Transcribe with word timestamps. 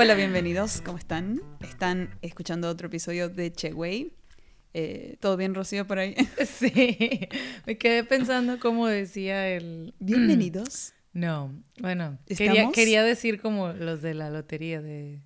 Hola, 0.00 0.14
bienvenidos. 0.14 0.80
¿Cómo 0.80 0.96
están? 0.96 1.42
Están 1.58 2.16
escuchando 2.22 2.68
otro 2.68 2.86
episodio 2.86 3.28
de 3.28 3.50
Che 3.50 3.72
Wey. 3.72 4.12
Eh, 4.72 5.16
¿Todo 5.18 5.36
bien, 5.36 5.56
Rocío, 5.56 5.88
por 5.88 5.98
ahí? 5.98 6.14
Sí, 6.46 7.28
me 7.66 7.78
quedé 7.78 8.04
pensando 8.04 8.60
cómo 8.60 8.86
decía 8.86 9.48
el... 9.48 9.94
Bienvenidos. 9.98 10.94
No, 11.12 11.52
bueno, 11.80 12.16
quería, 12.28 12.70
quería, 12.70 13.02
decir 13.02 13.40
como 13.40 13.72
los 13.72 14.00
de 14.00 14.14
la 14.14 14.30
lotería 14.30 14.80
de... 14.80 15.18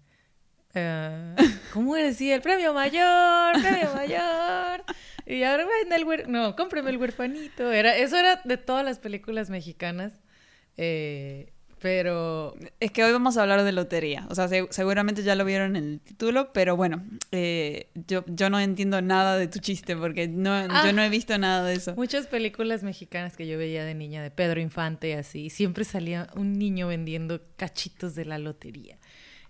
Uh, 0.75 1.37
¿Cómo 1.75 1.95
decía? 1.95 2.35
El 2.35 2.41
premio 2.41 2.73
mayor, 2.73 3.61
premio 3.61 3.93
mayor. 3.95 4.85
Y 5.27 5.43
ahora 5.43 5.67
en 5.85 5.93
el 5.93 6.05
huer... 6.05 6.31
No, 6.31 6.57
cómpreme 6.57 6.89
el 6.89 6.97
huerfanito. 6.97 7.71
Era, 7.71 7.95
eso 7.95 8.17
era 8.17 8.41
de 8.43 8.57
todas 8.57 8.87
las 8.87 8.99
películas 8.99 9.51
mexicanas. 9.51 10.15
Eh, 10.79 11.53
pero... 11.83 12.55
Es 12.79 12.93
que 12.93 13.03
hoy 13.03 13.13
vamos 13.13 13.37
a 13.37 13.43
hablar 13.43 13.65
de 13.65 13.73
lotería. 13.73 14.27
O 14.31 14.35
sea, 14.37 14.49
seguramente 14.71 15.25
ya 15.25 15.35
lo 15.35 15.45
vieron 15.45 15.77
en 15.77 15.85
el 15.85 16.01
título, 16.01 16.53
pero 16.53 16.77
bueno, 16.77 17.05
eh, 17.33 17.89
yo, 18.07 18.25
yo 18.29 18.49
no 18.49 18.61
entiendo 18.61 19.03
nada 19.03 19.37
de 19.37 19.49
tu 19.49 19.59
chiste 19.59 19.97
porque 19.97 20.29
no, 20.29 20.63
yo 20.63 20.69
ah. 20.71 20.93
no 20.93 21.03
he 21.03 21.09
visto 21.09 21.37
nada 21.37 21.65
de 21.65 21.75
eso. 21.75 21.95
Muchas 21.97 22.29
películas 22.29 22.85
mexicanas 22.85 23.37
que 23.37 23.49
yo 23.49 23.59
veía 23.59 23.85
de 23.85 23.95
niña, 23.95 24.23
de 24.23 24.31
Pedro 24.31 24.61
Infante 24.61 25.11
y 25.11 25.13
así, 25.13 25.51
siempre 25.51 25.85
salía 25.85 26.29
un 26.37 26.53
niño 26.53 26.87
vendiendo 26.87 27.41
cachitos 27.57 28.15
de 28.15 28.25
la 28.27 28.39
lotería 28.39 28.99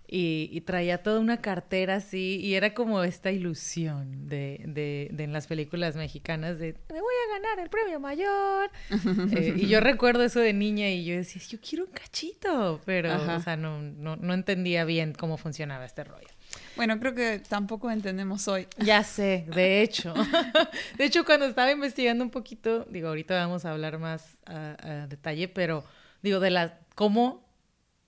y, 0.07 0.61
traía 0.61 1.01
toda 1.01 1.19
una 1.19 1.41
cartera 1.41 1.95
así 1.95 2.39
y 2.39 2.55
era 2.55 2.73
como 2.73 3.03
esta 3.03 3.31
ilusión 3.31 4.29
de, 4.29 4.61
de, 4.65 5.09
de 5.11 5.23
en 5.23 5.33
las 5.33 5.47
películas 5.47 5.95
mexicanas 5.95 6.59
de 6.59 6.75
me 6.89 7.01
voy 7.01 7.13
a 7.27 7.33
ganar 7.33 7.59
el 7.59 7.69
premio 7.69 7.99
mayor 7.99 8.69
eh, 9.35 9.55
y 9.57 9.67
yo 9.67 9.79
recuerdo 9.79 10.23
eso 10.23 10.39
de 10.39 10.53
niña 10.53 10.89
y 10.89 11.05
yo 11.05 11.15
decía 11.15 11.41
yo 11.47 11.57
quiero 11.59 11.85
un 11.85 11.91
cachito 11.91 12.81
pero 12.85 13.13
o 13.15 13.39
sea 13.39 13.57
no, 13.57 13.81
no, 13.81 14.15
no 14.15 14.33
entendía 14.33 14.85
bien 14.85 15.13
cómo 15.13 15.37
funcionaba 15.37 15.85
este 15.85 16.03
rollo 16.03 16.27
bueno, 16.75 16.99
creo 16.99 17.13
que 17.13 17.39
tampoco 17.39 17.89
entendemos 17.91 18.47
hoy. 18.47 18.67
Ya 18.77 19.03
sé, 19.03 19.45
de 19.53 19.81
hecho. 19.81 20.13
De 20.97 21.05
hecho, 21.05 21.25
cuando 21.25 21.45
estaba 21.45 21.71
investigando 21.71 22.23
un 22.23 22.29
poquito, 22.29 22.85
digo, 22.89 23.07
ahorita 23.07 23.35
vamos 23.35 23.65
a 23.65 23.71
hablar 23.71 23.97
más 23.97 24.37
a, 24.45 24.75
a 24.79 25.07
detalle, 25.07 25.47
pero 25.47 25.83
digo, 26.21 26.39
de 26.39 26.51
la 26.51 26.79
cómo 26.95 27.42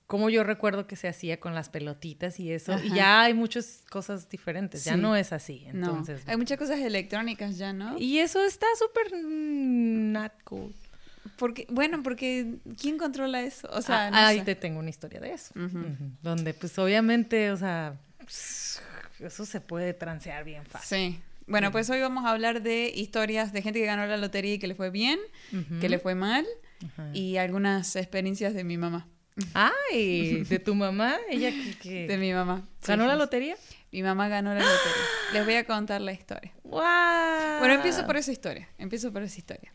como 0.08 0.30
yo 0.30 0.44
recuerdo 0.44 0.86
que 0.86 0.96
se 0.96 1.08
hacía 1.08 1.40
con 1.40 1.56
las 1.56 1.70
pelotitas 1.70 2.40
y 2.40 2.52
eso. 2.52 2.78
Y 2.84 2.94
ya 2.94 3.22
hay 3.24 3.34
muchas 3.34 3.84
cosas 3.90 4.30
diferentes, 4.30 4.84
ya 4.84 4.98
no 4.98 5.16
es 5.16 5.34
así. 5.34 5.64
Entonces, 5.68 6.22
Hay 6.28 6.38
muchas 6.38 6.58
cosas 6.58 6.80
electrónicas 6.80 7.58
ya, 7.58 7.74
¿no? 7.74 7.98
Y 7.98 8.20
eso 8.20 8.44
está 8.46 8.68
súper 8.78 9.12
not 9.24 10.32
cool. 10.44 10.74
Porque, 11.38 11.66
bueno, 11.70 12.04
porque 12.04 12.58
¿quién 12.80 12.98
controla 12.98 13.42
eso? 13.42 13.68
O 13.72 13.82
sea, 13.82 14.10
ah, 14.14 14.28
ahí 14.28 14.42
te 14.42 14.56
tengo 14.56 14.80
una 14.80 14.90
historia 14.90 15.20
de 15.20 15.34
eso. 15.34 15.54
Donde, 16.22 16.54
pues, 16.54 16.78
obviamente, 16.78 17.52
o 17.52 17.58
sea, 17.58 17.98
eso 19.20 19.46
se 19.46 19.60
puede 19.60 19.94
transear 19.94 20.44
bien 20.44 20.66
fácil. 20.66 21.14
Sí. 21.14 21.22
Bueno, 21.48 21.72
pues 21.72 21.90
hoy 21.92 22.02
vamos 22.02 22.26
a 22.26 22.32
hablar 22.32 22.64
de 22.64 22.92
historias 22.96 23.54
de 23.54 23.62
gente 23.62 23.80
que 23.80 23.86
ganó 23.86 24.08
la 24.08 24.18
lotería 24.18 24.56
y 24.56 24.60
que 24.60 24.68
le 24.68 24.76
fue 24.76 24.90
bien, 24.90 25.20
que 25.82 25.90
le 25.90 26.00
fue 26.00 26.16
mal, 26.16 26.46
y 27.14 27.38
algunas 27.38 27.96
experiencias 27.96 28.54
de 28.54 28.64
mi 28.64 28.78
mamá. 28.78 29.08
Ay, 29.54 30.44
de 30.44 30.60
tu 30.60 30.76
mamá, 30.76 31.18
ella 31.30 31.52
que, 31.82 32.08
de 32.08 32.18
mi 32.18 32.32
mamá. 32.34 32.68
¿Ganó 32.86 33.06
la 33.06 33.16
lotería? 33.16 33.58
Mi 33.92 34.02
mamá 34.02 34.28
ganó 34.30 34.54
la 34.54 34.62
lotería. 34.62 35.04
Les 35.34 35.46
voy 35.46 35.56
a 35.56 35.66
contar 35.66 36.02
la 36.02 36.14
historia. 36.14 36.54
Wow. 36.64 37.60
Bueno, 37.60 37.74
empiezo 37.74 38.06
por 38.06 38.18
esa 38.18 38.32
historia. 38.32 38.70
Empiezo 38.78 39.12
por 39.12 39.24
esa 39.24 39.38
historia. 39.38 39.72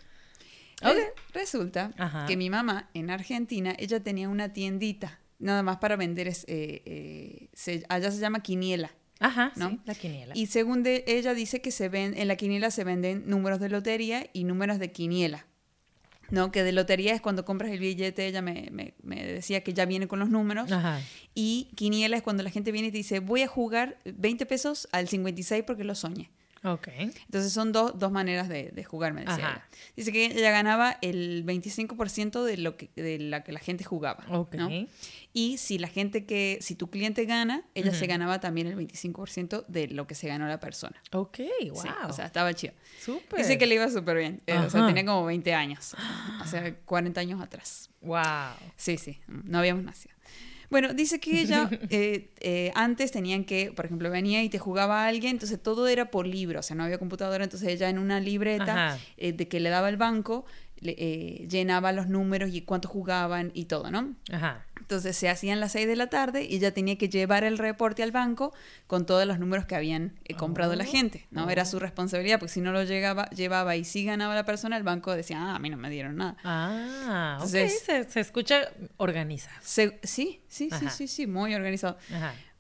Resulta 1.33 1.93
que 2.27 2.37
mi 2.37 2.51
mamá 2.51 2.91
en 2.95 3.11
Argentina, 3.11 3.75
ella 3.79 4.01
tenía 4.01 4.29
una 4.29 4.53
tiendita, 4.53 5.21
nada 5.39 5.63
más 5.63 5.77
para 5.79 5.97
vender, 5.97 6.29
eh, 6.29 7.51
eh, 7.67 7.83
allá 7.89 8.11
se 8.11 8.19
llama 8.19 8.41
quiniela. 8.43 8.91
Ajá, 9.23 9.53
¿no? 9.57 9.79
la 9.85 9.95
quiniela. 9.95 10.33
Y 10.35 10.47
según 10.47 10.83
ella 10.87 11.35
dice 11.35 11.61
que 11.61 11.71
se 11.71 11.91
ven, 11.91 12.17
en 12.17 12.27
la 12.27 12.37
quiniela 12.37 12.71
se 12.71 12.85
venden 12.85 13.25
números 13.27 13.61
de 13.61 13.69
lotería 13.69 14.31
y 14.33 14.45
números 14.45 14.79
de 14.79 14.91
quiniela. 14.93 15.47
¿No? 16.31 16.51
Que 16.53 16.63
de 16.63 16.73
lotería 16.73 17.15
es 17.15 17.21
cuando 17.21 17.45
compras 17.45 17.71
el 17.71 17.79
billete, 17.79 18.27
ella 18.27 18.43
me, 18.43 18.71
me, 19.03 19.25
decía 19.25 19.63
que 19.63 19.73
ya 19.73 19.85
viene 19.87 20.09
con 20.09 20.19
los 20.19 20.31
números. 20.31 20.69
Y 21.35 21.69
quiniela 21.75 22.17
es 22.17 22.23
cuando 22.23 22.43
la 22.43 22.51
gente 22.51 22.73
viene 22.73 22.89
y 22.89 22.91
te 22.91 22.99
dice, 22.99 23.21
voy 23.21 23.43
a 23.43 23.49
jugar 23.49 23.99
20 24.05 24.47
pesos 24.47 24.89
al 24.93 25.09
56 25.09 25.65
porque 25.67 25.85
lo 25.85 25.95
soñé. 25.95 26.31
Ok. 26.63 26.89
Entonces 26.89 27.53
son 27.53 27.73
dos, 27.73 27.99
dos 27.99 28.13
maneras 28.13 28.49
de, 28.49 28.71
de 28.71 28.85
jugar, 28.85 29.15
me 29.15 29.25
decía 29.25 29.65
Dice 29.97 30.13
que 30.13 30.27
ella 30.27 30.51
ganaba 30.51 30.99
el 31.01 31.45
25% 31.47 32.43
de 32.43 32.59
lo 32.59 32.77
que 32.77 32.91
de 32.97 33.19
la 33.19 33.43
que 33.43 33.53
la 33.53 33.61
gente 33.61 33.83
jugaba. 33.85 34.25
Ok. 34.31 34.57
Y 35.33 35.59
si 35.59 35.79
la 35.79 35.89
gente 35.89 36.27
que, 36.27 36.59
si 36.61 36.75
tu 36.75 36.91
cliente 36.91 37.25
gana, 37.25 37.65
ella 37.75 37.95
se 37.95 38.07
ganaba 38.07 38.41
también 38.41 38.67
el 38.67 38.77
25% 38.77 39.65
de 39.69 39.89
lo 39.89 40.07
que 40.07 40.15
se 40.15 40.29
ganó 40.29 40.47
la 40.49 40.61
persona. 40.61 41.01
Ok, 41.13 41.39
wow. 41.71 42.09
o 42.09 42.13
sea, 42.13 42.27
estaba 42.27 42.53
chido. 42.53 42.75
Súper. 43.01 43.39
Dice 43.39 43.57
que 43.57 43.67
le 43.67 43.77
iba 43.77 43.89
súper 43.89 44.19
bien. 44.19 44.43
Eh, 44.47 44.59
o 44.59 44.69
sea, 44.69 44.87
tenía 44.87 45.05
como 45.05 45.25
20 45.25 45.55
años. 45.55 45.95
O 46.43 46.47
sea, 46.47 46.75
40 46.85 47.21
años 47.21 47.41
atrás. 47.41 47.89
Wow. 48.01 48.55
Sí, 48.77 48.97
sí. 48.97 49.21
No 49.27 49.59
habíamos 49.59 49.85
nacido. 49.85 50.15
Bueno, 50.71 50.95
dice 50.95 51.19
que 51.19 51.41
ella 51.41 51.69
eh, 51.91 52.31
eh, 52.41 52.73
antes 52.75 53.11
tenían 53.11 53.45
que, 53.45 53.73
por 53.73 53.85
ejemplo, 53.85 54.11
venía 54.11 54.43
y 54.43 54.49
te 54.49 54.59
jugaba 54.59 55.05
a 55.05 55.09
alguien, 55.09 55.33
entonces 55.33 55.61
todo 55.61 55.89
era 55.89 56.11
por 56.11 56.27
libro, 56.27 56.61
o 56.61 56.63
sea, 56.63 56.77
no 56.77 56.85
había 56.85 56.99
computadora, 56.99 57.45
entonces 57.45 57.69
ella 57.69 57.89
en 57.89 57.99
una 57.99 58.21
libreta 58.21 58.99
eh, 59.17 59.33
de 59.33 59.49
que 59.49 59.61
le 59.61 59.69
daba 59.69 59.89
el 59.89 59.97
banco, 59.97 60.45
llenaba 60.81 61.93
los 61.93 62.09
números 62.09 62.51
y 62.55 62.63
cuánto 62.63 62.89
jugaban 62.89 63.51
y 63.53 63.67
todo, 63.67 63.91
¿no? 63.91 64.15
Ajá. 64.33 64.65
Entonces 64.81 65.17
se 65.17 65.29
hacían 65.29 65.61
las 65.61 65.73
6 65.73 65.87
de 65.87 65.97
la 65.97 66.09
tarde 66.09 66.45
y 66.45 66.57
ella 66.57 66.73
tenía 66.73 66.97
que 66.99 67.09
llevar 67.09 67.45
el 67.45 67.59
reporte 67.59 68.03
al 68.03 68.13
banco 68.13 68.53
con 68.87 69.07
todos 69.07 69.27
los 69.27 69.39
números 69.39 69.67
que 69.67 69.77
habían 69.77 70.19
eh, 70.25 70.35
comprado 70.35 70.75
la 70.75 70.85
oh. 70.85 70.87
gente, 70.87 71.27
¿no? 71.31 71.49
Era 71.49 71.65
su 71.65 71.79
responsabilidad, 71.79 72.39
porque 72.39 72.53
si 72.53 72.61
no 72.61 72.73
lo 72.73 72.83
llegaba, 72.85 73.29
llevaba 73.31 73.77
y 73.77 73.85
sí 73.85 74.05
ganaba 74.05 74.35
la 74.35 74.45
persona, 74.45 74.77
el 74.77 74.83
banco 74.83 75.15
decía, 75.15 75.41
ah, 75.41 75.55
a 75.55 75.59
mí 75.59 75.71
no 75.71 75.77
me 75.77 75.91
dieron 75.91 76.17
nada. 76.17 76.37
Ah, 76.45 77.35
Entonces, 77.35 77.83
se, 77.85 78.21
escucha 78.21 78.69
organizado. 78.97 79.57
sí, 79.63 79.93
sí, 80.03 80.41
sí, 80.49 80.71
sí, 80.91 81.09
sí, 81.09 81.27
muy 81.27 81.55
organizado. 81.55 81.97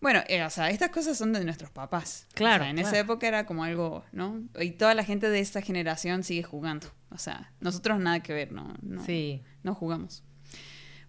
Bueno, 0.00 0.22
eh, 0.28 0.42
o 0.44 0.50
sea, 0.50 0.70
estas 0.70 0.90
cosas 0.90 1.18
son 1.18 1.32
de 1.32 1.44
nuestros 1.44 1.70
papás. 1.70 2.26
Claro. 2.34 2.64
en 2.64 2.78
esa 2.78 2.98
época 2.98 3.28
era 3.28 3.44
como 3.44 3.64
algo, 3.64 4.04
¿no? 4.12 4.42
Y 4.58 4.72
toda 4.72 4.94
la 4.94 5.04
gente 5.04 5.28
de 5.28 5.40
esta 5.40 5.60
generación 5.60 6.22
sigue 6.24 6.42
jugando. 6.42 6.86
O 7.10 7.18
sea, 7.18 7.52
nosotros 7.60 7.98
nada 8.00 8.20
que 8.20 8.32
ver, 8.32 8.52
¿no? 8.52 8.74
no 8.82 9.04
sí. 9.04 9.42
No 9.62 9.74
jugamos. 9.74 10.22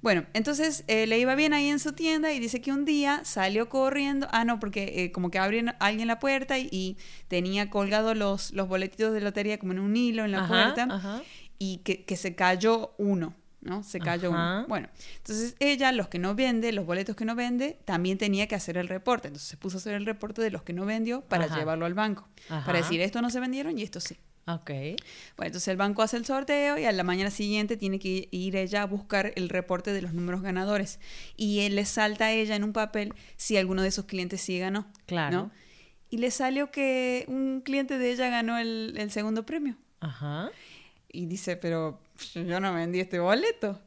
Bueno, 0.02 0.26
entonces 0.34 0.84
eh, 0.88 1.06
le 1.06 1.20
iba 1.20 1.36
bien 1.36 1.54
ahí 1.54 1.68
en 1.68 1.80
su 1.80 1.94
tienda 1.94 2.32
y 2.34 2.40
dice 2.40 2.60
que 2.60 2.72
un 2.72 2.86
día 2.86 3.22
salió 3.24 3.70
corriendo, 3.70 4.28
ah, 4.32 4.46
no, 4.46 4.60
porque 4.60 5.04
eh, 5.04 5.12
como 5.12 5.30
que 5.30 5.38
abrió 5.38 5.64
alguien 5.80 6.08
la 6.08 6.20
puerta 6.20 6.58
y, 6.58 6.98
tenía 7.28 7.70
colgados 7.70 8.18
los, 8.18 8.52
los 8.52 8.68
boletitos 8.68 9.14
de 9.14 9.22
lotería 9.22 9.58
como 9.58 9.72
en 9.74 9.80
un 9.80 9.96
hilo 9.96 10.26
en 10.26 10.32
la 10.32 10.48
puerta 10.48 11.22
y 11.60 11.78
que, 11.78 12.04
que, 12.04 12.18
se 12.18 12.36
cayó 12.36 12.94
uno. 12.98 13.36
¿no? 13.62 13.84
Se 13.84 14.00
cayó 14.00 14.32
uno. 14.32 14.66
Bueno, 14.68 14.90
entonces 15.18 15.56
ella, 15.60 15.92
los 15.92 16.08
que 16.08 16.20
no 16.20 16.36
vende, 16.36 16.72
los 16.72 16.86
boletos 16.86 17.16
que 17.16 17.26
no 17.26 17.36
vende, 17.36 17.78
también 17.86 18.18
tenía 18.18 18.48
que 18.48 18.56
hacer 18.56 18.78
el 18.78 18.88
reporte. 18.88 19.28
Entonces 19.28 19.48
se 19.48 19.58
puso 19.58 19.78
a 19.78 19.80
hacer 19.80 19.94
el 19.94 20.06
reporte 20.06 20.42
de 20.42 20.50
los 20.50 20.64
que 20.64 20.74
no 20.74 20.86
vendió 20.86 21.22
para 21.22 21.48
llevarlo 21.48 21.86
al 21.86 21.94
banco. 21.94 22.28
Para 22.50 22.80
decir, 22.80 23.00
esto 23.02 23.22
no 23.22 23.30
se 23.30 23.40
vendieron 23.40 23.78
y 23.78 23.84
esto 23.84 24.00
sí. 24.00 24.18
Ok. 24.48 24.70
Bueno, 24.70 25.48
entonces 25.48 25.68
el 25.68 25.78
banco 25.78 26.02
hace 26.02 26.18
el 26.18 26.26
sorteo 26.26 26.78
y 26.78 26.86
a 26.86 26.92
la 26.92 27.04
mañana 27.04 27.30
siguiente 27.30 27.78
tiene 27.78 28.00
que 28.00 28.28
ir 28.32 28.56
ella 28.56 28.82
a 28.84 28.86
buscar 28.86 29.34
el 29.36 29.50
reporte 29.50 29.94
de 29.94 30.02
los 30.02 30.14
números 30.14 30.42
ganadores. 30.42 31.00
Y 31.38 31.60
él 31.62 31.76
le 31.76 31.86
salta 31.86 32.26
a 32.26 32.32
ella 32.32 32.56
en 32.56 32.64
un 32.64 32.74
papel 32.74 33.14
si 33.38 33.58
alguno 33.58 33.82
de 33.82 33.90
esos 33.90 34.06
clientes 34.06 34.42
sí 34.42 34.58
ganó. 34.58 34.88
Claro. 35.06 35.52
Y 36.10 36.18
le 36.18 36.32
salió 36.32 36.72
que 36.72 37.26
un 37.28 37.62
cliente 37.62 37.98
de 37.98 38.12
ella 38.12 38.30
ganó 38.30 38.58
el, 38.58 39.10
segundo 39.12 39.46
premio. 39.46 39.78
Ajá. 40.00 40.52
Y 41.12 41.28
dice, 41.28 41.56
pero 41.56 42.02
yo 42.34 42.60
no 42.60 42.74
vendí 42.74 43.00
este 43.00 43.20
boleto. 43.20 43.80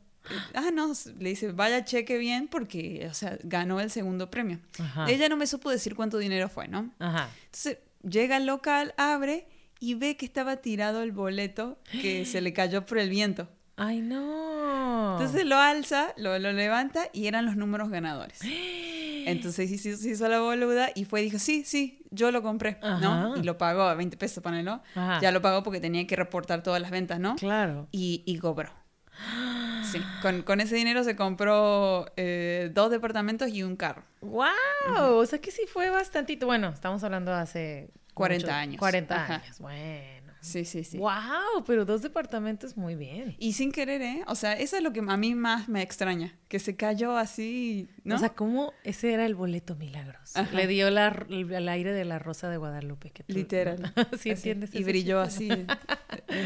Ah, 0.55 0.71
no, 0.73 0.93
le 1.19 1.29
dice, 1.29 1.53
vaya 1.53 1.85
cheque 1.85 2.17
bien 2.17 2.49
porque, 2.49 3.07
o 3.11 3.15
sea, 3.15 3.39
ganó 3.43 3.81
el 3.81 3.91
segundo 3.91 4.31
premio. 4.31 4.59
Ajá. 4.79 5.11
Ella 5.11 5.29
no 5.29 5.37
me 5.37 5.47
supo 5.47 5.71
decir 5.71 5.95
cuánto 5.95 6.17
dinero 6.17 6.49
fue, 6.49 6.67
¿no? 6.67 6.91
Ajá. 6.99 7.29
Entonces 7.45 7.79
llega 8.03 8.37
al 8.37 8.47
local, 8.47 8.95
abre 8.97 9.47
y 9.85 9.95
ve 9.95 10.17
que 10.17 10.25
estaba 10.25 10.57
tirado 10.57 11.03
el 11.03 11.13
boleto 11.13 11.79
que 12.01 12.25
se 12.25 12.41
le 12.41 12.55
cayó 12.55 12.87
por 12.87 12.97
el 12.97 13.11
viento. 13.11 13.49
Ay, 13.77 14.01
no. 14.01 15.19
Entonces 15.19 15.45
lo 15.45 15.59
alza, 15.59 16.15
lo, 16.17 16.39
lo 16.39 16.53
levanta 16.53 17.09
y 17.13 17.27
eran 17.27 17.45
los 17.45 17.57
números 17.57 17.91
ganadores. 17.91 18.41
Entonces 19.27 19.69
sí, 19.69 19.77
sí, 19.77 19.95
sí 19.97 20.11
hizo 20.13 20.27
la 20.29 20.41
boluda 20.41 20.91
y 20.95 21.05
fue 21.05 21.21
y 21.21 21.25
dijo, 21.25 21.39
sí, 21.39 21.65
sí, 21.65 22.03
yo 22.11 22.31
lo 22.31 22.43
compré, 22.43 22.79
¿no? 22.83 23.37
Y 23.37 23.43
lo 23.43 23.59
pagó 23.59 23.83
a 23.83 23.95
20 23.95 24.17
pesos, 24.17 24.43
ponelo. 24.43 24.81
Ajá. 24.95 25.21
Ya 25.21 25.33
lo 25.33 25.43
pagó 25.43 25.63
porque 25.63 25.81
tenía 25.81 26.07
que 26.07 26.17
reportar 26.17 26.63
todas 26.63 26.81
las 26.81 26.91
ventas, 26.91 27.21
¿no? 27.21 27.37
Claro. 27.37 27.87
Y, 27.91 28.23
y 28.25 28.39
cobró. 28.39 28.71
Sí, 29.85 30.01
con, 30.23 30.43
con 30.43 30.61
ese 30.61 30.75
dinero 30.75 31.05
se 31.05 31.15
compró 31.15 32.07
eh, 32.17 32.71
dos 32.73 32.91
departamentos 32.91 33.51
y 33.51 33.63
un 33.63 33.77
carro. 33.77 34.03
¡Wow! 34.23 35.19
O 35.19 35.27
sea 35.27 35.41
que 35.41 35.51
sí 35.53 35.63
fue 35.73 35.91
bastantito. 35.91 36.47
Bueno, 36.47 36.71
estamos 36.71 37.05
hablando 37.05 37.31
de 37.31 37.37
hace... 37.37 37.91
40 38.15 38.47
mucho- 38.47 38.57
años. 38.57 38.79
40 38.79 39.15
Ajá. 39.25 39.35
años. 39.37 39.59
Bueno. 39.59 40.15
Sí, 40.41 40.67
sí, 40.67 40.85
sí. 40.85 40.99
¡Wow! 40.99 41.65
Pero 41.67 41.87
dos 41.87 42.03
departamentos 42.03 42.77
muy 42.77 42.95
bien. 42.97 43.35
Y 43.39 43.55
sin 43.55 43.73
querer, 43.73 44.03
¿eh? 44.03 44.25
O 44.27 44.35
sea, 44.35 44.53
eso 44.53 44.77
es 44.77 44.83
lo 44.83 44.93
que 44.93 45.01
a 45.01 45.17
mí 45.17 45.35
más 45.35 45.71
me 45.71 45.81
extraña, 45.81 46.37
que 46.49 46.59
se 46.59 46.77
cayó 46.77 47.17
así, 47.17 47.89
¿no? 48.05 48.17
O 48.17 48.19
sea, 48.19 48.29
¿cómo 48.35 48.75
ese 48.83 49.15
era 49.15 49.25
el 49.25 49.35
boleto 49.35 49.75
milagroso? 49.75 50.39
Ajá. 50.39 50.55
Le 50.55 50.67
dio 50.67 50.91
la, 50.91 51.25
el 51.31 51.67
aire 51.71 51.93
de 51.93 52.05
la 52.05 52.19
rosa 52.19 52.51
de 52.51 52.59
Guadalupe. 52.59 53.09
Que 53.11 53.23
tú- 53.23 53.33
Literal. 53.33 53.79
¿Sí 54.21 54.31
Así. 54.31 54.31
entiendes? 54.33 54.75
Y 54.75 54.85
brilló 54.85 55.19
así 55.21 55.49
de, 55.49 55.67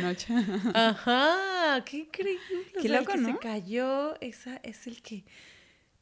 noche. 0.03 0.33
Ajá, 0.75 1.83
qué 1.85 1.97
increíble. 1.99 2.41
O 2.77 2.81
Qué 2.81 2.87
el 2.87 2.93
loco, 2.93 3.13
que 3.13 3.19
¿no? 3.19 3.33
se 3.33 3.39
cayó, 3.39 4.15
esa 4.21 4.61
es 4.63 4.87
el 4.87 5.03
que, 5.03 5.25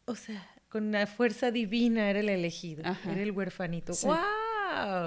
o 0.05 0.15
sea, 0.17 0.47
con 0.69 0.93
la 0.93 1.07
fuerza 1.07 1.51
divina 1.51 2.11
era 2.11 2.21
el 2.21 2.29
elegido, 2.29 2.83
Ajá. 2.85 3.11
era 3.13 3.23
el 3.23 3.31
huerfanito. 3.33 3.95
Sí. 3.95 4.07
¡Wow! 4.07 4.17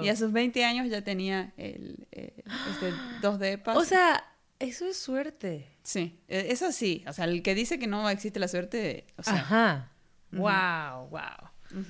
Y 0.02 0.08
a 0.08 0.16
sus 0.16 0.32
20 0.32 0.64
años 0.64 0.88
ya 0.88 1.02
tenía 1.02 1.52
el, 1.56 2.06
eh, 2.12 2.42
este, 2.70 2.92
dos 3.22 3.38
depas. 3.38 3.76
O 3.76 3.84
sea, 3.84 4.24
eso 4.58 4.86
es 4.86 4.96
suerte. 4.98 5.66
sí, 5.82 6.18
eh, 6.28 6.46
eso 6.50 6.70
sí. 6.72 7.04
O 7.06 7.12
sea, 7.12 7.24
el 7.24 7.42
que 7.42 7.54
dice 7.54 7.78
que 7.78 7.86
no 7.86 8.08
existe 8.10 8.38
la 8.40 8.48
suerte, 8.48 9.06
o 9.16 9.22
sea, 9.22 9.34
Ajá. 9.34 9.92
Wow, 10.32 11.08
wow. 11.08 11.84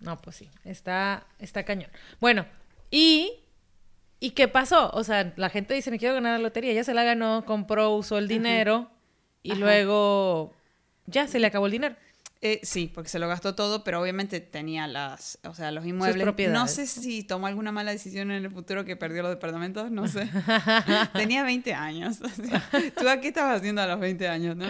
No, 0.00 0.20
pues 0.20 0.36
sí, 0.36 0.50
está, 0.64 1.26
está 1.38 1.64
cañón. 1.64 1.90
Bueno, 2.20 2.46
y, 2.90 3.32
¿y 4.20 4.30
qué 4.30 4.48
pasó? 4.48 4.90
O 4.92 5.04
sea, 5.04 5.32
la 5.36 5.50
gente 5.50 5.74
dice, 5.74 5.90
me 5.90 5.98
quiero 5.98 6.14
ganar 6.14 6.38
la 6.38 6.42
lotería, 6.42 6.72
ya 6.72 6.84
se 6.84 6.94
la 6.94 7.04
ganó, 7.04 7.44
compró, 7.44 7.94
usó 7.94 8.18
el 8.18 8.28
dinero 8.28 8.90
y 9.42 9.52
Ajá. 9.52 9.60
luego 9.60 10.52
ya 11.06 11.28
se 11.28 11.38
le 11.38 11.46
acabó 11.46 11.66
el 11.66 11.72
dinero. 11.72 11.96
Eh, 12.42 12.60
sí, 12.62 12.90
porque 12.94 13.08
se 13.08 13.18
lo 13.18 13.28
gastó 13.28 13.54
todo, 13.54 13.82
pero 13.82 14.00
obviamente 14.00 14.40
tenía 14.40 14.86
las, 14.86 15.38
o 15.44 15.54
sea, 15.54 15.70
los 15.70 15.86
inmuebles. 15.86 16.18
No 16.18 16.22
propiedades. 16.24 16.70
sé 16.70 16.86
si 16.86 17.22
tomó 17.22 17.46
alguna 17.46 17.72
mala 17.72 17.92
decisión 17.92 18.30
en 18.30 18.44
el 18.44 18.50
futuro 18.50 18.84
que 18.84 18.94
perdió 18.94 19.22
los 19.22 19.30
departamentos, 19.30 19.90
no 19.90 20.06
sé. 20.06 20.28
tenía 21.14 21.42
20 21.44 21.72
años. 21.74 22.18
o 22.22 22.28
sea, 22.28 22.62
¿Tú 22.98 23.08
a 23.08 23.20
qué 23.20 23.28
estabas 23.28 23.58
haciendo 23.58 23.80
a 23.82 23.86
los 23.86 23.98
20 24.00 24.28
años, 24.28 24.56
no? 24.56 24.66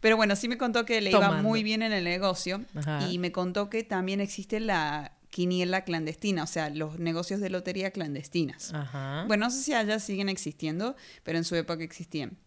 Pero 0.00 0.16
bueno, 0.16 0.34
sí 0.36 0.48
me 0.48 0.58
contó 0.58 0.84
que 0.84 1.00
le 1.00 1.10
iba 1.10 1.20
Tomando. 1.20 1.42
muy 1.48 1.62
bien 1.62 1.82
en 1.82 1.92
el 1.92 2.04
negocio 2.04 2.62
Ajá. 2.74 3.06
y 3.10 3.18
me 3.18 3.32
contó 3.32 3.70
que 3.70 3.84
también 3.84 4.20
existe 4.20 4.60
la 4.60 5.12
quiniela 5.30 5.82
clandestina, 5.84 6.42
o 6.44 6.46
sea, 6.46 6.70
los 6.70 6.98
negocios 6.98 7.40
de 7.40 7.50
lotería 7.50 7.90
clandestinas. 7.90 8.72
Ajá. 8.72 9.24
Bueno, 9.26 9.46
no 9.46 9.50
sé 9.50 9.62
si 9.62 9.72
allá 9.74 9.98
siguen 9.98 10.28
existiendo, 10.28 10.94
pero 11.22 11.38
en 11.38 11.44
su 11.44 11.54
época 11.56 11.82
existían. 11.84 12.38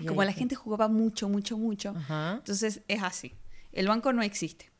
¿Y 0.00 0.06
Como 0.06 0.22
la 0.22 0.32
gente 0.32 0.54
jugaba 0.54 0.88
mucho, 0.88 1.28
mucho, 1.28 1.58
mucho, 1.58 1.94
Ajá. 1.96 2.34
entonces 2.38 2.82
es 2.88 3.02
así. 3.02 3.34
El 3.72 3.88
banco 3.88 4.12
no 4.12 4.22
existe, 4.22 4.70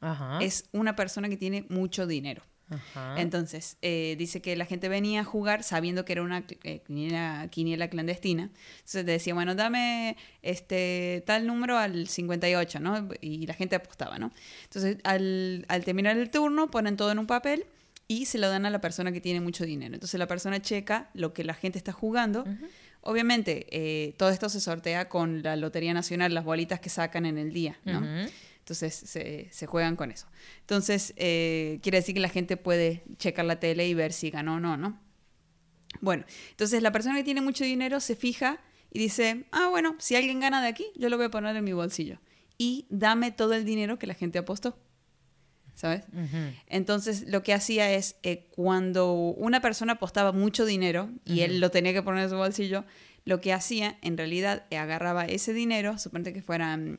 Ajá. 0.00 0.38
es 0.40 0.68
una 0.72 0.96
persona 0.96 1.28
que 1.28 1.36
tiene 1.36 1.66
mucho 1.68 2.06
dinero. 2.06 2.42
Ajá. 2.70 3.18
Entonces, 3.18 3.78
eh, 3.80 4.14
dice 4.18 4.42
que 4.42 4.54
la 4.54 4.66
gente 4.66 4.90
venía 4.90 5.20
a 5.20 5.24
jugar 5.24 5.62
sabiendo 5.62 6.04
que 6.04 6.12
era 6.12 6.22
una 6.22 6.44
eh, 6.64 6.82
quiniela, 6.86 7.48
quiniela 7.50 7.88
clandestina. 7.88 8.50
Entonces 8.76 9.06
te 9.06 9.10
decía, 9.10 9.32
bueno, 9.32 9.54
dame 9.54 10.16
este 10.42 11.22
tal 11.26 11.46
número 11.46 11.78
al 11.78 12.08
58, 12.08 12.80
¿no? 12.80 13.08
Y 13.22 13.46
la 13.46 13.54
gente 13.54 13.76
apostaba, 13.76 14.18
¿no? 14.18 14.32
Entonces, 14.64 14.98
al, 15.04 15.64
al 15.68 15.84
terminar 15.84 16.18
el 16.18 16.30
turno, 16.30 16.70
ponen 16.70 16.96
todo 16.96 17.10
en 17.10 17.18
un 17.18 17.26
papel 17.26 17.64
y 18.06 18.26
se 18.26 18.38
lo 18.38 18.48
dan 18.50 18.66
a 18.66 18.70
la 18.70 18.80
persona 18.80 19.12
que 19.12 19.20
tiene 19.20 19.40
mucho 19.40 19.64
dinero. 19.64 19.94
Entonces, 19.94 20.18
la 20.18 20.26
persona 20.26 20.60
checa 20.60 21.10
lo 21.14 21.32
que 21.32 21.44
la 21.44 21.54
gente 21.54 21.78
está 21.78 21.92
jugando. 21.92 22.44
Obviamente, 23.00 23.66
eh, 23.70 24.14
todo 24.16 24.30
esto 24.30 24.48
se 24.48 24.60
sortea 24.60 25.08
con 25.08 25.42
la 25.42 25.56
Lotería 25.56 25.94
Nacional, 25.94 26.34
las 26.34 26.44
bolitas 26.44 26.80
que 26.80 26.90
sacan 26.90 27.26
en 27.26 27.38
el 27.38 27.52
día, 27.52 27.78
¿no? 27.84 28.04
Entonces 28.58 28.94
se, 28.94 29.48
se 29.50 29.66
juegan 29.66 29.96
con 29.96 30.10
eso. 30.10 30.26
Entonces, 30.60 31.14
eh, 31.16 31.78
quiere 31.82 31.98
decir 31.98 32.14
que 32.14 32.20
la 32.20 32.28
gente 32.28 32.56
puede 32.58 33.04
checar 33.16 33.46
la 33.46 33.58
tele 33.60 33.88
y 33.88 33.94
ver 33.94 34.12
si 34.12 34.30
ganó 34.30 34.56
o 34.56 34.60
no, 34.60 34.76
¿no? 34.76 35.00
Bueno, 36.00 36.24
entonces 36.50 36.82
la 36.82 36.92
persona 36.92 37.16
que 37.16 37.24
tiene 37.24 37.40
mucho 37.40 37.64
dinero 37.64 37.98
se 38.00 38.14
fija 38.14 38.60
y 38.90 38.98
dice, 38.98 39.46
ah, 39.52 39.68
bueno, 39.70 39.96
si 39.98 40.16
alguien 40.16 40.40
gana 40.40 40.60
de 40.62 40.68
aquí, 40.68 40.86
yo 40.96 41.08
lo 41.08 41.16
voy 41.16 41.26
a 41.26 41.30
poner 41.30 41.56
en 41.56 41.64
mi 41.64 41.72
bolsillo. 41.72 42.20
Y 42.58 42.86
dame 42.90 43.30
todo 43.30 43.54
el 43.54 43.64
dinero 43.64 43.98
que 43.98 44.06
la 44.06 44.14
gente 44.14 44.38
apostó. 44.38 44.78
¿Sabes? 45.78 46.02
Entonces 46.66 47.28
lo 47.28 47.44
que 47.44 47.54
hacía 47.54 47.92
es, 47.92 48.16
eh, 48.24 48.48
cuando 48.50 49.12
una 49.12 49.60
persona 49.60 49.92
apostaba 49.92 50.32
mucho 50.32 50.66
dinero 50.66 51.08
y 51.24 51.42
él 51.42 51.60
lo 51.60 51.70
tenía 51.70 51.92
que 51.92 52.02
poner 52.02 52.24
en 52.24 52.30
su 52.30 52.36
bolsillo, 52.36 52.84
lo 53.28 53.42
que 53.42 53.52
hacía 53.52 53.98
en 54.00 54.16
realidad 54.16 54.64
eh, 54.70 54.78
agarraba 54.78 55.26
ese 55.26 55.52
dinero, 55.52 55.98
suponte 55.98 56.32
que 56.32 56.40
fueran 56.40 56.98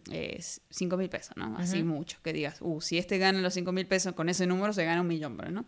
5 0.69 0.95
mil 0.95 1.09
pesos, 1.09 1.35
¿no? 1.35 1.57
Así 1.57 1.81
mucho, 1.83 2.17
que 2.23 2.33
digas, 2.33 2.57
uh, 2.61 2.79
si 2.81 2.99
este 2.99 3.17
gana 3.17 3.39
los 3.41 3.55
5 3.55 3.71
mil 3.71 3.87
pesos, 3.87 4.13
con 4.13 4.29
ese 4.29 4.45
número 4.45 4.71
se 4.71 4.85
gana 4.85 5.01
un 5.01 5.07
millón, 5.07 5.35
¿no? 5.51 5.65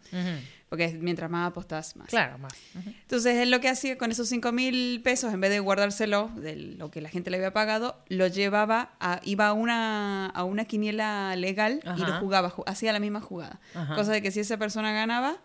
Porque 0.69 0.98
mientras 1.02 1.30
más 1.31 1.50
apostas, 1.50 1.96
más. 1.96 2.08
Claro, 2.10 2.38
más. 2.38 2.54
Entonces 2.86 3.38
él 3.38 3.50
lo 3.50 3.60
que 3.60 3.69
hacía 3.69 3.98
con 3.98 4.12
esos 4.12 4.30
5 4.30 4.52
mil 4.52 5.02
pesos, 5.04 5.34
en 5.34 5.42
vez 5.42 5.50
de 5.50 5.60
guardárselo 5.60 6.30
de 6.36 6.56
lo 6.56 6.92
que 6.92 7.02
la 7.02 7.10
gente 7.10 7.31
le 7.31 7.38
había 7.38 7.52
pagado, 7.54 7.98
lo 8.08 8.28
llevaba, 8.28 8.92
a, 9.00 9.19
iba 9.24 9.48
a 9.48 9.54
una, 9.54 10.28
a 10.28 10.44
una 10.44 10.66
quiniela 10.66 11.36
legal 11.36 11.81
y 11.98 12.02
lo 12.02 12.19
jugaba, 12.19 12.52
ju- 12.52 12.63
hacía 12.68 12.94
la 12.94 13.00
misma 13.00 13.19
jugada. 13.19 13.60
Cosa 13.96 14.12
de 14.12 14.22
que 14.22 14.30
si 14.31 14.40
esa 14.42 14.58
persona 14.58 14.94
ganaba, 14.94 15.38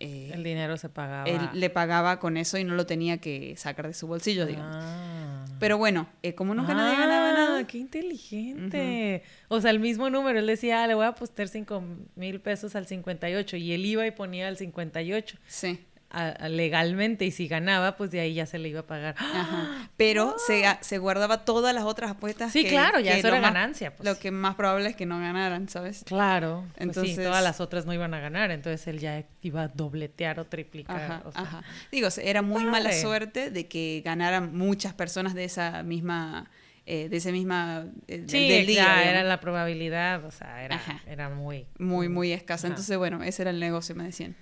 eh, 0.00 0.30
El 0.34 0.42
dinero 0.42 0.76
se 0.76 0.88
pagaba. 0.88 1.24
él 1.28 1.40
le 1.52 1.70
pagaba 1.70 2.18
con 2.18 2.36
eso 2.36 2.58
y 2.58 2.64
no 2.64 2.74
lo 2.74 2.86
tenía 2.86 3.18
que 3.18 3.54
sacar 3.56 3.86
de 3.86 3.94
su 3.94 4.06
bolsillo, 4.06 4.46
digamos. 4.46 4.76
Ah. 4.78 5.44
Pero 5.58 5.76
bueno, 5.78 6.08
eh, 6.22 6.34
como 6.34 6.54
nunca 6.54 6.74
nadie 6.74 6.96
ganaba 6.98 7.30
Ah, 7.30 7.32
nada, 7.32 7.66
¡Qué 7.66 7.78
inteligente! 7.78 9.22
O 9.48 9.60
sea, 9.60 9.70
el 9.70 9.78
mismo 9.78 10.10
número. 10.10 10.38
Él 10.38 10.46
decía, 10.46 10.82
ah, 10.82 10.86
le 10.86 10.94
voy 10.94 11.04
a 11.04 11.08
apostar 11.08 11.48
5 11.48 11.82
mil 12.16 12.40
pesos 12.40 12.74
al 12.76 12.86
58. 12.86 13.56
Y 13.56 13.72
él 13.72 13.84
iba 13.84 14.06
y 14.06 14.10
ponía 14.10 14.48
al 14.48 14.56
58 14.56 15.38
sí. 15.46 15.80
A- 16.10 16.48
legalmente. 16.48 17.24
Y 17.24 17.30
si 17.30 17.48
ganaba, 17.48 17.96
pues 17.96 18.10
de 18.10 18.20
ahí 18.20 18.34
ya 18.34 18.46
se 18.46 18.58
le 18.58 18.68
iba 18.68 18.80
a 18.80 18.86
pagar. 18.86 19.14
Ajá. 19.18 19.88
Pero 19.96 20.34
se, 20.46 20.64
se 20.80 20.98
guardaba 20.98 21.44
todas 21.44 21.74
las 21.74 21.84
otras 21.84 22.10
apuestas. 22.12 22.52
Sí, 22.52 22.64
que- 22.64 22.70
claro, 22.70 23.00
ya 23.00 23.12
que 23.12 23.18
eso 23.20 23.28
era 23.28 23.40
más- 23.40 23.52
ganancia. 23.54 23.94
pues. 23.96 24.08
Lo 24.08 24.18
que 24.18 24.30
más 24.30 24.54
probable 24.56 24.88
es 24.90 24.96
que 24.96 25.06
no 25.06 25.18
ganaran, 25.18 25.68
¿sabes? 25.68 26.04
Claro. 26.04 26.64
Entonces, 26.76 27.02
sí, 27.04 27.10
Entonces- 27.10 27.24
todas 27.26 27.42
las 27.44 27.60
otras 27.60 27.86
no 27.86 27.94
iban 27.94 28.12
a 28.14 28.20
ganar. 28.20 28.50
Entonces 28.50 28.86
él 28.88 28.98
ya 28.98 29.24
iba 29.42 29.62
a 29.62 29.68
dobletear 29.68 30.40
o 30.40 30.44
triplicar. 30.46 31.00
Ajá, 31.00 31.22
o 31.24 31.32
sea. 31.32 31.42
ajá. 31.42 31.62
Digo, 31.92 32.08
era 32.22 32.42
muy 32.42 32.64
mala 32.64 32.92
suerte 32.92 33.50
de 33.50 33.68
que 33.68 34.02
ganaran 34.04 34.56
muchas 34.56 34.92
personas 34.94 35.34
de 35.34 35.44
esa 35.44 35.82
misma, 35.82 36.50
eh, 36.86 37.08
de 37.08 37.16
ese 37.18 37.30
misma, 37.32 37.86
eh, 38.08 38.24
Sí, 38.26 38.48
del 38.48 38.66
día. 38.66 38.84
ya, 38.84 39.10
era 39.10 39.22
la 39.22 39.38
probabilidad. 39.40 40.24
O 40.24 40.30
sea, 40.30 40.64
era, 40.64 40.80
era 41.06 41.28
muy... 41.28 41.66
Muy, 41.78 42.08
muy 42.08 42.32
escasa. 42.32 42.66
Ajá. 42.66 42.72
Entonces, 42.72 42.96
bueno, 42.98 43.22
ese 43.22 43.42
era 43.42 43.50
el 43.50 43.60
negocio, 43.60 43.94
me 43.94 44.04
decían. 44.04 44.34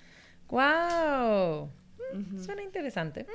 ¡Wow! 0.49 1.71
Suena 2.43 2.63
interesante. 2.63 3.25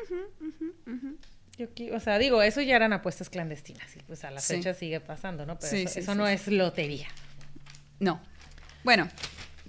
Yo 1.57 1.73
qui- 1.75 1.93
o 1.95 2.01
sea, 2.01 2.19
digo, 2.19 2.43
eso 2.43 2.61
ya 2.61 2.75
eran 2.77 2.93
apuestas 2.93 3.31
clandestinas 3.31 3.95
y 3.97 4.01
pues 4.01 4.25
a 4.25 4.31
la 4.33 4.41
Sí. 4.41 4.57
fecha 4.57 4.75
sigue 4.75 4.99
pasando, 5.01 5.47
¿no? 5.47 5.57
Pero 5.59 5.71
Sí, 5.71 5.83
eso, 5.83 5.95
sí, 5.95 6.01
eso 6.01 6.13
sí, 6.13 6.19
no 6.19 6.27
es 6.27 6.49
lotería. 6.49 7.07
No. 8.01 8.21
Bueno, 8.83 9.09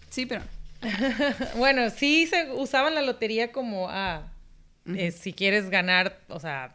sí, 0.10 0.26
pero. 0.26 0.42
bueno, 1.58 1.90
sí 1.92 2.26
se 2.28 2.52
usaban 2.52 2.96
la 2.96 3.02
lotería 3.04 3.52
como, 3.52 3.88
ah, 3.90 4.32
eh, 4.88 5.12
si 5.12 5.34
quieres 5.34 5.70
ganar, 5.70 6.20
o 6.28 6.40
sea, 6.40 6.75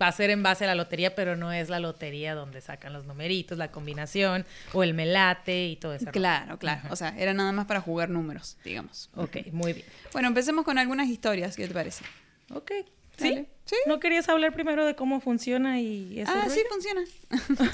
va 0.00 0.08
a 0.08 0.12
ser 0.12 0.30
en 0.30 0.42
base 0.42 0.64
a 0.64 0.66
la 0.66 0.74
lotería, 0.74 1.14
pero 1.14 1.36
no 1.36 1.52
es 1.52 1.68
la 1.68 1.78
lotería 1.80 2.34
donde 2.34 2.60
sacan 2.60 2.92
los 2.92 3.04
numeritos, 3.06 3.58
la 3.58 3.70
combinación 3.70 4.46
o 4.72 4.82
el 4.82 4.94
melate 4.94 5.66
y 5.66 5.76
todo 5.76 5.94
eso. 5.94 6.06
Claro, 6.10 6.58
claro. 6.58 6.82
O 6.90 6.96
sea, 6.96 7.14
era 7.18 7.34
nada 7.34 7.52
más 7.52 7.66
para 7.66 7.80
jugar 7.80 8.08
números, 8.10 8.56
digamos. 8.64 9.10
Ok, 9.14 9.38
muy 9.52 9.72
bien. 9.74 9.86
Bueno, 10.12 10.28
empecemos 10.28 10.64
con 10.64 10.78
algunas 10.78 11.08
historias. 11.08 11.56
¿Qué 11.56 11.68
te 11.68 11.74
parece? 11.74 12.04
Ok. 12.52 12.70
¿Sí? 13.18 13.46
Sí. 13.66 13.76
¿No 13.86 14.00
querías 14.00 14.28
hablar 14.30 14.54
primero 14.54 14.86
de 14.86 14.94
cómo 14.96 15.20
funciona 15.20 15.78
y 15.78 16.20
eso? 16.20 16.32
Ah, 16.34 16.46
sí, 16.48 16.60
funciona. 16.70 17.02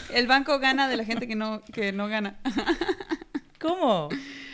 El 0.12 0.26
banco 0.26 0.58
gana 0.58 0.88
de 0.88 0.96
la 0.96 1.04
gente 1.04 1.28
que 1.28 1.36
no, 1.36 1.62
que 1.72 1.92
no 1.92 2.08
gana. 2.08 2.40
¿Cómo? 3.60 4.08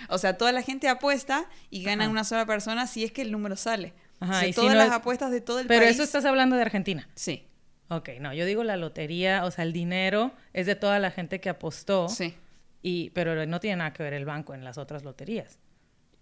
O 0.08 0.18
sea, 0.18 0.36
toda 0.36 0.52
la 0.52 0.62
gente 0.62 0.88
apuesta 0.88 1.46
y 1.70 1.82
gana 1.82 2.04
Ajá. 2.04 2.10
una 2.10 2.24
sola 2.24 2.46
persona 2.46 2.86
si 2.86 3.04
es 3.04 3.12
que 3.12 3.22
el 3.22 3.32
número 3.32 3.56
sale. 3.56 3.94
Ajá, 4.20 4.32
O 4.36 4.38
sea, 4.40 4.48
y 4.48 4.52
si 4.52 4.56
todas 4.56 4.72
no 4.72 4.78
las 4.78 4.88
es- 4.88 4.92
apuestas 4.92 5.30
de 5.30 5.40
todo 5.40 5.58
el 5.60 5.66
Pero 5.66 5.80
país. 5.80 5.94
eso 5.94 6.02
estás 6.02 6.24
hablando 6.24 6.56
de 6.56 6.62
Argentina. 6.62 7.08
Sí, 7.14 7.44
Ok, 7.88 8.10
no, 8.20 8.32
yo 8.32 8.46
digo 8.46 8.64
la 8.64 8.76
lotería, 8.76 9.44
o 9.44 9.50
sea, 9.50 9.64
el 9.64 9.72
dinero 9.72 10.32
es 10.52 10.66
de 10.66 10.74
toda 10.76 10.98
la 10.98 11.10
gente 11.10 11.40
que 11.40 11.48
apostó, 11.50 12.08
sí. 12.08 12.34
y, 12.82 13.10
pero 13.10 13.44
no 13.46 13.60
tiene 13.60 13.76
nada 13.76 13.92
que 13.92 14.02
ver 14.02 14.14
el 14.14 14.24
banco 14.24 14.54
en 14.54 14.64
las 14.64 14.78
otras 14.78 15.04
loterías. 15.04 15.58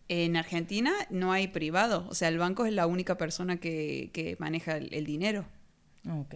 En 0.09 0.37
Argentina 0.37 0.93
no 1.11 1.31
hay 1.31 1.47
privado. 1.47 2.05
O 2.09 2.15
sea, 2.15 2.27
el 2.29 2.39
banco 2.39 2.67
es 2.67 2.73
la 2.73 2.89
única 2.89 3.17
persona 3.17 3.59
que, 3.59 4.11
que 4.13 4.35
maneja 4.41 4.77
el, 4.77 4.93
el 4.93 5.05
dinero. 5.07 5.47
Ok. 6.11 6.35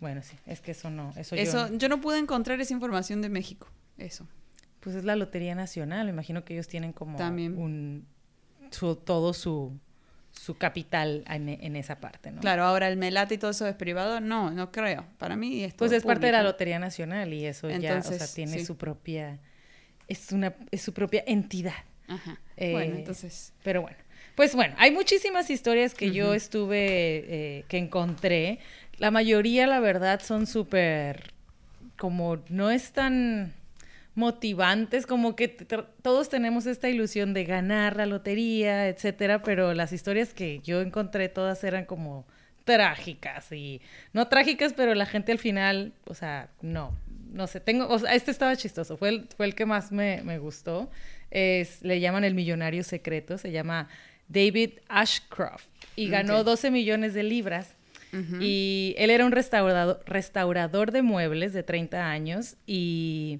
Bueno, 0.00 0.20
sí, 0.22 0.36
es 0.46 0.60
que 0.60 0.72
eso 0.72 0.90
no, 0.90 1.12
eso, 1.16 1.36
Eso, 1.36 1.68
yo, 1.68 1.76
yo 1.78 1.88
no 1.88 2.00
pude 2.00 2.18
encontrar 2.18 2.60
esa 2.60 2.74
información 2.74 3.22
de 3.22 3.28
México. 3.30 3.68
Eso. 3.96 4.26
pues 4.80 4.96
es 4.96 5.04
la 5.04 5.14
Lotería 5.16 5.54
Nacional, 5.54 6.08
imagino 6.08 6.44
que 6.44 6.54
ellos 6.54 6.66
tienen 6.68 6.92
como 6.92 7.16
También. 7.16 7.56
un 7.56 8.06
su- 8.70 8.96
todo 8.96 9.32
su 9.32 9.78
su 10.32 10.56
capital 10.56 11.24
en, 11.28 11.48
en 11.48 11.76
esa 11.76 12.00
parte, 12.00 12.30
¿no? 12.30 12.40
Claro, 12.40 12.64
ahora 12.64 12.88
el 12.88 12.96
melate 12.96 13.34
y 13.34 13.38
todo 13.38 13.50
eso 13.50 13.66
es 13.66 13.74
privado. 13.74 14.20
No, 14.20 14.50
no 14.50 14.70
creo. 14.70 15.04
Para 15.18 15.36
mí 15.36 15.64
es 15.64 15.74
Pues 15.74 15.90
todo 15.90 15.98
es 15.98 16.04
parte 16.04 16.26
de 16.26 16.32
la. 16.32 16.42
Lotería 16.42 16.78
Nacional 16.78 17.32
y 17.32 17.46
eso 17.46 17.68
ya, 17.70 17.98
o 17.98 18.02
sea, 18.02 18.26
tiene 18.26 18.58
sí. 18.58 18.64
su 18.64 18.76
propia 18.76 19.38
es 20.10 20.32
una 20.32 20.54
es 20.70 20.82
su 20.82 20.92
propia 20.92 21.22
entidad. 21.26 21.84
Ajá. 22.08 22.38
Eh, 22.56 22.72
bueno, 22.72 22.96
entonces. 22.96 23.52
Pero 23.62 23.82
bueno, 23.82 23.96
pues 24.34 24.54
bueno, 24.54 24.74
hay 24.78 24.90
muchísimas 24.90 25.48
historias 25.48 25.94
que 25.94 26.10
yo 26.10 26.34
estuve, 26.34 26.78
eh, 26.78 27.64
que 27.68 27.78
encontré. 27.78 28.58
La 28.98 29.10
mayoría, 29.10 29.66
la 29.66 29.80
verdad, 29.80 30.20
son 30.20 30.46
súper, 30.46 31.32
como 31.96 32.38
no 32.48 32.70
es 32.70 32.92
tan 32.92 33.54
motivantes, 34.14 35.06
como 35.06 35.36
que 35.36 35.48
todos 35.48 36.28
tenemos 36.28 36.66
esta 36.66 36.88
ilusión 36.88 37.32
de 37.32 37.44
ganar 37.44 37.96
la 37.96 38.06
lotería, 38.06 38.88
etcétera, 38.88 39.42
pero 39.42 39.72
las 39.74 39.92
historias 39.92 40.34
que 40.34 40.60
yo 40.60 40.80
encontré 40.80 41.28
todas 41.28 41.62
eran 41.64 41.84
como 41.84 42.26
trágicas 42.64 43.50
y 43.52 43.80
no 44.12 44.28
trágicas, 44.28 44.72
pero 44.74 44.94
la 44.94 45.06
gente 45.06 45.32
al 45.32 45.38
final, 45.38 45.92
o 46.06 46.14
sea, 46.14 46.50
no, 46.60 46.96
no 47.32 47.46
sé, 47.46 47.60
tengo, 47.60 47.88
o 47.88 47.98
sea, 47.98 48.14
este 48.14 48.30
estaba 48.30 48.56
chistoso, 48.56 48.96
fue 48.96 49.10
el, 49.10 49.28
fue 49.36 49.46
el 49.46 49.54
que 49.54 49.64
más 49.64 49.92
me, 49.92 50.22
me 50.22 50.38
gustó, 50.38 50.90
es, 51.30 51.82
le 51.82 52.00
llaman 52.00 52.24
el 52.24 52.34
millonario 52.34 52.82
secreto, 52.82 53.38
se 53.38 53.52
llama 53.52 53.88
David 54.28 54.72
Ashcroft 54.88 55.66
y 55.96 56.08
ganó 56.08 56.40
Ok. 56.40 56.46
12 56.46 56.70
millones 56.70 57.14
de 57.14 57.22
libras 57.22 57.76
y 58.40 58.96
él 58.98 59.10
era 59.10 59.24
un 59.24 59.30
restaurador, 59.30 60.02
restaurador 60.04 60.90
de 60.90 61.02
muebles 61.02 61.52
de 61.52 61.62
30 61.62 62.10
años 62.10 62.56
y, 62.66 63.38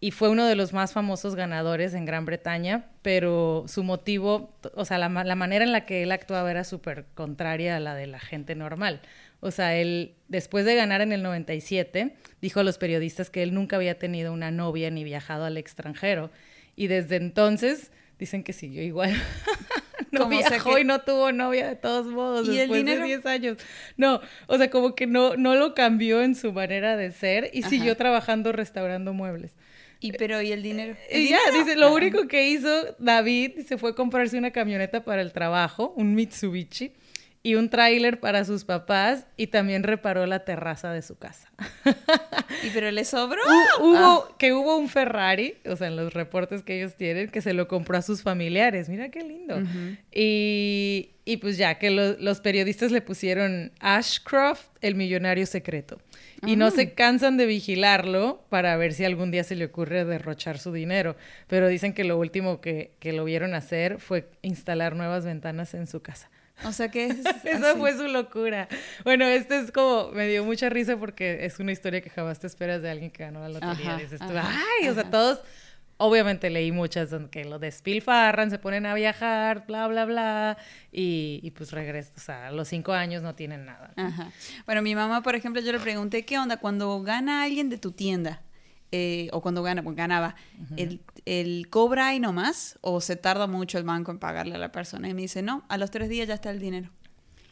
y 0.00 0.12
fue 0.12 0.30
uno 0.30 0.46
de 0.46 0.56
los 0.56 0.72
más 0.72 0.92
famosos 0.94 1.34
ganadores 1.34 1.92
en 1.94 2.06
Gran 2.06 2.24
Bretaña, 2.24 2.86
pero 3.02 3.64
su 3.68 3.84
motivo, 3.84 4.50
o 4.74 4.84
sea, 4.86 4.96
la, 4.96 5.08
la 5.24 5.34
manera 5.34 5.62
en 5.64 5.72
la 5.72 5.84
que 5.84 6.02
él 6.02 6.10
actuaba 6.12 6.50
era 6.50 6.64
súper 6.64 7.04
contraria 7.14 7.76
a 7.76 7.80
la 7.80 7.94
de 7.94 8.06
la 8.06 8.18
gente 8.18 8.54
normal. 8.54 9.00
O 9.40 9.50
sea, 9.50 9.74
él, 9.76 10.14
después 10.28 10.64
de 10.64 10.74
ganar 10.74 11.00
en 11.02 11.12
el 11.12 11.22
97, 11.22 12.14
dijo 12.40 12.60
a 12.60 12.62
los 12.62 12.78
periodistas 12.78 13.30
que 13.30 13.42
él 13.42 13.52
nunca 13.54 13.76
había 13.76 13.98
tenido 13.98 14.32
una 14.32 14.50
novia 14.50 14.90
ni 14.90 15.04
viajado 15.04 15.44
al 15.44 15.56
extranjero. 15.58 16.30
Y 16.76 16.86
desde 16.86 17.16
entonces 17.16 17.90
dicen 18.18 18.42
que 18.42 18.52
siguió 18.54 18.82
igual. 18.82 19.12
no 20.12 20.20
Como, 20.20 20.30
viajó 20.38 20.74
que- 20.76 20.80
y 20.82 20.84
no 20.84 21.00
tuvo 21.02 21.32
novia 21.32 21.66
de 21.68 21.76
todos 21.76 22.06
modos 22.06 22.48
¿Y 22.48 22.58
el 22.58 22.70
dinero? 22.70 23.00
de 23.02 23.06
10 23.06 23.26
años. 23.26 23.58
No, 23.96 24.20
o 24.46 24.56
sea, 24.58 24.70
como 24.70 24.94
que 24.94 25.06
no, 25.06 25.36
no 25.36 25.54
lo 25.56 25.74
cambió 25.74 26.22
en 26.22 26.34
su 26.34 26.52
manera 26.52 26.96
de 26.96 27.10
ser 27.10 27.50
y 27.52 27.60
Ajá. 27.60 27.70
siguió 27.70 27.96
trabajando 27.96 28.52
restaurando 28.52 29.12
muebles. 29.12 29.54
Y 30.00 30.12
pero 30.12 30.40
¿y 30.40 30.50
el 30.52 30.62
dinero? 30.62 30.96
¿El 31.10 31.20
Y 31.22 31.28
ya, 31.28 31.38
dice, 31.52 31.76
lo 31.76 31.92
único 31.94 32.26
que 32.26 32.48
hizo 32.48 32.68
David 32.98 33.60
se 33.66 33.76
fue 33.78 33.90
a 33.90 33.94
comprarse 33.94 34.38
una 34.38 34.50
camioneta 34.50 35.04
para 35.04 35.20
el 35.22 35.32
trabajo, 35.32 35.92
un 35.96 36.14
Mitsubishi, 36.14 36.92
y 37.42 37.54
un 37.54 37.70
tráiler 37.70 38.20
para 38.20 38.44
sus 38.44 38.64
papás, 38.64 39.26
y 39.36 39.46
también 39.46 39.82
reparó 39.82 40.26
la 40.26 40.44
terraza 40.44 40.92
de 40.92 41.00
su 41.00 41.16
casa. 41.16 41.50
¿Y 42.62 42.68
pero 42.74 42.90
le 42.90 43.04
sobró? 43.06 43.40
Hu- 43.42 43.80
hubo, 43.82 43.96
Ah. 43.96 44.34
que 44.38 44.52
hubo 44.52 44.76
un 44.76 44.88
Ferrari, 44.90 45.54
o 45.64 45.74
sea, 45.76 45.86
en 45.88 45.96
los 45.96 46.12
reportes 46.12 46.62
que 46.62 46.76
ellos 46.78 46.96
tienen, 46.96 47.28
que 47.30 47.40
se 47.40 47.54
lo 47.54 47.66
compró 47.66 47.96
a 47.96 48.02
sus 48.02 48.22
familiares. 48.22 48.90
Mira 48.90 49.10
qué 49.10 49.22
lindo. 49.24 49.58
Y, 50.12 51.10
y 51.24 51.36
pues 51.38 51.56
ya, 51.56 51.78
que 51.78 51.90
lo- 51.90 52.18
los 52.18 52.40
periodistas 52.40 52.90
le 52.92 53.00
pusieron 53.00 53.72
Ashcroft, 53.80 54.66
el 54.82 54.94
millonario 54.94 55.46
secreto. 55.46 55.98
Y 56.46 56.56
no 56.56 56.70
se 56.70 56.94
cansan 56.94 57.36
de 57.36 57.46
vigilarlo 57.46 58.44
para 58.48 58.76
ver 58.76 58.94
si 58.94 59.04
algún 59.04 59.30
día 59.30 59.44
se 59.44 59.56
le 59.56 59.66
ocurre 59.66 60.04
derrochar 60.04 60.58
su 60.58 60.72
dinero. 60.72 61.16
Pero 61.46 61.68
dicen 61.68 61.92
que 61.92 62.04
lo 62.04 62.18
último 62.18 62.60
que, 62.60 62.92
que 62.98 63.12
lo 63.12 63.24
vieron 63.24 63.54
hacer 63.54 63.98
fue 63.98 64.28
instalar 64.42 64.96
nuevas 64.96 65.24
ventanas 65.24 65.74
en 65.74 65.86
su 65.86 66.00
casa. 66.00 66.30
O 66.64 66.72
sea 66.72 66.90
que 66.90 67.06
es 67.06 67.18
Esa 67.44 67.76
fue 67.76 67.96
su 67.96 68.06
locura. 68.08 68.68
Bueno, 69.04 69.24
este 69.24 69.58
es 69.58 69.72
como, 69.72 70.10
me 70.12 70.28
dio 70.28 70.44
mucha 70.44 70.68
risa 70.68 70.96
porque 70.96 71.44
es 71.44 71.58
una 71.58 71.72
historia 71.72 72.00
que 72.00 72.10
jamás 72.10 72.38
te 72.38 72.46
esperas 72.46 72.82
de 72.82 72.90
alguien 72.90 73.10
que 73.10 73.24
ganó 73.24 73.40
la 73.40 73.48
lotería. 73.48 73.94
Ajá, 73.94 73.98
Dices 73.98 74.20
tú, 74.20 74.36
ajá, 74.36 74.60
ay, 74.80 74.88
o 74.88 74.94
sea, 74.94 75.04
todos, 75.04 75.40
obviamente 76.02 76.48
leí 76.48 76.72
muchas 76.72 77.10
donde 77.10 77.28
que 77.30 77.44
lo 77.44 77.58
despilfarran, 77.58 78.50
se 78.50 78.58
ponen 78.58 78.86
a 78.86 78.94
viajar, 78.94 79.66
bla, 79.66 79.86
bla, 79.86 80.06
bla, 80.06 80.56
y, 80.90 81.40
y 81.42 81.50
pues 81.50 81.72
regresan, 81.72 82.14
o 82.16 82.20
sea, 82.20 82.46
a 82.48 82.50
los 82.52 82.68
cinco 82.68 82.92
años 82.94 83.22
no 83.22 83.34
tienen 83.34 83.66
nada. 83.66 83.92
Ajá. 83.96 84.32
Bueno, 84.64 84.80
mi 84.80 84.94
mamá, 84.94 85.22
por 85.22 85.34
ejemplo, 85.34 85.60
yo 85.60 85.72
le 85.72 85.78
pregunté, 85.78 86.24
¿qué 86.24 86.38
onda 86.38 86.56
cuando 86.56 87.02
gana 87.02 87.42
alguien 87.42 87.68
de 87.68 87.76
tu 87.76 87.92
tienda? 87.92 88.42
Eh, 88.92 89.28
o 89.32 89.40
cuando 89.42 89.62
gana, 89.62 89.82
pues 89.84 89.94
ganaba, 89.94 90.34
¿el, 90.76 91.00
el 91.26 91.68
cobra 91.70 92.08
ahí 92.08 92.18
nomás 92.18 92.78
o 92.80 93.00
se 93.00 93.14
tarda 93.14 93.46
mucho 93.46 93.78
el 93.78 93.84
banco 93.84 94.10
en 94.10 94.18
pagarle 94.18 94.54
a 94.54 94.58
la 94.58 94.72
persona? 94.72 95.08
Y 95.08 95.14
me 95.14 95.20
dice, 95.22 95.42
no, 95.42 95.64
a 95.68 95.76
los 95.76 95.90
tres 95.92 96.08
días 96.08 96.26
ya 96.26 96.34
está 96.34 96.50
el 96.50 96.58
dinero. 96.60 96.90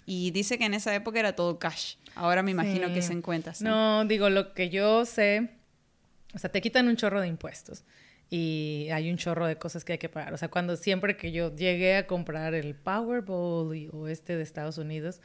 Y 0.06 0.30
dice 0.32 0.56
que 0.58 0.64
en 0.64 0.72
esa 0.74 0.92
época 0.94 1.20
era 1.20 1.36
todo 1.36 1.58
cash. 1.58 1.94
Ahora 2.14 2.42
me 2.42 2.50
imagino 2.50 2.88
Sí. 2.88 2.94
que 2.94 3.02
se 3.02 3.12
en 3.12 3.20
cuentas. 3.22 3.60
¿no? 3.62 4.02
No, 4.02 4.08
digo, 4.08 4.30
lo 4.30 4.52
que 4.54 4.70
yo 4.70 5.04
sé, 5.04 5.50
o 6.34 6.38
sea, 6.38 6.50
te 6.50 6.60
quitan 6.60 6.88
un 6.88 6.96
chorro 6.96 7.20
de 7.20 7.28
impuestos 7.28 7.84
y 8.30 8.88
hay 8.92 9.10
un 9.10 9.16
chorro 9.16 9.46
de 9.46 9.56
cosas 9.56 9.84
que 9.84 9.92
hay 9.92 9.98
que 9.98 10.08
pagar. 10.10 10.34
O 10.34 10.36
sea, 10.36 10.48
cuando 10.48 10.76
siempre 10.76 11.16
que 11.16 11.32
yo 11.32 11.54
llegué 11.56 11.96
a 11.96 12.06
comprar 12.06 12.52
el 12.54 12.74
Powerball 12.74 13.74
y- 13.74 13.88
o 13.92 14.06
este 14.08 14.36
de 14.36 14.42
Estados 14.42 14.76
Unidos, 14.78 15.20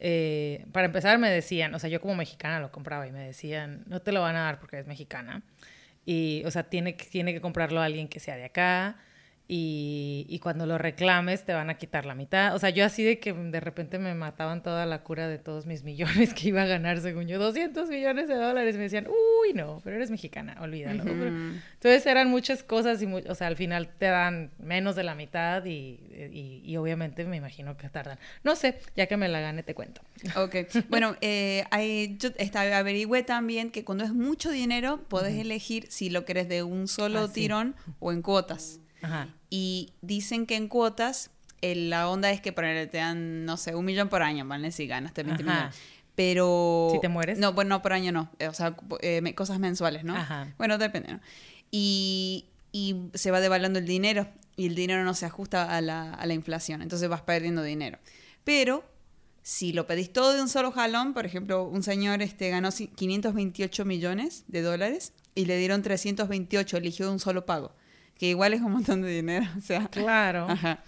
eh, 0.00 0.66
para 0.72 0.86
empezar 0.86 1.18
me 1.18 1.30
decían, 1.30 1.74
o 1.74 1.78
sea, 1.78 1.90
yo 1.90 2.00
como 2.00 2.14
mexicana 2.14 2.60
lo 2.60 2.70
compraba 2.70 3.06
y 3.06 3.12
me 3.12 3.20
decían, 3.26 3.82
no 3.86 4.00
te 4.02 4.12
lo 4.12 4.20
van 4.20 4.36
a 4.36 4.42
dar 4.44 4.60
porque 4.60 4.76
eres 4.76 4.86
mexicana. 4.86 5.42
Y, 6.06 6.42
o 6.46 6.50
sea, 6.50 6.64
tiene, 6.64 6.96
que- 6.96 7.06
tiene 7.06 7.32
que 7.32 7.40
comprarlo 7.40 7.80
alguien 7.80 8.08
que 8.08 8.20
sea 8.20 8.36
de 8.36 8.44
acá. 8.44 8.98
Y, 9.46 10.24
y 10.30 10.38
cuando 10.38 10.64
lo 10.64 10.78
reclames 10.78 11.44
te 11.44 11.52
van 11.52 11.68
a 11.68 11.74
quitar 11.76 12.06
la 12.06 12.14
mitad. 12.14 12.54
O 12.54 12.58
sea, 12.58 12.70
yo 12.70 12.82
así 12.84 13.04
de 13.04 13.18
que 13.18 13.34
de 13.34 13.60
repente 13.60 13.98
me 13.98 14.14
mataban 14.14 14.62
toda 14.62 14.86
la 14.86 15.02
cura 15.02 15.28
de 15.28 15.36
todos 15.38 15.66
mis 15.66 15.84
millones 15.84 16.32
que 16.32 16.48
iba 16.48 16.62
a 16.62 16.66
ganar, 16.66 16.98
según 17.02 17.26
yo, 17.28 17.38
200 17.38 17.90
millones 17.90 18.26
de 18.28 18.36
dólares. 18.36 18.76
Me 18.76 18.84
decían, 18.84 19.06
uy, 19.06 19.52
no, 19.52 19.82
pero 19.84 19.96
eres 19.96 20.10
mexicana, 20.10 20.56
olvídalo. 20.62 21.02
Entonces 21.02 22.06
eran 22.06 22.30
muchas 22.30 22.62
cosas 22.62 23.02
y, 23.02 23.06
o 23.06 23.34
sea, 23.34 23.48
al 23.48 23.56
final 23.56 23.90
te 23.98 24.06
dan 24.06 24.50
menos 24.58 24.96
de 24.96 25.04
la 25.04 25.14
mitad 25.14 25.62
y, 25.66 26.00
y- 26.32 26.62
y 26.64 26.76
obviamente 26.78 27.24
me 27.26 27.36
imagino 27.36 27.76
que 27.76 27.90
tardan. 27.90 28.18
No 28.44 28.56
sé, 28.56 28.78
ya 28.96 29.06
que 29.06 29.18
me 29.18 29.28
la 29.28 29.40
gane 29.40 29.62
te 29.62 29.74
cuento. 29.74 30.00
Ok, 30.36 30.56
bueno, 30.88 31.16
eh, 31.20 31.64
hay- 31.70 32.16
yo 32.18 32.30
esta- 32.38 32.78
averigüé 32.78 33.22
también 33.24 33.70
que 33.70 33.84
cuando 33.84 34.04
es 34.04 34.12
mucho 34.14 34.50
dinero, 34.50 35.02
podés 35.08 35.34
elegir 35.38 35.86
si 35.90 36.08
lo 36.08 36.24
querés 36.24 36.48
de 36.48 36.62
un 36.62 36.88
solo 36.88 37.20
Ah, 37.24 37.28
sí. 37.28 37.34
tirón 37.42 37.74
o 38.00 38.10
en 38.10 38.22
cuotas. 38.22 38.80
Ajá. 39.04 39.28
Y 39.50 39.92
dicen 40.02 40.46
que 40.46 40.56
en 40.56 40.68
cuotas, 40.68 41.30
la 41.62 42.08
onda 42.10 42.30
es 42.30 42.40
que 42.40 42.52
ponele, 42.52 42.86
te 42.86 42.98
dan, 42.98 43.44
no 43.44 43.56
sé, 43.56 43.74
un 43.74 43.84
millón 43.84 44.08
por 44.08 44.22
año, 44.22 44.44
¿vale? 44.46 44.70
Si 44.72 44.86
ganaste 44.86 45.22
20 45.22 45.42
Ajá. 45.44 45.52
millones. 45.52 45.76
Pero... 46.14 46.90
¿Si 46.92 47.00
te 47.00 47.08
mueres? 47.08 47.38
No, 47.38 47.52
bueno, 47.54 47.70
no, 47.70 47.82
por 47.82 47.92
año 47.92 48.12
no. 48.12 48.30
Eh, 48.38 48.48
O 48.48 48.54
sea, 48.54 48.76
eh, 49.00 49.34
cosas 49.34 49.58
mensuales, 49.58 50.04
¿no? 50.04 50.14
Ajá. 50.16 50.52
Bueno, 50.58 50.78
depende, 50.78 51.12
¿no? 51.12 51.20
Y, 51.70 52.46
y 52.72 52.96
se 53.14 53.30
va 53.30 53.40
devaluando 53.40 53.78
el 53.78 53.86
dinero 53.86 54.28
y 54.56 54.66
el 54.66 54.74
dinero 54.76 55.02
no 55.04 55.14
se 55.14 55.26
ajusta 55.26 55.76
a 55.76 55.80
la, 55.80 56.12
a 56.14 56.26
la 56.26 56.34
inflación. 56.34 56.82
Entonces 56.82 57.08
vas 57.08 57.22
perdiendo 57.22 57.62
dinero. 57.62 57.98
Pero 58.44 58.84
si 59.42 59.72
lo 59.72 59.86
pedís 59.86 60.12
todo 60.12 60.34
de 60.34 60.40
un 60.42 60.48
solo 60.48 60.70
jalón, 60.70 61.14
por 61.14 61.26
ejemplo, 61.26 61.64
un 61.64 61.82
señor 61.82 62.22
este, 62.22 62.48
ganó 62.50 62.68
ci- 62.68 62.90
528 62.94 63.84
millones 63.84 64.44
de 64.48 64.62
dólares 64.62 65.12
y 65.34 65.46
le 65.46 65.56
dieron 65.58 65.82
328, 65.82 66.76
eligió 66.76 67.06
de 67.06 67.12
un 67.12 67.18
solo 67.20 67.44
pago. 67.44 67.74
Que 68.18 68.26
igual 68.26 68.54
es 68.54 68.60
un 68.60 68.72
montón 68.72 69.02
de 69.02 69.10
dinero. 69.10 69.46
O 69.58 69.60
sea, 69.60 69.88
Claro. 69.88 70.46
Ajá. 70.48 70.82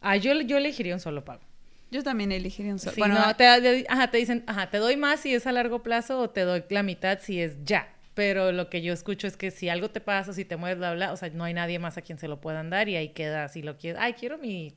Ah, 0.00 0.16
yo, 0.16 0.32
yo 0.40 0.56
elegiría 0.56 0.94
un 0.94 1.00
solo 1.00 1.24
pago. 1.24 1.42
Yo 1.90 2.02
también 2.02 2.32
elegiría 2.32 2.72
un 2.72 2.78
solo. 2.78 2.94
Sí, 2.94 3.00
bueno, 3.00 3.14
no, 3.14 3.20
ah, 3.24 3.36
te, 3.36 3.46
ajá, 3.88 4.10
te 4.10 4.16
dicen, 4.16 4.42
ajá, 4.46 4.70
te 4.70 4.78
doy 4.78 4.96
más 4.96 5.20
si 5.20 5.34
es 5.34 5.46
a 5.46 5.52
largo 5.52 5.82
plazo 5.82 6.18
o 6.20 6.30
te 6.30 6.40
doy 6.40 6.64
la 6.70 6.82
mitad 6.82 7.18
si 7.20 7.40
es 7.40 7.56
ya. 7.64 7.88
Pero 8.14 8.50
lo 8.52 8.68
que 8.68 8.82
yo 8.82 8.92
escucho 8.92 9.26
es 9.26 9.36
que 9.36 9.50
si 9.50 9.68
algo 9.68 9.90
te 9.90 10.00
pasa, 10.00 10.32
si 10.32 10.44
te 10.44 10.56
mueves, 10.56 10.78
bla, 10.78 10.94
bla, 10.94 11.12
o 11.12 11.16
sea, 11.16 11.30
no 11.30 11.44
hay 11.44 11.54
nadie 11.54 11.78
más 11.78 11.96
a 11.98 12.02
quien 12.02 12.18
se 12.18 12.28
lo 12.28 12.40
puedan 12.40 12.68
dar 12.70 12.88
y 12.88 12.96
ahí 12.96 13.10
queda, 13.10 13.48
si 13.48 13.62
lo 13.62 13.78
quieres, 13.78 14.00
ay, 14.02 14.14
quiero 14.14 14.36
mi, 14.38 14.74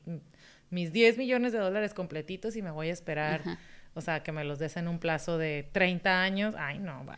mis 0.70 0.92
10 0.92 1.18
millones 1.18 1.52
de 1.52 1.58
dólares 1.58 1.92
completitos 1.92 2.56
y 2.56 2.62
me 2.62 2.70
voy 2.70 2.88
a 2.88 2.92
esperar, 2.92 3.40
Ajá. 3.40 3.58
o 3.94 4.00
sea, 4.00 4.22
que 4.22 4.32
me 4.32 4.44
los 4.44 4.58
des 4.58 4.76
en 4.78 4.88
un 4.88 4.98
plazo 4.98 5.36
de 5.38 5.68
30 5.72 6.22
años, 6.22 6.54
ay, 6.56 6.78
no, 6.78 7.04
bye. 7.04 7.16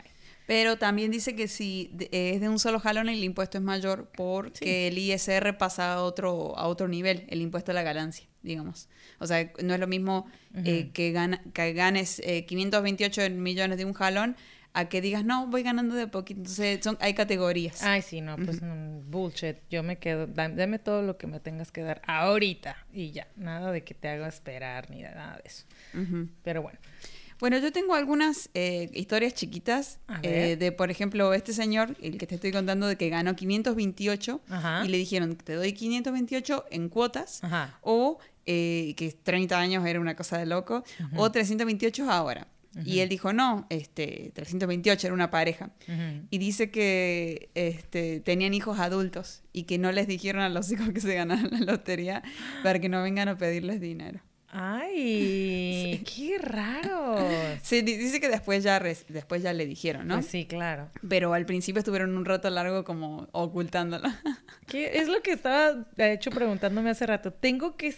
Pero 0.49 0.79
también 0.79 1.11
dice 1.11 1.35
que 1.35 1.47
si 1.47 1.91
es 2.09 2.41
de 2.41 2.49
un 2.49 2.57
solo 2.57 2.79
jalón 2.79 3.07
el 3.07 3.23
impuesto 3.23 3.59
es 3.59 3.63
mayor 3.63 4.09
porque 4.15 4.87
el 4.87 4.97
ISR 4.97 5.55
pasa 5.59 5.93
a 5.93 6.01
otro, 6.01 6.57
a 6.57 6.65
otro 6.67 6.87
nivel, 6.87 7.25
el 7.29 7.39
impuesto 7.41 7.69
a 7.69 7.75
la 7.75 7.83
ganancia, 7.83 8.25
digamos. 8.41 8.89
O 9.19 9.27
sea, 9.27 9.51
no 9.61 9.75
es 9.75 9.79
lo 9.79 9.85
mismo 9.85 10.25
eh, 10.55 10.89
que, 10.91 11.11
gana- 11.11 11.43
que 11.53 11.73
ganes 11.73 12.19
eh, 12.25 12.47
528 12.47 13.29
millones 13.29 13.77
de 13.77 13.85
un 13.85 13.93
jalón 13.93 14.35
a 14.73 14.89
que 14.89 15.01
digas, 15.01 15.23
no, 15.23 15.45
voy 15.45 15.61
ganando 15.61 15.93
de 15.93 16.07
poquito. 16.07 16.39
Entonces, 16.39 16.79
son, 16.83 16.97
hay 16.99 17.13
categorías. 17.13 17.83
Ay, 17.83 18.01
sí, 18.01 18.19
no, 18.19 18.35
pues 18.37 18.59
mm, 18.59 19.11
bullshit. 19.11 19.57
Yo 19.69 19.83
me 19.83 19.99
quedo, 19.99 20.25
dame, 20.25 20.79
todo 20.79 21.03
lo 21.03 21.15
que 21.19 21.27
me 21.27 21.39
tengas 21.39 21.71
que 21.71 21.81
dar 21.81 22.01
ahorita 22.07 22.75
y 22.91 23.11
ya. 23.11 23.27
Nada 23.35 23.71
de 23.71 23.83
que 23.83 23.93
te 23.93 24.07
haga 24.09 24.27
esperar 24.27 24.89
ni 24.89 25.03
de 25.03 25.11
nada 25.11 25.35
de 25.35 25.43
eso. 25.45 25.65
Ujú. 25.93 26.27
Pero 26.43 26.63
bueno. 26.63 26.79
Bueno, 27.39 27.57
yo 27.57 27.71
tengo 27.71 27.95
algunas 27.95 28.49
eh, 28.53 28.89
historias 28.93 29.33
chiquitas 29.33 29.99
eh, 30.23 30.57
de, 30.59 30.71
por 30.73 30.91
ejemplo, 30.91 31.33
este 31.33 31.53
señor, 31.53 31.95
el 32.01 32.17
que 32.17 32.27
te 32.27 32.35
estoy 32.35 32.51
contando, 32.51 32.85
de 32.87 32.97
que 32.97 33.09
ganó 33.09 33.35
528 33.35 34.41
Ajá. 34.49 34.85
y 34.85 34.89
le 34.89 34.97
dijeron, 34.97 35.35
te 35.37 35.53
doy 35.53 35.71
528 35.71 36.65
en 36.71 36.89
cuotas 36.89 37.43
Ajá. 37.43 37.79
o 37.81 38.19
eh, 38.45 38.93
que 38.97 39.11
30 39.11 39.57
años 39.57 39.85
era 39.85 39.99
una 39.99 40.15
cosa 40.15 40.37
de 40.37 40.45
loco, 40.45 40.83
o 41.15 41.31
328 41.31 42.09
ahora. 42.09 42.47
Y 42.85 42.99
él 42.99 43.09
dijo, 43.09 43.33
no, 43.33 43.65
este, 43.69 44.31
328 44.35 45.07
era 45.07 45.13
una 45.13 45.31
pareja. 45.31 45.71
Y 46.29 46.37
dice 46.37 46.69
que 46.69 47.49
este, 47.55 48.19
tenían 48.19 48.53
hijos 48.53 48.79
adultos 48.79 49.41
y 49.53 49.63
que 49.63 49.77
no 49.77 49.91
les 49.91 50.07
dijeron 50.07 50.41
a 50.41 50.49
los 50.49 50.71
hijos 50.71 50.89
que 50.89 51.01
se 51.01 51.15
ganaran 51.15 51.49
la 51.51 51.59
lotería 51.59 52.21
para 52.63 52.79
que 52.79 52.89
no 52.89 53.01
vengan 53.01 53.27
a 53.27 53.37
pedirles 53.37 53.81
dinero. 53.81 54.21
Ay, 54.51 56.03
qué 56.05 56.37
raro. 56.39 57.17
Sí, 57.61 57.81
di- 57.81 57.97
dice 57.97 58.19
que 58.19 58.29
después 58.29 58.63
ya, 58.63 58.79
después 58.79 59.41
ya 59.43 59.53
le 59.53 59.65
dijeron, 59.65 60.07
¿no? 60.07 60.15
Pues 60.15 60.27
sí, 60.27 60.45
claro. 60.45 60.89
Pero 61.07 61.33
al 61.33 61.45
principio 61.45 61.79
estuvieron 61.79 62.15
un 62.17 62.25
rato 62.25 62.49
largo 62.49 62.83
como 62.83 63.27
ocultándola. 63.31 64.19
¿Qué 64.67 64.97
es 64.99 65.07
lo 65.07 65.21
que 65.21 65.31
estaba, 65.31 65.85
de 65.95 66.13
hecho, 66.13 66.31
preguntándome 66.31 66.89
hace 66.89 67.05
rato? 67.05 67.31
Tengo 67.31 67.77
que, 67.77 67.95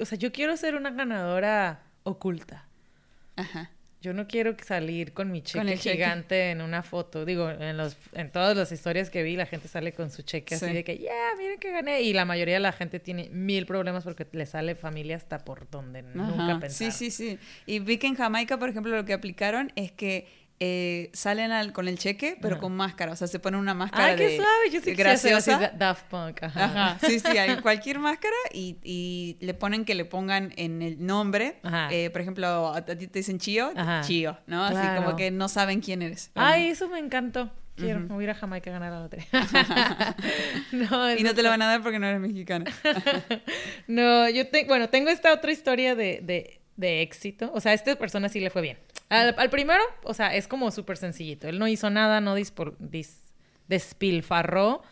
o 0.00 0.04
sea, 0.04 0.16
yo 0.18 0.32
quiero 0.32 0.56
ser 0.56 0.74
una 0.74 0.90
ganadora 0.90 1.82
oculta. 2.04 2.66
Ajá. 3.36 3.70
Yo 4.02 4.12
no 4.12 4.26
quiero 4.26 4.54
salir 4.66 5.12
con 5.12 5.30
mi 5.30 5.40
cheque, 5.42 5.58
Con 5.60 5.68
el 5.68 5.78
cheque. 5.78 5.94
gigante 5.96 6.50
en 6.50 6.60
una 6.60 6.82
foto. 6.82 7.24
Digo, 7.24 7.48
en 7.48 7.76
los 7.76 7.96
en 8.12 8.30
todas 8.30 8.56
las 8.56 8.72
historias 8.72 9.08
que 9.10 9.22
vi, 9.22 9.36
la 9.36 9.46
gente 9.46 9.68
sale 9.68 9.92
con 9.92 10.10
su 10.10 10.22
cheque 10.22 10.56
así 10.56 10.66
Sí. 10.66 10.72
de 10.72 10.82
que, 10.84 10.98
ya, 10.98 11.12
miren 11.38 11.58
que 11.60 11.70
gané. 11.70 12.02
Y 12.02 12.12
la 12.12 12.24
mayoría 12.24 12.54
de 12.54 12.60
la 12.60 12.72
gente 12.72 12.98
tiene 13.00 13.30
mil 13.30 13.64
problemas 13.64 14.02
porque 14.04 14.26
le 14.32 14.44
sale 14.44 14.74
familia 14.74 15.14
hasta 15.16 15.38
por 15.44 15.70
donde 15.70 16.02
nunca 16.02 16.58
pensaron. 16.60 16.92
Sí, 16.92 17.10
sí, 17.10 17.10
sí. 17.10 17.38
Y 17.64 17.78
vi 17.78 17.96
que 17.98 18.08
en 18.08 18.16
Jamaica, 18.16 18.58
por 18.58 18.68
ejemplo, 18.68 18.94
lo 18.96 19.04
que 19.04 19.12
aplicaron 19.12 19.72
es 19.76 19.92
que 19.92 20.26
eh, 20.64 21.10
salen 21.12 21.50
al- 21.50 21.72
con 21.72 21.88
el 21.88 21.98
cheque, 21.98 22.36
pero 22.40 22.54
Ajá. 22.54 22.60
con 22.60 22.76
máscara. 22.76 23.10
O 23.10 23.16
sea, 23.16 23.26
se 23.26 23.40
ponen 23.40 23.58
una 23.58 23.74
máscara 23.74 24.04
Ay, 24.04 24.16
qué 24.16 24.28
de- 24.28 24.36
suave. 24.36 24.66
Yo 24.66 24.80
sí 24.80 24.90
así, 24.90 24.94
graciosa. 24.94 25.58
Da- 25.58 25.72
Daft 25.76 26.04
Punk. 26.06 26.40
Ajá. 26.44 26.64
Ajá, 26.64 26.98
sí, 27.04 27.18
sí, 27.18 27.36
hay 27.36 27.56
cualquier 27.56 27.98
máscara 27.98 28.36
y, 28.52 28.76
y 28.84 29.38
le 29.40 29.54
ponen 29.54 29.84
que 29.84 29.96
le 29.96 30.04
pongan 30.04 30.52
en 30.56 30.80
el 30.82 31.04
nombre. 31.04 31.56
Ajá. 31.64 31.88
Eh, 31.90 32.10
por 32.10 32.20
ejemplo, 32.20 32.72
a, 32.72 32.84
ti 32.84 33.08
te 33.08 33.18
dicen 33.18 33.38
Chío, 33.40 33.72
Ajá. 33.74 34.02
Chío, 34.06 34.38
¿no? 34.46 34.64
Así 34.64 34.86
como 35.02 35.16
que 35.16 35.32
no 35.32 35.48
saben 35.48 35.80
quién 35.80 36.00
eres. 36.02 36.30
Ay, 36.36 36.68
eso 36.68 36.88
me 36.88 37.00
encantó. 37.00 37.50
Quiero 37.74 38.00
Ujú. 38.00 38.08
me 38.10 38.14
voy 38.14 38.22
a 38.22 38.26
ir 38.26 38.30
a 38.30 38.34
Jamaica 38.34 38.70
a 38.70 38.72
ganar 38.74 38.92
la 38.92 39.00
lotería. 39.00 39.26
no, 40.72 41.12
Y 41.16 41.22
no 41.24 41.34
te 41.34 41.42
lo 41.42 41.48
van 41.48 41.62
a 41.62 41.66
dar 41.66 41.82
porque 41.82 41.98
no 41.98 42.06
eres 42.06 42.20
mexicana. 42.20 42.70
No, 43.86 44.28
yo 44.28 44.46
tengo, 44.48 44.68
bueno, 44.68 44.88
tengo 44.90 45.10
esta 45.10 45.32
otra 45.32 45.50
historia 45.52 45.94
de, 45.94 46.20
de, 46.22 46.60
de 46.82 47.00
éxito. 47.00 47.50
O 47.54 47.60
sea, 47.60 47.72
a 47.72 47.74
esta 47.74 47.96
persona 47.96 48.28
sí 48.28 48.40
le 48.40 48.50
fue 48.50 48.60
bien. 48.60 48.76
Al, 49.08 49.34
al 49.38 49.48
primero, 49.48 49.82
o 50.04 50.12
sea, 50.12 50.34
es 50.36 50.46
como 50.46 50.70
súper 50.70 50.98
sencillito. 50.98 51.48
Él 51.48 51.58
no 51.58 51.66
hizo 51.68 51.88
nada, 51.88 52.20
no 52.20 52.36
dispor- 52.36 52.76
dis- 52.78 53.20
despilfarró. 53.68 54.82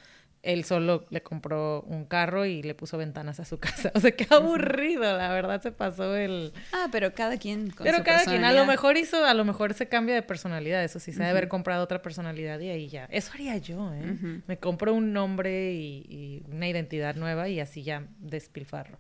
Él 0.43 0.65
solo 0.65 1.07
le 1.11 1.23
compró 1.23 1.83
un 1.83 2.07
carro 2.07 2.47
y 2.47 2.63
le 2.63 2.75
puso 2.75 2.97
ventanas 2.97 3.39
a 3.41 3.45
su 3.45 3.59
casa. 3.61 3.93
O 3.95 4.01
sea, 4.01 4.13
qué 4.13 4.27
aburrido, 4.31 5.03
la 5.19 5.29
verdad 5.35 5.61
se 5.61 5.71
pasó 5.71 6.17
el... 6.17 6.55
Ah, 6.73 6.89
pero 6.91 7.13
cada 7.13 7.37
quien 7.37 7.69
con 7.71 7.85
Pero 7.85 7.99
su 7.99 8.05
cada 8.05 8.25
quien, 8.25 8.45
a 8.45 8.53
lo 8.53 8.65
mejor 8.65 8.97
hizo, 8.97 9.23
a 9.27 9.35
lo 9.35 9.45
mejor 9.45 9.75
se 9.75 9.89
cambia 9.89 10.15
de 10.15 10.23
personalidad, 10.23 10.83
eso 10.83 10.99
sí, 10.99 11.13
se 11.13 11.19
debe 11.19 11.31
haber 11.33 11.49
comprado 11.49 11.85
otra 11.85 12.01
personalidad 12.01 12.59
y 12.61 12.71
ahí 12.71 12.89
ya. 12.89 13.05
Eso 13.11 13.33
haría 13.35 13.59
yo, 13.59 13.93
¿eh? 13.93 14.41
Me 14.47 14.57
compro 14.59 14.95
un 14.95 15.13
nombre 15.13 15.73
y, 15.75 16.07
y 16.09 16.43
una 16.51 16.67
identidad 16.69 17.17
nueva 17.17 17.51
y 17.51 17.61
así 17.61 17.83
ya 17.83 18.07
despilfarro. 18.19 18.97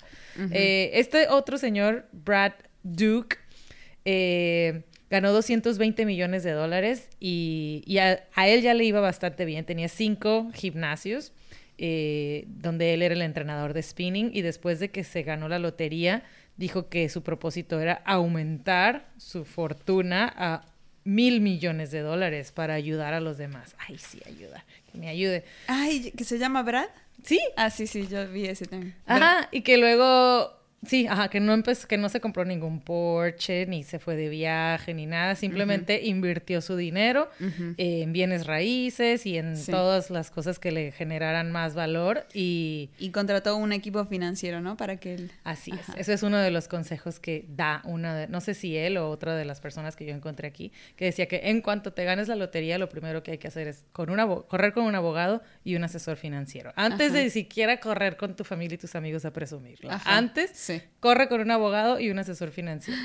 Eh, 0.52 0.90
este 0.92 1.28
otro 1.28 1.56
señor, 1.56 2.06
Brad 2.12 2.52
Duke, 2.82 3.36
eh, 4.04 4.82
ganó 5.10 5.32
220 5.32 6.04
millones 6.06 6.42
de 6.42 6.52
dólares 6.52 7.08
y, 7.20 7.82
y 7.86 7.98
a, 7.98 8.24
a 8.34 8.48
él 8.48 8.62
ya 8.62 8.74
le 8.74 8.84
iba 8.84 9.00
bastante 9.00 9.44
bien. 9.44 9.64
Tenía 9.64 9.88
cinco 9.88 10.50
gimnasios 10.54 11.32
eh, 11.78 12.44
donde 12.48 12.94
él 12.94 13.02
era 13.02 13.14
el 13.14 13.22
entrenador 13.22 13.72
de 13.74 13.82
spinning 13.82 14.30
y 14.34 14.42
después 14.42 14.80
de 14.80 14.90
que 14.90 15.04
se 15.04 15.22
ganó 15.22 15.48
la 15.48 15.58
lotería 15.58 16.22
dijo 16.56 16.88
que 16.88 17.08
su 17.08 17.22
propósito 17.22 17.80
era 17.80 17.94
aumentar 18.04 19.08
su 19.16 19.44
fortuna 19.44 20.32
a 20.36 20.66
mil 21.04 21.40
millones 21.40 21.90
de 21.90 22.00
dólares 22.00 22.52
para 22.52 22.74
ayudar 22.74 23.14
a 23.14 23.20
los 23.20 23.38
demás. 23.38 23.74
Ay, 23.78 23.96
sí, 23.96 24.20
ayuda, 24.26 24.64
que 24.92 24.98
me 24.98 25.08
ayude. 25.08 25.44
Ay, 25.66 26.12
¿que 26.16 26.24
se 26.24 26.38
llama 26.38 26.62
Brad? 26.62 26.88
Sí, 27.24 27.40
Ah, 27.56 27.70
sí, 27.70 27.86
sí, 27.86 28.06
yo 28.08 28.28
vi 28.30 28.44
ese 28.46 28.66
también. 28.66 28.94
Ajá, 29.06 29.48
y 29.50 29.62
que 29.62 29.78
luego, 29.78 30.52
sí, 30.86 31.06
ajá, 31.06 31.28
que 31.28 31.40
no 31.40 31.52
empezó, 31.52 31.86
que 31.86 31.98
no 31.98 32.08
se 32.08 32.20
compró 32.20 32.44
ningún 32.44 32.80
Porsche, 32.80 33.66
ni 33.66 33.82
se 33.82 33.98
fue 33.98 34.16
de 34.16 34.28
viaje, 34.28 34.94
ni 34.94 35.06
nada, 35.06 35.34
simplemente 35.34 36.02
invirtió 36.04 36.60
su 36.60 36.76
dinero 36.76 37.28
eh, 37.76 38.02
en 38.02 38.12
bienes 38.12 38.46
raíces 38.46 39.26
y 39.26 39.36
en 39.38 39.56
Sí. 39.56 39.70
todas 39.70 40.10
las 40.10 40.30
cosas 40.30 40.58
que 40.58 40.70
le 40.72 40.92
generaran 40.92 41.50
más 41.52 41.74
valor 41.74 42.26
y 42.34 42.90
Y 42.98 43.10
contrató 43.10 43.56
un 43.56 43.72
equipo 43.72 44.04
financiero, 44.06 44.60
¿no? 44.60 44.76
Para 44.76 44.96
que 44.96 45.14
él... 45.14 45.30
así 45.44 45.72
Ajá. 45.72 45.92
es. 45.94 46.00
Eso 46.00 46.12
es 46.12 46.22
uno 46.22 46.38
de 46.38 46.50
los 46.50 46.68
consejos 46.68 47.20
que 47.20 47.44
da 47.48 47.82
una, 47.84 48.14
de- 48.16 48.28
no 48.28 48.40
sé 48.40 48.54
si 48.54 48.76
él 48.76 48.96
o 48.96 49.10
otra 49.10 49.36
de 49.36 49.44
las 49.44 49.60
personas 49.60 49.96
que 49.96 50.06
yo 50.06 50.14
encontré 50.14 50.48
aquí, 50.48 50.72
que 50.96 51.04
decía 51.06 51.26
que 51.26 51.40
en 51.50 51.60
cuanto 51.60 51.92
te 51.92 52.04
ganes 52.04 52.28
la 52.28 52.36
lotería, 52.36 52.78
lo 52.78 52.88
primero 52.88 53.22
que 53.22 53.32
hay 53.32 53.38
que 53.38 53.48
hacer 53.48 53.68
es 53.68 53.84
con 53.92 54.10
un 54.10 54.18
abo- 54.18 54.46
correr 54.46 54.72
con 54.72 54.84
un 54.84 54.94
abogado 54.94 55.42
y 55.64 55.76
un 55.76 55.84
asesor 55.84 56.16
financiero. 56.16 56.72
Antes 56.76 57.10
Ajá. 57.10 57.18
de 57.18 57.30
siquiera 57.30 57.80
correr 57.80 58.16
con 58.16 58.34
tu 58.36 58.44
familia 58.44 58.74
y 58.76 58.78
tus 58.78 58.94
amigos 58.94 59.24
a 59.24 59.32
presumirlo. 59.32 59.90
Ajá, 59.90 60.16
Antes 60.16 60.50
Sí. 60.54 60.69
Corre 61.00 61.28
con 61.28 61.40
un 61.40 61.50
abogado 61.50 61.98
y 62.00 62.10
un 62.10 62.18
asesor 62.18 62.50
financiero. 62.50 63.00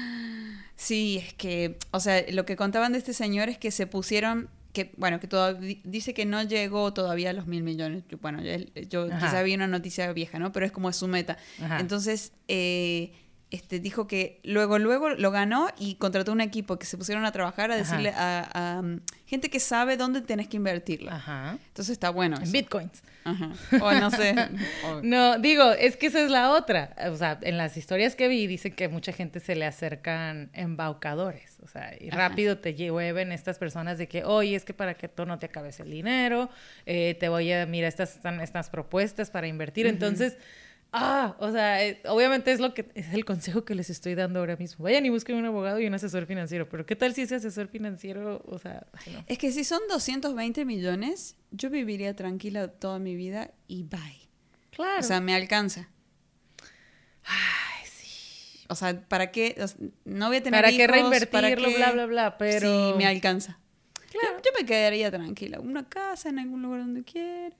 Sí, 0.75 1.21
es 1.25 1.33
que, 1.33 1.77
o 1.91 1.99
sea, 1.99 2.23
lo 2.31 2.45
que 2.45 2.55
contaban 2.55 2.91
de 2.91 2.97
este 2.97 3.13
señor 3.13 3.49
es 3.49 3.57
que 3.57 3.71
se 3.71 3.87
pusieron, 3.87 4.49
que 4.73 4.91
bueno, 4.97 5.19
que 5.21 5.27
todavía, 5.27 5.77
dice 5.85 6.13
que 6.13 6.25
no 6.25 6.43
llegó 6.43 6.93
todavía 6.93 7.29
a 7.29 7.33
los 7.33 7.47
mil 7.47 7.63
millones. 7.63 8.03
Yo- 8.09 8.17
Bueno, 8.17 8.41
yo 8.43 9.05
Ajá. 9.11 9.19
quizá 9.25 9.41
vi 9.43 9.53
una 9.55 9.67
noticia 9.67 10.11
vieja, 10.11 10.37
¿no? 10.39 10.51
Pero 10.51 10.65
es 10.65 10.71
como 10.73 10.91
su 10.91 11.07
meta. 11.07 11.37
Ajá. 11.61 11.79
Entonces, 11.79 12.33
eh, 12.49 13.13
este, 13.51 13.79
dijo 13.79 14.07
que 14.07 14.39
luego, 14.43 14.79
luego 14.79 15.09
lo 15.11 15.31
ganó 15.31 15.69
y 15.77 15.95
contrató 15.95 16.31
un 16.31 16.41
equipo 16.41 16.77
que 16.77 16.85
se 16.85 16.97
pusieron 16.97 17.25
a 17.25 17.31
trabajar 17.31 17.71
a 17.71 17.75
decirle 17.77 18.09
a, 18.09 18.41
a, 18.41 18.79
um, 18.79 18.99
gente 19.27 19.49
que 19.49 19.59
sabe 19.59 19.97
dónde 19.97 20.21
tenés 20.21 20.47
que 20.47 20.57
invertirla. 20.57 21.15
Ajá. 21.15 21.57
Entonces 21.67 21.93
está 21.93 22.09
bueno 22.09 22.37
En 22.41 22.51
bitcoins. 22.51 23.03
Ajá. 23.23 23.51
O 23.81 23.91
no 23.93 24.11
sé. 24.11 24.35
o- 24.87 25.01
No, 25.03 25.37
digo, 25.39 25.71
es 25.71 25.95
que 25.97 26.07
esa 26.07 26.21
es 26.23 26.29
la 26.31 26.51
otra. 26.51 26.95
O 27.11 27.15
sea, 27.15 27.39
en 27.41 27.57
las 27.57 27.75
historias 27.77 28.15
que 28.15 28.27
vi 28.27 28.45
dicen 28.47 28.73
que 28.73 28.87
mucha 28.87 29.11
gente 29.13 29.39
se 29.39 29.55
le 29.55 29.65
acercan 29.65 30.49
embaucadores. 30.53 31.57
O 31.63 31.67
sea, 31.67 31.93
y 31.99 32.09
Ajá. 32.09 32.17
rápido 32.29 32.57
te 32.57 32.75
llueven 32.75 33.31
estas 33.31 33.57
personas 33.57 33.97
de 33.97 34.07
que, 34.07 34.23
oye, 34.23 34.55
es 34.55 34.65
que 34.65 34.73
para 34.73 34.93
que 34.95 35.07
tú 35.07 35.25
no 35.25 35.39
te 35.39 35.47
acabes 35.47 35.79
el 35.79 35.89
dinero, 35.89 36.49
eh, 36.85 37.15
te 37.19 37.29
voy 37.29 37.51
a, 37.51 37.65
mira, 37.65 37.87
estas 37.87 38.15
están 38.15 38.39
estas 38.41 38.69
propuestas 38.69 39.31
para 39.31 39.47
invertir. 39.47 39.87
Entonces, 39.87 40.37
ah, 40.97 41.35
o 41.39 41.51
sea, 41.51 41.85
eh, 41.85 42.01
obviamente 42.07 42.51
es 42.51 42.59
lo 42.59 42.73
que 42.73 42.85
es 42.95 43.13
el 43.13 43.25
consejo 43.25 43.65
que 43.65 43.75
les 43.75 43.89
estoy 43.89 44.15
dando 44.15 44.39
ahora 44.39 44.55
mismo. 44.55 44.83
Vayan 44.83 45.05
y 45.05 45.09
busquen 45.09 45.35
un 45.35 45.45
abogado 45.45 45.79
y 45.79 45.87
un 45.87 45.93
asesor 45.93 46.25
financiero. 46.25 46.67
Pero 46.69 46.85
¿qué 46.85 46.95
tal 46.95 47.13
si 47.13 47.21
ese 47.21 47.35
asesor 47.35 47.67
financiero, 47.67 48.41
o 48.45 48.57
sea, 48.59 48.85
ay, 48.93 49.13
no. 49.13 49.23
Es 49.27 49.37
que 49.37 49.51
si 49.51 49.63
son 49.63 49.81
220 49.89 50.65
millones, 50.65 51.37
yo 51.51 51.69
viviría 51.69 52.15
tranquila 52.15 52.67
toda 52.67 52.99
mi 52.99 53.15
vida 53.15 53.51
y 53.67 53.83
bye. 53.83 54.29
Claro. 54.71 54.99
O 54.99 55.03
sea, 55.03 55.21
me 55.21 55.35
alcanza. 55.35 55.89
ay, 57.23 57.87
sí. 57.87 58.65
O 58.69 58.75
sea, 58.75 58.99
¿para 59.07 59.31
qué? 59.31 59.55
O 59.61 59.67
sea, 59.67 59.77
no 60.05 60.27
voy 60.27 60.37
a 60.37 60.43
tener 60.43 60.59
¿Para 60.61 60.69
qué 60.69 60.83
hijos, 60.83 60.91
reinvertirlo, 60.91 61.31
¿para 61.31 61.55
qué? 61.55 61.75
bla, 61.77 61.91
bla, 61.91 62.05
bla? 62.05 62.37
Pero... 62.37 62.91
Sí, 62.91 62.97
me 62.97 63.05
alcanza. 63.05 63.59
Claro. 64.11 64.37
Yo, 64.37 64.43
yo 64.43 64.51
me 64.59 64.65
quedaría 64.65 65.11
tranquila. 65.11 65.59
Una 65.59 65.87
casa 65.87 66.29
en 66.29 66.39
algún 66.39 66.61
lugar 66.61 66.79
donde 66.81 67.03
quiera. 67.03 67.55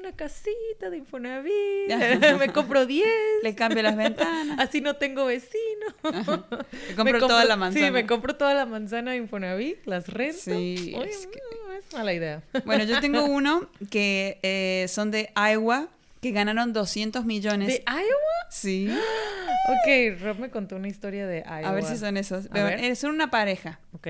Una 0.00 0.12
casita 0.12 0.88
de 0.88 0.96
Infonavit. 0.96 1.52
Me 2.38 2.48
compro 2.54 2.86
10. 2.86 3.06
Le 3.42 3.54
cambio 3.54 3.82
las 3.82 3.96
ventanas. 3.96 4.58
Así 4.58 4.80
no 4.80 4.96
tengo 4.96 5.26
vecino. 5.26 5.86
Le 6.02 6.94
compro, 6.94 7.04
Me 7.04 7.18
toda 7.18 7.44
la 7.44 7.56
manzana. 7.56 7.86
Sí, 7.86 7.92
me 7.92 8.06
compro 8.06 8.34
toda 8.34 8.54
la 8.54 8.64
manzana 8.64 9.10
de 9.10 9.18
Infonavit, 9.18 9.84
las 9.84 10.08
rento. 10.08 10.38
Sí, 10.40 10.94
Oye, 10.96 11.10
es 11.10 11.26
que- 11.26 11.38
no, 11.66 11.72
es 11.74 11.92
mala 11.92 12.14
idea. 12.14 12.42
Bueno, 12.64 12.84
yo 12.84 12.98
tengo 13.00 13.24
uno 13.26 13.68
que 13.90 14.38
eh, 14.42 14.86
son 14.88 15.10
de 15.10 15.30
Iowa, 15.36 15.88
que 16.22 16.30
ganaron 16.30 16.72
200 16.72 17.26
millones. 17.26 17.68
¿De 17.68 17.84
Iowa? 17.86 18.50
Sí. 18.50 18.88
Ok, 19.70 20.18
Rob 20.22 20.38
me 20.38 20.50
contó 20.50 20.76
una 20.76 20.88
historia 20.88 21.26
de 21.26 21.40
Iowa. 21.40 21.68
A 21.68 21.72
ver 21.72 21.84
si 21.84 21.96
son 21.98 22.16
esos. 22.16 22.48
Pero, 22.50 22.68
eh, 22.68 22.96
son 22.96 23.10
una 23.10 23.30
pareja 23.30 23.78
Ok, 23.92 24.08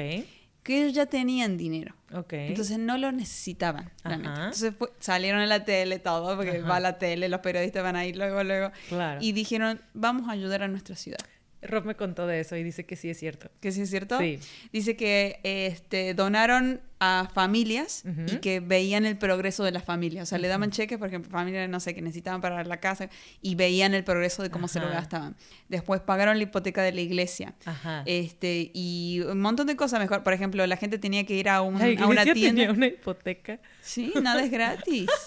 que 0.62 0.82
ellos 0.82 0.92
ya 0.94 1.06
tenían 1.06 1.56
dinero. 1.56 1.94
ok. 2.12 2.32
Entonces 2.32 2.78
no 2.78 2.98
lo 2.98 3.12
necesitaban. 3.12 3.90
Entonces 4.04 4.74
salieron 4.98 5.40
en 5.40 5.48
la 5.48 5.64
tele 5.64 5.98
todo, 5.98 6.36
porque 6.36 6.58
Ajá. 6.58 6.68
va 6.68 6.76
a 6.76 6.80
la 6.80 6.98
tele, 6.98 7.28
los 7.28 7.40
periodistas 7.40 7.82
van 7.82 7.96
a 7.96 8.04
ir 8.06 8.16
luego, 8.16 8.42
luego. 8.44 8.70
claro. 8.88 9.18
Y 9.22 9.32
dijeron, 9.32 9.80
vamos 9.94 10.28
a 10.28 10.32
ayudar 10.32 10.62
a 10.62 10.68
nuestra 10.68 10.96
ciudad. 10.96 11.18
Rob 11.62 11.84
me 11.84 11.94
contó 11.94 12.26
de 12.26 12.40
eso 12.40 12.56
y 12.56 12.62
dice 12.62 12.86
que 12.86 12.96
sí 12.96 13.10
es 13.10 13.18
cierto. 13.18 13.50
¿Que 13.60 13.70
sí 13.72 13.82
es 13.82 13.90
cierto? 13.90 14.18
Sí. 14.18 14.38
Dice 14.72 14.96
que 14.96 15.40
este, 15.42 16.14
donaron 16.14 16.80
a 17.00 17.28
familias 17.32 18.04
y 18.26 18.36
que 18.36 18.60
veían 18.60 19.06
el 19.06 19.16
progreso 19.16 19.64
de 19.64 19.72
las 19.72 19.82
familias. 19.84 20.24
O 20.24 20.26
sea, 20.26 20.38
le 20.38 20.48
daban 20.48 20.70
cheques, 20.70 20.98
por 20.98 21.08
ejemplo, 21.08 21.30
familias, 21.30 21.68
no 21.68 21.80
sé, 21.80 21.94
que 21.94 22.02
necesitaban 22.02 22.40
para 22.42 22.62
la 22.62 22.76
casa 22.78 23.08
y 23.40 23.54
veían 23.54 23.94
el 23.94 24.04
progreso 24.04 24.42
de 24.42 24.50
cómo 24.50 24.68
se 24.68 24.80
lo 24.80 24.88
gastaban. 24.88 25.34
Después 25.68 26.00
pagaron 26.02 26.36
la 26.36 26.42
hipoteca 26.44 26.82
de 26.82 26.92
la 26.92 27.00
iglesia. 27.00 27.54
Ajá. 27.64 28.02
Este, 28.06 28.70
y 28.74 29.20
un 29.26 29.40
montón 29.40 29.66
de 29.66 29.76
cosas 29.76 29.98
mejor. 29.98 30.22
Por 30.22 30.32
ejemplo, 30.34 30.66
la 30.66 30.76
gente 30.76 30.98
tenía 30.98 31.24
que 31.24 31.34
ir 31.34 31.48
a, 31.48 31.62
un- 31.62 31.78
La 31.78 32.04
a 32.04 32.06
una 32.06 32.22
tienda. 32.24 32.62
tenía 32.62 32.70
una 32.72 32.86
hipoteca. 32.88 33.58
Sí, 33.80 34.12
nada 34.22 34.42
es 34.44 34.50
gratis. 34.50 35.08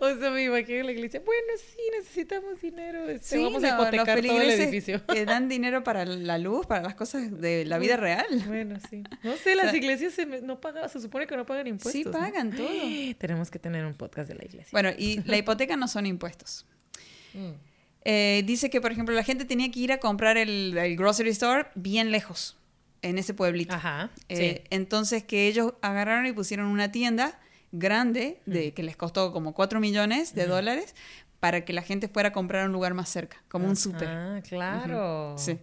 O 0.00 0.16
sea, 0.18 0.30
me 0.32 0.42
imagino 0.42 0.82
la 0.82 0.90
iglesia, 0.90 1.22
bueno, 1.24 1.46
sí, 1.56 1.78
necesitamos 1.96 2.60
dinero, 2.60 3.08
este, 3.08 3.36
Sí, 3.36 3.44
vamos 3.44 3.62
a 3.62 3.68
hipotecar 3.68 4.20
todo 4.20 4.40
el 4.40 4.50
edificio. 4.50 5.00
Que 5.06 5.24
dan 5.24 5.48
dinero 5.48 5.84
para 5.84 6.04
la 6.04 6.38
luz, 6.38 6.66
para 6.66 6.82
las 6.82 6.96
cosas 6.96 7.40
de 7.40 7.64
la 7.64 7.78
vida 7.78 7.96
real. 7.96 8.26
Bueno, 8.48 8.78
sí. 8.90 9.04
No 9.22 9.36
sé, 9.36 9.54
las 9.54 9.66
O 9.66 9.70
sea, 9.70 9.78
iglesias 9.78 10.12
se, 10.14 10.26
me- 10.26 10.40
no 10.40 10.60
pagan, 10.60 10.82
se 10.92 11.00
supone 11.00 11.26
que 11.26 11.36
no 11.36 11.46
pagan 11.46 11.66
impuestos. 11.66 11.92
Sí, 11.92 12.04
¿no? 12.04 12.12
pagan 12.12 12.50
todo. 12.50 12.68
Tenemos 13.18 13.50
que 13.50 13.58
tener 13.58 13.84
un 13.84 13.94
podcast 13.94 14.28
de 14.28 14.34
la 14.36 14.44
iglesia. 14.44 14.68
Bueno, 14.72 14.90
y 14.96 15.20
la 15.26 15.36
hipoteca 15.36 15.76
no 15.76 15.88
son 15.88 16.06
impuestos. 16.06 16.66
Mm. 17.34 17.52
Eh, 18.04 18.42
dice 18.44 18.68
que, 18.68 18.80
por 18.80 18.92
ejemplo, 18.92 19.14
la 19.14 19.22
gente 19.22 19.44
tenía 19.44 19.70
que 19.70 19.80
ir 19.80 19.92
a 19.92 19.98
comprar 19.98 20.36
el, 20.36 20.76
el 20.76 20.96
grocery 20.96 21.30
store 21.30 21.68
bien 21.74 22.10
lejos, 22.10 22.56
en 23.02 23.18
ese 23.18 23.34
pueblito. 23.34 23.74
Ajá. 23.74 24.10
Eh, 24.28 24.64
Entonces, 24.70 25.24
que 25.24 25.48
ellos 25.48 25.74
agarraron 25.82 26.26
y 26.26 26.32
pusieron 26.32 26.66
una 26.66 26.90
tienda 26.90 27.38
grande, 27.72 28.40
de, 28.46 28.74
que 28.74 28.82
les 28.82 28.96
costó 28.96 29.32
como 29.32 29.54
4 29.54 29.80
millones 29.80 30.34
de 30.34 30.46
dólares, 30.46 30.94
para 31.40 31.64
que 31.64 31.72
la 31.72 31.82
gente 31.82 32.08
fuera 32.08 32.28
a 32.30 32.32
comprar 32.32 32.62
a 32.62 32.66
un 32.66 32.72
lugar 32.72 32.94
más 32.94 33.08
cerca, 33.08 33.42
como 33.48 33.66
un 33.66 33.76
súper. 33.76 34.08
Ah, 34.08 34.42
claro. 34.46 35.36
Sí. 35.38 35.58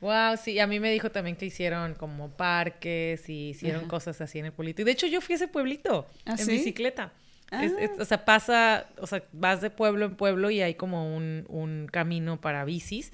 Wow, 0.00 0.36
sí, 0.36 0.58
a 0.58 0.66
mí 0.66 0.78
me 0.78 0.90
dijo 0.90 1.10
también 1.10 1.36
que 1.36 1.46
hicieron 1.46 1.94
como 1.94 2.30
parques 2.30 3.28
y 3.28 3.50
hicieron 3.50 3.80
Ajá. 3.82 3.88
cosas 3.88 4.20
así 4.20 4.38
en 4.38 4.46
el 4.46 4.52
pueblito. 4.52 4.82
Y 4.82 4.84
de 4.84 4.90
hecho 4.92 5.06
yo 5.06 5.20
fui 5.20 5.32
a 5.32 5.36
ese 5.36 5.48
pueblito 5.48 6.06
¿Ah, 6.26 6.32
en 6.32 6.38
sí? 6.38 6.50
bicicleta. 6.52 7.12
Es- 7.50 7.72
Ah. 7.72 7.80
es- 7.80 7.98
o 8.00 8.04
sea, 8.04 8.24
pasa, 8.24 8.86
o 8.98 9.06
sea, 9.06 9.22
vas 9.32 9.60
de 9.60 9.70
pueblo 9.70 10.04
en 10.04 10.16
pueblo 10.16 10.50
y 10.50 10.60
hay 10.60 10.74
como 10.74 11.16
un, 11.16 11.44
un 11.48 11.88
camino 11.90 12.40
para 12.40 12.64
bicis. 12.64 13.12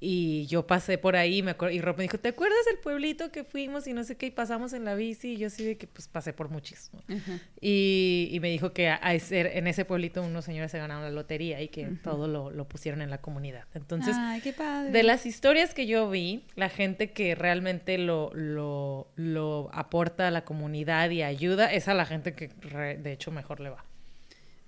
Y 0.00 0.46
yo 0.46 0.64
pasé 0.64 0.96
por 0.96 1.16
ahí 1.16 1.42
me 1.42 1.50
acuerdo, 1.50 1.74
y 1.74 1.80
Rob 1.80 1.96
me 1.96 2.04
dijo, 2.04 2.18
¿te 2.18 2.28
acuerdas 2.28 2.58
del 2.66 2.78
pueblito 2.78 3.32
que 3.32 3.42
fuimos 3.42 3.88
y 3.88 3.92
no 3.92 4.04
sé 4.04 4.16
qué? 4.16 4.26
Y 4.26 4.30
pasamos 4.30 4.72
en 4.72 4.84
la 4.84 4.94
bici. 4.94 5.32
Y 5.32 5.36
yo 5.38 5.50
sí 5.50 5.64
de 5.64 5.76
que 5.76 5.88
pues 5.88 6.06
pasé 6.06 6.32
por 6.32 6.50
muchísimo. 6.50 7.02
Ajá. 7.08 7.40
Y, 7.60 8.28
y 8.30 8.38
me 8.38 8.48
dijo 8.48 8.72
que 8.72 8.90
a- 8.90 9.00
a 9.02 9.14
ese- 9.14 9.58
en 9.58 9.66
ese 9.66 9.84
pueblito 9.84 10.22
unos 10.22 10.44
señores 10.44 10.70
se 10.70 10.78
ganaron 10.78 11.02
la 11.02 11.10
lotería 11.10 11.60
y 11.62 11.68
que 11.68 11.84
todo 12.04 12.28
lo, 12.28 12.50
lo 12.52 12.68
pusieron 12.68 13.02
en 13.02 13.10
la 13.10 13.18
comunidad. 13.20 13.64
Entonces, 13.74 14.14
Ay, 14.16 14.40
qué 14.40 14.52
padre. 14.52 14.92
de 14.92 15.02
las 15.02 15.26
historias 15.26 15.74
que 15.74 15.86
yo 15.88 16.08
vi, 16.08 16.44
la 16.54 16.68
gente 16.68 17.10
que 17.10 17.34
realmente 17.34 17.98
lo, 17.98 18.30
lo, 18.34 19.08
lo 19.16 19.68
aporta 19.72 20.28
a 20.28 20.30
la 20.30 20.44
comunidad 20.44 21.10
y 21.10 21.22
ayuda, 21.24 21.72
es 21.72 21.88
a 21.88 21.94
la 21.94 22.06
gente 22.06 22.34
que 22.34 22.50
re- 22.60 22.98
de 22.98 23.10
hecho 23.12 23.32
mejor 23.32 23.58
le 23.58 23.70
va. 23.70 23.84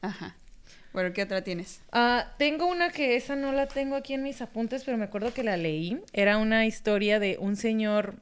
Ajá. 0.03 0.37
Bueno, 0.93 1.13
¿qué 1.13 1.23
otra 1.23 1.43
tienes? 1.43 1.81
Ah, 1.93 2.33
tengo 2.39 2.67
una 2.67 2.91
que 2.91 3.15
esa 3.17 3.37
no 3.37 3.53
la 3.53 3.67
tengo 3.69 3.95
aquí 3.97 4.15
en 4.15 4.23
mis 4.23 4.43
apuntes, 4.43 4.83
pero 4.85 4.99
me 4.99 5.05
acuerdo 5.05 5.33
que 5.33 5.45
la 5.45 5.57
leí. 5.57 6.01
Era 6.13 6.39
una 6.39 6.67
historia 6.67 7.21
de 7.21 7.37
un 7.39 7.57
señor 7.57 8.17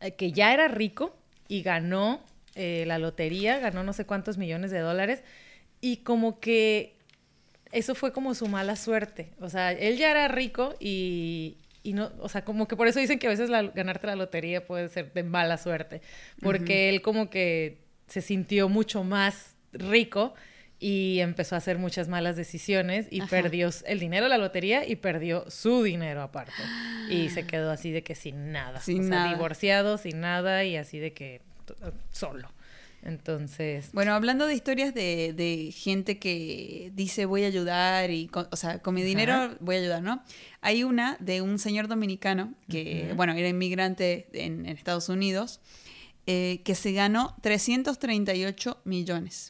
eh, 0.00 0.12
que 0.12 0.32
ya 0.32 0.52
era 0.54 0.68
rico 0.68 1.16
y 1.48 1.62
ganó 1.62 2.22
eh, 2.54 2.84
la 2.86 2.98
lotería, 2.98 3.58
ganó 3.58 3.82
no 3.82 3.92
sé 3.92 4.04
cuántos 4.04 4.38
millones 4.38 4.70
de 4.70 4.78
dólares 4.78 5.22
y 5.80 5.98
como 5.98 6.38
que 6.38 6.96
eso 7.72 7.94
fue 7.94 8.12
como 8.12 8.34
su 8.34 8.46
mala 8.46 8.76
suerte. 8.76 9.30
O 9.40 9.48
sea, 9.48 9.72
él 9.72 9.96
ya 9.96 10.10
era 10.12 10.28
rico 10.28 10.74
y, 10.78 11.56
y 11.82 11.94
no, 11.94 12.12
o 12.20 12.28
sea, 12.28 12.44
como 12.44 12.68
que 12.68 12.76
por 12.76 12.86
eso 12.86 13.00
dicen 13.00 13.18
que 13.18 13.26
a 13.26 13.30
veces 13.30 13.50
la- 13.50 13.62
ganarte 13.62 14.06
la 14.06 14.14
lotería 14.14 14.64
puede 14.66 14.88
ser 14.88 15.12
de 15.14 15.22
mala 15.24 15.56
suerte, 15.58 16.00
porque 16.40 16.88
él 16.90 17.02
como 17.02 17.28
que 17.30 17.78
se 18.06 18.20
sintió 18.20 18.68
mucho 18.68 19.02
más 19.02 19.56
rico 19.72 20.34
y 20.84 21.20
empezó 21.20 21.54
a 21.54 21.58
hacer 21.58 21.78
muchas 21.78 22.08
malas 22.08 22.34
decisiones 22.34 23.06
y 23.10 23.20
Ajá. 23.20 23.30
perdió 23.30 23.70
el 23.86 24.00
dinero 24.00 24.24
de 24.24 24.30
la 24.30 24.38
lotería 24.38 24.84
y 24.86 24.96
perdió 24.96 25.48
su 25.48 25.84
dinero 25.84 26.22
aparte. 26.22 26.52
Y 27.08 27.28
se 27.30 27.46
quedó 27.46 27.70
así 27.70 27.92
de 27.92 28.02
que 28.02 28.16
sin 28.16 28.50
nada. 28.50 28.80
Sin 28.80 29.00
o 29.00 29.02
sea, 29.04 29.10
nada. 29.10 29.28
divorciado, 29.32 29.96
sin 29.96 30.20
nada 30.20 30.64
y 30.64 30.76
así 30.76 30.98
de 30.98 31.12
que 31.12 31.40
solo. 32.10 32.50
Entonces, 33.04 33.90
Bueno, 33.92 34.12
hablando 34.14 34.46
de 34.46 34.54
historias 34.54 34.94
de, 34.94 35.32
de 35.32 35.72
gente 35.72 36.18
que 36.18 36.90
dice 36.94 37.26
voy 37.26 37.42
a 37.44 37.48
ayudar 37.48 38.10
y, 38.10 38.28
con- 38.28 38.46
o 38.50 38.56
sea, 38.56 38.78
con 38.80 38.94
mi 38.94 39.02
dinero 39.02 39.56
voy 39.60 39.76
a 39.76 39.78
ayudar, 39.80 40.02
¿no? 40.02 40.22
Hay 40.60 40.84
una 40.84 41.16
de 41.20 41.42
un 41.42 41.58
señor 41.58 41.88
dominicano 41.88 42.54
que, 42.68 43.12
bueno, 43.16 43.32
era 43.34 43.48
inmigrante 43.48 44.28
en, 44.32 44.66
en 44.66 44.76
Estados 44.76 45.08
Unidos, 45.08 45.60
eh, 46.26 46.60
que 46.64 46.76
se 46.76 46.92
ganó 46.92 47.34
338 47.42 48.80
millones. 48.84 49.48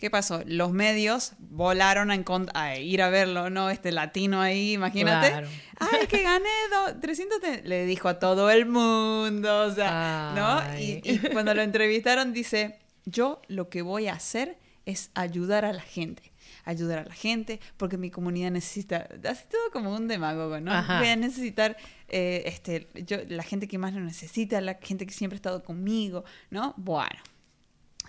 ¿Qué 0.00 0.08
pasó? 0.08 0.40
Los 0.46 0.72
medios 0.72 1.34
volaron 1.38 2.10
a, 2.10 2.24
a 2.54 2.76
ir 2.78 3.02
a 3.02 3.10
verlo, 3.10 3.50
¿no? 3.50 3.68
Este 3.68 3.92
latino 3.92 4.40
ahí, 4.40 4.72
imagínate. 4.72 5.28
Claro. 5.28 5.48
¡Ay, 5.78 6.06
que 6.06 6.22
gané! 6.22 6.48
do- 6.70 6.98
300 7.00 7.38
te-". 7.38 7.62
Le 7.64 7.84
dijo 7.84 8.08
a 8.08 8.18
todo 8.18 8.48
el 8.50 8.64
mundo, 8.64 9.64
o 9.66 9.70
sea, 9.74 10.32
¿no? 10.34 10.80
Y, 10.80 11.02
y 11.04 11.18
cuando 11.18 11.52
lo 11.52 11.60
entrevistaron 11.60 12.32
dice, 12.32 12.78
yo 13.04 13.42
lo 13.48 13.68
que 13.68 13.82
voy 13.82 14.06
a 14.08 14.14
hacer 14.14 14.56
es 14.86 15.10
ayudar 15.14 15.66
a 15.66 15.72
la 15.74 15.82
gente. 15.82 16.32
Ayudar 16.64 17.00
a 17.00 17.04
la 17.04 17.14
gente 17.14 17.60
porque 17.76 17.98
mi 17.98 18.10
comunidad 18.10 18.50
necesita, 18.52 19.06
así 19.28 19.44
todo 19.50 19.70
como 19.70 19.94
un 19.94 20.08
demagogo, 20.08 20.60
¿no? 20.60 20.72
Ajá. 20.72 20.98
Voy 20.98 21.08
a 21.08 21.16
necesitar 21.16 21.76
eh, 22.08 22.44
este, 22.46 22.88
yo, 23.06 23.18
la 23.28 23.42
gente 23.42 23.68
que 23.68 23.76
más 23.76 23.92
lo 23.92 24.00
necesita, 24.00 24.62
la 24.62 24.78
gente 24.80 25.04
que 25.04 25.12
siempre 25.12 25.36
ha 25.36 25.40
estado 25.40 25.62
conmigo, 25.62 26.24
¿no? 26.48 26.72
Bueno, 26.78 27.20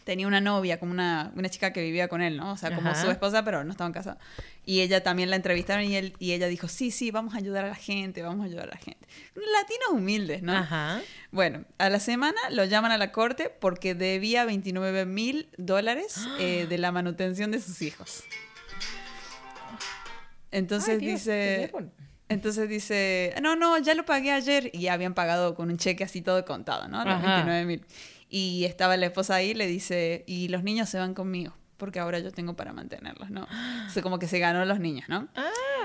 tenía 0.03 0.27
una 0.27 0.41
novia, 0.41 0.79
como 0.79 0.91
una, 0.91 1.31
una 1.35 1.49
chica 1.49 1.73
que 1.73 1.81
vivía 1.81 2.07
con 2.07 2.21
él, 2.21 2.37
¿no? 2.37 2.51
O 2.51 2.57
sea, 2.57 2.73
como 2.73 2.89
Ajá. 2.89 3.01
su 3.01 3.09
esposa, 3.09 3.43
pero 3.43 3.63
no 3.63 3.71
estaban 3.71 3.93
casados. 3.93 4.19
Y 4.65 4.81
ella 4.81 5.03
también 5.03 5.29
la 5.29 5.35
entrevistaron 5.35 5.83
y, 5.85 5.95
él, 5.95 6.13
y 6.19 6.33
ella 6.33 6.47
dijo, 6.47 6.67
sí, 6.67 6.91
sí, 6.91 7.11
vamos 7.11 7.33
a 7.33 7.37
ayudar 7.37 7.65
a 7.65 7.69
la 7.69 7.75
gente, 7.75 8.21
vamos 8.21 8.43
a 8.43 8.45
ayudar 8.47 8.67
a 8.67 8.71
la 8.71 8.77
gente. 8.77 9.07
Latinos 9.35 9.89
humildes, 9.91 10.43
¿no? 10.43 10.53
Ajá. 10.53 11.01
Bueno, 11.31 11.65
a 11.77 11.89
la 11.89 11.99
semana 11.99 12.39
lo 12.51 12.65
llaman 12.65 12.91
a 12.91 12.97
la 12.97 13.11
corte 13.11 13.49
porque 13.49 13.95
debía 13.95 14.45
29 14.45 15.05
mil 15.05 15.49
dólares 15.57 16.27
eh, 16.39 16.67
de 16.69 16.77
la 16.77 16.91
manutención 16.91 17.51
de 17.51 17.61
sus 17.61 17.81
hijos. 17.81 18.23
Entonces 20.51 20.89
Ay, 20.99 21.05
Dios, 21.05 21.19
dice... 21.19 21.71
Entonces 22.31 22.69
dice, 22.69 23.35
no, 23.41 23.57
no, 23.57 23.77
ya 23.79 23.93
lo 23.93 24.05
pagué 24.05 24.31
ayer. 24.31 24.69
Y 24.71 24.83
ya 24.83 24.93
habían 24.93 25.13
pagado 25.13 25.53
con 25.53 25.69
un 25.69 25.75
cheque 25.75 26.05
así 26.05 26.21
todo 26.21 26.45
contado, 26.45 26.87
¿no? 26.87 27.03
Los 27.03 27.15
Ajá. 27.15 27.43
29 27.43 27.65
mil. 27.65 27.85
Y 28.33 28.63
estaba 28.63 28.95
la 28.95 29.07
esposa 29.07 29.35
ahí 29.35 29.49
y 29.49 29.53
le 29.53 29.67
dice, 29.67 30.23
y 30.25 30.47
los 30.47 30.63
niños 30.63 30.87
se 30.87 30.97
van 30.97 31.13
conmigo, 31.13 31.53
porque 31.75 31.99
ahora 31.99 32.17
yo 32.19 32.31
tengo 32.31 32.55
para 32.55 32.71
mantenerlos, 32.71 33.29
¿no? 33.29 33.43
O 33.43 33.89
sea, 33.89 34.01
como 34.01 34.19
que 34.19 34.27
se 34.29 34.39
ganó 34.39 34.63
los 34.63 34.79
niños, 34.79 35.09
¿no? 35.09 35.27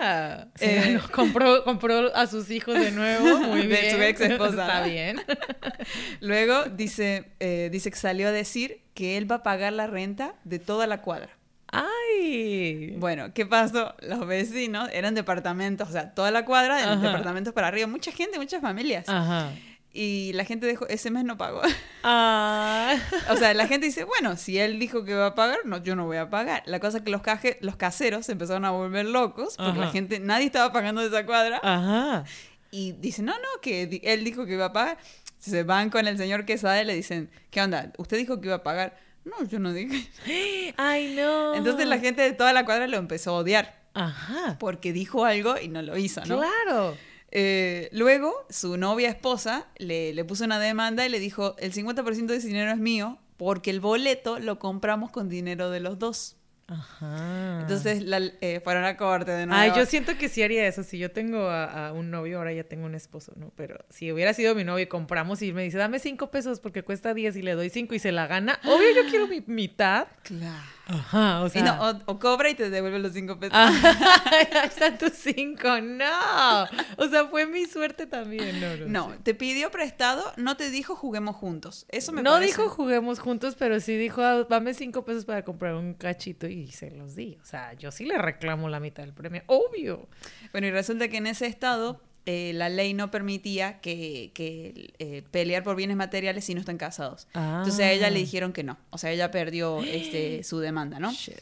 Ah, 0.01 0.47
se 0.55 0.77
Eh, 0.79 0.93
ganó, 0.93 1.03
compró, 1.13 1.65
compró 1.65 2.15
a 2.15 2.27
sus 2.29 2.49
hijos 2.53 2.79
de 2.79 2.93
nuevo. 2.93 3.39
Muy 3.39 3.63
De 3.63 3.67
bien. 3.67 3.97
su 3.97 4.01
ex 4.01 4.21
esposa, 4.21 4.63
Está 4.63 4.81
¿no? 4.83 4.87
bien. 4.87 5.21
Luego 6.21 6.65
dice, 6.67 7.33
eh, 7.41 7.69
dice 7.73 7.91
que 7.91 7.97
salió 7.97 8.29
a 8.29 8.33
decir 8.33 8.83
que 8.95 9.17
él 9.17 9.29
va 9.31 9.37
a 9.37 9.43
pagar 9.43 9.73
la 9.73 9.89
renta 9.89 10.35
de 10.45 10.59
toda 10.61 10.87
la 10.87 11.03
cuadra. 11.03 11.31
Ay. 11.69 12.95
Bueno, 12.99 13.33
¿qué 13.35 13.45
pasó? 13.45 13.95
Los 14.01 14.27
vecinos 14.27 14.89
eran 14.93 15.15
departamentos, 15.15 15.89
o 15.89 15.93
sea, 15.93 16.15
toda 16.15 16.31
la 16.31 16.45
cuadra, 16.45 16.79
Ajá. 16.79 16.97
departamentos 16.97 17.53
para 17.53 17.69
arriba, 17.69 17.87
mucha 17.87 18.13
gente, 18.13 18.39
muchas 18.39 18.63
familias. 18.63 19.09
Ajá. 19.09 19.51
Y 19.99 20.35
la 20.35 20.45
gente 20.45 20.67
dijo, 20.67 20.87
ese 20.89 21.11
mes 21.11 21.25
no 21.25 21.39
pagó. 21.39 21.63
Ah. 22.09 22.95
O 23.31 23.37
sea, 23.37 23.53
la 23.53 23.67
gente 23.67 23.87
dice, 23.87 24.05
bueno, 24.05 24.37
si 24.37 24.61
él 24.61 24.79
dijo 24.79 25.05
que 25.05 25.13
va 25.13 25.27
a 25.27 25.35
pagar, 25.35 25.59
no, 25.65 25.83
yo 25.83 25.97
no 25.97 26.07
voy 26.07 26.19
a 26.19 26.31
pagar. 26.31 26.63
La 26.65 26.79
cosa 26.79 26.99
es 26.99 27.03
que 27.03 27.11
los, 27.11 27.21
caje, 27.21 27.59
los 27.63 27.75
caseros 27.75 28.27
se 28.27 28.33
empezaron 28.33 28.65
a 28.65 28.71
volver 28.71 29.07
locos 29.07 29.57
porque 29.57 29.81
la 29.81 29.91
gente, 29.91 30.21
nadie 30.21 30.47
estaba 30.47 30.73
pagando 30.73 31.01
de 31.01 31.09
esa 31.09 31.27
cuadra. 31.27 31.61
Ajá. 31.65 32.25
Y 32.71 32.93
dicen, 32.93 33.25
no, 33.25 33.33
no, 33.33 33.61
que 33.61 34.01
él 34.05 34.23
dijo 34.23 34.47
que 34.47 34.53
iba 34.53 34.67
a 34.67 34.73
pagar. 34.73 34.99
Se 35.41 35.65
van 35.65 35.91
con 35.91 36.07
el 36.07 36.17
señor 36.17 36.45
Quesada 36.45 36.81
y 36.81 36.85
le 36.85 36.95
dicen, 36.95 37.29
¿qué 37.51 37.61
onda? 37.61 37.93
¿Usted 37.99 38.19
dijo 38.19 38.41
que 38.41 38.47
iba 38.47 38.57
a 38.57 38.63
pagar? 38.63 38.97
No, 39.25 39.45
yo 39.49 39.59
no 39.59 39.73
dije. 39.73 40.09
Ay, 40.77 41.17
no. 41.17 41.57
Entonces 41.57 41.89
la 41.89 41.99
gente 41.99 42.23
de 42.23 42.35
toda 42.35 42.53
la 42.53 42.65
cuadra 42.65 42.87
lo 42.87 42.99
empezó 42.99 43.31
a 43.31 43.39
odiar 43.39 43.83
Ajá. 43.95 44.59
porque 44.61 44.93
dijo 44.93 45.25
algo 45.25 45.57
y 45.61 45.67
no 45.67 45.83
lo 45.83 45.97
hizo, 45.97 46.25
¿no? 46.25 46.39
Claro. 46.39 46.97
Eh, 47.31 47.89
luego, 47.93 48.47
su 48.51 48.77
novia 48.77 49.09
esposa 49.09 49.69
le, 49.79 50.15
le 50.15 50.25
puso 50.25 50.45
una 50.45 50.59
demanda 50.59 51.05
y 51.07 51.09
le 51.09 51.19
dijo, 51.19 51.57
el 51.59 51.73
50% 51.73 52.27
de 52.27 52.37
ese 52.37 52.49
dinero 52.49 52.71
es 52.71 52.79
mío 52.79 53.19
porque 53.37 53.71
el 53.71 53.81
boleto 53.81 54.39
lo 54.39 54.59
compramos 54.59 55.11
con 55.11 55.29
dinero 55.29 55.71
de 55.71 55.81
los 55.81 55.99
dos. 55.99 56.37
Ajá. 56.69 57.59
Entonces 57.61 58.03
la, 58.03 58.21
eh, 58.41 58.61
fueron 58.65 58.85
a 58.85 58.97
corte 58.97 59.31
de 59.31 59.47
nuevo. 59.47 59.61
Ay, 59.61 59.71
yo 59.77 59.87
siento 59.87 60.19
que 60.19 60.29
sí 60.29 60.43
haría 60.43 60.67
eso. 60.67 60.83
Si 60.83 60.99
yo 60.99 61.13
tengo 61.13 61.49
a, 61.49 61.89
a 61.89 61.93
un 61.93 62.11
novio, 62.11 62.39
ahora 62.39 62.53
ya 62.53 62.65
tengo 62.65 62.87
un 62.87 62.97
esposo, 62.97 63.33
¿no? 63.37 63.53
Pero 63.55 63.85
si 63.89 64.11
hubiera 64.11 64.35
sido 64.35 64.55
mi 64.57 64.65
novio 64.65 64.85
y 64.85 64.89
compramos 64.89 65.43
y 65.43 65.53
me 65.53 65.63
dice, 65.63 65.79
dame 65.79 66.01
cinco 66.01 66.31
pesos 66.31 66.59
porque 66.59 66.83
cuesta 66.83 67.15
10 67.15 67.37
y 67.37 67.43
le 67.43 67.53
doy 67.53 67.71
cinco 67.71 67.95
y 67.95 68.01
se 68.01 68.11
la 68.11 68.27
gana, 68.27 68.59
obvio 68.65 68.91
yo 68.97 69.09
quiero 69.09 69.29
mi 69.29 69.45
mitad. 69.47 70.09
Claro. 70.23 70.76
Ajá, 70.89 71.41
o 71.43 71.49
sea. 71.49 71.63
no, 71.65 71.91
o, 71.91 72.13
o 72.13 72.19
cobra 72.21 72.49
y 72.49 72.55
te 72.55 72.71
devuelve 72.71 72.99
los 73.01 73.13
cinco 73.13 73.39
pesos. 73.41 73.55
Ah, 73.57 73.73
ahí 74.31 74.47
están 74.69 74.97
tus 74.99 75.13
cinco, 75.15 75.81
no. 75.81 76.65
O 76.97 77.09
sea, 77.09 77.27
fue 77.27 77.45
mi 77.47 77.67
suerte 77.67 78.07
también, 78.07 78.61
no. 78.61 79.09
No, 79.09 79.15
te 79.23 79.35
pidió 79.35 79.71
prestado, 79.73 80.23
no 80.37 80.57
te 80.57 80.71
dijo 80.71 80.95
juguemos 80.95 81.35
juntos. 81.37 81.87
Eso 81.89 82.13
me 82.13 82.23
No 82.23 82.33
parece- 82.33 82.53
dijo 82.63 82.69
juguemos 82.69 83.19
juntos, 83.19 83.57
pero 83.59 83.81
sí 83.81 83.97
dijo, 83.97 84.23
"Ah, 84.23 84.47
dame 84.49 84.75
cinco 84.75 85.05
pesos 85.05 85.25
para 85.25 85.45
comprar 85.45 85.75
un 85.75 85.95
cachito 85.95 86.47
y 86.47 86.71
se 86.71 86.91
los 86.93 87.17
di. 87.17 87.37
O 87.43 87.45
sea, 87.45 87.73
yo 87.75 87.91
sí 87.91 88.05
le 88.05 88.19
reclamo 88.19 88.69
la 88.69 88.79
mitad 88.79 89.03
del 89.03 89.13
premio, 89.13 89.43
obvio. 89.47 90.09
Bueno, 90.53 90.69
y 90.69 90.71
resulta 90.71 91.09
que 91.09 91.17
en 91.17 91.27
ese 91.27 91.47
estado 91.47 92.01
eh, 92.27 92.53
la 92.55 92.69
ley 92.69 92.93
no 92.93 93.11
permitía 93.11 93.81
que, 93.81 94.33
que, 94.35 94.93
eh, 94.99 95.23
pelear 95.31 95.63
por 95.63 95.77
bienes 95.77 95.97
materiales 95.97 96.45
si 96.45 96.55
no 96.55 96.61
están 96.61 96.77
casados. 96.77 97.29
Entonces 97.35 97.81
a 97.81 97.93
ella 97.93 98.11
le 98.11 98.17
Ah. 98.19 98.21
dijeron 98.21 98.53
que 98.53 98.65
no. 98.65 98.77
O 98.91 98.99
sea, 98.99 99.13
ella 99.13 99.31
perdió 99.31 99.81
este, 99.83 100.43
su 100.45 100.59
demanda, 100.59 100.99
¿no? 100.99 101.13
Shit. 101.13 101.37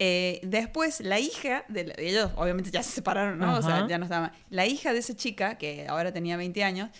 Eh, 0.00 0.40
después, 0.42 1.00
la 1.00 1.20
hija 1.20 1.64
de, 1.68 1.84
la- 1.84 1.94
ellos, 1.98 2.30
obviamente 2.36 2.70
ya 2.72 2.82
se 2.82 2.90
separaron, 2.90 3.38
¿no? 3.38 3.56
O 3.58 3.62
sea, 3.62 3.86
ya 3.88 3.96
no 3.96 4.04
estaba. 4.04 4.32
La 4.50 4.66
hija 4.66 4.92
de 4.92 4.98
esa 4.98 5.14
chica, 5.14 5.56
que 5.56 5.86
ahora 5.88 6.12
tenía 6.12 6.36
20 6.36 6.64
años, 6.64 6.90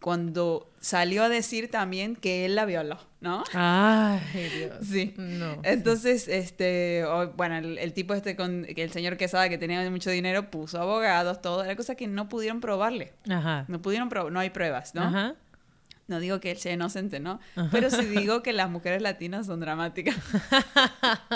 cuando 0.00 0.70
salió 0.80 1.24
a 1.24 1.28
decir 1.28 1.70
también 1.70 2.14
que 2.14 2.44
él 2.44 2.54
la 2.54 2.64
violó, 2.64 2.98
¿no? 3.20 3.42
Ay, 3.52 4.20
Dios. 4.56 4.76
Sí. 4.88 5.12
No. 5.16 5.58
Entonces, 5.64 6.28
este, 6.28 7.04
o- 7.04 7.32
bueno, 7.32 7.56
el, 7.56 7.78
el 7.78 7.92
tipo 7.92 8.14
este 8.14 8.36
con 8.36 8.64
que 8.64 8.82
el 8.84 8.92
señor 8.92 9.16
Quesada 9.16 9.48
que 9.48 9.58
tenía 9.58 9.88
mucho 9.90 10.10
dinero 10.10 10.50
puso 10.50 10.80
abogados, 10.80 11.42
todo, 11.42 11.64
era 11.64 11.74
cosa 11.74 11.94
que 11.96 12.06
no 12.06 12.28
pudieron 12.28 12.60
probarle. 12.60 13.12
Ajá. 13.28 13.64
No 13.68 13.82
pudieron 13.82 14.08
probar, 14.08 14.30
no 14.32 14.38
hay 14.40 14.50
pruebas, 14.50 14.94
¿no? 14.94 15.02
Ajá. 15.02 15.34
No 16.08 16.20
digo 16.20 16.40
que 16.40 16.50
él 16.50 16.58
sea 16.58 16.72
inocente, 16.72 17.20
¿no? 17.20 17.38
Pero 17.70 17.90
sí 17.90 18.04
digo 18.06 18.42
que 18.42 18.52
las 18.52 18.70
mujeres 18.70 19.02
latinas 19.02 19.46
son 19.46 19.60
dramáticas. 19.60 20.16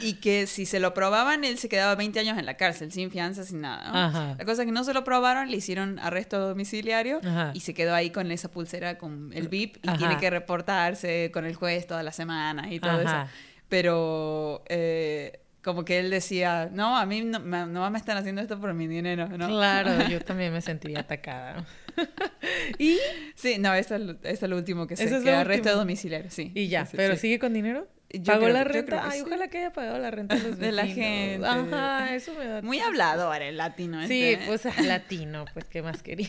y 0.00 0.14
que 0.14 0.46
si 0.46 0.66
se 0.66 0.80
lo 0.80 0.94
probaban, 0.94 1.44
él 1.44 1.58
se 1.58 1.68
quedaba 1.68 1.94
20 1.94 2.20
años 2.20 2.38
en 2.38 2.46
la 2.46 2.56
cárcel, 2.56 2.92
sin 2.92 3.10
fianza, 3.10 3.44
sin 3.44 3.60
nada. 3.60 3.90
¿no? 3.90 3.98
Ajá. 3.98 4.34
La 4.38 4.44
cosa 4.44 4.62
es 4.62 4.66
que 4.66 4.72
no 4.72 4.84
se 4.84 4.94
lo 4.94 5.04
probaron, 5.04 5.50
le 5.50 5.56
hicieron 5.56 5.98
arresto 5.98 6.38
domiciliario 6.38 7.20
Ajá. 7.24 7.50
y 7.54 7.60
se 7.60 7.74
quedó 7.74 7.94
ahí 7.94 8.10
con 8.10 8.30
esa 8.30 8.50
pulsera 8.50 8.98
con 8.98 9.32
el 9.34 9.48
VIP 9.48 9.78
y 9.82 9.88
Ajá. 9.88 9.98
tiene 9.98 10.16
que 10.18 10.30
reportarse 10.30 11.30
con 11.32 11.44
el 11.44 11.54
juez 11.54 11.86
todas 11.86 12.04
las 12.04 12.16
semanas 12.16 12.66
y 12.70 12.80
todo 12.80 13.00
eso. 13.00 13.24
Pero 13.68 14.62
eh, 14.68 15.40
como 15.62 15.84
que 15.84 15.98
él 15.98 16.10
decía, 16.10 16.68
no, 16.70 16.96
a 16.96 17.06
mí 17.06 17.22
no, 17.22 17.40
me- 17.40 17.66
no 17.66 17.90
me 17.90 17.98
están 17.98 18.16
haciendo 18.18 18.42
esto 18.42 18.60
por 18.60 18.72
mi 18.74 18.86
dinero, 18.86 19.26
¿no? 19.28 19.48
Claro, 19.48 20.06
yo 20.08 20.20
también 20.24 20.52
me 20.52 20.60
sentiría 20.60 21.00
atacada. 21.00 21.64
y, 22.78 22.98
Sí, 23.34 23.58
no, 23.58 23.74
es 23.74 23.90
es 23.90 24.42
lo 24.42 24.56
último 24.56 24.86
que 24.86 24.96
sé, 24.96 25.04
Eso 25.04 25.16
es 25.16 25.24
que 25.24 25.30
lo 25.30 25.38
arresto 25.38 25.74
domiciliario, 25.76 26.30
sí. 26.30 26.52
y 26.54 26.68
ya, 26.68 26.84
Sí, 26.84 26.92
sí, 26.92 26.96
pero 26.96 27.14
sí. 27.14 27.20
sigue 27.20 27.38
con 27.38 27.52
dinero. 27.52 27.88
¿Pagó 28.24 28.48
la 28.48 28.62
renta? 28.62 29.08
Ay, 29.10 29.22
ojalá 29.22 29.48
que 29.48 29.58
haya 29.58 29.72
pagado 29.72 29.98
la 29.98 30.10
renta 30.10 30.36
de 30.36 30.42
los 30.48 30.58
De 30.58 30.72
la 30.72 30.86
gente. 30.86 31.44
Ajá, 31.46 32.14
eso 32.14 32.32
me 32.38 32.46
da 32.46 32.62
Muy 32.62 32.78
hablador 32.78 33.42
el 33.42 33.56
latino 33.56 34.00
este. 34.00 34.14
Sí, 34.14 34.22
¿eh? 34.24 34.38
pues 34.46 34.64
latino, 34.86 35.46
pues 35.52 35.64
qué 35.64 35.82
más 35.82 36.02
quería. 36.02 36.28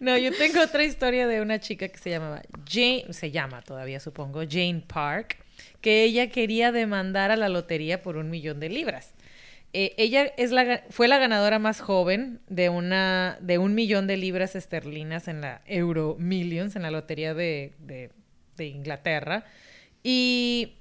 no, 0.00 0.18
yo 0.18 0.32
tengo 0.32 0.60
otra 0.60 0.84
historia 0.84 1.26
de 1.28 1.40
una 1.40 1.60
chica 1.60 1.88
que 1.88 1.98
se 1.98 2.10
llamaba 2.10 2.42
Jane, 2.68 3.06
se 3.10 3.30
llama 3.30 3.62
todavía 3.62 4.00
supongo, 4.00 4.40
Jane 4.48 4.82
Park, 4.86 5.36
que 5.80 6.02
ella 6.02 6.28
quería 6.30 6.72
demandar 6.72 7.30
a 7.30 7.36
la 7.36 7.48
lotería 7.48 8.02
por 8.02 8.16
un 8.16 8.30
millón 8.30 8.58
de 8.58 8.68
libras. 8.68 9.14
Eh, 9.74 9.94
ella 9.98 10.24
es 10.38 10.50
la, 10.50 10.82
fue 10.90 11.08
la 11.08 11.18
ganadora 11.18 11.58
más 11.58 11.80
joven 11.80 12.40
de 12.48 12.70
una 12.70 13.36
de 13.40 13.58
un 13.58 13.74
millón 13.74 14.06
de 14.06 14.16
libras 14.16 14.56
esterlinas 14.56 15.28
en 15.28 15.42
la 15.42 15.60
Euro 15.66 16.16
Millions, 16.18 16.74
en 16.76 16.82
la 16.82 16.90
lotería 16.90 17.34
de, 17.34 17.74
de- 17.78 18.10
Inglaterra. 18.66 19.44
Y 20.02 20.74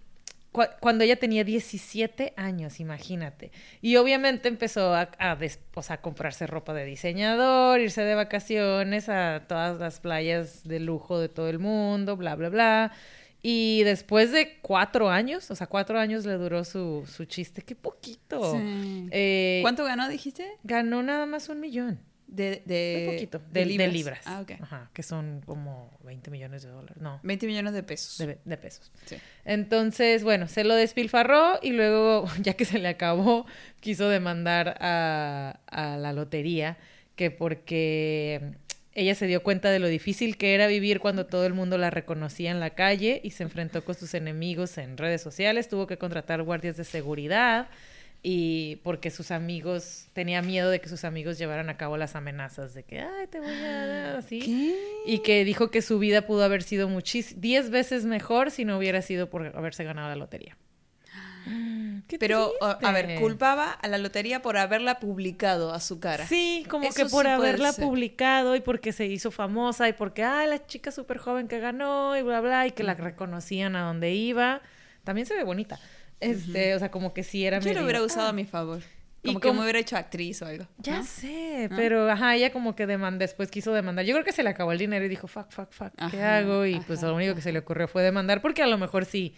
cua- 0.51 0.77
cuando 0.79 1.03
ella 1.03 1.17
tenía 1.17 1.43
17 1.43 2.33
años, 2.37 2.79
imagínate. 2.79 3.51
Y 3.81 3.97
obviamente 3.97 4.47
empezó 4.47 4.95
a, 4.95 5.09
a 5.19 5.35
des- 5.35 5.59
o 5.75 5.83
sea, 5.83 5.97
a 5.97 6.01
comprarse 6.01 6.47
ropa 6.47 6.73
de 6.73 6.85
diseñador, 6.85 7.79
irse 7.79 8.01
de 8.03 8.15
vacaciones 8.15 9.09
a 9.09 9.43
todas 9.47 9.79
las 9.79 9.99
playas 9.99 10.63
de 10.63 10.79
lujo 10.79 11.19
de 11.19 11.29
todo 11.29 11.49
el 11.49 11.59
mundo, 11.59 12.17
bla, 12.17 12.35
bla, 12.35 12.49
bla. 12.49 12.91
Y 13.41 13.83
después 13.83 14.31
de 14.31 14.57
cuatro 14.61 15.09
años, 15.09 15.49
o 15.51 15.55
sea, 15.55 15.67
cuatro 15.67 15.99
años 15.99 16.25
le 16.25 16.33
duró 16.33 16.63
su, 16.63 17.05
su 17.07 17.25
chiste. 17.25 17.61
¡Qué 17.61 17.75
poquito! 17.75 18.53
Sí. 18.53 19.07
Eh, 19.11 19.59
¿Cuánto 19.61 19.83
ganó, 19.85 20.09
dijiste? 20.09 20.45
Ganó 20.63 21.03
nada 21.03 21.25
más 21.25 21.47
un 21.49 21.59
millón. 21.59 21.99
De, 22.27 22.61
de, 22.65 23.05
Un 23.07 23.13
poquito. 23.13 23.39
de 23.53 23.65
De, 23.65 23.77
de 23.77 23.87
libras. 23.87 24.19
Ah, 24.25 24.41
ok. 24.41 24.51
Ajá, 24.61 24.89
que 24.91 25.01
son 25.01 25.41
como 25.45 25.97
20 26.03 26.29
millones 26.29 26.61
de 26.63 26.69
dólares. 26.69 26.97
No, 26.99 27.21
20 27.23 27.47
millones 27.47 27.73
de 27.73 27.83
pesos. 27.83 28.17
de, 28.17 28.37
de 28.43 28.57
pesos. 28.57 28.91
Sí. 29.05 29.15
Entonces, 29.45 30.25
bueno, 30.25 30.49
se 30.49 30.65
lo 30.65 30.75
despilfarró 30.75 31.57
y 31.61 31.71
luego, 31.71 32.25
ya 32.41 32.53
que 32.55 32.65
se 32.65 32.79
le 32.79 32.89
acabó, 32.89 33.45
quiso 33.79 34.09
demandar 34.09 34.77
a, 34.81 35.61
a 35.67 35.95
la 35.95 36.11
lotería, 36.11 36.77
que 37.15 37.31
porque 37.31 38.55
ella 38.97 39.13
se 39.13 39.27
dio 39.27 39.43
cuenta 39.43 39.69
de 39.69 39.77
lo 39.77 39.87
difícil 39.87 40.37
que 40.37 40.55
era 40.55 40.65
vivir 40.65 40.99
cuando 40.99 41.27
todo 41.27 41.45
el 41.45 41.53
mundo 41.53 41.77
la 41.77 41.91
reconocía 41.91 42.49
en 42.49 42.59
la 42.59 42.71
calle 42.71 43.21
y 43.23 43.29
se 43.29 43.43
enfrentó 43.43 43.85
con 43.85 43.93
sus 43.93 44.15
enemigos 44.15 44.79
en 44.79 44.97
redes 44.97 45.21
sociales, 45.21 45.69
tuvo 45.69 45.85
que 45.85 45.99
contratar 45.99 46.41
guardias 46.41 46.77
de 46.77 46.83
seguridad 46.83 47.67
y 48.23 48.77
porque 48.77 49.11
sus 49.11 49.29
amigos, 49.29 50.07
tenía 50.13 50.41
miedo 50.41 50.71
de 50.71 50.81
que 50.81 50.89
sus 50.89 51.03
amigos 51.03 51.37
llevaran 51.37 51.69
a 51.69 51.77
cabo 51.77 51.95
las 51.95 52.15
amenazas 52.15 52.73
de 52.73 52.81
que, 52.81 52.99
ay, 52.99 53.27
te 53.29 53.39
voy 53.39 53.51
a 53.51 53.85
dar 53.85 54.15
así. 54.15 54.39
¿Qué? 54.39 54.75
Y 55.05 55.19
que 55.19 55.45
dijo 55.45 55.69
que 55.69 55.83
su 55.83 55.99
vida 55.99 56.23
pudo 56.23 56.43
haber 56.43 56.63
sido 56.63 56.89
muchis 56.89 57.39
10 57.39 57.69
veces 57.69 58.03
mejor 58.05 58.49
si 58.49 58.65
no 58.65 58.79
hubiera 58.79 59.03
sido 59.03 59.29
por 59.29 59.55
haberse 59.55 59.83
ganado 59.83 60.09
la 60.09 60.15
lotería. 60.15 60.57
Qué 62.07 62.17
Pero, 62.17 62.53
a- 62.61 62.79
a 62.81 62.91
ver, 62.93 63.19
culpaba 63.19 63.71
a 63.71 63.87
la 63.89 63.97
lotería 63.97 64.41
por 64.41 64.57
haberla 64.57 64.99
publicado 64.99 65.73
a 65.73 65.81
su 65.81 65.99
cara. 65.99 66.25
Sí, 66.25 66.65
como 66.69 66.85
Eso 66.85 66.95
que 66.95 67.05
por 67.09 67.25
sí 67.25 67.31
haberla 67.31 67.73
publicado 67.73 68.55
y 68.55 68.61
porque 68.61 68.93
se 68.93 69.07
hizo 69.07 69.29
famosa 69.29 69.89
y 69.89 69.93
porque, 69.93 70.23
ay, 70.23 70.47
la 70.47 70.65
chica 70.65 70.91
súper 70.91 71.17
joven 71.17 71.47
que 71.49 71.59
ganó 71.59 72.15
y 72.15 72.21
bla, 72.21 72.39
bla, 72.39 72.65
y 72.65 72.71
que 72.71 72.83
la 72.83 72.93
reconocían 72.93 73.75
a 73.75 73.81
donde 73.81 74.13
iba. 74.13 74.61
También 75.03 75.27
se 75.27 75.35
ve 75.35 75.43
bonita. 75.43 75.79
Este, 76.19 76.73
o 76.75 76.79
sea, 76.79 76.91
como 76.91 77.13
que 77.13 77.23
sí 77.23 77.45
era 77.45 77.59
Yo 77.59 77.73
lo 77.73 77.83
hubiera 77.83 78.01
usado 78.01 78.27
ah, 78.27 78.29
a 78.29 78.33
mi 78.33 78.45
favor. 78.45 78.81
Y 79.27 79.33
Como 79.33 79.39
que 79.39 79.47
como- 79.49 79.59
me 79.59 79.65
hubiera 79.65 79.79
hecho 79.79 79.97
actriz 79.97 80.41
o 80.41 80.45
algo. 80.45 80.65
Ya 80.77 80.97
¿no? 80.97 81.03
sé, 81.03 81.67
¿No? 81.69 81.75
pero 81.75 82.09
ajá, 82.09 82.35
ella 82.35 82.51
como 82.51 82.75
que 82.75 82.87
demandó, 82.87 83.19
después 83.19 83.49
quiso 83.51 83.73
demandar. 83.73 84.05
Yo 84.05 84.13
creo 84.13 84.25
que 84.25 84.31
se 84.31 84.43
le 84.43 84.49
acabó 84.49 84.71
el 84.71 84.77
dinero 84.79 85.05
y 85.05 85.09
dijo, 85.09 85.27
fuck, 85.27 85.51
fuck, 85.51 85.71
fuck, 85.71 85.91
¿qué 86.11 86.17
Ajá, 86.21 86.37
hago? 86.37 86.65
Y 86.65 86.79
pues 86.81 87.01
lo 87.01 87.13
único 87.15 87.35
que 87.35 87.41
se 87.41 87.51
le 87.51 87.59
ocurrió 87.59 87.87
fue 87.87 88.03
demandar 88.03 88.41
porque 88.41 88.63
a 88.63 88.67
lo 88.67 88.77
mejor 88.77 89.05
sí 89.05 89.35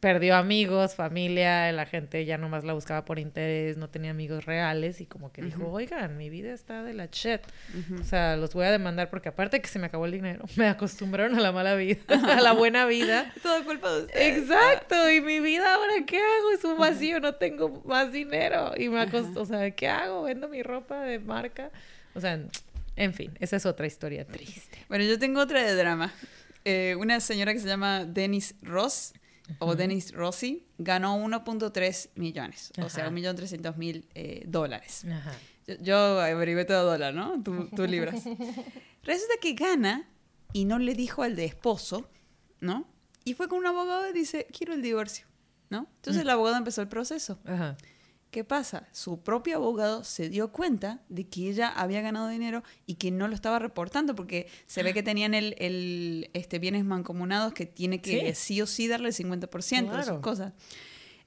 perdió 0.00 0.36
amigos, 0.36 0.94
familia, 0.94 1.70
la 1.72 1.86
gente 1.86 2.24
ya 2.24 2.38
nomás 2.38 2.64
la 2.64 2.72
buscaba 2.72 3.04
por 3.04 3.18
interés, 3.18 3.76
no 3.76 3.88
tenía 3.90 4.10
amigos 4.10 4.44
reales 4.46 5.00
y 5.00 5.06
como 5.06 5.32
que 5.32 5.42
dijo, 5.42 5.68
oigan, 5.70 6.16
mi 6.16 6.30
vida 6.30 6.52
está 6.52 6.82
de 6.82 6.94
la 6.94 7.06
shit. 7.12 7.40
O 8.00 8.04
sea, 8.04 8.36
los 8.36 8.54
voy 8.54 8.66
a 8.66 8.70
demandar 8.70 9.10
porque 9.10 9.28
aparte 9.28 9.60
que 9.60 9.68
se 9.68 9.78
me 9.78 9.86
acabó 9.86 10.06
el 10.06 10.12
dinero, 10.12 10.44
me 10.56 10.66
acostumbraron 10.68 11.36
a 11.36 11.40
la 11.40 11.52
mala 11.52 11.74
vida, 11.74 11.98
a 12.08 12.40
la 12.40 12.52
buena 12.52 12.86
vida. 12.86 13.32
Todo 13.42 13.64
culpa 13.64 13.92
de 13.92 14.02
usted. 14.04 14.38
Exacto, 14.38 15.10
y 15.10 15.20
mi 15.20 15.40
vida 15.40 15.74
ahora 15.74 15.92
qué 16.06 16.18
hago, 16.18 16.50
es 16.52 16.64
un 16.64 16.78
vacío, 16.78 17.20
no 17.20 17.34
tengo 17.34 17.82
más 17.84 18.12
dinero 18.12 18.72
y 18.76 18.88
me 18.88 19.00
acosto, 19.00 19.17
o 19.34 19.44
sea, 19.44 19.70
¿qué 19.72 19.88
hago? 19.88 20.22
Vendo 20.22 20.48
mi 20.48 20.62
ropa 20.62 21.02
de 21.02 21.18
marca, 21.18 21.70
o 22.14 22.20
sea, 22.20 22.40
en 22.96 23.14
fin, 23.14 23.32
esa 23.38 23.56
es 23.56 23.66
otra 23.66 23.86
historia 23.86 24.26
triste. 24.26 24.78
Bueno, 24.88 25.04
yo 25.04 25.18
tengo 25.18 25.40
otra 25.40 25.62
de 25.62 25.74
drama. 25.74 26.12
Eh, 26.64 26.96
una 26.98 27.20
señora 27.20 27.52
que 27.52 27.60
se 27.60 27.68
llama 27.68 28.04
Dennis 28.04 28.56
Ross 28.62 29.14
o 29.60 29.74
Dennis 29.74 30.12
Rossi 30.12 30.66
ganó 30.76 31.16
1.3 31.18 32.10
millones, 32.16 32.72
o 32.82 32.88
sea, 32.88 33.06
Ajá. 33.06 33.14
1.300.000 33.14 34.04
eh, 34.14 34.42
dólares. 34.46 35.04
Ajá. 35.10 35.32
Yo, 35.66 35.74
yo 35.80 36.20
averigué 36.20 36.64
todo 36.64 36.90
dólar, 36.90 37.14
¿no? 37.14 37.42
Tú, 37.42 37.68
tú 37.74 37.86
libras. 37.86 38.24
Resulta 39.04 39.34
que 39.40 39.54
gana 39.54 40.08
y 40.52 40.64
no 40.64 40.78
le 40.78 40.94
dijo 40.94 41.22
al 41.22 41.36
de 41.36 41.44
esposo, 41.44 42.10
¿no? 42.60 42.86
Y 43.24 43.34
fue 43.34 43.48
con 43.48 43.58
un 43.58 43.66
abogado 43.66 44.08
y 44.08 44.12
dice, 44.12 44.46
quiero 44.56 44.74
el 44.74 44.82
divorcio, 44.82 45.26
¿no? 45.70 45.86
Entonces 45.96 46.22
el 46.22 46.30
abogado 46.30 46.56
empezó 46.56 46.82
el 46.82 46.88
proceso. 46.88 47.38
Ajá. 47.44 47.76
¿Qué 48.30 48.44
pasa? 48.44 48.86
Su 48.92 49.22
propio 49.22 49.56
abogado 49.56 50.04
se 50.04 50.28
dio 50.28 50.52
cuenta 50.52 51.00
de 51.08 51.26
que 51.28 51.48
ella 51.48 51.68
había 51.68 52.02
ganado 52.02 52.28
dinero 52.28 52.62
y 52.84 52.96
que 52.96 53.10
no 53.10 53.26
lo 53.26 53.34
estaba 53.34 53.58
reportando 53.58 54.14
porque 54.14 54.48
se 54.66 54.82
ve 54.82 54.92
que 54.92 55.02
tenían 55.02 55.32
el, 55.32 55.54
el, 55.58 56.28
este, 56.34 56.58
bienes 56.58 56.84
mancomunados 56.84 57.54
que 57.54 57.64
tiene 57.64 58.02
que 58.02 58.34
sí, 58.34 58.54
Sí. 58.56 58.60
o 58.60 58.66
sí 58.66 58.86
darle 58.86 59.08
el 59.08 59.14
50% 59.14 59.92
de 59.92 59.96
sus 59.98 60.04
Claro. 60.04 60.20
cosas. 60.20 60.52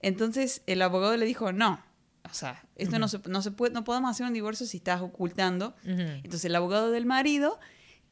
Entonces 0.01 0.61
el 0.67 0.81
abogado 0.81 1.15
le 1.17 1.25
dijo, 1.25 1.51
no, 1.51 1.83
o 2.29 2.33
sea, 2.33 2.63
esto 2.75 2.99
no, 2.99 3.07
se, 3.07 3.19
no 3.27 3.41
se 3.41 3.51
puede, 3.51 3.73
no 3.73 3.83
podemos 3.83 4.11
hacer 4.11 4.25
un 4.25 4.33
divorcio 4.33 4.65
si 4.65 4.77
estás 4.77 5.01
ocultando. 5.01 5.75
Ujú. 5.83 6.01
Entonces 6.23 6.45
el 6.45 6.55
abogado 6.55 6.91
del 6.91 7.05
marido 7.05 7.59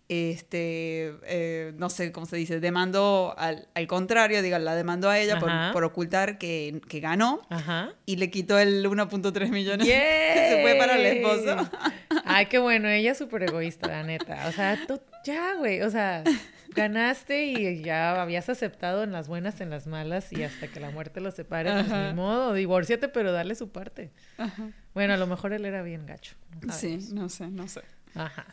este, 0.10 1.14
eh, 1.24 1.72
no 1.78 1.92
sé 1.92 2.12
cómo 2.12 2.26
se 2.26 2.36
dice, 2.36 2.60
demandó 2.60 3.36
al, 3.38 3.68
al 3.76 3.86
contrario, 3.86 4.42
diga, 4.42 4.58
la 4.58 4.74
demandó 4.74 5.08
a 5.08 5.20
ella 5.20 5.40
por, 5.40 5.52
por 5.72 5.84
ocultar 5.84 6.40
que, 6.40 6.82
que 6.90 7.00
ganó 7.00 7.42
Ajá. 7.50 7.94
y 8.08 8.16
le 8.16 8.32
quitó 8.32 8.58
el 8.58 8.84
1.3 8.86 9.50
millones 9.50 9.86
que 9.86 9.94
se 10.50 10.62
fue 10.64 10.76
para 10.76 10.96
el 10.96 11.06
esposo. 11.06 11.70
Ay, 12.26 12.48
qué 12.48 12.58
bueno, 12.58 12.90
ella 12.90 13.12
es 13.12 13.20
súper 13.20 13.44
egoísta, 13.44 13.88
la 13.88 14.02
neta. 14.02 14.48
O 14.48 14.52
sea, 14.52 14.80
tú, 14.88 15.00
ya, 15.24 15.54
güey, 15.54 15.84
o 15.84 15.92
sea, 15.92 16.24
ganaste 16.70 17.46
y 17.46 17.84
ya 17.84 18.20
habías 18.20 18.50
aceptado 18.50 19.04
en 19.04 19.12
las 19.12 19.28
buenas, 19.28 19.62
en 19.62 19.70
las 19.70 19.86
malas 19.86 20.34
y 20.34 20.42
hasta 20.42 20.68
que 20.68 20.80
la 20.80 20.90
muerte 20.90 21.22
los 21.22 21.36
separe, 21.36 21.72
pues 21.72 21.86
Ajá. 21.86 22.08
ni 22.08 22.16
modo, 22.16 22.54
divórciate, 22.56 23.10
pero 23.10 23.32
dale 23.32 23.54
su 23.54 23.70
parte. 23.70 24.12
Ajá. 24.40 24.72
Bueno, 24.96 25.14
a 25.14 25.18
lo 25.18 25.28
mejor 25.28 25.54
él 25.54 25.66
era 25.66 25.84
bien 25.84 26.08
gacho. 26.08 26.36
Sí, 26.72 26.98
no 27.14 27.30
sé, 27.30 27.48
no 27.50 27.68
sé. 27.68 27.82
Ajá. 28.16 28.48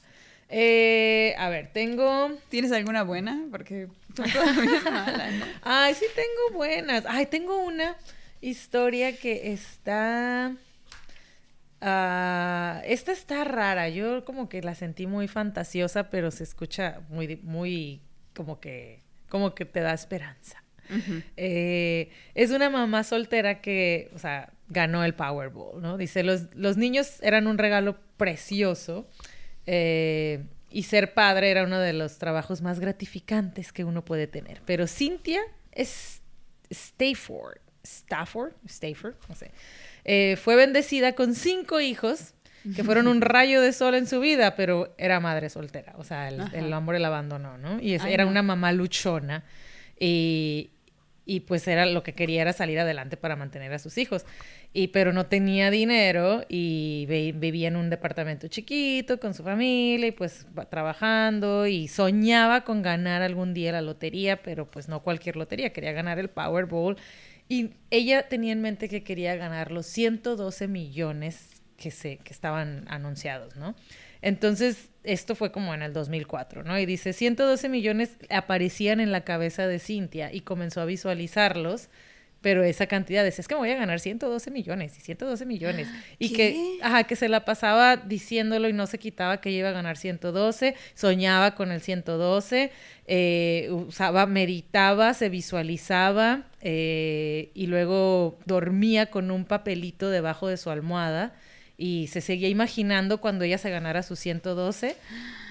Eh, 0.48 1.34
a 1.38 1.48
ver, 1.48 1.70
tengo... 1.72 2.30
¿Tienes 2.48 2.72
alguna 2.72 3.02
buena? 3.02 3.46
Porque 3.50 3.88
todas 4.14 4.56
bien 4.60 4.84
malas, 4.84 5.32
¿no? 5.34 5.46
Ay, 5.62 5.94
sí 5.94 6.04
tengo 6.14 6.58
buenas. 6.58 7.04
Ay, 7.08 7.26
tengo 7.26 7.58
una 7.58 7.96
historia 8.40 9.16
que 9.16 9.52
está... 9.52 10.54
ah, 11.80 12.82
esta 12.84 13.12
está 13.12 13.44
rara. 13.44 13.88
Yo 13.88 14.24
como 14.24 14.48
que 14.48 14.62
la 14.62 14.74
sentí 14.74 15.06
muy 15.06 15.28
fantasiosa, 15.28 16.10
pero 16.10 16.30
se 16.30 16.44
escucha 16.44 17.00
muy, 17.08 17.36
muy 17.42 18.00
como 18.34 18.60
que, 18.60 19.02
como 19.28 19.54
que 19.54 19.64
te 19.64 19.80
da 19.80 19.92
esperanza. 19.92 20.62
Eh, 21.36 22.10
es 22.34 22.52
una 22.52 22.70
mamá 22.70 23.02
soltera 23.02 23.60
que, 23.60 24.08
o 24.14 24.20
sea, 24.20 24.52
ganó 24.68 25.04
el 25.04 25.14
Powerball, 25.14 25.82
¿no? 25.82 25.96
Dice, 25.96 26.22
los, 26.22 26.54
los 26.54 26.76
niños 26.76 27.20
eran 27.22 27.46
un 27.48 27.58
regalo 27.58 27.96
precioso 28.16 29.08
eh, 29.66 30.44
y 30.70 30.82
ser 30.84 31.14
padre 31.14 31.50
era 31.50 31.64
uno 31.64 31.78
de 31.78 31.92
los 31.92 32.18
trabajos 32.18 32.60
más 32.62 32.80
gratificantes 32.80 33.72
que 33.72 33.84
uno 33.84 34.04
puede 34.04 34.26
tener. 34.26 34.60
Pero 34.66 34.86
Cynthia 34.86 35.40
es 35.72 36.20
Stafford, 36.70 37.58
Stafford, 37.84 38.52
Stafford, 38.66 39.14
no 39.28 39.34
sé, 39.34 39.50
eh, 40.04 40.36
fue 40.42 40.56
bendecida 40.56 41.14
con 41.14 41.34
cinco 41.34 41.80
hijos 41.80 42.32
que 42.74 42.82
fueron 42.82 43.06
un 43.06 43.20
rayo 43.20 43.60
de 43.60 43.72
sol 43.72 43.94
en 43.94 44.08
su 44.08 44.18
vida, 44.18 44.56
pero 44.56 44.92
era 44.98 45.20
madre 45.20 45.50
soltera, 45.50 45.94
o 45.98 46.02
sea, 46.04 46.26
el, 46.26 46.42
el 46.52 46.72
hombre 46.72 46.98
la 46.98 47.06
abandonó, 47.08 47.56
¿no? 47.58 47.80
Y 47.80 47.94
es- 47.94 48.02
Ay, 48.02 48.12
era 48.14 48.24
no. 48.24 48.30
una 48.32 48.42
mamá 48.42 48.72
luchona 48.72 49.44
y, 50.00 50.70
y 51.24 51.40
pues 51.40 51.68
era 51.68 51.86
lo 51.86 52.02
que 52.02 52.14
quería 52.14 52.42
era 52.42 52.52
salir 52.52 52.80
adelante 52.80 53.16
para 53.16 53.36
mantener 53.36 53.72
a 53.72 53.78
sus 53.78 53.96
hijos. 53.98 54.26
Y 54.72 54.88
pero 54.88 55.12
no 55.12 55.26
tenía 55.26 55.70
dinero 55.70 56.44
y 56.48 57.06
vi- 57.08 57.32
vivía 57.32 57.68
en 57.68 57.76
un 57.76 57.88
departamento 57.88 58.48
chiquito 58.48 59.18
con 59.18 59.32
su 59.34 59.42
familia 59.42 60.08
y 60.08 60.12
pues 60.12 60.46
trabajando 60.70 61.66
y 61.66 61.88
soñaba 61.88 62.62
con 62.64 62.82
ganar 62.82 63.22
algún 63.22 63.54
día 63.54 63.72
la 63.72 63.80
lotería, 63.82 64.42
pero 64.42 64.70
pues 64.70 64.88
no 64.88 65.02
cualquier 65.02 65.36
lotería, 65.36 65.72
quería 65.72 65.92
ganar 65.92 66.18
el 66.18 66.28
Powerball 66.28 66.96
y 67.48 67.70
ella 67.90 68.28
tenía 68.28 68.52
en 68.52 68.60
mente 68.60 68.88
que 68.88 69.02
quería 69.02 69.36
ganar 69.36 69.70
los 69.72 69.86
112 69.86 70.68
millones 70.68 71.62
que 71.76 71.90
se 71.90 72.18
que 72.18 72.32
estaban 72.32 72.84
anunciados, 72.88 73.56
¿no? 73.56 73.74
Entonces, 74.22 74.88
esto 75.04 75.34
fue 75.34 75.52
como 75.52 75.74
en 75.74 75.82
el 75.82 75.92
2004, 75.92 76.64
¿no? 76.64 76.78
Y 76.78 76.86
dice, 76.86 77.12
112 77.12 77.68
millones 77.68 78.16
aparecían 78.30 78.98
en 79.00 79.12
la 79.12 79.22
cabeza 79.24 79.66
de 79.68 79.78
Cintia 79.78 80.32
y 80.32 80.40
comenzó 80.40 80.80
a 80.80 80.84
visualizarlos, 80.86 81.88
pero 82.46 82.62
esa 82.62 82.86
cantidad 82.86 83.24
decía, 83.24 83.40
es 83.42 83.48
que 83.48 83.56
me 83.56 83.58
voy 83.58 83.70
a 83.70 83.74
ganar 83.74 83.98
112 83.98 84.52
millones 84.52 84.96
y 84.96 85.00
112 85.00 85.44
millones. 85.46 85.88
Y 86.20 86.28
¿Qué? 86.28 86.36
que, 86.36 86.78
ajá, 86.80 87.02
que 87.02 87.16
se 87.16 87.28
la 87.28 87.44
pasaba 87.44 87.96
diciéndolo 87.96 88.68
y 88.68 88.72
no 88.72 88.86
se 88.86 88.98
quitaba 88.98 89.40
que 89.40 89.50
iba 89.50 89.70
a 89.70 89.72
ganar 89.72 89.96
112, 89.96 90.76
soñaba 90.94 91.56
con 91.56 91.72
el 91.72 91.80
112, 91.80 92.70
eh, 93.08 93.68
usaba, 93.72 94.26
meditaba, 94.26 95.12
se 95.12 95.28
visualizaba 95.28 96.44
eh, 96.60 97.50
y 97.52 97.66
luego 97.66 98.38
dormía 98.44 99.06
con 99.06 99.32
un 99.32 99.44
papelito 99.44 100.08
debajo 100.08 100.46
de 100.46 100.56
su 100.56 100.70
almohada 100.70 101.34
y 101.78 102.06
se 102.06 102.20
seguía 102.22 102.48
imaginando 102.48 103.20
cuando 103.20 103.44
ella 103.44 103.58
se 103.58 103.70
ganara 103.70 104.02
sus 104.02 104.18
112 104.18 104.96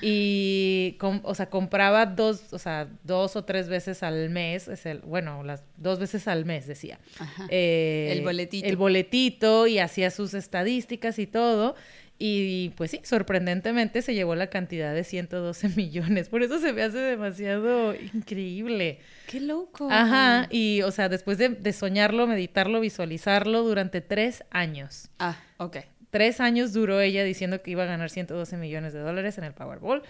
y 0.01 0.95
com- 0.99 1.21
o 1.23 1.35
sea 1.35 1.49
compraba 1.49 2.05
dos 2.05 2.51
o 2.53 2.59
sea 2.59 2.87
dos 3.03 3.35
o 3.35 3.43
tres 3.45 3.69
veces 3.69 4.03
al 4.03 4.29
mes 4.29 4.67
es 4.67 4.85
el 4.85 4.99
bueno 4.99 5.43
las 5.43 5.63
dos 5.77 5.99
veces 5.99 6.27
al 6.27 6.45
mes 6.45 6.67
decía 6.67 6.99
Ajá. 7.19 7.47
Eh, 7.49 8.09
El 8.11 8.23
boletito. 8.23 8.67
el 8.67 8.75
boletito 8.75 9.67
y 9.67 9.79
hacía 9.79 10.11
sus 10.11 10.33
estadísticas 10.33 11.19
y 11.19 11.27
todo 11.27 11.75
y 12.17 12.69
pues 12.77 12.91
sí 12.91 13.01
sorprendentemente 13.03 14.01
se 14.01 14.13
llevó 14.13 14.35
la 14.35 14.47
cantidad 14.47 14.93
de 14.93 15.03
112 15.03 15.69
millones 15.75 16.29
por 16.29 16.43
eso 16.43 16.59
se 16.59 16.71
me 16.73 16.83
hace 16.83 16.97
demasiado 16.99 17.93
increíble 17.95 18.99
¡Qué 19.27 19.41
loco! 19.41 19.89
Ajá, 19.91 20.47
y 20.51 20.83
o 20.83 20.91
sea, 20.91 21.09
después 21.09 21.39
de, 21.39 21.49
de 21.49 21.73
soñarlo, 21.73 22.27
meditarlo, 22.27 22.79
visualizarlo 22.79 23.63
durante 23.63 23.99
tres 23.99 24.43
años. 24.51 25.09
Ah, 25.17 25.35
ok. 25.57 25.77
Tres 26.09 26.39
años 26.39 26.71
duró 26.73 26.99
ella 27.01 27.23
diciendo 27.23 27.61
que 27.61 27.71
iba 27.71 27.83
a 27.83 27.87
ganar 27.87 28.09
112 28.09 28.57
millones 28.57 28.93
de 28.93 28.99
dólares 28.99 29.37
en 29.37 29.43
el 29.43 29.53
Powerball 29.53 30.01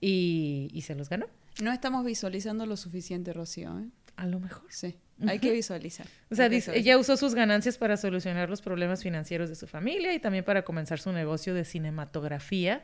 y, 0.00 0.68
y 0.72 0.82
se 0.82 0.94
los 0.94 1.08
ganó. 1.08 1.26
No 1.62 1.72
estamos 1.72 2.04
visualizando 2.04 2.66
lo 2.66 2.76
suficiente, 2.76 3.32
Rocío, 3.32 3.78
¿eh? 3.78 3.86
A 4.16 4.26
lo 4.26 4.40
mejor. 4.40 4.64
Sí, 4.70 4.96
hay 5.26 5.38
que 5.38 5.50
visualizar. 5.52 6.06
O 6.30 6.34
sea, 6.34 6.48
dice- 6.48 6.76
ella 6.76 6.98
usó 6.98 7.16
sus 7.16 7.34
ganancias 7.34 7.78
para 7.78 7.96
solucionar 7.96 8.50
los 8.50 8.60
problemas 8.62 9.02
financieros 9.02 9.48
de 9.48 9.54
su 9.54 9.66
familia 9.66 10.14
y 10.14 10.18
también 10.18 10.44
para 10.44 10.62
comenzar 10.64 10.98
su 11.00 11.12
negocio 11.12 11.54
de 11.54 11.64
cinematografía, 11.64 12.82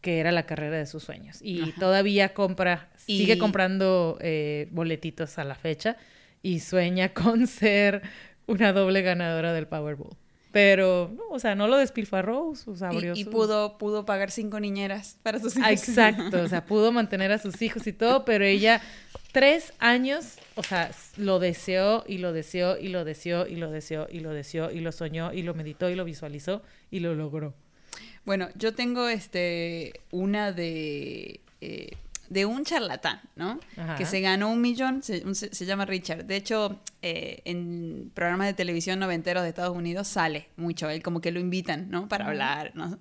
que 0.00 0.18
era 0.18 0.32
la 0.32 0.44
carrera 0.46 0.76
de 0.76 0.86
sus 0.86 1.04
sueños. 1.04 1.38
Y 1.40 1.62
Ajá. 1.62 1.72
todavía 1.80 2.34
compra, 2.34 2.90
Y- 3.06 3.18
sigue 3.18 3.38
comprando 3.38 4.18
eh, 4.20 4.68
boletitos 4.72 5.38
a 5.38 5.44
la 5.44 5.54
fecha 5.54 5.96
y 6.42 6.60
sueña 6.60 7.08
con 7.14 7.46
ser 7.46 8.02
una 8.46 8.72
doble 8.72 9.02
ganadora 9.02 9.52
del 9.52 9.66
Powerball. 9.66 10.16
Pero, 10.56 11.12
no, 11.14 11.22
o 11.28 11.38
sea, 11.38 11.54
no 11.54 11.68
lo 11.68 11.76
despilfarró, 11.76 12.54
sea, 12.54 12.88
abrió 12.88 13.12
Y, 13.14 13.26
pudo, 13.26 13.76
pudo 13.76 14.06
pagar 14.06 14.30
cinco 14.30 14.58
niñeras 14.58 15.18
para 15.22 15.38
sus 15.38 15.54
hijos. 15.54 15.68
Ah, 15.68 15.70
Exacto, 15.70 16.40
o 16.40 16.48
sea, 16.48 16.64
pudo 16.66 16.92
mantener 16.92 17.30
a 17.30 17.36
sus 17.36 17.60
hijos 17.60 17.86
y 17.86 17.92
todo, 17.92 18.24
pero 18.24 18.42
ella 18.46 18.80
tres 19.32 19.74
años, 19.80 20.38
o 20.54 20.62
sea, 20.62 20.92
lo 21.18 21.40
deseó 21.40 22.04
y 22.08 22.16
lo 22.16 22.32
deseó 22.32 22.78
y 22.78 22.88
lo 22.88 23.04
deseó 23.04 23.46
y 23.46 23.56
lo 23.56 23.70
deseó 23.70 24.08
y 24.10 24.20
lo 24.20 24.30
deseó 24.30 24.70
y 24.70 24.80
lo 24.80 24.92
soñó 24.92 25.30
y 25.30 25.42
lo 25.42 25.52
meditó 25.52 25.90
y 25.90 25.94
lo 25.94 26.06
visualizó 26.06 26.62
y 26.90 27.00
lo 27.00 27.14
logró. 27.14 27.52
Bueno, 28.24 28.48
yo 28.54 28.74
tengo 28.74 29.10
este 29.10 30.00
una 30.10 30.52
de, 30.52 31.40
eh, 31.60 31.98
de 32.28 32.44
un 32.46 32.64
charlatán, 32.64 33.20
¿no? 33.36 33.60
Ajá. 33.76 33.96
Que 33.96 34.06
se 34.06 34.20
ganó 34.20 34.50
un 34.50 34.60
millón, 34.60 35.02
se, 35.02 35.24
un- 35.24 35.34
se- 35.34 35.64
llama 35.66 35.84
Richard. 35.86 36.24
De 36.24 36.36
hecho, 36.36 36.80
eh, 37.02 37.42
en 37.44 38.10
programas 38.14 38.46
de 38.48 38.54
televisión 38.54 38.98
noventeros 38.98 39.42
de 39.42 39.50
Estados 39.50 39.76
Unidos 39.76 40.08
sale 40.08 40.48
mucho, 40.56 40.88
él 40.90 41.02
como 41.02 41.20
que 41.20 41.30
lo 41.32 41.40
invitan, 41.40 41.90
¿no? 41.90 42.08
Para 42.08 42.26
hablar, 42.26 42.72
¿no? 42.74 42.98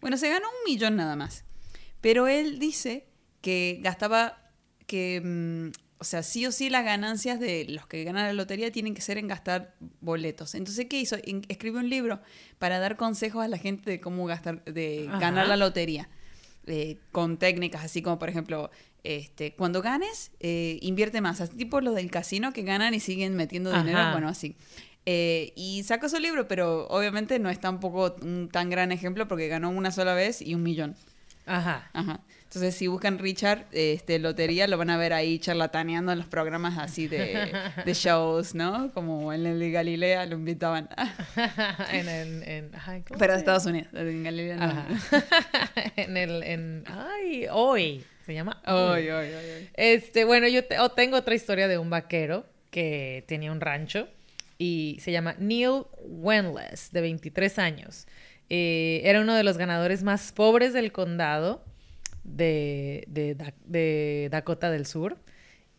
Bueno, 0.00 0.16
se 0.16 0.28
ganó 0.28 0.46
un 0.46 0.70
millón 0.72 0.96
nada 0.96 1.16
más. 1.16 1.44
Pero 2.00 2.28
él 2.28 2.58
dice 2.58 3.06
que 3.40 3.78
gastaba, 3.82 4.50
que, 4.86 5.20
mm, 5.24 5.70
o 6.00 6.04
sea, 6.04 6.22
sí 6.22 6.46
o 6.46 6.52
sí 6.52 6.70
las 6.70 6.84
ganancias 6.84 7.40
de 7.40 7.66
los 7.68 7.86
que 7.88 8.04
ganan 8.04 8.24
la 8.26 8.32
lotería 8.32 8.70
tienen 8.70 8.94
que 8.94 9.00
ser 9.00 9.18
en 9.18 9.26
gastar 9.26 9.74
boletos. 10.00 10.54
Entonces, 10.54 10.86
¿qué 10.88 11.00
hizo? 11.00 11.16
Escribió 11.48 11.80
un 11.80 11.90
libro 11.90 12.20
para 12.58 12.78
dar 12.78 12.96
consejos 12.96 13.44
a 13.44 13.48
la 13.48 13.58
gente 13.58 13.90
de 13.90 14.00
cómo 14.00 14.24
gastar, 14.26 14.62
de 14.64 15.06
Ajá. 15.08 15.18
ganar 15.18 15.48
la 15.48 15.56
lotería. 15.56 16.08
Eh, 16.68 16.98
con 17.12 17.36
técnicas 17.36 17.84
así 17.84 18.02
como, 18.02 18.18
por 18.18 18.28
ejemplo, 18.28 18.70
este, 19.04 19.54
cuando 19.54 19.82
ganes, 19.82 20.30
eh, 20.40 20.78
invierte 20.82 21.20
más. 21.20 21.40
Así 21.40 21.56
tipo 21.56 21.80
los 21.80 21.94
del 21.94 22.10
casino 22.10 22.52
que 22.52 22.62
ganan 22.62 22.94
y 22.94 23.00
siguen 23.00 23.34
metiendo 23.34 23.70
dinero. 23.70 23.98
Ajá. 23.98 24.12
Bueno, 24.12 24.28
así. 24.28 24.54
Eh, 25.06 25.52
y 25.56 25.82
sacó 25.84 26.08
su 26.08 26.18
libro, 26.18 26.48
pero 26.48 26.86
obviamente 26.88 27.38
no 27.38 27.48
es 27.48 27.58
tampoco 27.60 28.16
un 28.20 28.48
tan 28.50 28.68
gran 28.68 28.92
ejemplo 28.92 29.26
porque 29.26 29.48
ganó 29.48 29.70
una 29.70 29.90
sola 29.90 30.14
vez 30.14 30.42
y 30.42 30.54
un 30.54 30.62
millón. 30.62 30.96
Ajá. 31.46 31.90
Ajá. 31.94 32.20
Entonces, 32.48 32.76
si 32.76 32.86
buscan 32.86 33.18
Richard, 33.18 33.66
este, 33.72 34.18
lotería, 34.18 34.66
lo 34.68 34.78
van 34.78 34.88
a 34.88 34.96
ver 34.96 35.12
ahí 35.12 35.38
charlataneando 35.38 36.12
en 36.12 36.18
los 36.18 36.28
programas 36.28 36.78
así 36.78 37.06
de, 37.06 37.52
de 37.84 37.92
shows, 37.92 38.54
¿no? 38.54 38.90
Como 38.94 39.34
en 39.34 39.44
el 39.44 39.58
de 39.58 39.70
Galilea 39.70 40.24
lo 40.24 40.36
invitaban. 40.36 40.88
en 41.92 42.08
el, 42.08 42.42
en, 42.44 42.70
ay, 42.86 43.02
¿cómo 43.06 43.18
Pero 43.18 43.34
de 43.34 43.38
Estados 43.40 43.66
Unidos, 43.66 43.88
en 43.92 44.24
Galilea 44.24 44.56
no. 44.56 44.64
Ajá. 44.64 44.86
en 45.96 46.16
el, 46.16 46.42
en, 46.42 46.84
ay, 46.86 47.48
hoy, 47.52 48.02
se 48.24 48.32
llama 48.32 48.62
ay, 48.64 49.10
ay, 49.10 49.32
ay. 49.34 49.70
Este, 49.74 50.24
bueno, 50.24 50.48
yo 50.48 50.64
te- 50.64 50.78
oh, 50.78 50.88
tengo 50.88 51.18
otra 51.18 51.34
historia 51.34 51.68
de 51.68 51.76
un 51.76 51.90
vaquero 51.90 52.46
que 52.70 53.24
tenía 53.28 53.52
un 53.52 53.60
rancho 53.60 54.08
y 54.56 54.96
se 55.02 55.12
llama 55.12 55.34
Neil 55.38 55.82
Wenless, 56.00 56.92
de 56.92 57.02
23 57.02 57.58
años. 57.58 58.06
Eh, 58.48 59.02
era 59.04 59.20
uno 59.20 59.34
de 59.34 59.42
los 59.44 59.58
ganadores 59.58 60.02
más 60.02 60.32
pobres 60.32 60.72
del 60.72 60.92
condado 60.92 61.62
de, 62.36 63.04
de 63.08 63.34
Da- 63.34 63.54
de 63.64 64.28
Dakota 64.30 64.70
del 64.70 64.86
Sur 64.86 65.18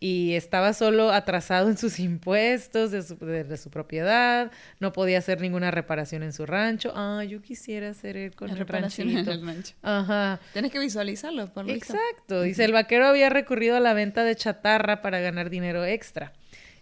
y 0.02 0.36
estaba 0.36 0.72
solo 0.74 1.12
atrasado 1.12 1.70
en 1.70 1.78
sus 1.78 2.00
impuestos 2.00 2.92
de 2.92 3.04
su, 3.04 3.18
de, 3.18 3.58
su, 3.58 3.70
propiedad, 3.70 4.52
no 4.80 4.94
podía 4.94 5.18
hacer 5.18 5.42
ninguna 5.42 5.72
reparación 5.72 6.24
en 6.24 6.32
su 6.32 6.46
rancho. 6.46 6.94
Ah, 6.96 7.24
yo 7.26 7.42
quisiera 7.42 7.90
hacer 7.90 8.16
él 8.16 8.36
con 8.36 8.50
el 8.50 8.58
reparación 8.58 9.10
en 9.10 9.28
el 9.28 9.46
rancho. 9.46 9.76
Ajá. 9.82 10.40
Tienes 10.54 10.72
que 10.72 10.80
visualizarlo, 10.80 11.52
por 11.54 11.66
lo 11.66 11.74
Exacto. 11.74 12.42
Dice, 12.44 12.64
el 12.64 12.72
vaquero 12.72 13.08
había 13.08 13.30
recurrido 13.30 13.76
a 13.76 13.80
la 13.82 13.94
venta 13.94 14.24
de 14.24 14.36
chatarra 14.36 15.02
para 15.02 15.20
ganar 15.20 15.50
dinero 15.50 15.84
extra. 15.86 16.32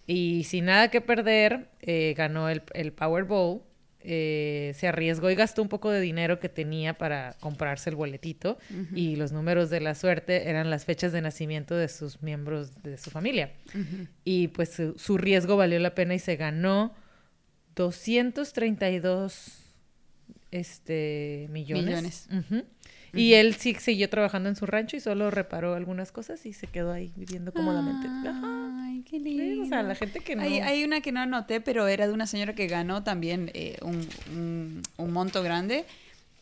Y 0.05 0.43
sin 0.45 0.65
nada 0.65 0.89
que 0.89 1.01
perder, 1.01 1.70
eh, 1.82 2.13
ganó 2.15 2.49
el, 2.49 2.61
el 2.74 2.93
Powerball 2.93 3.61
eh, 4.10 4.72
se 4.76 4.88
arriesgó 4.88 5.30
y 5.30 5.36
gastó 5.36 5.62
un 5.62 5.68
poco 5.68 5.91
de 5.91 5.99
dinero 5.99 6.39
que 6.39 6.47
tenía 6.47 6.97
para 6.97 7.36
comprarse 7.41 7.89
el 7.89 7.97
boletito 7.97 8.58
y 8.95 9.18
los 9.18 9.34
números 9.34 9.70
de 9.70 9.82
la 9.82 9.95
suerte 9.95 10.49
eran 10.49 10.70
las 10.70 10.86
fechas 10.86 11.12
de 11.12 11.22
nacimiento 11.22 11.76
de 11.76 11.89
sus 11.89 12.24
miembros 12.24 12.82
de 12.84 12.97
su 12.97 13.12
familia. 13.12 13.51
Y 14.24 14.47
pues 14.47 14.82
su, 14.95 15.18
riesgo 15.18 15.58
valió 15.58 15.78
la 15.80 15.93
pena 15.93 16.16
y 16.16 16.20
se 16.20 16.38
ganó 16.38 16.95
232 17.76 19.74
este, 20.51 21.47
millones. 21.51 22.30
millones. 22.30 22.66
Y 23.14 23.34
él 23.34 23.55
sí 23.55 23.76
siguió 23.76 24.10
trabajando 24.10 24.49
en 24.49 24.55
su 24.55 24.66
rancho 24.66 24.97
y 24.97 24.99
solo 24.99 25.32
reparó 25.32 25.76
algunas 25.76 26.12
cosas 26.12 26.45
y 26.45 26.53
se 26.53 26.68
quedó 26.68 26.91
ahí 26.91 27.12
viviendo 27.16 27.51
cómodamente. 27.53 28.08
Ay, 28.08 29.03
qué 29.10 29.20
lindo. 29.20 29.64
O 29.64 29.66
sea, 29.66 29.84
la 29.84 29.95
gente 29.95 30.20
que 30.20 30.36
no... 30.36 30.43
Hay, 30.43 30.84
una 30.84 31.01
que 31.01 31.12
no 31.12 31.22
anoté, 31.22 31.62
pero 31.62 31.88
era 31.88 32.08
de 32.08 32.14
una 32.14 32.28
señora 32.28 32.53
que 32.53 32.68
ganó 32.68 33.03
también 33.03 33.51
eh, 33.53 33.78
un, 33.82 34.82
un, 34.97 35.12
monto 35.12 35.41
grande 35.43 35.86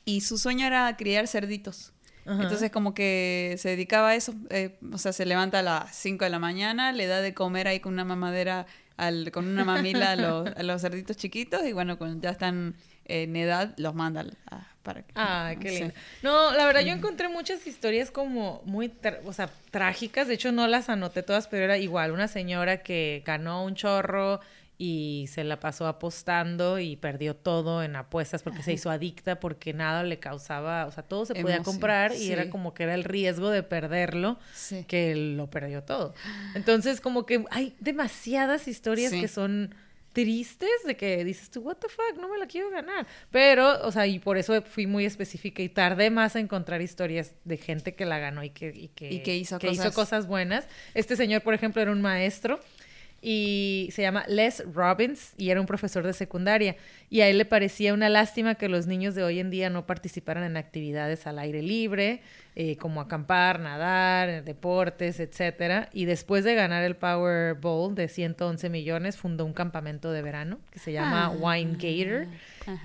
y 0.05 0.22
su 0.22 0.38
sueño 0.38 0.66
era 0.66 0.95
criar 0.97 1.28
cerditos. 1.28 1.91
Entonces 2.28 2.72
como 2.72 2.95
que 2.95 3.55
se 3.59 3.70
dedicaba 3.70 4.09
a 4.09 4.16
eso, 4.16 4.34
eh, 4.49 4.80
o 4.91 4.97
sea, 4.97 5.13
se 5.13 5.28
levanta 5.28 5.59
a 5.59 5.61
las 5.61 5.95
5 5.95 6.26
de 6.26 6.32
la 6.32 6.39
mañana, 6.39 6.91
le 6.91 7.05
da 7.05 7.22
de 7.22 7.36
comer 7.36 7.68
ahí 7.68 7.80
con 7.80 7.93
una 7.93 8.03
mamadera, 8.03 8.66
al, 8.97 9.32
con 9.32 9.47
una 9.47 9.63
mamila 9.63 10.11
a 10.11 10.16
los, 10.16 10.47
a 10.47 10.63
los 10.63 10.82
cerditos 10.82 11.18
chiquitos 11.18 11.63
y 11.66 11.74
bueno, 11.74 11.99
cuando 11.99 12.20
ya 12.20 12.32
están 12.32 12.76
en 13.06 13.36
edad, 13.36 13.74
los 13.78 13.95
manda 13.95 14.26
a, 14.51 14.68
Ah, 15.16 15.56
qué 15.60 15.72
lindo. 15.72 15.93
No, 16.22 16.53
la 16.53 16.66
verdad 16.66 16.82
yo 16.82 16.93
encontré 16.93 17.30
muchas 17.30 17.66
historias 17.66 18.12
como 18.12 18.62
muy, 18.66 18.93
o 19.26 19.34
sea, 19.34 19.49
trágicas. 19.72 20.28
De 20.28 20.36
hecho, 20.36 20.51
no 20.51 20.68
las 20.68 20.89
anoté 20.89 21.24
todas, 21.24 21.47
pero 21.47 21.64
era 21.64 21.78
igual 21.78 22.12
una 22.12 22.28
señora 22.28 22.84
que 22.84 23.24
ganó 23.26 23.64
un 23.64 23.76
chorro 23.76 24.39
y 24.78 25.28
se 25.32 25.45
la 25.45 25.60
pasó 25.60 25.88
apostando 25.88 26.80
y 26.80 26.97
perdió 26.97 27.34
todo 27.36 27.82
en 27.82 27.95
apuestas 27.95 28.43
porque 28.43 28.62
se 28.62 28.74
hizo 28.74 28.89
adicta 28.89 29.39
porque 29.39 29.74
nada 29.74 30.03
le 30.03 30.20
causaba, 30.20 30.86
o 30.86 30.91
sea, 30.91 31.01
todo 31.01 31.26
se 31.26 31.34
podía 31.34 31.64
comprar 31.64 32.14
y 32.14 32.32
era 32.32 32.49
como 32.49 32.74
que 32.74 32.84
era 32.84 32.93
el 32.93 33.06
riesgo 33.06 33.51
de 33.51 33.64
perderlo 33.64 34.38
que 34.88 35.16
lo 35.16 35.49
perdió 35.49 35.84
todo. 35.84 36.14
Entonces, 36.56 36.99
como 36.99 37.26
que 37.26 37.45
hay 37.51 37.74
demasiadas 37.80 38.68
historias 38.68 39.14
que 39.14 39.30
son 39.30 39.74
tristes 40.16 40.70
de 40.86 40.95
que 40.95 41.26
dices 41.26 41.49
tú, 41.49 41.59
what 41.59 41.76
the 41.76 41.89
fuck, 41.89 42.18
no 42.20 42.30
me 42.30 42.38
la 42.38 42.47
quiero 42.47 42.70
ganar. 42.70 43.05
Pero, 43.32 43.86
o 43.86 43.91
sea, 43.91 44.07
y 44.07 44.20
por 44.20 44.38
eso 44.38 44.61
fui 44.61 44.88
muy 44.88 45.05
específica 45.05 45.61
y 45.61 45.68
tardé 45.68 46.09
más 46.09 46.38
a 46.38 46.39
encontrar 46.39 46.82
historias 46.82 47.36
de 47.43 47.57
gente 47.57 47.95
que 47.95 48.05
la 48.05 48.18
ganó 48.18 48.41
y 48.41 48.49
que, 48.49 48.72
y 48.74 48.88
que, 48.88 49.36
hizo, 49.36 49.59
que 49.59 49.70
hizo 49.70 49.91
cosas 49.91 50.26
buenas. 50.26 50.70
Este 50.93 51.18
señor, 51.18 51.41
por 51.41 51.53
ejemplo, 51.53 51.82
era 51.82 51.91
un 51.91 52.01
maestro 52.01 52.61
y 53.28 53.89
se 53.91 54.03
llama 54.03 54.23
Les 54.28 54.63
Robbins 54.71 55.34
y 55.36 55.49
era 55.49 55.59
un 55.59 55.65
profesor 55.65 56.05
de 56.05 56.13
secundaria 56.13 56.76
y 57.09 57.21
a 57.21 57.28
él 57.28 57.39
le 57.39 57.45
parecía 57.45 57.95
una 57.95 58.07
lástima 58.07 58.53
que 58.53 58.69
los 58.69 58.86
niños 58.86 59.15
de 59.15 59.23
hoy 59.23 59.39
en 59.39 59.49
día 59.49 59.71
no 59.71 59.88
participaran 59.88 60.43
en 60.43 60.57
actividades 60.57 61.26
al 61.26 61.39
aire 61.39 61.63
libre, 61.63 62.21
eh, 62.55 62.78
como 62.78 63.01
acampar, 63.01 63.59
nadar, 63.59 64.43
deportes, 64.43 65.19
etcétera. 65.19 65.89
Y 65.91 66.05
después 66.05 66.43
de 66.43 66.53
ganar 66.53 66.84
el 66.84 66.95
Powerball 66.95 67.95
de 67.95 68.09
111 68.09 68.69
millones, 68.69 69.17
fundó 69.17 69.43
un 69.43 69.53
campamento 69.53 70.11
de 70.11 70.21
verano 70.21 70.59
que 70.69 70.78
se 70.78 70.91
llama 70.91 71.26
ah. 71.26 71.30
Wine 71.32 71.78
Gator. 71.80 72.28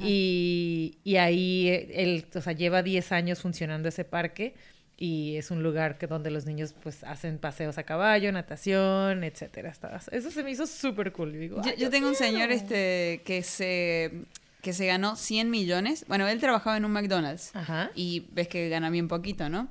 Y, 0.01 0.97
y, 1.05 1.17
ahí 1.17 1.69
eh, 1.69 1.89
él, 1.97 2.27
o 2.35 2.41
sea, 2.41 2.55
lleva 2.55 2.83
10 2.83 3.13
años 3.13 3.41
funcionando 3.41 3.91
ese 3.91 4.05
parque 4.05 4.55
y 5.03 5.37
es 5.39 5.51
un 5.51 5.63
lugar 5.63 5.97
que 5.97 6.07
donde 6.07 6.31
los 6.31 6.45
niños 6.45 6.75
pues 6.83 7.05
hacen 7.05 7.39
paseos 7.39 7.79
a 7.79 7.85
caballo, 7.85 8.31
natación, 8.33 9.25
etcétera. 9.25 9.73
Eso 10.13 10.31
se 10.31 10.45
me 10.45 10.51
hizo 10.51 10.67
súper 10.67 11.11
cool. 11.13 11.33
yo, 11.79 11.89
tengo 11.89 12.07
un 12.07 12.15
señor 12.15 12.53
este 12.53 13.23
que 13.25 13.43
se 13.43 14.27
que 14.61 14.75
se 14.75 14.85
ganó 14.85 15.17
100 15.17 15.49
millones. 15.49 16.05
Bueno, 16.07 16.29
él 16.29 16.39
trabajaba 16.39 16.77
en 16.77 16.85
un 16.85 16.93
McDonald's 16.93 17.51
Ajá. 17.57 17.91
y 17.95 18.27
ves 18.33 18.47
que 18.47 18.69
gana 18.69 18.91
bien 18.91 19.09
poquito, 19.09 19.49
¿no? 19.49 19.69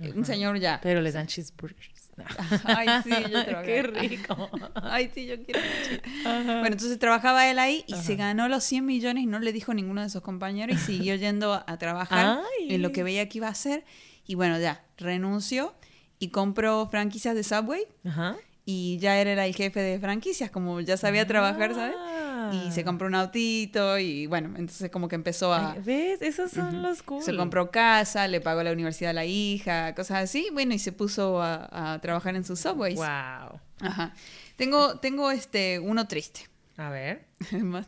Un 0.00 0.24
señor 0.24 0.58
ya. 0.58 0.80
Pero 0.82 1.02
les 1.02 1.12
dan 1.12 1.26
cheeseburgers. 1.26 2.10
Ay, 2.64 2.88
sí, 3.04 3.10
yo 3.30 3.44
trabajé. 3.44 3.66
Qué 3.66 3.82
rico. 3.82 4.50
Ay, 4.74 5.10
sí, 5.14 5.26
yo 5.26 5.34
quiero. 5.42 5.60
Bueno, 6.24 6.68
entonces 6.68 6.98
trabajaba 6.98 7.50
él 7.50 7.58
ahí 7.58 7.84
y 7.86 7.94
se 7.96 8.16
ganó 8.16 8.48
los 8.48 8.64
100 8.64 8.86
millones 8.86 9.24
y 9.24 9.26
no 9.26 9.38
le 9.38 9.52
dijo 9.52 9.72
a 9.72 9.74
ninguno 9.74 10.00
de 10.00 10.08
sus 10.08 10.22
compañeros 10.22 10.76
y 10.76 10.78
siguió 10.78 11.14
yendo 11.16 11.62
a 11.66 11.76
trabajar 11.76 12.40
en 12.58 12.80
lo 12.80 12.90
que 12.92 13.02
veía 13.02 13.28
que 13.28 13.36
iba 13.36 13.48
a 13.48 13.50
hacer. 13.50 13.84
Y 14.32 14.34
bueno, 14.34 14.58
ya, 14.58 14.82
renunció 14.96 15.74
y 16.18 16.28
compró 16.28 16.88
franquicias 16.88 17.34
de 17.34 17.44
Subway. 17.44 17.86
Ajá. 18.02 18.34
Y 18.64 18.96
ya 18.96 19.18
era 19.18 19.44
el 19.44 19.54
jefe 19.54 19.80
de 19.80 20.00
franquicias, 20.00 20.50
como 20.50 20.80
ya 20.80 20.96
sabía 20.96 21.26
trabajar, 21.26 21.74
¿sabes? 21.74 21.96
Y 22.54 22.72
se 22.72 22.82
compró 22.82 23.08
un 23.08 23.14
autito 23.14 23.98
y 23.98 24.26
bueno, 24.26 24.54
entonces 24.56 24.90
como 24.90 25.08
que 25.08 25.16
empezó 25.16 25.52
a... 25.52 25.74
¿Ves? 25.74 26.22
Esos 26.22 26.50
son 26.50 26.80
los 26.80 27.02
cool. 27.02 27.22
Se 27.22 27.36
compró 27.36 27.70
casa, 27.70 28.26
le 28.26 28.40
pagó 28.40 28.62
la 28.62 28.72
universidad 28.72 29.10
a 29.10 29.12
la 29.12 29.26
hija, 29.26 29.94
cosas 29.94 30.24
así. 30.24 30.48
Bueno, 30.50 30.72
y 30.72 30.78
se 30.78 30.92
puso 30.92 31.42
a, 31.42 31.98
trabajar 32.00 32.34
en 32.34 32.44
sus 32.44 32.58
subways. 32.58 32.96
Wow. 32.96 33.60
Ajá. 33.80 34.14
Tengo, 34.56 34.98
tengo 34.98 35.30
este, 35.30 35.78
uno 35.78 36.08
triste. 36.08 36.48
A 36.78 36.88
ver. 36.88 37.26
Más 37.62 37.86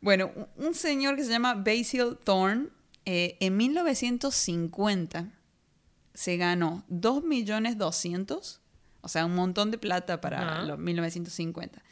bueno, 0.00 0.30
un 0.54 0.72
señor 0.72 1.16
que 1.16 1.24
se 1.24 1.30
llama 1.30 1.54
Basil 1.54 2.16
Thorne 2.22 2.68
eh, 3.06 3.36
en 3.40 3.56
1950 3.56 5.30
se 6.12 6.36
ganó 6.36 6.84
2 6.88 7.22
millones 7.24 7.78
200, 7.78 8.60
o 9.00 9.08
sea, 9.08 9.24
un 9.24 9.34
montón 9.34 9.70
de 9.70 9.78
plata 9.78 10.20
para 10.20 10.62
los 10.64 10.78
1950. 10.78 11.82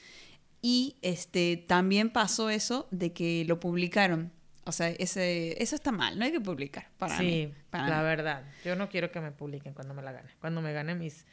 Y 0.61 0.97
este, 1.03 1.57
también 1.57 2.11
pasó 2.11 2.51
eso 2.51 2.89
de 2.91 3.13
que 3.13 3.45
lo 3.47 3.61
publicaron. 3.61 4.33
O 4.65 4.73
sea, 4.73 4.89
ese, 4.89 5.63
eso 5.63 5.77
está 5.77 5.93
mal, 5.93 6.19
no 6.19 6.25
hay 6.25 6.33
que 6.33 6.41
publicar 6.41 6.89
para 6.97 7.19
sí, 7.19 7.53
la 7.71 8.03
verdad. 8.03 8.45
Yo 8.65 8.75
no 8.75 8.89
quiero 8.89 9.13
que 9.13 9.21
me 9.21 9.31
publiquen 9.31 9.75
cuando 9.75 9.95
me 9.95 10.03
la 10.03 10.13
gane. 10.13 10.31
Cuando 10.41 10.63
me 10.63 10.73
gane 10.73 10.95
mis 10.95 11.27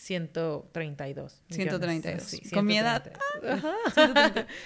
132. 0.00 1.42
132. 1.50 2.22
Sí, 2.22 2.40
Con 2.50 2.64
mi 2.64 2.78
edad. 2.78 3.12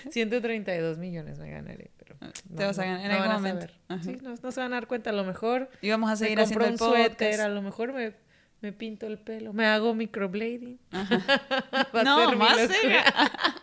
132 0.09 0.99
millones 0.99 1.39
me 1.41 1.51
ganaré. 1.51 1.91
Pero 1.99 2.17
ah, 2.21 2.31
Te 2.57 2.65
vas 2.65 2.79
a 2.79 2.85
ganar 2.85 3.05
en 3.05 3.11
algún 3.11 3.33
momento. 3.33 3.67
Sí, 4.01 4.17
no, 4.23 4.37
se 4.37 4.61
van 4.61 4.73
a 4.73 4.77
dar 4.77 4.87
cuenta. 4.87 5.11
A 5.11 5.13
lo 5.13 5.25
mejor. 5.25 5.71
Y 5.83 5.91
vamos 5.91 6.09
a 6.09 6.15
seguir 6.15 6.39
haciendo 6.39 6.67
el 6.67 6.77
podcast. 6.77 7.41
a 7.41 7.49
lo 7.49 7.63
mejor 7.63 7.93
me, 7.93 8.15
me 8.61 8.73
pinto 8.73 9.09
el 9.09 9.19
pelo. 9.19 9.53
Me 9.53 9.67
hago 9.67 9.93
microblading. 9.93 10.79
no, 12.05 12.33
más 12.37 12.57
seca. 12.57 13.05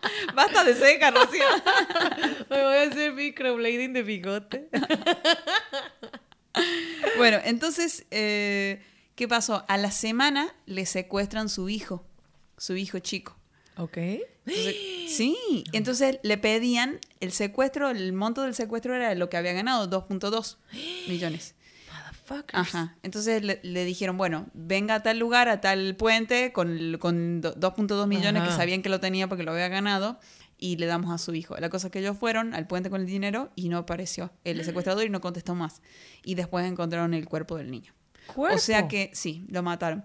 Basta 0.34 0.64
de 0.64 0.74
seca, 0.74 1.10
Rocío. 1.10 1.46
me 2.50 2.62
voy 2.64 2.76
a 2.76 2.82
hacer 2.82 3.14
microblading 3.14 3.94
de 3.94 4.02
bigote. 4.02 4.68
bueno, 7.16 7.38
entonces. 7.44 8.04
Eh, 8.10 8.82
¿Qué 9.22 9.28
pasó? 9.28 9.64
A 9.68 9.76
la 9.76 9.92
semana 9.92 10.52
le 10.66 10.84
secuestran 10.84 11.48
su 11.48 11.68
hijo, 11.68 12.04
su 12.58 12.76
hijo 12.76 12.98
chico. 12.98 13.36
Ok. 13.76 13.96
sí, 15.06 15.62
entonces 15.70 16.18
le 16.24 16.38
pedían 16.38 16.98
el 17.20 17.30
secuestro, 17.30 17.90
el 17.90 18.12
monto 18.12 18.42
del 18.42 18.56
secuestro 18.56 18.96
era 18.96 19.14
lo 19.14 19.30
que 19.30 19.36
había 19.36 19.52
ganado, 19.52 19.88
2.2 19.88 20.56
millones. 21.08 21.54
Ajá. 22.52 22.96
Entonces 23.04 23.44
le, 23.44 23.84
dijeron, 23.84 24.16
bueno, 24.16 24.48
venga 24.54 24.96
a 24.96 25.02
tal 25.04 25.20
lugar, 25.20 25.48
a 25.48 25.60
tal 25.60 25.94
puente, 25.94 26.52
con, 26.52 26.98
con 26.98 27.42
2.2 27.42 28.08
millones 28.08 28.42
que 28.42 28.50
sabían 28.50 28.82
que 28.82 28.88
lo 28.88 28.98
tenía 28.98 29.28
porque 29.28 29.44
lo 29.44 29.52
había 29.52 29.68
ganado, 29.68 30.18
y 30.58 30.78
le 30.78 30.86
damos 30.86 31.12
a 31.12 31.18
su 31.18 31.32
hijo. 31.32 31.56
La 31.58 31.70
cosa 31.70 31.86
es 31.86 31.92
que 31.92 32.00
ellos 32.00 32.18
fueron 32.18 32.54
al 32.54 32.66
puente 32.66 32.90
con 32.90 33.00
el 33.00 33.06
dinero 33.06 33.52
y 33.54 33.68
no 33.68 33.78
apareció 33.78 34.32
el 34.42 34.64
secuestrador 34.64 35.06
y 35.06 35.10
no 35.10 35.20
contestó 35.20 35.54
más. 35.54 35.80
Y 36.24 36.34
después 36.34 36.66
encontraron 36.66 37.14
el 37.14 37.28
cuerpo 37.28 37.56
del 37.56 37.70
niño. 37.70 37.92
O 38.36 38.58
sea 38.58 38.88
que 38.88 39.10
sí, 39.14 39.46
lo 39.48 39.62
mataron. 39.62 40.04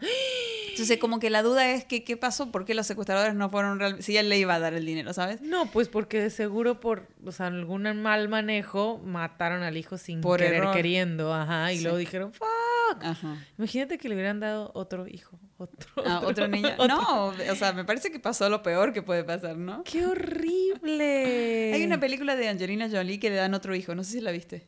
Entonces, 0.77 0.99
como 0.99 1.19
que 1.19 1.31
la 1.31 1.41
duda 1.41 1.71
es 1.71 1.85
que 1.85 2.03
qué 2.03 2.17
pasó, 2.17 2.51
por 2.51 2.63
qué 2.63 2.75
los 2.75 2.85
secuestradores 2.85 3.33
no 3.33 3.49
fueron 3.49 3.79
realmente. 3.79 4.03
Si 4.03 4.15
él 4.15 4.29
le 4.29 4.37
iba 4.37 4.53
a 4.53 4.59
dar 4.59 4.75
el 4.75 4.85
dinero, 4.85 5.11
¿sabes? 5.11 5.41
No, 5.41 5.65
pues 5.71 5.89
porque 5.89 6.21
de 6.21 6.29
seguro 6.29 6.79
por 6.79 7.07
o 7.25 7.31
sea, 7.31 7.47
algún 7.47 7.83
mal 7.99 8.29
manejo 8.29 8.99
mataron 9.03 9.63
al 9.63 9.75
hijo 9.75 9.97
sin 9.97 10.21
querer 10.21 10.63
queriendo, 10.73 11.33
ajá, 11.33 11.73
y 11.73 11.81
luego 11.81 11.97
dijeron, 11.97 12.31
fuck. 12.31 12.47
Ajá. 13.01 13.43
Imagínate 13.57 13.97
que 13.97 14.07
le 14.07 14.13
hubieran 14.13 14.39
dado 14.39 14.69
otro 14.75 15.07
hijo, 15.07 15.39
otro. 15.57 15.89
Ah, 16.05 16.21
otro, 16.23 16.47
niño. 16.47 16.69
No, 16.87 17.27
o 17.27 17.55
sea, 17.55 17.73
me 17.73 17.83
parece 17.83 18.11
que 18.11 18.19
pasó 18.19 18.47
lo 18.47 18.61
peor 18.61 18.93
que 18.93 19.01
puede 19.01 19.23
pasar, 19.23 19.57
¿no? 19.57 19.83
¡Qué 19.83 20.05
horrible! 20.05 21.73
Hay 21.73 21.83
una 21.83 21.99
película 21.99 22.35
de 22.35 22.49
Angelina 22.49 22.87
Jolie 22.87 23.19
que 23.19 23.31
le 23.31 23.35
dan 23.37 23.55
otro 23.55 23.73
hijo, 23.75 23.95
no 23.95 24.03
sé 24.03 24.11
si 24.13 24.21
la 24.21 24.31
viste 24.31 24.67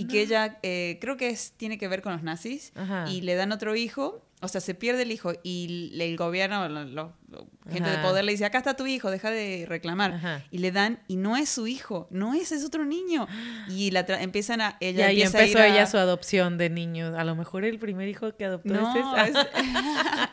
y 0.00 0.06
que 0.06 0.22
ella 0.22 0.58
eh, 0.62 0.98
creo 1.00 1.16
que 1.16 1.28
es, 1.30 1.52
tiene 1.56 1.78
que 1.78 1.88
ver 1.88 2.02
con 2.02 2.12
los 2.12 2.22
nazis 2.22 2.72
y 3.08 3.20
le 3.22 3.34
dan 3.34 3.52
otro 3.52 3.74
hijo 3.76 4.24
o 4.42 4.48
sea, 4.48 4.62
se 4.62 4.74
pierde 4.74 5.02
el 5.02 5.12
hijo 5.12 5.34
y 5.42 5.92
el 6.00 6.16
gobierno, 6.16 6.66
lo- 6.66 6.84
lo- 6.86 7.12
lo- 7.28 7.46
gente 7.70 7.90
de 7.90 7.98
poder 7.98 8.24
le 8.24 8.32
dice, 8.32 8.46
acá 8.46 8.56
está 8.56 8.74
tu 8.74 8.86
hijo, 8.86 9.10
deja 9.10 9.30
de 9.30 9.66
reclamar. 9.68 10.12
Ajá. 10.14 10.42
Y 10.50 10.58
le 10.60 10.72
dan, 10.72 11.00
y 11.08 11.16
no 11.16 11.36
es 11.36 11.50
su 11.50 11.66
hijo, 11.66 12.08
no 12.10 12.32
es, 12.32 12.50
es 12.50 12.64
otro 12.64 12.86
niño. 12.86 13.28
Y 13.68 13.90
la 13.90 14.06
tra- 14.06 14.22
empiezan 14.22 14.62
a, 14.62 14.78
ella 14.80 15.08
ahí 15.08 15.16
empieza 15.20 15.36
a 15.36 15.40
empezó 15.42 15.58
ir 15.58 15.64
a- 15.64 15.68
ella 15.68 15.86
su 15.86 15.98
adopción 15.98 16.56
de 16.56 16.70
niños. 16.70 17.14
A 17.18 17.24
lo 17.24 17.36
mejor 17.36 17.66
el 17.66 17.78
primer 17.78 18.08
hijo 18.08 18.34
que 18.34 18.46
adoptó 18.46 18.72
No, 18.72 19.18
es 19.18 19.28
es, 19.28 19.36
ese. 19.36 19.48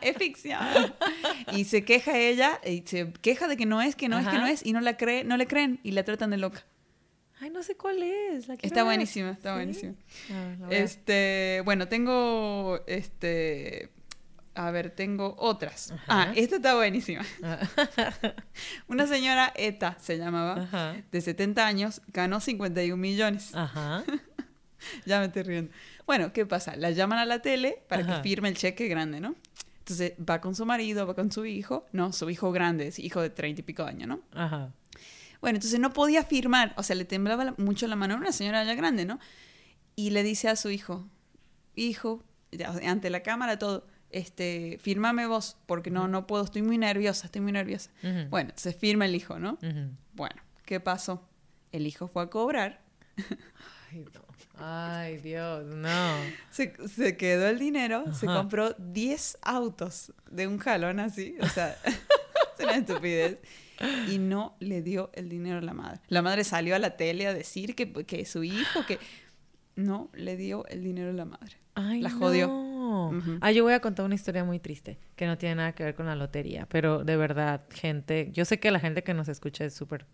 es 0.10 0.16
ficción. 0.16 0.94
Y 1.52 1.64
se 1.64 1.84
queja 1.84 2.16
ella, 2.18 2.60
y 2.64 2.84
se 2.86 3.12
queja 3.12 3.46
de 3.46 3.58
que 3.58 3.66
no 3.66 3.82
es, 3.82 3.94
que 3.94 4.08
no 4.08 4.18
es, 4.18 4.26
que 4.26 4.38
no 4.38 4.46
es, 4.46 4.64
y 4.64 4.72
no 4.72 4.80
la 4.80 4.96
cree, 4.96 5.22
no 5.24 5.36
le 5.36 5.46
creen, 5.46 5.80
y 5.82 5.90
la 5.90 6.02
tratan 6.04 6.30
de 6.30 6.38
loca. 6.38 6.64
Ay, 7.40 7.50
no 7.50 7.62
sé 7.62 7.76
cuál 7.76 8.02
es. 8.02 8.48
la 8.48 8.54
Está 8.54 8.84
buenísima, 8.84 9.30
está 9.30 9.50
¿Sí? 9.50 9.54
buenísima. 9.56 9.94
Ah, 10.32 10.54
Este, 10.70 11.62
bueno, 11.64 11.86
tengo, 11.88 12.80
este, 12.86 13.90
a 14.54 14.70
ver, 14.70 14.90
tengo 14.90 15.34
otras. 15.38 15.92
Ajá. 15.92 16.04
Ah, 16.08 16.32
esta 16.34 16.56
está 16.56 16.74
buenísima. 16.74 17.24
Ah. 17.42 17.60
Una 18.88 19.06
señora 19.06 19.52
Eta 19.56 19.96
se 20.00 20.18
llamaba, 20.18 20.62
Ajá. 20.62 20.96
de 21.12 21.20
70 21.20 21.66
años, 21.66 22.02
ganó 22.08 22.40
51 22.40 22.96
millones. 23.00 23.54
Ajá. 23.54 24.04
Ya 25.06 25.18
me 25.18 25.26
estoy 25.26 25.42
riendo. 25.42 25.72
Bueno, 26.06 26.32
¿qué 26.32 26.46
pasa? 26.46 26.76
La 26.76 26.92
llaman 26.92 27.18
a 27.18 27.24
la 27.26 27.42
tele 27.42 27.82
para 27.88 28.02
Ajá. 28.04 28.16
que 28.22 28.28
firme 28.28 28.48
el 28.48 28.56
cheque 28.56 28.86
grande, 28.86 29.18
¿no? 29.20 29.34
Entonces 29.80 30.12
va 30.18 30.40
con 30.40 30.54
su 30.54 30.64
marido, 30.66 31.04
va 31.04 31.14
con 31.16 31.32
su 31.32 31.44
hijo, 31.46 31.84
no, 31.90 32.12
su 32.12 32.30
hijo 32.30 32.52
grande, 32.52 32.86
es 32.86 33.00
hijo 33.00 33.20
de 33.20 33.28
30 33.30 33.60
y 33.60 33.64
pico 33.64 33.82
años, 33.82 34.06
¿no? 34.06 34.20
Ajá. 34.34 34.72
Bueno, 35.40 35.56
entonces 35.56 35.78
no 35.80 35.92
podía 35.92 36.24
firmar, 36.24 36.74
o 36.76 36.82
sea, 36.82 36.96
le 36.96 37.04
temblaba 37.04 37.44
la- 37.44 37.54
mucho 37.58 37.86
la 37.86 37.96
mano, 37.96 38.14
era 38.14 38.20
una 38.20 38.32
señora 38.32 38.64
ya 38.64 38.74
grande, 38.74 39.04
¿no? 39.04 39.18
Y 39.96 40.10
le 40.10 40.22
dice 40.22 40.48
a 40.48 40.56
su 40.56 40.70
hijo, 40.70 41.06
hijo, 41.76 42.24
ante 42.84 43.10
la 43.10 43.22
cámara 43.22 43.58
todo, 43.58 43.86
este, 44.10 44.78
fírmame 44.80 45.26
vos, 45.26 45.56
porque 45.66 45.90
no, 45.90 46.08
no 46.08 46.26
puedo, 46.26 46.44
estoy 46.44 46.62
muy 46.62 46.78
nerviosa, 46.78 47.26
estoy 47.26 47.40
muy 47.42 47.52
nerviosa. 47.52 47.90
Bueno, 48.30 48.52
se 48.56 48.72
firma 48.72 49.04
el 49.06 49.14
hijo, 49.14 49.38
¿no? 49.38 49.58
Bueno, 50.14 50.36
¿qué 50.64 50.80
pasó? 50.80 51.28
El 51.72 51.86
hijo 51.86 52.08
fue 52.08 52.22
a 52.22 52.26
cobrar, 52.30 52.80
Ay, 53.92 54.04
no. 54.14 54.20
Ay, 54.60 55.18
Dios, 55.18 55.64
no. 55.66 56.16
se, 56.50 56.74
se 56.88 57.16
quedó 57.16 57.48
el 57.48 57.58
dinero, 57.58 58.12
se 58.14 58.26
compró 58.34 58.72
10 58.78 59.38
autos 59.42 60.12
de 60.30 60.46
un 60.48 60.58
jalón 60.58 60.98
así, 61.00 61.36
o 61.40 61.46
sea, 61.48 61.76
es 61.84 62.64
una 62.64 62.76
estupidez. 62.76 63.38
Y 64.08 64.18
no 64.18 64.56
le 64.60 64.82
dio 64.82 65.10
el 65.14 65.28
dinero 65.28 65.58
a 65.58 65.62
la 65.62 65.72
madre. 65.74 66.00
La 66.08 66.22
madre 66.22 66.44
salió 66.44 66.74
a 66.74 66.78
la 66.78 66.96
tele 66.96 67.26
a 67.26 67.34
decir 67.34 67.74
que, 67.74 67.92
que 67.92 68.24
su 68.24 68.42
hijo, 68.44 68.84
que 68.86 68.98
no 69.76 70.10
le 70.14 70.36
dio 70.36 70.66
el 70.66 70.82
dinero 70.82 71.10
a 71.10 71.12
la 71.12 71.24
madre. 71.24 71.56
Ay, 71.74 72.00
La 72.00 72.10
jodió. 72.10 72.48
no. 72.48 73.10
Ujú. 73.10 73.38
Ah, 73.40 73.52
yo 73.52 73.62
voy 73.62 73.74
a 73.74 73.80
contar 73.80 74.04
una 74.06 74.14
historia 74.16 74.42
muy 74.44 74.58
triste 74.58 74.98
que 75.14 75.26
no 75.26 75.38
tiene 75.38 75.54
nada 75.56 75.72
que 75.72 75.84
ver 75.84 75.94
con 75.94 76.06
la 76.06 76.16
lotería, 76.16 76.66
pero 76.68 77.04
de 77.04 77.16
verdad, 77.16 77.62
gente, 77.70 78.30
yo 78.32 78.44
sé 78.44 78.58
que 78.58 78.70
la 78.70 78.80
gente 78.80 79.04
que 79.04 79.14
nos 79.14 79.28
escucha 79.28 79.64
es 79.64 79.74
súper 79.74 80.06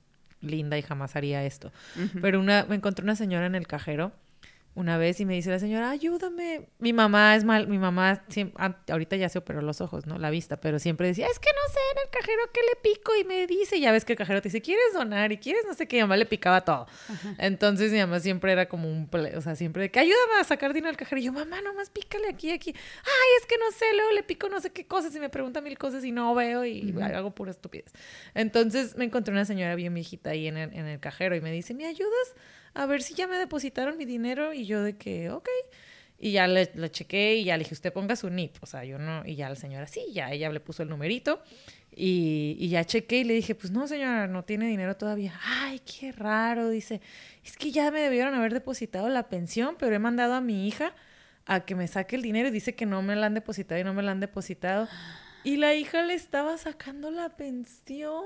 linda 0.43 0.77
y 0.77 0.83
jamás 0.83 1.17
haría 1.17 1.43
esto, 1.45 1.73
Ujú. 1.97 2.21
pero 2.21 2.39
una 2.41 2.67
me 2.69 2.75
encontré 2.77 3.03
una 3.03 3.17
señora 3.17 3.47
en 3.47 3.55
el 3.55 3.67
cajero 3.67 4.13
una 4.77 4.99
vez 4.99 5.21
y 5.21 5.25
me 5.25 5.35
dice 5.35 5.51
la 5.51 5.59
señora, 5.61 5.91
ayúdame. 5.91 6.69
Mi 6.79 6.93
mamá 6.93 7.37
es 7.37 7.45
mal, 7.45 7.69
mi 7.69 7.79
mamá 7.79 8.25
siem- 8.29 8.53
an- 8.57 8.77
ahorita 8.91 9.15
ya 9.17 9.29
se 9.29 9.39
operó 9.39 9.63
los 9.63 9.81
ojos, 9.81 10.05
¿no? 10.07 10.19
La 10.19 10.31
vista, 10.31 10.57
pero 10.61 10.79
siempre 10.81 11.07
decía, 11.07 11.27
es 11.29 11.39
que 11.39 11.49
no 11.51 11.73
sé 11.73 11.79
en 11.93 11.99
el 12.05 12.11
cajero 12.11 12.43
qué 12.53 12.61
le 12.61 12.95
pico 12.95 13.13
y 13.17 13.25
me 13.25 13.47
dice, 13.47 13.79
ya 13.79 13.93
ves 13.93 14.05
que 14.05 14.15
el 14.15 14.19
cajero 14.19 14.43
te 14.43 14.49
dice, 14.49 14.61
¿quieres 14.63 14.93
donar? 14.93 15.31
Y 15.31 15.39
quieres 15.39 15.63
no 15.67 15.75
sé 15.75 15.87
qué, 15.87 15.97
y 15.97 15.99
mi 16.01 16.03
mamá 16.05 16.17
le 16.17 16.27
picaba 16.27 16.63
todo. 16.63 16.87
Entonces 17.39 17.93
mi 17.93 17.99
mamá 17.99 18.19
siempre 18.21 18.51
era 18.53 18.67
como 18.69 18.89
un, 18.91 19.09
ple- 19.11 19.37
o 19.37 19.41
sea, 19.41 19.55
siempre 19.55 19.83
de 19.83 19.91
que 19.93 20.01
ayúdame 20.01 20.41
a 20.41 20.45
sacar 20.45 20.73
dinero 20.73 20.91
al 20.91 20.97
cajero. 20.97 21.21
Y 21.21 21.25
yo, 21.25 21.33
mamá, 21.33 21.61
nomás 21.63 21.91
pícale 21.91 22.29
aquí, 22.29 22.51
aquí. 22.51 22.71
Ay, 22.75 23.29
es 23.41 23.47
que 23.47 23.57
no 23.59 23.71
sé, 23.71 23.85
luego 23.95 24.11
le 24.13 24.23
pico 24.25 24.49
no 24.49 24.61
sé 24.61 24.71
qué 24.71 24.87
cosas 24.87 25.15
y 25.15 25.21
me 25.21 25.29
pregunta 25.29 25.61
mil 25.61 25.79
cosas 25.79 26.05
y 26.05 26.11
no 26.13 26.35
veo 26.35 26.65
y 26.65 26.93
hago 27.01 27.33
pura 27.35 27.53
estupidez. 27.53 27.93
Entonces 28.35 28.97
me 28.97 29.05
encontré 29.05 29.33
una 29.33 29.45
señora 29.45 29.75
bien 29.77 29.95
viejita 29.95 30.31
ahí 30.31 30.49
en 30.49 30.57
el, 30.57 30.73
en 30.75 30.87
el 30.87 30.99
cajero 31.01 31.37
y 31.37 31.41
me 31.41 31.53
dice, 31.53 31.75
¿me 31.75 31.87
ayudas 31.87 32.35
a 32.75 32.87
ver 32.87 33.03
si 33.03 33.15
ya 33.15 33.27
me 33.27 33.37
depositaron 33.37 33.97
mi 33.97 34.05
dinero? 34.05 34.53
Y 34.53 34.67
yo 34.67 34.83
de 34.83 34.97
que, 34.97 35.31
ok. 35.31 35.49
Y 36.19 36.33
ya 36.33 36.47
le, 36.47 36.71
le 36.75 36.91
chequé 36.91 37.37
y 37.37 37.45
ya 37.45 37.57
le 37.57 37.65
dije, 37.65 37.75
usted 37.75 37.93
ponga 37.93 38.17
su 38.17 38.31
NIP. 38.31 38.57
O 38.61 38.67
sea, 38.67 38.85
yo 38.85 38.99
no. 38.99 39.25
Y 39.27 39.37
ya 39.37 39.49
la 39.49 39.57
señora, 39.57 39.87
sí, 39.87 40.07
ya 40.13 40.31
ella 40.31 40.51
le 40.51 40.61
puso 40.61 40.83
el 40.83 40.89
numerito. 40.89 41.43
Y, 41.95 42.57
y 42.59 42.69
ya 42.69 42.85
chequé 42.85 43.19
y 43.19 43.25
le 43.25 43.35
dije, 43.35 43.55
pues 43.55 43.71
no, 43.73 43.87
señora, 43.87 44.27
no 44.27 44.45
tiene 44.45 44.67
dinero 44.67 44.97
todavía. 44.97 45.39
Ay, 45.45 45.81
qué 45.81 46.13
raro. 46.13 46.69
Dice, 46.69 47.01
es 47.45 47.57
que 47.57 47.71
ya 47.71 47.91
me 47.91 48.01
debieron 48.01 48.35
haber 48.35 48.53
depositado 48.53 49.09
la 49.09 49.29
pensión, 49.29 49.77
pero 49.79 49.95
he 49.95 49.99
mandado 49.99 50.35
a 50.35 50.41
mi 50.41 50.67
hija 50.67 50.95
a 51.47 51.61
que 51.61 51.75
me 51.75 51.87
saque 51.89 52.17
el 52.17 52.23
dinero 52.23 52.49
y 52.49 52.53
dice 52.53 52.75
que 52.75 52.87
no 52.87 53.03
me 53.03 53.17
la 53.17 53.27
han 53.27 53.35
depositado 53.35 53.81
y 53.81 53.85
no 53.85 53.95
me 53.95 54.03
la 54.03 54.13
han 54.13 54.21
depositado. 54.21 54.89
Y 55.45 55.59
la 55.59 55.75
hija 55.75 56.03
le 56.03 56.15
estaba 56.15 56.57
sacando 56.57 57.11
la 57.11 57.37
pensión. 57.37 58.25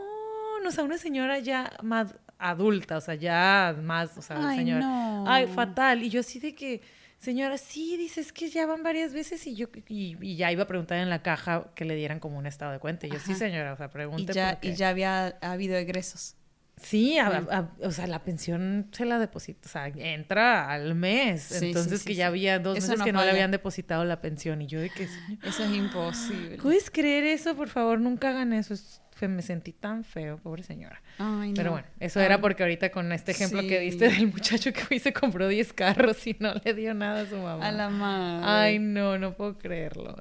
O 0.65 0.71
sea, 0.71 0.85
una 0.85 0.99
señora 0.99 1.39
ya 1.41 1.73
más 1.83 2.15
adulta, 2.39 2.97
o 2.97 3.01
sea, 3.01 3.15
ya 3.15 3.77
más, 3.83 4.17
o 4.17 4.23
sea, 4.23 4.37
Ay, 4.49 4.59
señora. 4.59 4.81
no. 4.81 5.25
Ay, 5.29 5.47
fatal. 5.47 6.03
Y 6.03 6.11
yo 6.11 6.21
así 6.21 6.39
de 6.41 6.55
que, 6.55 6.81
señora, 7.19 7.59
sí, 7.59 7.97
dices 7.97 8.33
que 8.33 8.49
ya 8.49 8.67
van 8.67 8.83
varias 8.83 9.13
veces 9.13 9.47
y 9.47 9.55
yo, 9.57 9.67
y, 9.89 10.17
y 10.21 10.37
ya 10.37 10.53
iba 10.53 10.63
a 10.63 10.67
preguntar 10.67 10.99
en 10.99 11.11
la 11.11 11.23
caja 11.23 11.73
que 11.75 11.85
le 11.85 11.97
dieran 11.97 12.21
como 12.21 12.39
un 12.39 12.47
estado 12.47 12.73
de 12.73 12.79
cuenta. 12.79 13.07
Y 13.07 13.11
yo, 13.11 13.19
sí, 13.19 13.35
señora, 13.35 13.73
o 13.73 13.77
sea, 13.77 13.87
Y 13.87 13.91
pregunte 13.91 14.33
ya, 14.33 14.59
y 14.63 14.75
ya 14.75 14.89
había 14.91 15.37
ha 15.41 15.53
habido 15.53 15.77
egresos. 15.77 16.35
Sí, 16.81 17.19
a- 17.19 17.29
Bueno. 17.29 17.49
a- 17.51 17.73
o 17.85 17.91
sea, 17.91 18.07
la 18.07 18.23
pensión 18.23 18.87
se 18.93 19.05
la 19.05 19.19
deposita, 19.19 19.67
o 19.67 19.69
sea, 19.69 19.89
entra 19.89 20.71
al 20.71 20.95
mes. 20.95 21.43
Sí, 21.43 21.67
Entonces 21.67 22.03
sí, 22.03 22.07
que 22.07 22.15
ya 22.15 22.29
había 22.29 22.61
dos 22.61 22.79
Eso 22.79 22.87
meses 22.87 22.99
no 23.01 23.05
que 23.05 23.13
no 23.13 23.25
le 23.25 23.31
habían 23.33 23.51
depositado 23.51 24.05
la 24.05 24.21
pensión. 24.21 24.63
Y 24.63 24.69
yo 24.69 24.81
de 24.81 24.89
que, 24.91 25.09
señor, 25.09 25.39
Eso 25.45 25.65
es 25.65 25.71
imposible. 25.73 26.57
¿puedes 26.59 26.89
creer 26.89 27.25
eso? 27.25 27.57
Por 27.57 27.69
favor, 27.69 27.99
nunca 28.01 28.29
hagan 28.31 28.53
eso. 28.53 28.75
Es- 28.75 29.03
me 29.27 29.43
sentí 29.43 29.73
tan 29.73 30.05
feo, 30.05 30.39
pobre 30.39 30.63
señora. 30.63 31.03
Ay, 31.19 31.53
Pero 31.57 31.71
no. 31.71 31.73
bueno, 31.73 31.89
eso 31.99 32.21
Ay, 32.21 32.27
era 32.27 32.41
porque 32.41 32.63
ahorita 32.63 32.91
con 32.91 33.11
este 33.11 33.33
ejemplo 33.33 33.61
que 33.63 33.81
diste 33.81 34.09
del 34.09 34.29
muchacho 34.29 34.73
que 34.73 34.81
fue 34.81 34.99
y 34.99 35.01
se 35.01 35.13
compró 35.13 35.49
10 35.49 35.73
carros 35.73 36.25
y 36.27 36.37
no 36.39 36.55
le 36.63 36.75
dio 36.75 36.95
nada 36.95 37.23
a 37.23 37.27
su 37.27 37.37
mamá. 37.37 37.67
A 37.67 37.73
la 37.73 37.89
madre. 37.89 38.47
Ay, 38.47 38.79
no, 38.79 39.19
no 39.19 39.35
puedo 39.35 39.59
creerlo. 39.59 40.17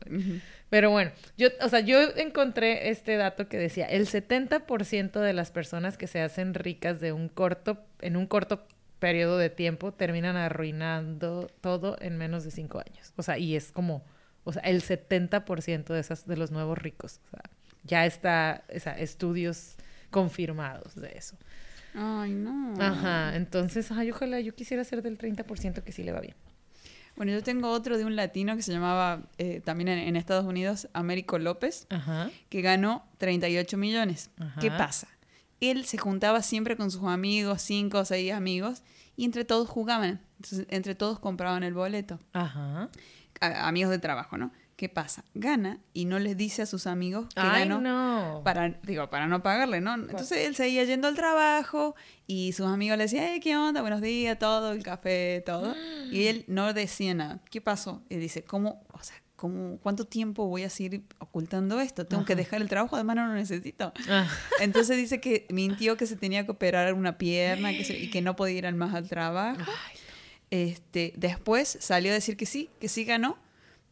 Pero 0.70 0.90
bueno, 0.90 1.12
yo, 1.38 1.50
o 1.62 1.70
sea, 1.70 1.82
yo 1.82 2.00
encontré 2.18 2.90
este 2.90 3.16
dato 3.16 3.48
que 3.48 3.58
decía, 3.58 3.86
el 3.86 4.08
70% 4.08 5.20
de 5.20 5.34
las 5.34 5.52
personas 5.52 5.98
que 5.98 6.08
se 6.08 6.22
hacen 6.22 6.54
ricas 6.54 7.00
de 7.00 7.12
un 7.12 7.30
corto, 7.30 7.86
en 8.02 8.18
un 8.18 8.26
corto 8.28 8.68
periodo 9.00 9.38
de 9.38 9.50
tiempo 9.50 9.94
terminan 9.94 10.36
arruinando 10.36 11.50
todo 11.62 11.98
en 12.02 12.18
menos 12.18 12.44
de 12.44 12.52
cinco 12.52 12.80
años. 12.80 13.14
O 13.16 13.24
sea, 13.24 13.38
y 13.38 13.56
es 13.56 13.72
como, 13.72 14.04
o 14.44 14.52
sea, 14.54 14.62
el 14.64 14.82
70% 14.82 15.86
de 15.86 16.00
esas, 16.00 16.28
de 16.28 16.38
los 16.38 16.52
nuevos 16.52 16.78
ricos. 16.78 17.22
O 17.28 17.30
sea, 17.30 17.44
ya 17.88 18.06
está, 18.06 18.64
o 18.76 18.80
sea, 18.80 18.98
estudios 19.00 19.76
confirmados 20.12 20.96
de 20.96 21.10
eso. 21.16 21.36
Ay, 21.96 22.32
no. 22.34 22.74
Ajá, 22.80 23.36
entonces, 23.36 23.92
ay, 23.92 24.12
ojalá 24.12 24.40
yo 24.40 24.54
quisiera 24.54 24.84
ser 24.84 25.02
del 25.02 25.18
30% 25.18 25.84
que 25.84 25.92
sí 25.92 26.04
le 26.04 26.12
va 26.12 26.20
bien. 26.20 26.36
Bueno, 27.16 27.32
yo 27.32 27.42
tengo 27.42 27.72
otro 27.72 27.98
de 27.98 28.06
un 28.06 28.16
latino 28.16 28.56
que 28.56 28.62
se 28.62 28.72
llamaba, 28.72 29.24
eh, 29.40 29.60
también 29.66 29.88
en, 29.88 29.98
en 30.00 30.16
Estados 30.16 30.46
Unidos, 30.46 30.88
Américo 30.94 31.40
López, 31.40 31.88
Ajá. 31.90 32.30
que 32.50 32.62
ganó 32.62 33.08
38 33.18 33.76
millones. 33.78 34.30
Ajá. 34.38 34.60
¿Qué 34.62 34.70
pasa? 34.70 35.08
Él 35.60 35.86
se 35.86 35.98
juntaba 35.98 36.44
siempre 36.44 36.78
con 36.78 36.92
sus 36.92 37.04
amigos, 37.06 37.64
cinco 37.64 38.00
o 38.00 38.06
seis 38.06 38.32
amigos, 38.32 38.84
y 39.16 39.26
entre 39.26 39.44
todos 39.46 39.68
jugaban. 39.68 40.22
Entonces, 40.36 40.68
entre 40.70 40.94
todos 40.94 41.20
compraban 41.20 41.64
el 41.64 41.74
boleto. 41.74 42.20
Ajá. 42.34 42.90
A- 43.42 43.68
amigos 43.68 43.90
de 43.90 43.98
trabajo, 43.98 44.38
¿no? 44.38 44.52
¿Qué 44.78 44.90
pasa? 44.90 45.26
Gana 45.34 45.80
y 45.92 46.06
no 46.06 46.20
les 46.20 46.38
dice 46.38 46.62
a 46.62 46.66
sus 46.68 46.86
amigos 46.88 47.26
que 47.34 47.42
Ay, 47.42 47.68
ganó. 47.68 47.82
no. 47.82 48.42
Para, 48.44 48.70
digo, 48.84 49.10
para 49.10 49.26
no 49.28 49.42
pagarle, 49.42 49.82
¿no? 49.82 49.96
Entonces 49.96 50.46
él 50.46 50.56
seguía 50.56 50.84
yendo 50.84 51.08
al 51.08 51.16
trabajo 51.16 51.96
y 52.28 52.54
sus 52.54 52.68
amigos 52.68 52.96
le 53.00 53.06
decían, 53.06 53.26
"Hey, 53.28 53.40
¿qué 53.42 53.58
onda? 53.58 53.82
Buenos 53.82 54.02
días, 54.02 54.38
todo, 54.38 54.72
el 54.74 54.84
café, 54.84 55.42
todo. 55.46 55.74
Y 56.12 56.28
él 56.28 56.46
no 56.48 56.74
decía 56.74 57.14
nada. 57.16 57.40
¿Qué 57.50 57.60
pasó? 57.60 58.04
Y 58.08 58.16
dice, 58.18 58.44
¿cómo, 58.44 58.86
o 58.94 59.02
sea, 59.04 59.16
cómo, 59.36 59.80
cuánto 59.82 60.06
tiempo 60.06 60.46
voy 60.48 60.62
a 60.64 60.70
seguir 60.70 61.02
ocultando 61.18 61.82
esto? 61.82 62.06
Tengo 62.06 62.24
que 62.24 62.36
dejar 62.36 62.62
el 62.62 62.70
trabajo, 62.70 62.96
además 62.96 63.16
no 63.16 63.28
lo 63.28 63.34
necesito. 63.34 63.92
Ah. 64.08 64.28
Entonces 64.62 64.96
dice 64.96 65.20
que 65.20 65.48
mintió 65.50 65.98
que 65.98 66.06
se 66.06 66.16
tenía 66.18 66.46
que 66.46 66.52
operar 66.52 66.94
una 66.94 67.18
pierna 67.18 67.72
que 67.72 67.84
se- 67.84 67.98
y 67.98 68.12
que 68.12 68.22
no 68.22 68.36
podía 68.36 68.60
ir 68.60 68.68
al 68.68 68.76
más 68.76 68.94
al 68.94 69.10
trabajo. 69.10 69.60
Ay, 69.60 69.98
Este, 70.52 71.14
después 71.18 71.78
salió 71.82 72.12
a 72.12 72.14
decir 72.14 72.38
que 72.38 72.46
sí, 72.46 72.70
que 72.80 72.88
sí 72.88 73.04
ganó, 73.04 73.38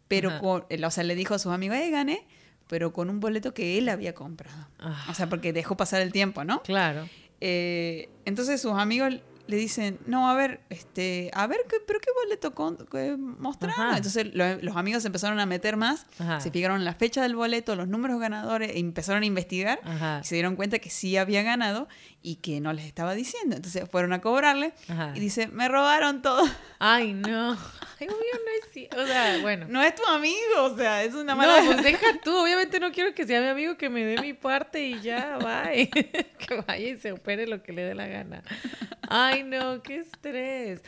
pero 0.08 0.40
con, 0.40 0.66
o 0.84 0.92
sea, 0.92 1.04
le 1.04 1.16
dijo 1.16 1.34
a 1.34 1.40
sus 1.40 1.52
amigos, 1.52 1.78
eh, 1.78 1.90
gané, 1.90 2.26
pero 2.68 2.94
con 2.94 3.10
un 3.10 3.20
boleto 3.20 3.54
que 3.54 3.78
él 3.78 3.90
había 3.90 4.14
comprado. 4.16 4.68
Ah. 4.80 5.06
O 5.10 5.14
sea, 5.14 5.28
porque 5.30 5.54
dejó 5.54 5.78
pasar 5.78 6.02
el 6.02 6.12
tiempo, 6.12 6.44
¿no? 6.44 6.62
Claro. 6.64 7.08
Eh, 7.42 8.10
entonces 8.26 8.62
sus 8.62 8.74
amigos 8.74 9.14
le 9.48 9.58
dicen, 9.58 10.00
no, 10.08 10.28
a 10.28 10.34
ver, 10.34 10.62
este, 10.72 11.30
a 11.34 11.46
ver, 11.46 11.60
¿qué, 11.70 11.76
pero 11.86 12.00
qué 12.00 12.10
boleto 12.24 12.56
con, 12.56 12.78
qué 12.92 13.16
mostraba? 13.18 13.90
Ajá. 13.90 13.98
Entonces 13.98 14.34
lo- 14.34 14.56
los 14.64 14.76
amigos 14.76 15.06
empezaron 15.06 15.40
a 15.40 15.46
meter 15.46 15.78
más, 15.78 16.08
Ajá. 16.18 16.42
se 16.42 16.50
fijaron 16.50 16.84
la 16.84 16.96
fecha 16.96 17.22
del 17.22 17.36
boleto, 17.36 17.76
los 17.76 17.88
números 17.88 18.20
ganadores, 18.20 18.72
e 18.72 18.80
empezaron 18.80 19.22
a 19.22 19.26
investigar 19.28 19.80
y 20.22 20.26
se 20.26 20.34
dieron 20.36 20.56
cuenta 20.56 20.80
que 20.80 20.90
sí 20.90 21.18
había 21.18 21.44
ganado 21.44 21.88
y 22.26 22.38
que 22.38 22.60
no 22.60 22.74
les 22.74 22.86
estaba 22.86 23.14
diciendo. 23.14 23.56
Entonces 23.56 23.88
fueron 23.88 24.12
a 24.12 24.20
cobrarle 24.20 24.74
Ajá. 24.90 25.14
y 25.16 25.20
dice, 25.20 25.48
me 25.48 25.68
robaron 25.68 26.24
todo. 26.24 26.44
Ay, 26.80 27.14
no. 27.14 27.52
Ay, 28.00 28.08
obvio 28.08 28.18
no 28.18 28.52
es. 28.82 28.90
O 28.98 29.06
sea, 29.06 29.38
bueno. 29.44 29.68
No 29.70 29.84
es 29.84 29.94
tu 29.94 30.04
amigo, 30.08 30.64
o 30.64 30.76
sea, 30.76 31.04
es 31.04 31.14
una 31.14 31.34
No, 31.34 31.38
mala... 31.38 31.62
pues 31.64 31.84
deja 31.84 32.08
tú. 32.24 32.36
Obviamente 32.36 32.80
no 32.80 32.92
quiero 32.92 33.14
que 33.14 33.28
sea 33.28 33.42
mi 33.42 33.48
amigo 33.48 33.78
que 33.78 33.90
me 33.90 34.04
dé 34.04 34.20
mi 34.22 34.34
parte 34.34 34.88
y 34.88 35.00
ya, 35.02 35.38
bye. 35.38 35.88
que 36.40 36.62
vaya 36.68 36.88
y 36.90 36.98
se 36.98 37.12
opere 37.12 37.46
lo 37.46 37.62
que 37.62 37.74
le 37.74 37.84
dé 37.84 37.94
la 37.94 38.08
gana. 38.08 38.42
Ay, 39.08 39.44
no, 39.44 39.84
qué 39.84 39.98
estrés. 39.98 40.82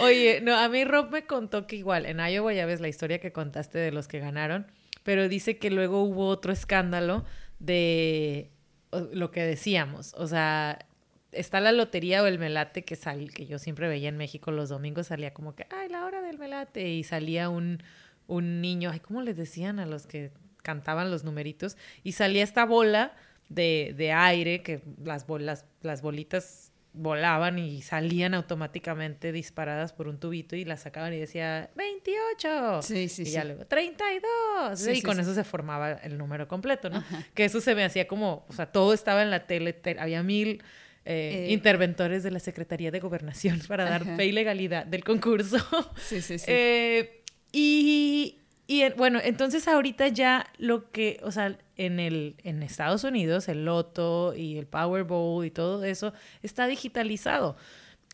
Oye, 0.00 0.40
no, 0.42 0.56
a 0.56 0.68
mí 0.68 0.84
Rob 0.84 1.10
me 1.10 1.26
contó 1.26 1.66
que 1.66 1.74
igual, 1.74 2.06
en 2.06 2.20
Iowa 2.20 2.52
ya 2.52 2.66
ves 2.66 2.80
la 2.80 2.86
historia 2.88 3.18
que 3.18 3.32
contaste 3.32 3.78
de 3.78 3.90
los 3.90 4.06
que 4.06 4.20
ganaron, 4.20 4.68
pero 5.02 5.28
dice 5.28 5.58
que 5.58 5.70
luego 5.70 6.02
hubo 6.04 6.28
otro 6.28 6.52
escándalo 6.52 7.24
de 7.58 8.53
lo 9.00 9.30
que 9.30 9.42
decíamos. 9.42 10.14
O 10.16 10.26
sea, 10.26 10.86
está 11.32 11.60
la 11.60 11.72
lotería 11.72 12.22
o 12.22 12.26
el 12.26 12.38
melate 12.38 12.84
que 12.84 12.96
sal, 12.96 13.30
que 13.32 13.46
yo 13.46 13.58
siempre 13.58 13.88
veía 13.88 14.08
en 14.08 14.16
México 14.16 14.50
los 14.50 14.68
domingos, 14.68 15.08
salía 15.08 15.34
como 15.34 15.54
que, 15.54 15.66
ay, 15.70 15.88
la 15.88 16.04
hora 16.04 16.22
del 16.22 16.38
melate, 16.38 16.88
y 16.88 17.04
salía 17.04 17.48
un, 17.48 17.82
un 18.26 18.60
niño, 18.60 18.90
ay, 18.90 19.00
¿cómo 19.00 19.22
les 19.22 19.36
decían 19.36 19.78
a 19.78 19.86
los 19.86 20.06
que 20.06 20.32
cantaban 20.62 21.10
los 21.10 21.24
numeritos? 21.24 21.76
Y 22.02 22.12
salía 22.12 22.42
esta 22.42 22.64
bola 22.64 23.14
de, 23.48 23.94
de 23.96 24.12
aire, 24.12 24.62
que 24.62 24.82
las, 25.02 25.26
bolas, 25.26 25.66
las 25.82 26.02
bolitas 26.02 26.72
volaban 26.96 27.58
y 27.58 27.82
salían 27.82 28.34
automáticamente 28.34 29.32
disparadas 29.32 29.92
por 29.92 30.06
un 30.08 30.18
tubito 30.20 30.54
y 30.56 30.64
las 30.64 30.82
sacaban 30.82 31.12
y 31.12 31.18
decía 31.18 31.68
28 31.74 32.82
Sí, 32.82 33.08
sí, 33.08 33.22
y 33.22 33.26
sí. 33.26 33.32
ya 33.32 33.44
luego 33.44 33.66
32 33.66 34.78
Sí, 34.78 34.90
y 34.92 34.94
sí, 34.96 35.02
con 35.02 35.18
eso 35.18 35.34
se 35.34 35.42
formaba 35.44 35.92
el 35.92 36.16
número 36.16 36.46
completo, 36.48 36.90
¿no? 36.90 37.02
Que 37.34 37.44
eso 37.44 37.60
se 37.60 37.74
me 37.74 37.84
hacía 37.84 38.06
como, 38.06 38.46
o 38.48 38.52
sea, 38.52 38.66
todo 38.66 38.94
estaba 38.94 39.22
en 39.22 39.30
la 39.30 39.46
tele, 39.46 39.72
te- 39.72 39.98
había 39.98 40.22
mil 40.22 40.62
eh, 41.06 41.46
Eh. 41.48 41.52
interventores 41.52 42.22
de 42.22 42.30
la 42.30 42.38
Secretaría 42.38 42.90
de 42.90 43.00
Gobernación 43.00 43.60
para 43.68 43.84
dar 43.84 44.02
Ajá. 44.02 44.16
fe 44.16 44.26
y 44.26 44.32
legalidad 44.32 44.86
del 44.86 45.04
concurso. 45.04 45.58
Sí, 45.96 46.22
sí, 46.22 46.38
sí. 46.38 46.46
Eh, 46.50 47.22
y, 47.52 48.38
y, 48.66 48.82
eh, 48.82 48.94
bueno, 48.96 49.20
entonces 49.22 49.68
ahorita 49.68 50.08
ya 50.08 50.46
lo 50.58 50.90
que, 50.90 51.20
o 51.22 51.30
sea, 51.30 51.58
en, 51.76 52.00
el, 52.00 52.36
en 52.44 52.62
Estados 52.62 53.04
Unidos, 53.04 53.48
el 53.48 53.64
Loto 53.64 54.34
y 54.34 54.56
el 54.58 54.66
Powerball 54.66 55.44
y 55.44 55.50
todo 55.50 55.84
eso 55.84 56.14
está 56.42 56.66
digitalizado. 56.66 57.56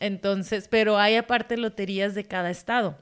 Entonces, 0.00 0.66
pero 0.68 0.98
hay 0.98 1.16
aparte 1.16 1.56
loterías 1.56 2.14
de 2.14 2.24
cada 2.24 2.50
estado. 2.50 2.98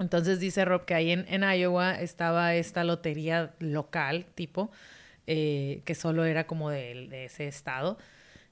Entonces 0.00 0.40
dice 0.40 0.64
Rob 0.64 0.84
que 0.84 0.94
ahí 0.94 1.12
en, 1.12 1.26
en 1.28 1.44
Iowa 1.44 2.00
estaba 2.00 2.54
esta 2.54 2.82
lotería 2.84 3.54
local, 3.60 4.26
tipo, 4.34 4.70
eh, 5.26 5.82
que 5.84 5.94
solo 5.94 6.24
era 6.24 6.46
como 6.46 6.70
de, 6.70 7.06
de 7.08 7.26
ese 7.26 7.46
estado. 7.46 7.98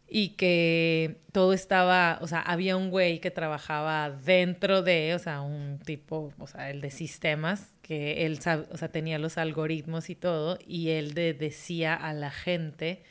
Y 0.08 0.30
que 0.30 1.22
todo 1.32 1.54
estaba, 1.54 2.18
o 2.20 2.28
sea, 2.28 2.40
había 2.40 2.76
un 2.76 2.90
güey 2.90 3.20
que 3.20 3.30
trabajaba 3.30 4.10
dentro 4.10 4.82
de, 4.82 5.14
o 5.14 5.18
sea, 5.18 5.40
un 5.40 5.78
tipo, 5.80 6.32
o 6.38 6.46
sea, 6.46 6.70
el 6.70 6.80
de 6.82 6.90
sistemas, 6.90 7.71
que 7.82 8.24
él, 8.26 8.38
o 8.70 8.76
sea, 8.76 8.88
tenía 8.92 9.18
los 9.18 9.38
algoritmos 9.38 10.08
y 10.10 10.14
todo, 10.14 10.58
y 10.66 10.90
él 10.90 11.14
de- 11.14 11.34
decía 11.34 11.94
a 11.94 12.12
la 12.14 12.30
gente, 12.30 13.02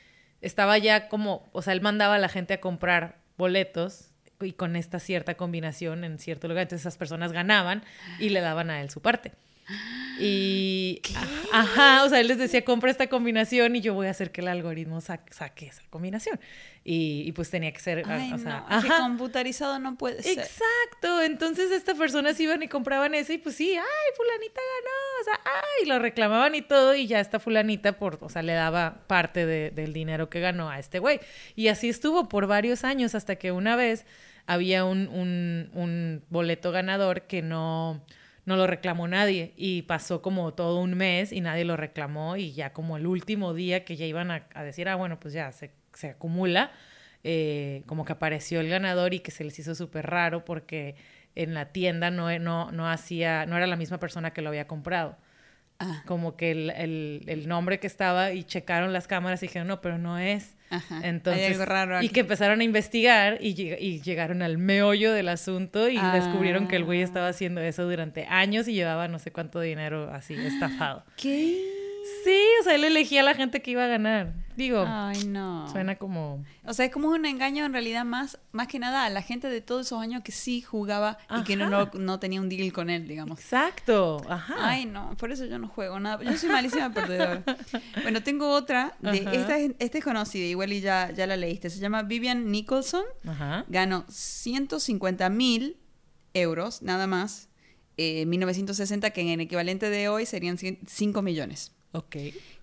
estaba 0.42 0.78
ya 0.78 1.08
como, 1.10 1.50
o 1.52 1.62
sea, 1.62 1.74
él 1.74 1.82
mandaba 1.82 2.16
a 2.16 2.20
la 2.20 2.30
gente 2.30 2.54
a 2.56 2.62
comprar 2.62 3.18
boletos 3.38 4.12
y 4.40 4.54
con 4.54 4.76
esta 4.76 5.00
cierta 5.00 5.36
combinación 5.36 6.04
en 6.04 6.18
cierto 6.18 6.48
lugar. 6.48 6.64
Entonces 6.64 6.82
esas 6.84 6.98
personas 6.98 7.32
ganaban 7.32 7.84
y 8.20 8.30
le 8.30 8.40
daban 8.42 8.70
a 8.72 8.82
él 8.82 8.90
su 8.90 9.02
parte. 9.02 9.34
Y, 10.20 11.02
ajá, 11.52 12.04
o 12.04 12.10
sea, 12.10 12.20
él 12.20 12.28
les 12.28 12.38
decía, 12.38 12.64
compra 12.64 12.92
esta 12.92 13.08
combinación 13.08 13.76
y 13.76 13.82
yo 13.82 13.94
voy 13.96 14.06
a 14.08 14.12
hacer 14.12 14.32
que 14.32 14.42
el 14.42 14.50
algoritmo 14.50 15.02
sa- 15.02 15.22
saque 15.32 15.68
esa 15.68 15.82
combinación. 15.90 16.40
Y, 16.84 17.24
y 17.26 17.32
pues 17.32 17.50
tenía 17.50 17.72
que 17.72 17.80
ser, 17.80 18.04
Ay, 18.08 18.32
o 18.34 18.38
sea, 18.38 18.60
no, 18.70 18.82
que 18.82 18.88
ajá. 18.88 18.98
computarizado 19.00 19.80
no 19.80 19.96
puede 19.98 20.22
ser. 20.22 20.40
Exacto, 20.40 21.22
entonces 21.24 21.72
estas 21.72 21.98
personas 21.98 22.40
iban 22.40 22.62
y 22.62 22.68
compraban 22.68 23.16
ese 23.16 23.34
y 23.36 23.38
pues 23.40 23.56
sí, 23.56 23.72
ay, 23.76 24.14
fulanita 24.16 24.60
ganó, 24.62 25.22
o 25.22 25.24
sea, 25.24 25.40
ay, 25.80 25.88
lo 25.88 26.00
reclamaban 26.00 26.54
y 26.56 26.62
todo 26.62 26.94
y 26.94 27.08
ya 27.08 27.20
esta 27.20 27.40
fulanita, 27.40 27.94
por, 27.94 28.20
o 28.22 28.30
sea, 28.30 28.42
le 28.44 28.54
daba 28.54 29.04
parte 29.08 29.46
de- 29.46 29.72
del 29.72 29.94
dinero 29.94 30.30
que 30.30 30.40
ganó 30.40 30.70
a 30.70 30.78
este 30.78 31.00
güey. 31.00 31.20
Y 31.56 31.68
así 31.70 31.90
estuvo 31.90 32.30
por 32.30 32.46
varios 32.48 32.84
años 32.84 33.16
hasta 33.16 33.38
que 33.38 33.52
una 33.52 33.76
vez 33.76 34.06
había 34.46 34.86
un, 34.86 35.08
un, 35.08 35.70
un 35.74 36.24
boleto 36.30 36.72
ganador 36.72 37.24
que 37.24 37.42
no, 37.44 38.04
no 38.46 38.56
lo 38.56 38.68
reclamó 38.68 39.08
nadie 39.08 39.54
y 39.56 39.84
pasó 39.84 40.22
como 40.22 40.54
todo 40.54 40.80
un 40.80 40.96
mes 40.96 41.32
y 41.32 41.42
nadie 41.42 41.66
lo 41.66 41.78
reclamó 41.78 42.38
y 42.38 42.54
ya 42.54 42.74
como 42.74 42.98
el 42.98 43.06
último 43.06 43.54
día 43.54 43.86
que 43.86 43.96
ya 43.96 44.06
iban 44.06 44.32
a, 44.32 44.48
a 44.54 44.64
decir, 44.64 44.90
ah, 44.90 44.96
bueno, 44.96 45.20
pues 45.20 45.34
ya 45.34 45.52
se, 45.52 45.72
se 45.94 46.10
acumula, 46.10 46.72
eh, 47.24 47.84
como 47.86 48.06
que 48.06 48.14
apareció 48.14 48.60
el 48.60 48.70
ganador 48.70 49.14
y 49.14 49.20
que 49.20 49.32
se 49.32 49.44
les 49.44 49.58
hizo 49.60 49.76
súper 49.76 50.08
raro 50.08 50.44
porque 50.44 50.96
en 51.36 51.54
la 51.54 51.72
tienda 51.72 52.12
no, 52.12 52.38
no, 52.40 52.72
no 52.72 52.90
hacía, 52.90 53.46
no 53.46 53.58
era 53.58 53.68
la 53.68 53.76
misma 53.76 54.00
persona 54.00 54.34
que 54.34 54.42
lo 54.42 54.50
había 54.50 54.68
comprado. 54.68 55.18
Ah, 55.82 56.04
Como 56.06 56.36
que 56.36 56.52
el, 56.52 56.70
el, 56.72 57.24
el 57.28 57.48
nombre 57.48 57.80
que 57.80 57.88
estaba 57.88 58.32
y 58.34 58.44
checaron 58.44 58.94
las 58.94 59.08
cámaras 59.08 59.42
y 59.44 59.48
dijeron, 59.48 59.68
no, 59.68 59.82
pero 59.82 59.98
no 59.98 60.18
es. 60.20 60.56
ajá. 60.70 61.02
Entonces, 61.04 61.46
Hay 61.48 61.52
algo 61.54 61.66
raro 61.66 61.98
aquí. 61.98 62.06
y 62.06 62.10
que 62.10 62.20
empezaron 62.22 62.62
a 62.62 62.64
investigar 62.64 63.38
y, 63.42 63.56
lleg- 63.56 63.78
y 63.80 64.02
llegaron 64.02 64.42
al 64.42 64.58
meollo 64.58 65.12
del 65.14 65.28
asunto 65.30 65.90
y 65.90 65.98
Ah. 65.98 66.14
descubrieron 66.14 66.68
que 66.68 66.76
el 66.78 66.84
güey 66.86 67.02
estaba 67.02 67.28
haciendo 67.28 67.62
eso 67.62 67.84
durante 67.90 68.26
años 68.26 68.68
y 68.68 68.74
llevaba 68.74 69.08
no 69.08 69.20
sé 69.20 69.32
cuánto 69.32 69.60
dinero 69.60 70.10
así 70.14 70.34
estafado. 70.36 71.04
¿Qué? 71.18 71.60
Sí, 72.24 72.40
o 72.60 72.64
sea, 72.64 72.76
él 72.76 72.84
elegía 72.84 73.22
a 73.22 73.24
la 73.24 73.34
gente 73.34 73.62
que 73.62 73.72
iba 73.72 73.84
a 73.84 73.88
ganar. 73.88 74.34
Digo, 74.56 74.86
Ay, 74.88 75.26
no. 75.26 75.68
suena 75.72 75.96
como... 75.96 76.44
O 76.66 76.74
sea, 76.74 76.86
es 76.86 76.92
como 76.92 77.10
un 77.10 77.26
engaño 77.26 77.66
en 77.66 77.74
realidad 77.74 78.06
más, 78.06 78.38
más 78.52 78.68
que 78.68 78.80
nada 78.80 79.06
a 79.06 79.10
la 79.10 79.22
gente 79.22 79.50
de 79.50 79.62
todos 79.62 79.88
esos 79.88 80.00
años 80.02 80.22
que 80.24 80.32
sí 80.32 80.62
jugaba 80.62 81.18
y 81.40 81.44
que 81.44 81.56
no, 81.56 81.70
no, 81.70 81.90
no 81.94 82.20
tenía 82.20 82.42
un 82.42 82.50
deal 82.50 82.72
con 82.72 82.90
él, 82.90 83.08
digamos. 83.08 83.40
Exacto, 83.40 84.22
ajá. 84.30 84.56
Ay, 84.60 84.86
no, 84.86 85.16
por 85.18 85.32
eso 85.32 85.46
yo 85.46 85.58
no 85.58 85.68
juego 85.68 86.00
nada. 86.00 86.24
Yo 86.24 86.38
soy 86.38 86.50
malísima 86.50 86.90
perdedora. 86.94 87.44
Bueno, 88.04 88.22
tengo 88.22 88.52
otra. 88.52 88.94
De, 89.00 89.18
esta, 89.32 89.58
es, 89.58 89.72
esta 89.80 89.98
es 89.98 90.04
conocida, 90.04 90.46
igual 90.46 90.74
y 90.74 90.82
ya, 90.82 91.12
ya 91.12 91.26
la 91.26 91.38
leíste. 91.38 91.70
Se 91.70 91.80
llama 91.80 92.04
Vivian 92.04 92.52
Nicholson. 92.52 93.06
Ajá. 93.26 93.66
Ganó 93.68 94.06
150 94.10 95.30
mil 95.30 95.78
euros, 96.34 96.82
nada 96.82 97.08
más, 97.08 97.50
eh, 97.98 98.22
en 98.22 98.30
1960, 98.30 99.10
que 99.12 99.22
en 99.22 99.30
el 99.30 99.42
equivalente 99.42 99.90
de 99.90 100.10
hoy 100.10 100.26
serían 100.26 100.58
5 100.58 101.22
millones. 101.22 101.72
Ok. 101.94 102.16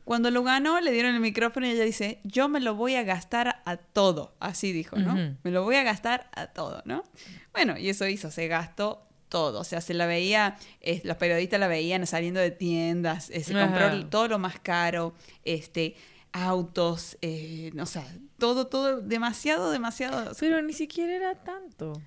Cuando 0.05 0.31
lo 0.31 0.43
ganó, 0.43 0.81
le 0.81 0.91
dieron 0.91 1.15
el 1.15 1.21
micrófono 1.21 1.67
y 1.67 1.71
ella 1.71 1.85
dice, 1.85 2.21
yo 2.25 2.49
me 2.49 2.61
lo 2.61 2.75
voy 2.75 2.95
a 2.95 3.03
gastar 3.03 3.61
a 3.67 3.77
todo. 3.77 4.35
Así 4.41 4.73
dijo, 4.73 4.97
¿no? 4.97 5.37
Me 5.43 5.51
lo 5.51 5.63
voy 5.65 5.77
a 5.77 5.83
gastar 5.83 6.31
a 6.35 6.47
todo, 6.47 6.83
¿no? 6.87 7.05
Bueno, 7.53 7.77
y 7.77 7.91
eso 7.91 8.07
hizo, 8.07 8.31
se 8.31 8.49
gastó 8.49 9.07
todo. 9.29 9.61
O 9.61 9.65
sea, 9.65 9.83
se 9.83 9.93
la 9.93 10.07
veía, 10.07 10.57
eh, 10.81 11.03
los 11.05 11.19
periodistas 11.19 11.61
la 11.61 11.69
veían 11.69 12.07
saliendo 12.07 12.41
de 12.41 12.51
tiendas, 12.51 13.29
eh, 13.29 13.45
se 13.45 13.53
compró 13.53 14.07
todo 14.07 14.29
lo 14.29 14.39
más 14.39 14.59
caro, 14.61 15.15
este, 15.45 15.95
autos, 16.33 17.19
eh, 17.21 17.71
no 17.75 17.85
sé, 17.85 18.03
todo, 18.39 18.67
todo, 18.67 19.01
demasiado, 19.03 19.71
demasiado. 19.71 20.33
Pero 20.41 20.63
ni 20.63 20.73
siquiera 20.73 21.15
era 21.15 21.35
tanto. 21.35 22.01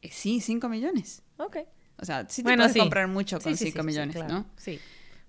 Eh, 0.00 0.10
sí, 0.10 0.40
5 0.40 0.68
millones. 0.70 1.22
Ok. 1.36 1.58
O 1.98 2.04
sea, 2.04 2.26
sí 2.28 2.42
te 2.42 2.48
Bueno, 2.48 2.62
puedes 2.62 2.72
sí. 2.72 2.78
comprar 2.78 3.08
mucho 3.08 3.38
con 3.40 3.56
sí, 3.56 3.66
5 3.66 3.76
sí, 3.76 3.80
sí, 3.80 3.86
millones, 3.86 4.16
claro. 4.16 4.32
¿no? 4.32 4.46
Sí. 4.56 4.80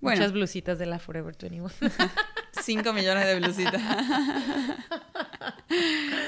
Bueno. 0.01 0.19
Muchas 0.19 0.33
blusitas 0.33 0.77
de 0.77 0.85
la 0.85 0.99
Forever 0.99 1.35
21. 1.39 1.69
5 2.61 2.93
millones 2.93 3.25
de 3.25 3.39
blusitas. 3.39 3.81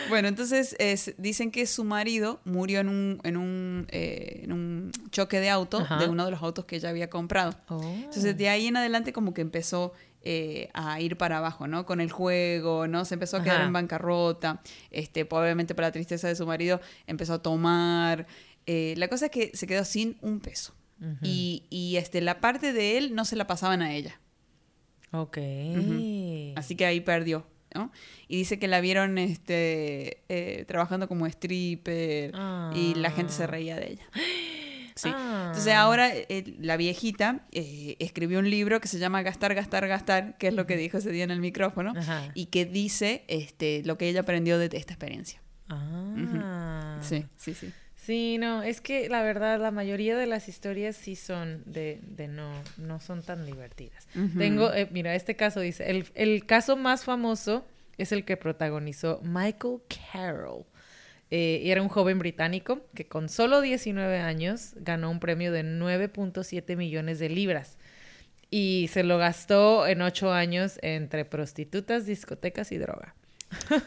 bueno, 0.10 0.28
entonces 0.28 0.76
es- 0.80 1.14
dicen 1.18 1.52
que 1.52 1.66
su 1.68 1.84
marido 1.84 2.40
murió 2.46 2.80
en 2.80 2.90
un, 2.90 3.20
en 3.24 3.38
un, 3.38 3.88
eh, 3.90 4.42
en 4.44 4.52
un 4.52 4.92
choque 5.12 5.40
de 5.40 5.50
auto 5.50 5.80
Ajá. 5.80 5.98
de 5.98 6.08
uno 6.08 6.26
de 6.26 6.32
los 6.32 6.42
autos 6.42 6.66
que 6.66 6.78
ella 6.78 6.90
había 6.90 7.10
comprado. 7.10 7.54
Oh. 7.70 7.82
Entonces 7.84 8.38
de 8.38 8.50
ahí 8.50 8.68
en 8.68 8.78
adelante 8.78 9.14
como 9.14 9.34
que 9.34 9.42
empezó 9.42 9.94
eh, 10.24 10.70
a 10.74 11.00
ir 11.00 11.18
para 11.18 11.38
abajo, 11.38 11.68
¿no? 11.68 11.86
Con 11.86 12.02
el 12.02 12.12
juego, 12.12 12.88
¿no? 12.88 13.06
Se 13.06 13.14
empezó 13.16 13.38
a 13.38 13.44
quedar 13.44 13.58
Ajá. 13.58 13.66
en 13.68 13.74
bancarrota. 13.74 14.62
Este, 14.92 15.26
probablemente 15.26 15.76
por 15.76 15.84
la 15.84 15.92
tristeza 15.92 16.28
de 16.28 16.36
su 16.36 16.46
marido 16.46 16.82
empezó 17.06 17.36
a 17.36 17.42
tomar. 17.42 18.28
Eh, 18.66 18.96
la 18.98 19.08
cosa 19.08 19.26
es 19.26 19.32
que 19.32 19.52
se 19.54 19.68
quedó 19.68 19.86
sin 19.86 20.18
un 20.22 20.40
peso. 20.40 20.74
Y, 21.22 21.64
y 21.70 21.98
este, 21.98 22.22
la 22.22 22.40
parte 22.42 22.74
de 22.74 22.98
él 22.98 23.14
no 23.16 23.24
se 23.26 23.36
la 23.36 23.46
pasaban 23.48 23.82
a 23.82 23.94
ella. 23.94 24.20
Ok. 25.12 25.38
Así 26.56 26.76
que 26.76 26.86
ahí 26.86 27.02
perdió, 27.02 27.46
¿no? 27.74 27.92
Y 28.28 28.38
dice 28.38 28.58
que 28.60 28.68
la 28.68 28.82
vieron 28.82 29.18
este, 29.18 30.24
eh, 30.30 30.66
trabajando 30.68 31.08
como 31.08 31.28
stripper 31.28 32.34
y 32.76 32.96
la 32.96 33.12
gente 33.12 33.32
se 33.34 33.44
Ah. 33.44 33.48
reía 33.48 33.76
de 33.78 33.92
ella. 33.94 34.06
Sí. 34.98 35.10
Ah. 35.14 35.44
Entonces 35.50 35.74
ahora 35.76 36.10
eh, 36.12 36.56
la 36.60 36.76
viejita 36.76 37.46
eh, 37.52 37.96
escribió 38.00 38.40
un 38.40 38.50
libro 38.50 38.82
que 38.82 38.88
se 38.88 38.98
llama 38.98 39.22
Gastar, 39.22 39.54
Gastar, 39.54 39.88
Gastar, 39.88 40.40
que 40.40 40.48
es 40.48 40.56
lo 40.56 40.66
que 40.66 40.76
dijo 40.76 40.98
ese 40.98 41.12
día 41.12 41.24
en 41.24 41.30
el 41.30 41.40
micrófono, 41.40 41.94
Ajá. 41.96 42.32
y 42.34 42.48
que 42.48 42.66
dice 42.66 43.24
este, 43.28 43.84
lo 43.86 44.00
que 44.00 44.10
ella 44.10 44.22
aprendió 44.22 44.58
de 44.58 44.66
esta 44.76 44.94
experiencia. 44.94 45.40
Ah. 45.70 46.98
Sí, 47.04 47.26
sí, 47.38 47.54
sí. 47.54 47.72
Sí, 48.08 48.38
no, 48.38 48.64
es 48.64 48.80
que 48.80 49.10
la 49.10 49.22
verdad 49.22 49.60
la 49.60 49.70
mayoría 49.70 50.16
de 50.16 50.28
las 50.28 50.48
historias 50.48 50.96
sí 50.96 51.18
son 51.18 51.62
de, 51.66 52.00
de 52.04 52.30
no, 52.30 52.54
no 52.78 53.02
son 53.02 53.22
tan 53.22 53.46
divertidas. 53.46 54.08
Tengo, 54.38 54.74
eh, 54.74 54.88
mira, 54.92 55.14
este 55.14 55.36
caso 55.36 55.60
dice, 55.60 55.90
el, 55.90 56.06
el 56.16 56.46
caso 56.46 56.78
más 56.78 57.04
famoso 57.04 57.66
es 57.98 58.14
el 58.14 58.24
que 58.24 58.38
protagonizó 58.38 59.20
Michael 59.24 59.80
Carroll. 59.90 60.64
Eh, 61.32 61.60
y 61.66 61.70
era 61.70 61.82
un 61.82 61.90
joven 61.90 62.18
británico 62.18 62.80
que 62.96 63.10
con 63.10 63.28
solo 63.28 63.60
19 63.60 64.20
años 64.20 64.76
ganó 64.78 65.12
un 65.12 65.20
premio 65.20 65.52
de 65.52 65.66
9.7 65.66 66.78
millones 66.78 67.20
de 67.20 67.28
libras. 67.28 67.78
Y 68.50 68.90
se 68.90 69.04
lo 69.04 69.18
gastó 69.18 69.86
en 69.86 70.02
ocho 70.02 70.32
años 70.32 70.80
entre 70.82 71.26
prostitutas, 71.26 72.06
discotecas 72.06 72.72
y 72.72 72.78
droga. 72.78 73.17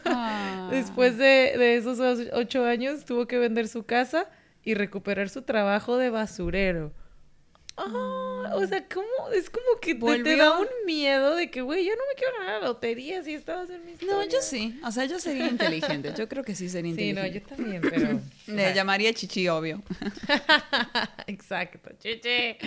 Ah. 0.05 0.69
Después 0.71 1.17
de, 1.17 1.53
de 1.57 1.75
esos 1.77 1.99
os- 1.99 2.27
ocho 2.33 2.65
años 2.65 3.05
tuvo 3.05 3.27
que 3.27 3.37
vender 3.37 3.67
su 3.67 3.83
casa 3.85 4.27
y 4.63 4.73
recuperar 4.75 5.29
su 5.29 5.41
trabajo 5.41 5.97
de 5.97 6.09
basurero. 6.09 6.93
Ah, 7.77 8.51
o 8.53 8.67
sea, 8.67 8.85
¿cómo? 8.87 9.07
Es 9.33 9.49
como 9.49 9.79
que 9.81 9.95
te, 9.95 10.35
da 10.35 10.59
un 10.59 10.67
miedo 10.85 11.35
de 11.35 11.49
que, 11.49 11.61
güey, 11.61 11.85
yo 11.85 11.93
no 11.95 12.03
me 12.09 12.15
quiero 12.15 12.33
ganar 12.37 12.61
la 12.61 12.67
lotería 12.67 13.23
si 13.23 13.33
estabas 13.33 13.69
en 13.71 13.83
mi 13.85 13.93
No, 14.05 14.23
yo 14.25 14.41
sí. 14.41 14.79
O 14.85 14.91
sea, 14.91 15.05
yo 15.05 15.19
sería 15.19 15.47
inteligente. 15.47 16.13
Yo 16.15 16.27
creo 16.27 16.43
que 16.43 16.53
sí 16.53 16.69
sería 16.69 16.93
Sí, 16.93 17.13
no, 17.13 17.25
inteligente. 17.25 17.39
yo 17.49 17.55
también, 17.55 17.81
pero... 17.81 18.19
Le 18.55 18.73
llamaría 18.73 19.13
Chichi, 19.13 19.47
obvio. 19.47 19.81
Exacto, 21.27 21.89
chiche. 21.99 22.57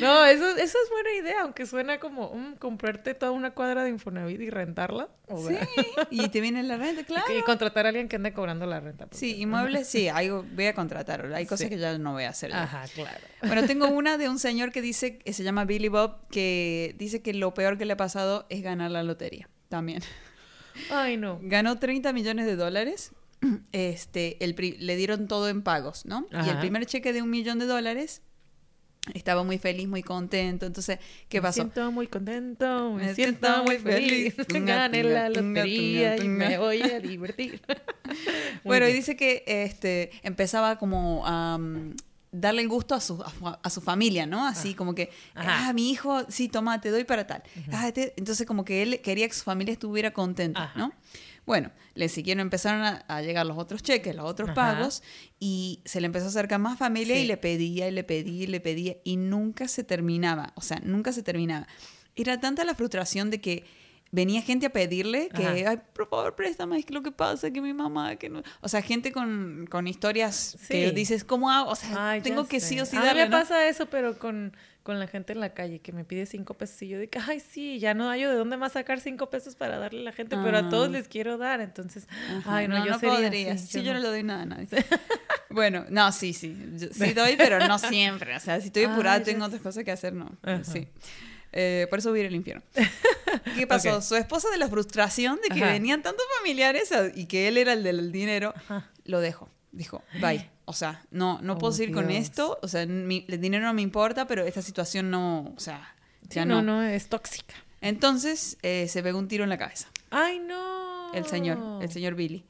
No, 0.00 0.24
eso, 0.24 0.48
eso 0.56 0.78
es 0.82 0.90
buena 0.90 1.12
idea, 1.12 1.42
aunque 1.42 1.66
suena 1.66 1.98
como 2.00 2.32
mm, 2.34 2.54
comprarte 2.54 3.14
toda 3.14 3.32
una 3.32 3.50
cuadra 3.52 3.84
de 3.84 3.90
Infonavit 3.90 4.40
y 4.40 4.50
rentarla. 4.50 5.08
Sí. 5.28 5.56
Y 6.10 6.28
te 6.28 6.40
viene 6.40 6.62
la 6.62 6.76
renta, 6.76 7.02
claro. 7.06 7.36
Y 7.36 7.42
contratar 7.42 7.86
a 7.86 7.88
alguien 7.88 8.08
que 8.08 8.16
ande 8.16 8.32
cobrando 8.32 8.64
la 8.66 8.78
renta. 8.80 9.06
porque- 9.06 9.18
Sí, 9.18 9.36
inmuebles, 9.40 9.88
sí, 9.88 10.08
hay, 10.12 10.28
voy 10.30 10.66
a 10.66 10.74
contratar. 10.74 11.32
Hay 11.34 11.46
cosas 11.46 11.64
Sí. 11.64 11.68
que 11.70 11.78
ya 11.78 11.98
no 11.98 12.12
voy 12.12 12.24
a 12.24 12.28
hacer. 12.30 12.52
Ajá, 12.54 12.84
claro. 12.94 13.18
Bueno, 13.42 13.66
tengo 13.66 13.88
una 13.88 14.18
de 14.18 14.28
un 14.28 14.38
señor 14.38 14.70
que 14.72 14.80
dice, 14.82 15.18
que 15.18 15.32
se 15.32 15.42
llama 15.42 15.64
Billy 15.64 15.88
Bob, 15.88 16.28
que 16.28 16.94
dice 16.98 17.22
que 17.22 17.34
lo 17.34 17.54
peor 17.54 17.76
que 17.78 17.84
le 17.86 17.94
ha 17.94 17.96
pasado 17.96 18.46
es 18.50 18.62
ganar 18.62 18.90
la 18.90 19.02
lotería. 19.02 19.48
También. 19.68 20.00
Ay, 20.90 21.16
no. 21.16 21.38
Ganó 21.42 21.78
30 21.78 22.12
millones 22.12 22.46
de 22.46 22.56
dólares. 22.56 23.12
Este, 23.72 24.42
el 24.44 24.54
le 24.78 24.96
dieron 24.96 25.28
todo 25.28 25.48
en 25.48 25.62
pagos, 25.62 26.06
¿no? 26.06 26.26
Y 26.32 26.48
el 26.48 26.58
primer 26.58 26.86
cheque 26.86 27.12
de 27.12 27.22
un 27.22 27.30
millón 27.30 27.58
de 27.58 27.66
dólares 27.66 28.22
estaba 29.14 29.42
muy 29.44 29.58
feliz, 29.58 29.88
muy 29.88 30.02
contento. 30.02 30.66
Entonces, 30.66 30.98
¿qué 31.28 31.40
pasó? 31.40 31.64
Me 31.64 31.70
siento 31.70 31.92
muy 31.92 32.06
contento, 32.06 32.92
me, 32.92 33.06
Me 33.06 33.14
siento, 33.14 33.46
siento 33.46 33.64
muy 33.64 33.78
feliz. 33.78 34.34
feliz. 34.34 34.46
Gané 34.66 35.04
la 35.04 35.28
lotería 35.28 36.16
y 36.16 36.28
me 36.28 36.58
voy 36.58 36.82
a 36.82 37.00
divertir. 37.00 37.60
Bueno, 38.62 38.88
y 38.88 38.92
dice 38.92 39.16
que 39.16 39.42
este, 39.46 40.10
empezaba 40.22 40.76
como 40.78 41.24
a 41.26 41.58
mm, 41.58 41.94
darle 42.32 42.62
el 42.62 42.68
gusto 42.68 42.94
a 42.94 43.00
su, 43.00 43.22
a, 43.62 43.70
su 43.70 43.80
familia, 43.80 44.26
¿no? 44.26 44.46
Así 44.46 44.74
como 44.74 44.94
que, 44.94 45.10
Ajá. 45.34 45.68
ah, 45.68 45.72
mi 45.72 45.90
hijo, 45.90 46.24
sí, 46.28 46.48
toma, 46.48 46.80
te 46.80 46.90
doy 46.90 47.04
para 47.04 47.26
tal. 47.26 47.42
Ah, 47.72 47.90
Entonces 47.94 48.46
como 48.46 48.64
que 48.64 48.82
él 48.82 49.00
quería 49.02 49.26
que 49.28 49.34
su 49.34 49.44
familia 49.44 49.72
estuviera 49.72 50.12
contenta, 50.12 50.64
Ajá. 50.64 50.78
¿no? 50.78 50.92
Bueno, 51.46 51.70
le 51.94 52.08
siguieron, 52.08 52.40
empezaron 52.40 52.82
a, 52.82 53.04
a 53.06 53.22
llegar 53.22 53.46
los 53.46 53.56
otros 53.56 53.82
cheques, 53.82 54.14
los 54.14 54.26
otros 54.26 54.50
Ajá. 54.50 54.54
pagos, 54.54 55.02
y 55.38 55.80
se 55.84 56.00
le 56.00 56.06
empezó 56.06 56.26
a 56.26 56.28
acercar 56.28 56.58
más 56.58 56.76
familia 56.76 57.18
y 57.18 57.26
le 57.26 57.36
pedía, 57.36 57.86
y 57.88 57.92
le 57.92 58.02
pedía, 58.02 58.44
y 58.44 58.46
le 58.48 58.60
pedía, 58.60 58.96
y 59.04 59.16
nunca 59.16 59.68
se 59.68 59.84
terminaba, 59.84 60.52
o 60.56 60.60
sea, 60.60 60.80
nunca 60.82 61.12
se 61.12 61.22
terminaba. 61.22 61.68
Era 62.16 62.40
tanta 62.40 62.64
la 62.64 62.74
frustración 62.74 63.30
de 63.30 63.40
que 63.40 63.64
venía 64.12 64.40
gente 64.42 64.66
a 64.66 64.70
pedirle 64.70 65.28
que, 65.28 65.44
Ajá. 65.44 65.70
ay, 65.70 65.78
por 65.92 66.08
favor, 66.08 66.34
préstame, 66.36 66.78
es 66.78 66.86
que 66.86 66.94
lo 66.94 67.02
que 67.02 67.12
pasa, 67.12 67.50
que 67.50 67.60
mi 67.60 67.74
mamá, 67.74 68.16
que 68.16 68.28
no... 68.30 68.42
O 68.60 68.68
sea, 68.68 68.80
gente 68.82 69.12
con, 69.12 69.66
con 69.70 69.86
historias 69.88 70.56
que 70.68 70.92
dices, 70.92 71.24
¿cómo 71.24 71.50
hago? 71.50 71.70
O 71.70 71.74
sea, 71.76 72.10
Ay, 72.12 72.20
tengo 72.22 72.46
que 72.46 72.60
sé. 72.60 72.68
sí 72.68 72.80
o 72.80 72.86
sí 72.86 72.96
A 72.96 73.00
mí 73.00 73.06
darle, 73.06 73.24
me 73.24 73.30
¿no? 73.30 73.38
pasa 73.38 73.66
eso, 73.68 73.86
pero 73.86 74.18
con, 74.18 74.56
con 74.84 74.98
la 75.00 75.06
gente 75.08 75.32
en 75.32 75.40
la 75.40 75.52
calle 75.52 75.80
que 75.80 75.92
me 75.92 76.04
pide 76.04 76.24
cinco 76.26 76.54
pesos 76.54 76.80
y 76.82 76.88
yo 76.88 76.98
digo, 77.00 77.10
ay, 77.26 77.40
sí, 77.40 77.78
ya 77.80 77.92
no 77.94 78.08
hay 78.08 78.22
de 78.22 78.32
dónde 78.34 78.56
más 78.56 78.72
sacar 78.72 79.00
cinco 79.00 79.28
pesos 79.28 79.56
para 79.56 79.76
darle 79.78 80.00
a 80.00 80.04
la 80.04 80.12
gente, 80.12 80.36
pero 80.42 80.56
a 80.58 80.68
todos 80.68 80.88
Ah. 80.88 80.92
les 80.92 81.08
quiero 81.08 81.36
dar, 81.36 81.60
entonces, 81.60 82.06
Ajá, 82.38 82.56
ay, 82.58 82.68
no, 82.68 82.86
yo 82.86 82.98
sería 82.98 83.14
podría. 83.16 83.52
así, 83.54 83.66
Sí, 83.66 83.78
yo, 83.78 83.86
yo 83.86 83.92
no 83.94 83.98
no. 83.98 84.04
le 84.04 84.08
doy 84.10 84.22
nada 84.22 84.42
a 84.42 84.46
nadie. 84.46 84.68
bueno, 85.50 85.84
no, 85.90 86.10
sí, 86.12 86.32
sí. 86.32 86.56
Yo 86.76 86.88
sí 86.92 87.12
doy, 87.12 87.34
pero 87.36 87.66
no 87.66 87.78
siempre. 87.78 88.34
O 88.36 88.40
sea, 88.40 88.60
si 88.60 88.68
estoy 88.68 88.84
apurada, 88.84 89.22
tengo 89.22 89.40
sé. 89.40 89.46
otras 89.48 89.62
cosas 89.62 89.84
que 89.84 89.90
hacer, 89.90 90.12
no. 90.14 90.30
Ajá. 90.42 90.62
Sí. 90.64 90.86
Eh, 91.58 91.86
por 91.88 92.00
eso 92.00 92.10
voy 92.10 92.18
a 92.18 92.22
ir 92.24 92.28
al 92.28 92.34
infierno. 92.34 92.62
¿Qué 93.56 93.66
pasó? 93.66 94.02
Su 94.02 94.14
esposa, 94.16 94.50
de 94.50 94.58
la 94.58 94.68
frustración 94.68 95.38
de 95.42 95.48
que 95.54 95.62
Ajá. 95.62 95.72
venían 95.72 96.02
tantos 96.02 96.24
familiares 96.38 96.92
a- 96.92 97.06
y 97.14 97.24
que 97.26 97.48
él 97.48 97.56
era 97.56 97.72
el 97.72 97.82
del 97.82 98.12
dinero, 98.12 98.52
Ajá. 98.56 98.90
lo 99.04 99.20
dejó. 99.20 99.48
Dijo, 99.72 100.02
bye. 100.20 100.50
O 100.66 100.72
sea, 100.74 101.02
no, 101.10 101.40
no 101.42 101.56
puedo 101.58 101.72
Oh, 101.72 101.76
seguir 101.76 101.94
con 101.94 102.10
esto. 102.10 102.58
O 102.62 102.68
sea, 102.68 102.84
mi- 102.86 103.24
el 103.28 103.40
dinero 103.40 103.64
no 103.64 103.72
me 103.72 103.82
importa, 103.82 104.26
pero 104.26 104.44
esta 104.44 104.60
situación 104.62 105.10
no, 105.10 105.54
o 105.56 105.60
sea, 105.60 105.94
Sí, 106.22 106.36
ya 106.36 106.44
no, 106.44 106.60
no. 106.60 106.80
no, 106.80 106.82
es 106.82 107.08
tóxica. 107.08 107.54
Entonces 107.80 108.58
eh, 108.62 108.86
se 108.88 109.02
pegó 109.02 109.18
un 109.18 109.28
tiro 109.28 109.44
en 109.44 109.50
la 109.50 109.58
cabeza. 109.58 109.88
Ay, 110.10 110.38
no. 110.40 111.12
El 111.14 111.24
señor, 111.26 111.82
el 111.82 111.90
señor 111.90 112.14
Billy. 112.16 112.44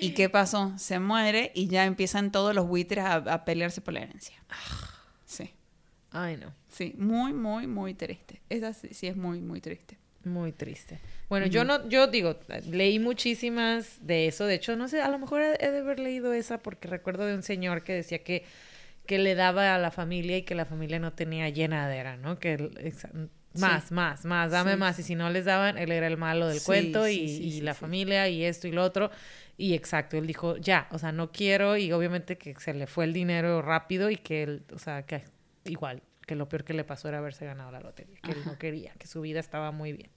¿Y 0.00 0.12
qué 0.14 0.28
pasó? 0.28 0.72
Se 0.76 0.98
muere 0.98 1.52
y 1.54 1.68
ya 1.68 1.84
empiezan 1.86 2.32
todos 2.32 2.54
los 2.54 2.66
buitres 2.66 3.04
a, 3.04 3.14
a 3.14 3.44
pelearse 3.44 3.80
por 3.80 3.94
la 3.94 4.00
herencia. 4.00 4.36
Sí, 5.24 5.54
Ay, 6.10 6.36
no. 6.36 6.52
Sí, 6.74 6.94
muy, 6.98 7.32
muy, 7.32 7.66
muy 7.66 7.94
triste. 7.94 8.40
Esa 8.50 8.72
sí, 8.72 8.88
sí 8.92 9.06
es 9.06 9.16
muy, 9.16 9.40
muy 9.40 9.60
triste. 9.60 9.96
Muy 10.24 10.52
triste. 10.52 10.98
Bueno, 11.28 11.46
yo 11.46 11.64
no, 11.64 11.86
yo 11.88 12.06
digo, 12.06 12.38
leí 12.70 12.98
muchísimas 12.98 13.98
de 14.06 14.26
eso. 14.26 14.46
De 14.46 14.54
hecho, 14.54 14.74
no 14.74 14.88
sé, 14.88 15.02
a 15.02 15.08
lo 15.10 15.18
mejor 15.18 15.42
he 15.42 15.70
de 15.70 15.78
haber 15.78 16.00
leído 16.00 16.32
esa 16.32 16.58
porque 16.58 16.88
recuerdo 16.88 17.26
de 17.26 17.34
un 17.34 17.42
señor 17.42 17.82
que 17.82 17.92
decía 17.92 18.22
que, 18.24 18.44
que 19.06 19.18
le 19.18 19.34
daba 19.34 19.74
a 19.74 19.78
la 19.78 19.90
familia 19.90 20.38
y 20.38 20.42
que 20.42 20.54
la 20.54 20.64
familia 20.64 20.98
no 20.98 21.12
tenía 21.12 21.48
llenadera, 21.50 22.16
¿no? 22.16 22.38
Que 22.38 22.56
exa- 22.56 23.28
más, 23.54 23.92
más, 23.92 24.24
más, 24.24 24.50
dame 24.50 24.72
Sí. 24.72 24.78
más. 24.78 24.98
Y 24.98 25.02
si 25.02 25.14
no 25.14 25.28
les 25.30 25.44
daban, 25.44 25.76
él 25.78 25.92
era 25.92 26.06
el 26.06 26.16
malo 26.16 26.48
del 26.48 26.58
Sí, 26.60 26.64
cuento 26.66 27.06
y, 27.06 27.14
y 27.16 27.60
la 27.60 27.74
familia 27.74 28.28
y 28.28 28.44
esto 28.44 28.66
y 28.66 28.72
lo 28.72 28.82
otro. 28.82 29.10
Y 29.58 29.74
exacto, 29.74 30.16
él 30.16 30.26
dijo, 30.26 30.56
ya, 30.56 30.88
o 30.90 30.98
sea, 30.98 31.12
no 31.12 31.30
quiero 31.32 31.76
y 31.76 31.92
obviamente 31.92 32.38
que 32.38 32.54
se 32.58 32.72
le 32.74 32.86
fue 32.86 33.04
el 33.04 33.12
dinero 33.12 33.60
rápido 33.62 34.08
y 34.10 34.16
que 34.16 34.42
él, 34.42 34.64
o 34.72 34.78
sea, 34.78 35.02
que 35.04 35.22
igual, 35.66 36.02
que 36.26 36.34
lo 36.36 36.48
peor 36.48 36.64
que 36.64 36.72
le 36.74 36.84
pasó 36.84 37.08
era 37.08 37.18
haberse 37.18 37.44
ganado 37.46 37.70
la 37.70 37.80
lotería, 37.80 38.18
que 38.22 38.32
él 38.32 38.42
no 38.46 38.58
quería, 38.58 38.92
que 38.98 39.06
su 39.06 39.20
vida 39.20 39.40
estaba 39.40 39.70
muy 39.72 39.92
bien. 39.92 40.10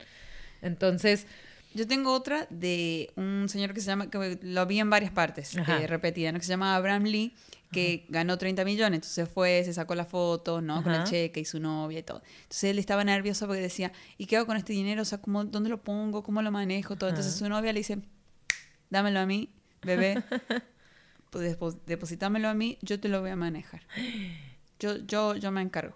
Entonces, 0.61 1.27
Yo 1.73 1.85
tengo 1.85 2.13
otra 2.13 2.47
de 2.49 3.11
un 3.17 3.47
señor 3.49 3.73
que 3.73 3.81
se 3.81 3.87
llama, 3.87 4.09
que 4.09 4.39
lo 4.41 4.65
vi 4.65 4.79
en 4.79 4.89
varias 4.89 5.11
partes, 5.11 5.55
Ajá. 5.57 5.81
eh, 5.81 5.85
repetida, 5.85 6.31
¿no? 6.31 6.39
que 6.39 6.45
se 6.45 6.49
llama 6.49 6.75
Abraham 6.75 7.03
Lee, 7.03 7.35
que 7.71 8.05
ganó 8.09 8.37
30 8.37 8.63
millones. 8.63 8.97
Entonces 8.99 9.29
fue, 9.29 9.61
se 9.65 9.73
sacó 9.73 9.93
la 9.93 10.05
foto, 10.05 10.61
¿no? 10.61 10.81
Con 10.81 10.93
el 10.93 11.01
Ajá. 11.01 11.09
cheque 11.09 11.41
y 11.41 11.45
su 11.45 11.59
novia 11.59 11.99
y 11.99 12.03
todo. 12.03 12.23
Entonces 12.43 12.63
él 12.71 12.79
estaba 12.79 13.03
nervioso 13.03 13.45
porque 13.45 13.61
decía, 13.61 13.91
¿y 14.17 14.25
qué 14.25 14.37
hago 14.37 14.47
con 14.47 14.55
este 14.57 14.71
dinero? 14.73 15.01
O 15.01 15.05
sea, 15.05 15.19
¿cómo, 15.19 15.43
¿dónde 15.43 15.69
lo 15.69 15.83
pongo? 15.83 16.23
¿Cómo 16.23 16.41
lo 16.41 16.51
manejo? 16.51 16.95
Todo. 16.95 17.09
Entonces 17.09 17.33
Ajá. 17.33 17.39
su 17.45 17.49
novia 17.49 17.73
le 17.73 17.79
dice, 17.81 17.99
dámelo 18.89 19.19
a 19.19 19.25
mí, 19.27 19.49
bebé. 19.83 20.23
pues 21.29 21.59
depo- 21.59 21.77
depositámelo 21.85 22.47
a 22.47 22.53
mí, 22.55 22.77
yo 22.81 22.99
te 22.99 23.09
lo 23.09 23.19
voy 23.21 23.29
a 23.31 23.35
manejar. 23.35 23.81
Yo, 24.79 24.97
yo, 24.97 25.35
yo 25.35 25.51
me 25.51 25.61
encargo. 25.61 25.95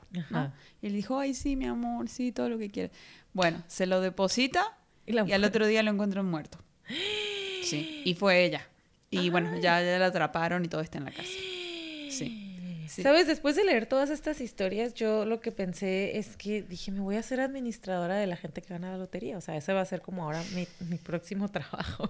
Y 0.82 0.88
él 0.88 0.94
dijo, 0.94 1.20
ay, 1.20 1.34
sí, 1.34 1.56
mi 1.56 1.66
amor, 1.66 2.10
sí, 2.10 2.32
todo 2.32 2.50
lo 2.50 2.58
que 2.58 2.70
quieras. 2.70 2.92
Bueno, 3.34 3.64
se 3.68 3.86
lo 3.86 4.02
deposita 4.02 4.78
Y 5.06 5.32
al 5.32 5.44
otro 5.44 5.68
día 5.68 5.84
lo 5.84 5.92
encuentran 5.92 6.26
muerto. 6.26 6.58
Sí, 7.64 8.02
y 8.06 8.16
fue 8.16 8.44
ella. 8.44 8.68
Y 9.10 9.30
bueno, 9.30 9.58
ya, 9.58 9.82
ya 9.82 10.00
la 10.00 10.08
atraparon 10.08 10.64
y 10.66 10.68
todo 10.68 10.82
está 10.82 10.98
en 10.98 11.06
la 11.06 11.12
cárcel. 11.12 11.38
Sí. 12.10 12.51
Sí. 12.92 13.04
¿Sabes? 13.04 13.28
Después 13.28 13.56
de 13.56 13.64
leer 13.64 13.86
todas 13.86 14.10
estas 14.10 14.42
historias, 14.42 14.94
yo 14.94 15.26
lo 15.26 15.40
que 15.40 15.52
pensé 15.52 16.18
es 16.18 16.36
que 16.36 16.62
dije, 16.62 16.92
me 16.92 17.00
voy 17.00 17.16
a 17.16 17.24
ser 17.24 17.40
administradora 17.40 18.18
de 18.18 18.28
la 18.28 18.36
gente 18.36 18.62
que 18.62 18.74
gana 18.74 18.92
la 18.92 18.98
lotería. 18.98 19.38
O 19.38 19.42
sea, 19.42 19.56
ese 19.56 19.74
va 19.74 19.82
a 19.82 19.86
ser 19.86 20.02
como 20.02 20.24
ahora 20.24 20.44
mi, 20.54 20.68
mi 20.90 20.98
próximo 20.98 21.48
trabajo. 21.52 22.10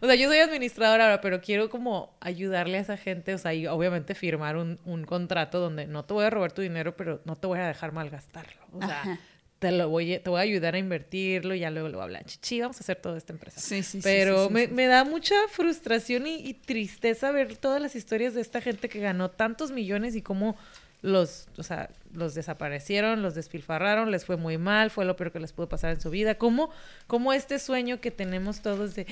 o 0.00 0.06
sea, 0.06 0.14
yo 0.14 0.28
soy 0.28 0.38
administradora 0.38 1.04
ahora, 1.04 1.20
pero 1.20 1.40
quiero 1.40 1.68
como 1.70 2.16
ayudarle 2.20 2.78
a 2.78 2.80
esa 2.80 2.96
gente, 2.96 3.34
o 3.34 3.38
sea, 3.38 3.54
y 3.54 3.66
obviamente 3.66 4.14
firmar 4.14 4.56
un, 4.56 4.78
un 4.84 5.04
contrato 5.04 5.58
donde 5.58 5.86
no 5.86 6.04
te 6.04 6.14
voy 6.14 6.24
a 6.24 6.30
robar 6.30 6.52
tu 6.52 6.62
dinero, 6.62 6.96
pero 6.96 7.20
no 7.24 7.36
te 7.36 7.46
voy 7.46 7.58
a 7.58 7.66
dejar 7.66 7.92
malgastarlo. 7.92 8.62
O 8.72 8.80
sea, 8.80 9.00
Ajá. 9.00 9.18
Te 9.64 9.72
lo 9.72 9.88
voy 9.88 10.14
a, 10.14 10.22
te 10.22 10.28
voy 10.28 10.38
a 10.38 10.42
ayudar 10.42 10.74
a 10.74 10.78
invertirlo 10.78 11.54
y 11.54 11.60
ya 11.60 11.70
luego 11.70 11.88
lo 11.88 11.94
voy 11.94 12.02
a 12.02 12.04
hablar. 12.04 12.24
Chichi, 12.26 12.60
vamos 12.60 12.76
a 12.76 12.80
hacer 12.80 12.96
toda 12.96 13.16
esta 13.16 13.32
empresa. 13.32 13.60
Sí, 13.60 13.82
sí, 13.82 13.98
sí, 13.98 14.00
Pero 14.02 14.42
sí, 14.42 14.48
sí, 14.48 14.52
me, 14.54 14.66
sí. 14.66 14.72
me 14.72 14.86
da 14.86 15.04
mucha 15.04 15.34
frustración 15.50 16.26
y, 16.26 16.34
y 16.36 16.52
tristeza 16.54 17.30
ver 17.30 17.56
todas 17.56 17.80
las 17.80 17.96
historias 17.96 18.34
de 18.34 18.40
esta 18.42 18.60
gente 18.60 18.88
que 18.90 19.00
ganó 19.00 19.30
tantos 19.30 19.70
millones 19.70 20.16
y 20.16 20.22
cómo 20.22 20.56
los, 21.00 21.48
o 21.58 21.62
sea, 21.62 21.90
los 22.12 22.34
desaparecieron, 22.34 23.22
los 23.22 23.34
despilfarraron, 23.34 24.10
les 24.10 24.24
fue 24.24 24.36
muy 24.36 24.56
mal, 24.58 24.90
fue 24.90 25.04
lo 25.04 25.16
peor 25.16 25.32
que 25.32 25.40
les 25.40 25.52
pudo 25.52 25.68
pasar 25.68 25.90
en 25.92 26.00
su 26.00 26.10
vida. 26.10 26.36
Cómo, 26.36 26.70
cómo 27.06 27.32
este 27.32 27.58
sueño 27.58 28.00
que 28.00 28.10
tenemos 28.10 28.60
todos 28.60 28.94
de, 28.94 29.06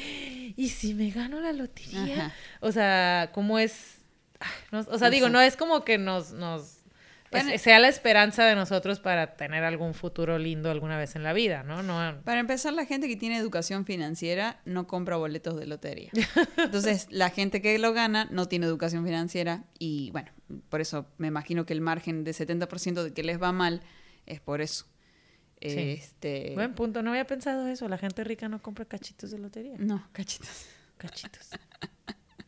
¿y 0.57 0.69
si 0.71 0.95
me 0.95 1.11
gano 1.11 1.41
la 1.41 1.53
lotería? 1.53 2.27
Ajá. 2.27 2.35
O 2.61 2.73
sea, 2.73 3.31
cómo 3.33 3.59
es... 3.59 3.99
no- 4.71 4.81
o 4.89 4.99
sea, 4.99 5.09
digo, 5.11 5.29
no 5.29 5.41
es 5.41 5.57
como 5.57 5.85
que 5.85 5.97
nos... 5.99 6.33
nos 6.33 6.82
sea 7.59 7.79
la 7.79 7.89
esperanza 7.89 8.45
de 8.45 8.55
nosotros 8.55 9.01
para 9.01 9.37
tener 9.37 9.65
algún 9.65 9.95
futuro 9.95 10.39
lindo 10.39 10.71
alguna 10.71 10.99
vez 10.99 11.17
en 11.17 11.23
la 11.23 11.33
vida, 11.33 11.63
¿no? 11.63 11.83
no 11.83 12.21
Para 12.25 12.41
empezar, 12.41 12.73
la 12.73 12.87
gente 12.87 13.09
que 13.09 13.17
tiene 13.17 13.37
educación 13.37 13.85
financiera 13.85 14.61
no 14.65 14.87
compra 14.87 15.17
boletos 15.17 15.59
de 15.59 15.67
lotería. 15.67 16.11
Entonces, 16.57 17.07
la 17.11 17.31
gente 17.31 17.63
que 17.63 17.79
lo 17.79 17.93
gana 17.93 18.27
no 18.31 18.49
tiene 18.49 18.67
educación 18.67 19.05
financiera 19.05 19.65
y 19.79 20.11
bueno, 20.11 20.31
por 20.69 20.81
eso 20.81 21.07
me 21.19 21.29
imagino 21.29 21.67
que 21.67 21.73
el 21.73 21.81
margen 21.81 22.25
de 22.25 22.33
70% 22.33 23.03
de 23.03 23.13
que 23.13 23.23
les 23.23 23.41
va 23.41 23.53
mal 23.53 23.83
es 24.27 24.41
por 24.41 24.61
eso. 24.61 24.87
Sí. 25.61 25.99
Este, 26.01 26.53
Buen 26.55 26.75
punto, 26.75 27.03
no 27.03 27.11
había 27.11 27.27
pensado 27.27 27.69
eso. 27.69 27.89
La 27.89 27.99
gente 27.99 28.25
rica 28.25 28.49
no 28.49 28.61
compra 28.61 28.85
cachitos 28.85 29.31
de 29.31 29.39
lotería. 29.39 29.77
No, 29.79 30.09
cachitos. 30.13 30.67
Cachitos. 30.99 31.51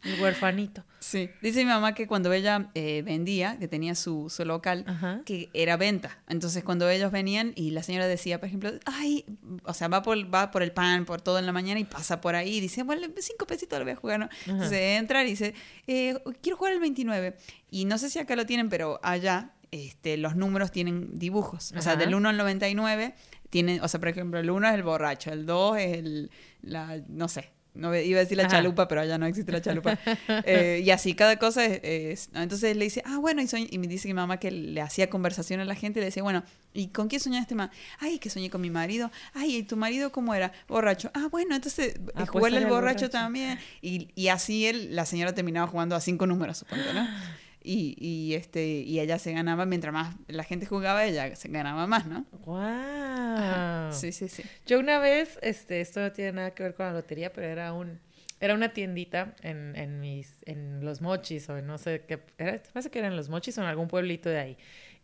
El 0.04 0.20
huerfanito. 0.20 0.84
Sí. 1.00 1.30
Dice 1.42 1.60
mi 1.60 1.66
mamá 1.70 1.94
que 1.94 2.06
cuando 2.06 2.32
ella 2.32 2.70
eh, 2.74 3.02
vendía, 3.04 3.58
que 3.58 3.68
tenía 3.68 3.94
su, 3.94 4.30
su 4.30 4.44
local, 4.44 4.84
Ajá. 4.86 5.22
que 5.24 5.50
era 5.54 5.76
venta. 5.76 6.18
Entonces, 6.28 6.64
cuando 6.64 6.88
ellos 6.88 7.10
venían 7.12 7.52
y 7.56 7.70
la 7.70 7.82
señora 7.82 8.06
decía, 8.06 8.38
por 8.40 8.48
ejemplo, 8.48 8.70
ay, 8.86 9.24
o 9.64 9.74
sea, 9.74 9.88
va 9.88 10.02
por, 10.02 10.16
va 10.34 10.50
por 10.50 10.62
el 10.62 10.72
pan, 10.72 11.04
por 11.04 11.20
todo 11.20 11.38
en 11.38 11.46
la 11.46 11.52
mañana 11.52 11.80
y 11.80 11.84
pasa 11.84 12.20
por 12.20 12.34
ahí 12.34 12.56
y 12.56 12.60
dice, 12.60 12.82
bueno, 12.82 13.06
cinco 13.18 13.46
pesitos 13.46 13.78
lo 13.78 13.84
voy 13.84 13.92
a 13.92 13.96
jugar, 13.96 14.20
¿no? 14.20 14.28
Entonces 14.46 14.98
entra 14.98 15.22
y 15.24 15.26
dice, 15.26 15.54
eh, 15.86 16.18
quiero 16.42 16.56
jugar 16.56 16.72
el 16.72 16.80
29. 16.80 17.36
Y 17.70 17.84
no 17.86 17.98
sé 17.98 18.10
si 18.10 18.18
acá 18.18 18.36
lo 18.36 18.46
tienen, 18.46 18.68
pero 18.68 19.00
allá 19.02 19.52
este, 19.70 20.16
los 20.16 20.36
números 20.36 20.70
tienen 20.70 21.18
dibujos. 21.18 21.72
O 21.76 21.82
sea, 21.82 21.92
Ajá. 21.92 21.96
del 22.04 22.14
1 22.14 22.28
al 22.28 22.36
99 22.36 23.14
tienen, 23.50 23.80
o 23.82 23.88
sea, 23.88 24.00
por 24.00 24.08
ejemplo, 24.08 24.38
el 24.38 24.50
1 24.50 24.68
es 24.68 24.74
el 24.74 24.82
borracho, 24.82 25.32
el 25.32 25.46
2 25.46 25.78
es 25.78 25.98
el, 25.98 26.30
la, 26.62 27.00
no 27.08 27.28
sé. 27.28 27.50
No 27.74 27.94
iba 27.96 28.18
a 28.18 28.22
decir 28.22 28.36
la 28.36 28.44
Ajá. 28.44 28.52
chalupa, 28.56 28.86
pero 28.86 29.00
allá 29.00 29.18
no 29.18 29.26
existe 29.26 29.50
la 29.52 29.60
chalupa. 29.60 29.98
Eh, 30.46 30.82
y 30.84 30.90
así, 30.90 31.14
cada 31.14 31.36
cosa 31.38 31.64
es, 31.64 31.80
es-. 31.82 32.30
Entonces 32.34 32.76
le 32.76 32.84
dice, 32.84 33.02
ah, 33.04 33.18
bueno, 33.18 33.42
y, 33.42 33.46
soñ- 33.46 33.68
y 33.70 33.78
me 33.78 33.86
dice 33.88 34.06
mi 34.08 34.14
mamá 34.14 34.38
que 34.38 34.50
le 34.50 34.80
hacía 34.80 35.10
conversación 35.10 35.58
a 35.60 35.64
la 35.64 35.74
gente 35.74 35.98
y 35.98 36.02
le 36.02 36.06
decía, 36.06 36.22
bueno, 36.22 36.44
¿y 36.72 36.88
con 36.88 37.08
quién 37.08 37.20
soñaste 37.20 37.54
más? 37.54 37.70
Ay, 37.98 38.18
que 38.18 38.30
soñé 38.30 38.48
con 38.50 38.60
mi 38.60 38.70
marido. 38.70 39.10
Ay, 39.32 39.56
¿y 39.56 39.62
tu 39.64 39.76
marido 39.76 40.12
cómo 40.12 40.34
era? 40.34 40.52
Borracho. 40.68 41.10
Ah, 41.14 41.28
bueno, 41.30 41.54
entonces 41.56 41.94
Ah, 41.96 41.98
eh, 41.98 42.12
pues 42.14 42.28
jugarle 42.30 42.58
era 42.58 42.66
el 42.66 42.72
el 42.72 42.74
borracho, 42.74 42.96
borracho. 43.06 43.10
también. 43.10 43.58
Y, 43.82 44.08
y 44.14 44.28
así 44.28 44.66
él, 44.66 44.94
la 44.94 45.04
señora 45.06 45.34
terminaba 45.34 45.66
jugando 45.66 45.96
a 45.96 46.00
cinco 46.00 46.26
números, 46.26 46.58
supongo, 46.58 46.84
¿no? 46.94 47.06
Y, 47.66 47.96
y, 47.98 48.34
este, 48.34 48.66
y 48.66 49.00
ella 49.00 49.18
se 49.18 49.32
ganaba, 49.32 49.64
mientras 49.64 49.92
más 49.92 50.14
la 50.28 50.44
gente 50.44 50.66
jugaba, 50.66 51.06
ella 51.06 51.34
se 51.34 51.48
ganaba 51.48 51.86
más, 51.86 52.06
¿no? 52.06 52.26
Wow. 52.44 53.90
Sí, 53.90 54.12
sí, 54.12 54.28
sí. 54.28 54.42
Yo 54.66 54.78
una 54.78 54.98
vez, 54.98 55.38
este, 55.40 55.80
esto 55.80 56.00
no 56.00 56.12
tiene 56.12 56.32
nada 56.32 56.50
que 56.50 56.62
ver 56.62 56.74
con 56.74 56.84
la 56.84 56.92
lotería, 56.92 57.32
pero 57.32 57.46
era 57.46 57.72
un, 57.72 58.00
era 58.38 58.52
una 58.52 58.74
tiendita 58.74 59.34
en, 59.40 59.74
en 59.76 59.98
mis, 59.98 60.36
en 60.44 60.84
los 60.84 61.00
mochis, 61.00 61.48
o 61.48 61.56
en 61.56 61.66
no 61.66 61.78
sé 61.78 62.04
qué, 62.06 62.20
era, 62.36 62.62
parece 62.70 62.90
que 62.90 62.98
eran 62.98 63.16
los 63.16 63.30
mochis 63.30 63.56
o 63.56 63.62
en 63.62 63.68
algún 63.68 63.88
pueblito 63.88 64.28
de 64.28 64.38
ahí. 64.38 64.58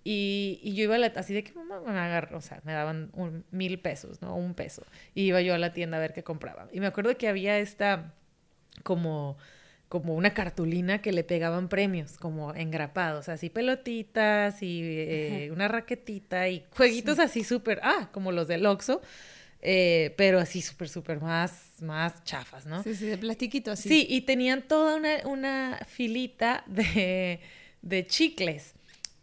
Y, 0.04 0.60
y 0.62 0.74
yo 0.74 0.84
iba 0.84 0.96
a 0.96 0.98
la, 0.98 1.06
así 1.16 1.32
de 1.32 1.42
que 1.42 1.52
mamá 1.52 1.80
me 1.80 1.98
agarró, 1.98 2.36
o 2.36 2.42
sea, 2.42 2.60
me 2.64 2.74
daban 2.74 3.10
un, 3.14 3.46
mil 3.50 3.78
pesos, 3.80 4.20
¿no? 4.20 4.36
Un 4.36 4.52
peso. 4.52 4.84
Y 5.14 5.22
iba 5.22 5.40
yo 5.40 5.54
a 5.54 5.58
la 5.58 5.72
tienda 5.72 5.96
a 5.96 6.00
ver 6.00 6.12
qué 6.12 6.22
compraba. 6.22 6.68
Y 6.72 6.80
me 6.80 6.86
acuerdo 6.86 7.16
que 7.16 7.26
había 7.26 7.58
esta, 7.58 8.12
como, 8.82 9.38
como 9.90 10.14
una 10.14 10.32
cartulina 10.34 11.02
que 11.02 11.10
le 11.10 11.24
pegaban 11.24 11.68
premios, 11.68 12.16
como 12.16 12.54
engrapados, 12.54 13.28
así 13.28 13.50
pelotitas 13.50 14.62
y 14.62 14.82
eh, 14.84 15.50
una 15.52 15.66
raquetita 15.66 16.48
y 16.48 16.64
jueguitos 16.76 17.18
así 17.18 17.42
súper, 17.42 17.80
ah, 17.82 18.08
como 18.12 18.30
los 18.30 18.46
del 18.46 18.66
Oxxo, 18.66 19.02
eh, 19.60 20.14
pero 20.16 20.38
así 20.38 20.62
súper, 20.62 20.88
súper 20.88 21.20
más, 21.20 21.72
más 21.82 22.22
chafas, 22.22 22.66
¿no? 22.66 22.84
Sí, 22.84 22.94
sí, 22.94 23.06
de 23.06 23.18
plastiquito 23.18 23.72
así. 23.72 23.88
Sí, 23.88 24.06
y 24.08 24.20
tenían 24.20 24.62
toda 24.62 24.94
una, 24.94 25.26
una 25.26 25.80
filita 25.88 26.62
de, 26.68 27.40
de 27.82 28.06
chicles, 28.06 28.74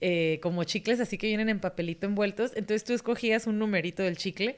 eh, 0.01 0.41
como 0.43 0.65
chicles 0.65 0.99
así 0.99 1.18
que 1.18 1.28
vienen 1.28 1.47
en 1.47 1.61
papelito 1.61 2.05
envueltos. 2.07 2.51
Entonces 2.57 2.84
tú 2.84 2.91
escogías 2.91 3.47
un 3.47 3.57
numerito 3.57 4.03
del 4.03 4.18
chicle 4.18 4.57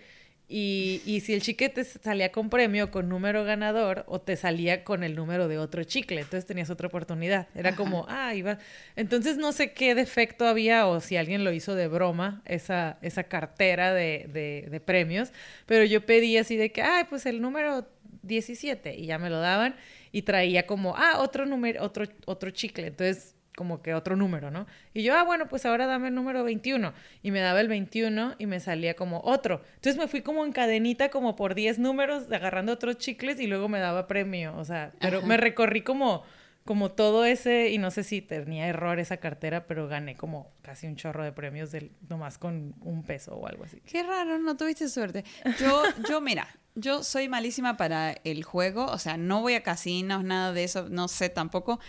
y, 0.51 1.03
y 1.05 1.19
si 1.19 1.33
el 1.35 1.43
chicle 1.43 1.69
te 1.69 1.83
salía 1.83 2.31
con 2.31 2.49
premio, 2.49 2.89
con 2.89 3.07
número 3.07 3.43
ganador, 3.43 4.03
o 4.07 4.19
te 4.19 4.35
salía 4.35 4.83
con 4.83 5.03
el 5.03 5.15
número 5.15 5.47
de 5.47 5.59
otro 5.59 5.83
chicle, 5.83 6.21
entonces 6.21 6.47
tenías 6.47 6.71
otra 6.71 6.87
oportunidad. 6.87 7.47
Era 7.53 7.75
como, 7.75 8.07
ah, 8.09 8.33
iba. 8.33 8.57
Entonces 8.95 9.37
no 9.37 9.51
sé 9.51 9.73
qué 9.73 9.93
defecto 9.93 10.47
había 10.47 10.87
o 10.87 11.01
si 11.01 11.17
alguien 11.17 11.43
lo 11.43 11.53
hizo 11.53 11.75
de 11.75 11.87
broma, 11.87 12.41
esa, 12.45 12.97
esa 13.03 13.25
cartera 13.25 13.93
de, 13.93 14.27
de, 14.33 14.67
de 14.71 14.79
premios, 14.79 15.31
pero 15.67 15.85
yo 15.85 16.03
pedí 16.05 16.37
así 16.37 16.57
de 16.57 16.71
que, 16.71 16.81
ay, 16.81 17.03
pues 17.07 17.27
el 17.27 17.41
número 17.41 17.87
17 18.23 18.95
y 18.95 19.05
ya 19.05 19.19
me 19.19 19.29
lo 19.29 19.39
daban 19.39 19.75
y 20.11 20.23
traía 20.23 20.65
como, 20.65 20.95
ah, 20.97 21.19
otro 21.19 21.45
número, 21.45 21.83
otro, 21.83 22.05
otro 22.25 22.49
chicle, 22.49 22.87
entonces 22.87 23.35
como 23.59 23.81
que 23.81 23.93
otro 23.93 24.15
número, 24.15 24.51
¿no? 24.51 24.67
Y 24.93 25.03
yo, 25.03 25.17
ah, 25.17 25.23
bueno, 25.23 25.49
pues 25.49 25.65
ahora 25.65 25.85
dame 25.85 26.07
el 26.07 26.15
número 26.15 26.45
21 26.45 26.93
y 27.21 27.31
me 27.31 27.41
daba 27.41 27.59
el 27.59 27.67
21 27.67 28.35
y 28.39 28.45
me 28.45 28.61
salía 28.61 28.95
como 28.95 29.19
otro. 29.25 29.61
Entonces 29.75 29.97
me 29.97 30.07
fui 30.07 30.21
como 30.21 30.45
en 30.45 30.53
cadenita 30.53 31.09
como 31.09 31.35
por 31.35 31.55
10 31.55 31.77
números 31.77 32.31
agarrando 32.31 32.71
otros 32.71 32.97
chicles 32.99 33.37
y 33.41 33.47
luego 33.47 33.67
me 33.67 33.79
daba 33.79 34.07
premio, 34.07 34.55
o 34.55 34.63
sea, 34.63 34.93
pero 35.01 35.17
Ajá. 35.17 35.27
me 35.27 35.35
recorrí 35.35 35.81
como 35.81 36.23
como 36.65 36.91
todo 36.91 37.25
ese, 37.25 37.71
y 37.71 37.79
no 37.79 37.89
sé 37.89 38.03
si 38.03 38.21
tenía 38.21 38.67
error 38.67 38.99
esa 38.99 39.17
cartera, 39.17 39.65
pero 39.65 39.87
gané 39.87 40.15
como 40.15 40.51
casi 40.61 40.85
un 40.85 40.95
chorro 40.97 41.23
de 41.23 41.31
premios 41.31 41.71
del, 41.71 41.91
nomás 42.07 42.37
con 42.37 42.75
un 42.81 43.01
peso 43.01 43.35
o 43.35 43.47
algo 43.47 43.63
así. 43.63 43.81
Qué 43.81 44.03
raro, 44.03 44.37
no 44.37 44.55
tuviste 44.55 44.87
suerte. 44.87 45.23
Yo, 45.59 45.81
yo, 46.09 46.21
mira, 46.21 46.47
yo 46.75 47.03
soy 47.03 47.27
malísima 47.27 47.75
para 47.75 48.11
el 48.23 48.43
juego, 48.43 48.85
o 48.85 48.99
sea, 48.99 49.17
no 49.17 49.41
voy 49.41 49.55
a 49.55 49.63
casinos, 49.63 50.23
nada 50.23 50.53
de 50.53 50.63
eso, 50.63 50.89
no 50.89 51.07
sé 51.07 51.29
tampoco, 51.29 51.79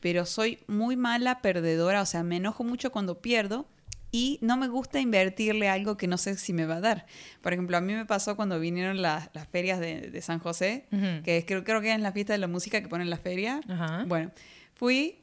pero 0.00 0.26
soy 0.26 0.58
muy 0.66 0.96
mala 0.96 1.40
perdedora, 1.40 2.02
o 2.02 2.06
sea, 2.06 2.22
me 2.22 2.36
enojo 2.36 2.64
mucho 2.64 2.90
cuando 2.92 3.20
pierdo 3.20 3.66
y 4.10 4.38
no 4.40 4.56
me 4.56 4.68
gusta 4.68 5.00
invertirle 5.00 5.68
algo 5.68 5.96
que 5.98 6.06
no 6.06 6.16
sé 6.16 6.36
si 6.38 6.52
me 6.54 6.64
va 6.64 6.76
a 6.76 6.80
dar. 6.80 7.06
Por 7.42 7.52
ejemplo, 7.52 7.76
a 7.76 7.80
mí 7.82 7.92
me 7.94 8.06
pasó 8.06 8.36
cuando 8.36 8.58
vinieron 8.58 9.02
las, 9.02 9.28
las 9.34 9.46
ferias 9.48 9.80
de, 9.80 10.10
de 10.10 10.22
San 10.22 10.38
José, 10.38 10.86
que 11.24 11.36
es- 11.38 11.44
creo, 11.44 11.62
creo 11.62 11.80
que 11.82 11.90
es 11.90 11.94
en 11.94 12.02
la 12.02 12.12
fiesta 12.12 12.32
de 12.32 12.38
la 12.38 12.46
música 12.48 12.80
que 12.80 12.88
ponen 12.88 13.10
la 13.10 13.18
feria. 13.18 13.60
Bueno, 14.08 14.30
fui 14.74 15.18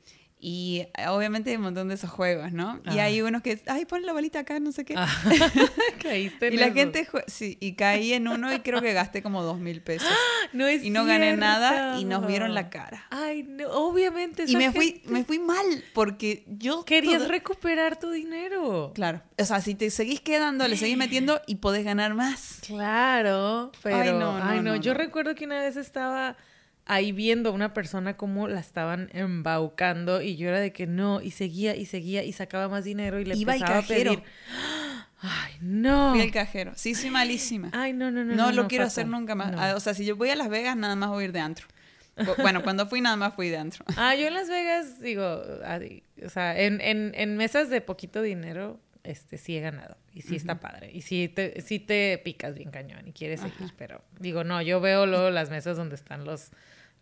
y 0.48 0.86
eh, 0.96 1.08
obviamente 1.08 1.50
hay 1.50 1.56
un 1.56 1.64
montón 1.64 1.88
de 1.88 1.96
esos 1.96 2.12
juegos, 2.12 2.52
¿no? 2.52 2.80
Y 2.86 3.00
Ah. 3.00 3.06
hay 3.06 3.20
unos 3.24 3.42
que, 3.42 3.60
ay, 3.66 3.86
pon 3.86 4.06
la 4.06 4.14
bolita 4.14 4.38
acá, 4.40 4.60
no 4.60 4.72
sé 4.72 4.86
qué. 4.86 4.94
Ah, 4.96 5.08
caíste 6.04 6.48
en 6.48 6.54
Y 6.54 6.58
la 6.58 6.66
eso. 6.68 6.76
gente, 6.76 7.08
sí, 7.26 7.58
y 7.60 7.74
caí 7.74 8.14
en 8.14 8.28
uno 8.28 8.54
y 8.54 8.60
creo 8.60 8.80
que 8.82 8.94
gasté 8.94 9.24
como 9.24 9.42
dos 9.44 9.58
mil 9.60 9.82
pesos. 9.82 10.08
No 10.54 10.68
es 10.68 10.84
Y 10.84 10.90
no 10.92 11.04
gané 11.06 11.36
nada 11.36 12.00
y 12.00 12.06
nos 12.06 12.26
vieron 12.28 12.54
la 12.54 12.70
cara. 12.70 13.06
Ay, 13.10 13.44
no, 13.44 13.68
obviamente. 13.72 14.46
Y 14.48 14.56
me 14.56 14.72
fui, 14.72 15.02
me 15.08 15.24
fui 15.26 15.40
mal 15.40 15.66
porque 15.94 16.46
yo... 16.48 16.86
Querías 16.86 17.18
todo- 17.24 17.30
recuperar 17.30 18.00
tu 18.00 18.12
dinero. 18.12 18.92
Claro. 18.94 19.22
O 19.38 19.44
sea, 19.44 19.60
si 19.62 19.74
te 19.76 19.90
seguís 19.90 20.22
quedando, 20.22 20.66
le 20.68 20.78
seguís 20.78 20.96
metiendo 20.98 21.42
y 21.48 21.56
podés 21.56 21.84
ganar 21.84 22.14
más. 22.14 22.60
Claro, 22.66 23.72
pero. 23.82 23.98
Ay, 23.98 24.12
no, 24.12 24.40
no, 24.40 24.54
no, 24.56 24.62
no, 24.62 24.76
Yo 24.78 24.94
recuerdo 24.94 25.34
que 25.36 25.46
una 25.46 25.60
vez 25.62 25.76
estaba 25.76 26.38
ahí 26.86 27.12
viendo 27.12 27.50
a 27.50 27.52
una 27.54 27.74
persona 27.74 28.16
como 28.18 28.48
la 28.48 28.60
estaban 28.60 29.10
embaucando 29.14 30.22
y 30.22 30.36
yo 30.38 30.50
era 30.50 30.60
de 30.60 30.72
que 30.72 30.86
no, 30.88 31.22
y 31.22 31.32
seguía 31.32 31.76
y 31.76 31.86
seguía 31.86 32.24
y 32.24 32.32
sacaba 32.34 32.70
más 32.70 32.84
dinero 32.84 33.20
y 33.20 33.26
le 33.26 33.36
Iba 33.36 33.54
empezaba 33.56 33.80
a 33.80 33.82
cajero. 33.82 34.12
pedir. 34.14 34.24
Ay, 35.22 35.54
no. 35.62 36.12
Fui 36.12 36.22
al 36.22 36.32
cajero. 36.32 36.74
Sí, 36.76 36.94
soy 36.94 37.10
malísima. 37.10 37.70
Ay, 37.74 37.94
no, 37.94 38.12
no, 38.12 38.24
no. 38.24 38.36
no, 38.36 38.46
no, 38.48 38.52
lo 38.52 38.64
no, 38.64 38.68
quiero 38.68 38.84
fatal. 38.86 38.92
hacer 39.04 39.08
nunca 39.08 39.34
más. 39.36 39.52
No. 39.52 39.60
Ah, 39.60 39.74
O 39.76 39.80
sea, 39.80 39.94
si 39.94 40.06
yo 40.06 40.16
voy 40.16 40.30
a 40.30 40.36
Las 40.36 40.50
Vegas, 40.50 40.76
nada 40.78 40.96
más 40.96 41.10
voy 41.10 41.24
a 41.24 41.26
ir 41.26 41.32
de 41.32 41.40
antro. 41.40 41.68
Bu- 42.18 42.42
Bueno, 42.42 42.62
cuando 42.64 42.86
fui, 42.88 43.02
nada 43.02 43.16
más 43.16 43.34
fui 43.34 43.50
de 43.50 43.58
antro. 43.58 43.84
Ah, 43.98 44.14
yo 44.16 44.28
en 44.28 44.34
Las 44.34 44.50
Vegas, 44.50 45.02
digo, 45.02 45.42
ay, 45.66 46.04
o 46.24 46.30
sea, 46.30 46.60
en, 46.60 46.80
en, 46.82 47.12
en 47.16 47.38
mesas 47.38 47.70
de 47.70 47.82
poquito 47.82 48.22
dinero, 48.22 48.80
este, 49.04 49.38
sí 49.38 49.58
he 49.58 49.62
ganado. 49.62 49.98
Y 50.14 50.22
sí 50.22 50.36
está 50.36 50.60
padre. 50.60 50.92
Y 50.94 51.02
sí 51.02 51.28
te, 51.28 51.60
sí 51.62 51.80
te 51.80 52.20
picas 52.24 52.54
bien 52.56 52.72
cañón 52.72 53.08
y 53.08 53.12
quieres 53.12 53.42
seguir. 53.42 53.74
Pero, 53.78 54.02
digo, 54.20 54.44
no, 54.44 54.62
yo 54.62 54.80
veo 54.80 55.06
luego 55.06 55.30
las 55.30 55.50
mesas 55.50 55.76
donde 55.76 55.96
están 55.96 56.24
los, 56.24 56.52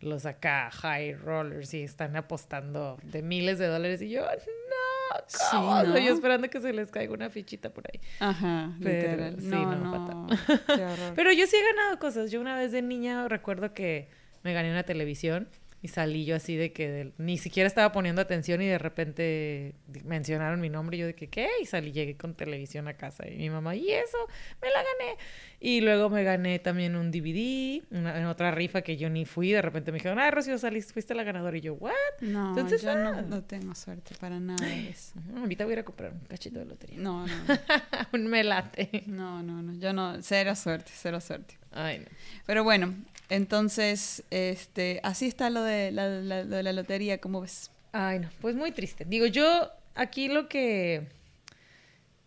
los 0.00 0.26
acá 0.26 0.70
high 0.70 1.14
rollers 1.14 1.72
y 1.74 1.82
están 1.82 2.16
apostando 2.16 2.98
de 3.02 3.22
miles 3.22 3.58
de 3.58 3.66
dólares. 3.66 4.02
Y 4.02 4.10
yo, 4.10 4.22
no, 4.22 5.16
¿cómo? 5.50 5.80
Sí, 5.82 5.88
¿no? 5.88 5.98
Yo 5.98 6.12
esperando 6.14 6.48
que 6.50 6.60
se 6.60 6.72
les 6.72 6.90
caiga 6.90 7.12
una 7.14 7.30
fichita 7.30 7.70
por 7.70 7.84
ahí. 7.92 8.00
Ajá, 8.20 8.72
Pero, 8.82 9.10
literal. 9.10 9.36
sí, 9.40 9.46
no, 9.48 9.76
no. 9.76 10.26
Pero 11.16 11.32
yo 11.32 11.46
sí 11.46 11.56
he 11.56 11.74
ganado 11.74 11.98
cosas. 11.98 12.30
Yo 12.30 12.40
una 12.40 12.56
vez 12.56 12.72
de 12.72 12.82
niña 12.82 13.26
recuerdo 13.28 13.72
que 13.72 14.08
me 14.42 14.52
gané 14.52 14.70
una 14.70 14.82
televisión 14.82 15.48
y 15.84 15.88
salí 15.88 16.24
yo 16.24 16.34
así 16.34 16.56
de 16.56 16.72
que 16.72 16.88
del- 16.90 17.12
ni 17.18 17.36
siquiera 17.36 17.66
estaba 17.66 17.92
poniendo 17.92 18.22
atención 18.22 18.62
y 18.62 18.66
de 18.66 18.78
repente 18.78 19.74
mencionaron 20.04 20.58
mi 20.58 20.70
nombre 20.70 20.96
y 20.96 21.00
yo 21.00 21.06
de 21.06 21.14
que 21.14 21.28
¿qué? 21.28 21.46
Y 21.60 21.66
salí, 21.66 21.92
llegué 21.92 22.16
con 22.16 22.32
televisión 22.34 22.88
a 22.88 22.94
casa 22.94 23.28
y 23.28 23.36
mi 23.36 23.50
mamá, 23.50 23.76
¿y 23.76 23.90
eso? 23.90 24.16
Me 24.62 24.68
la 24.70 24.78
gané. 24.78 25.18
Y 25.60 25.82
luego 25.82 26.08
me 26.08 26.24
gané 26.24 26.58
también 26.58 26.96
un 26.96 27.10
DVD, 27.10 27.82
una, 27.90 28.18
en 28.18 28.24
otra 28.24 28.50
rifa 28.50 28.80
que 28.80 28.96
yo 28.96 29.10
ni 29.10 29.26
fui. 29.26 29.52
De 29.52 29.60
repente 29.60 29.92
me 29.92 29.98
dijeron, 29.98 30.18
ah, 30.18 30.30
Rocío, 30.30 30.56
saliste, 30.56 30.94
fuiste 30.94 31.14
la 31.14 31.22
ganadora. 31.22 31.54
Y 31.58 31.60
yo, 31.60 31.74
¿what? 31.74 31.92
No, 32.22 32.50
Entonces, 32.50 32.80
yo 32.80 32.94
no, 32.96 33.10
ah. 33.10 33.22
no 33.22 33.44
tengo 33.44 33.74
suerte 33.74 34.14
para 34.18 34.40
nada 34.40 34.66
de 34.66 34.88
eso. 34.88 35.12
Ahorita 35.36 35.64
voy 35.64 35.72
a 35.72 35.74
ir 35.74 35.78
a 35.80 35.84
comprar 35.84 36.12
un 36.12 36.20
cachito 36.20 36.60
de 36.60 36.64
lotería. 36.64 36.98
No, 36.98 37.26
no, 37.26 37.34
un 38.14 38.26
melate. 38.28 39.04
no, 39.06 39.42
no, 39.42 39.60
no. 39.62 39.74
Yo 39.78 39.92
no, 39.92 40.22
cero 40.22 40.54
suerte, 40.54 40.92
cero 40.94 41.20
suerte. 41.20 41.58
Ay, 41.72 41.98
no. 41.98 42.06
Pero 42.46 42.64
bueno, 42.64 42.94
entonces, 43.28 44.24
este, 44.30 45.00
así 45.02 45.26
está 45.26 45.50
lo 45.50 45.62
de 45.62 45.90
la, 45.92 46.72
lotería, 46.72 47.18
¿cómo 47.18 47.40
ves? 47.40 47.70
Ay, 47.92 48.20
no, 48.20 48.28
pues 48.40 48.56
muy 48.56 48.72
triste. 48.72 49.04
Digo, 49.04 49.26
yo 49.26 49.70
aquí 49.94 50.28
lo 50.28 50.48
que 50.48 51.06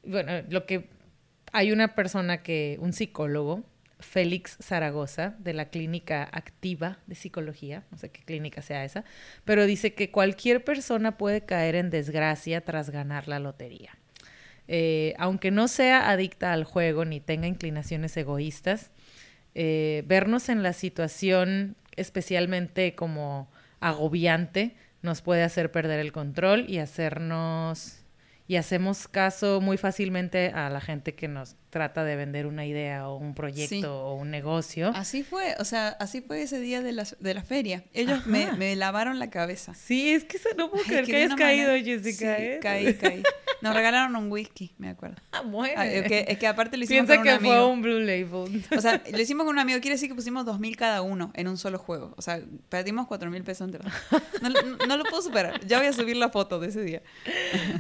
bueno, 0.08 0.32
lo 0.50 0.66
que 0.66 0.88
hay 1.52 1.72
una 1.72 1.96
persona 1.96 2.42
que, 2.42 2.78
un 2.80 2.94
psicólogo, 2.94 3.64
Félix 4.00 4.58
Zaragoza, 4.62 5.36
de 5.40 5.54
la 5.54 5.70
Clínica 5.70 6.28
Activa 6.32 7.00
de 7.08 7.16
Psicología, 7.16 7.84
no 7.92 7.98
sé 7.98 8.10
qué 8.10 8.22
clínica 8.24 8.62
sea 8.62 8.86
esa, 8.86 9.04
pero 9.44 9.66
dice 9.66 9.94
que 9.94 10.12
cualquier 10.12 10.64
persona 10.64 11.18
puede 11.18 11.42
caer 11.42 11.76
en 11.76 11.90
desgracia 11.90 12.62
tras 12.62 12.90
ganar 12.90 13.28
la 13.28 13.40
lotería. 13.40 13.98
Eh, 14.68 15.14
aunque 15.18 15.50
no 15.50 15.68
sea 15.68 16.10
adicta 16.10 16.54
al 16.54 16.64
juego 16.64 17.06
ni 17.06 17.22
tenga 17.22 17.48
inclinaciones 17.48 18.16
egoístas, 18.18 18.92
eh, 19.60 20.04
vernos 20.06 20.50
en 20.50 20.62
la 20.62 20.72
situación 20.72 21.76
especialmente 21.96 22.94
como 22.94 23.50
agobiante 23.80 24.76
nos 25.02 25.24
puede 25.24 25.42
hacer 25.42 25.72
perder 25.72 26.00
el 26.00 26.12
control 26.12 26.66
y 26.70 26.78
hacernos 26.78 28.04
y 28.48 28.58
hacemos 28.58 29.08
caso 29.08 29.60
muy 29.60 29.78
fácilmente 29.78 30.50
a 30.50 30.70
la 30.70 30.80
gente 30.80 31.16
que 31.16 31.28
nos 31.28 31.56
trata 31.70 32.04
de 32.04 32.16
vender 32.16 32.46
una 32.46 32.66
idea 32.66 33.10
o 33.10 33.18
un 33.18 33.34
proyecto 33.36 34.06
o 34.06 34.16
un 34.16 34.32
negocio. 34.32 34.92
Así 34.96 35.24
fue, 35.24 35.56
o 35.60 35.66
sea, 35.66 35.90
así 36.00 36.22
fue 36.22 36.42
ese 36.42 36.60
día 36.60 36.82
de 36.82 36.94
la, 36.94 37.06
de 37.20 37.34
la 37.34 37.44
feria. 37.44 37.84
Ellos 37.94 38.26
me, 38.26 38.52
me, 38.54 38.76
lavaron 38.76 39.20
la 39.20 39.30
cabeza. 39.30 39.74
Sí, 39.74 40.12
es 40.12 40.24
que 40.24 40.38
eso 40.38 40.50
no 40.58 40.72
puedo 40.72 40.84
creer 40.86 41.06
que 41.06 41.16
hayas 41.18 41.36
caído, 41.36 41.74
Jessica. 41.76 42.38
Sí, 42.38 42.44
¿eh? 42.44 42.60
caí, 42.62 42.94
caí. 42.96 43.24
Nos 43.62 43.74
regalaron 43.74 44.16
un 44.16 44.32
whisky, 44.32 44.74
me 44.78 44.90
acuerdo. 44.90 45.18
Ah, 45.32 45.42
bueno. 45.42 45.74
Ah, 45.78 45.88
es, 45.88 46.08
que, 46.08 46.26
es, 46.28 46.38
que, 46.38 46.48
aparte 46.48 46.78
lo 46.78 46.84
hicimos 46.84 47.08
Piensa 47.08 47.16
con 47.16 47.22
un 47.22 47.24
que 47.24 47.32
amigo. 47.32 47.54
fue 47.54 47.66
un 47.66 47.82
Blue 47.82 48.00
Label. 48.00 48.64
O 48.78 48.82
sea, 48.82 49.02
lo 49.12 49.20
hicimos 49.20 49.46
con 49.46 49.56
un 49.56 49.60
amigo. 49.60 49.80
Quiere 49.82 49.96
decir 49.96 50.10
que 50.10 50.16
pusimos 50.16 50.46
dos 50.46 50.60
mil 50.60 50.78
cada 50.78 51.02
uno 51.02 51.32
en 51.34 51.48
un 51.48 51.58
solo 51.58 51.80
juego. 51.80 52.14
O 52.18 52.22
sea, 52.22 52.40
perdimos 52.70 53.08
cuatro 53.08 53.32
mil 53.32 53.44
pesos 53.44 53.66
entre 53.66 53.84
los 53.84 53.94
no, 54.42 54.50
no, 54.50 54.86
no, 54.88 54.98
lo 54.98 55.04
puedo 55.06 55.22
superar. 55.22 55.60
Ya 55.66 55.80
voy 55.80 55.88
a 55.88 55.94
subir 55.94 56.18
la 56.18 56.30
foto 56.30 56.60
de 56.60 56.68
ese 56.68 56.82
día. 56.84 57.02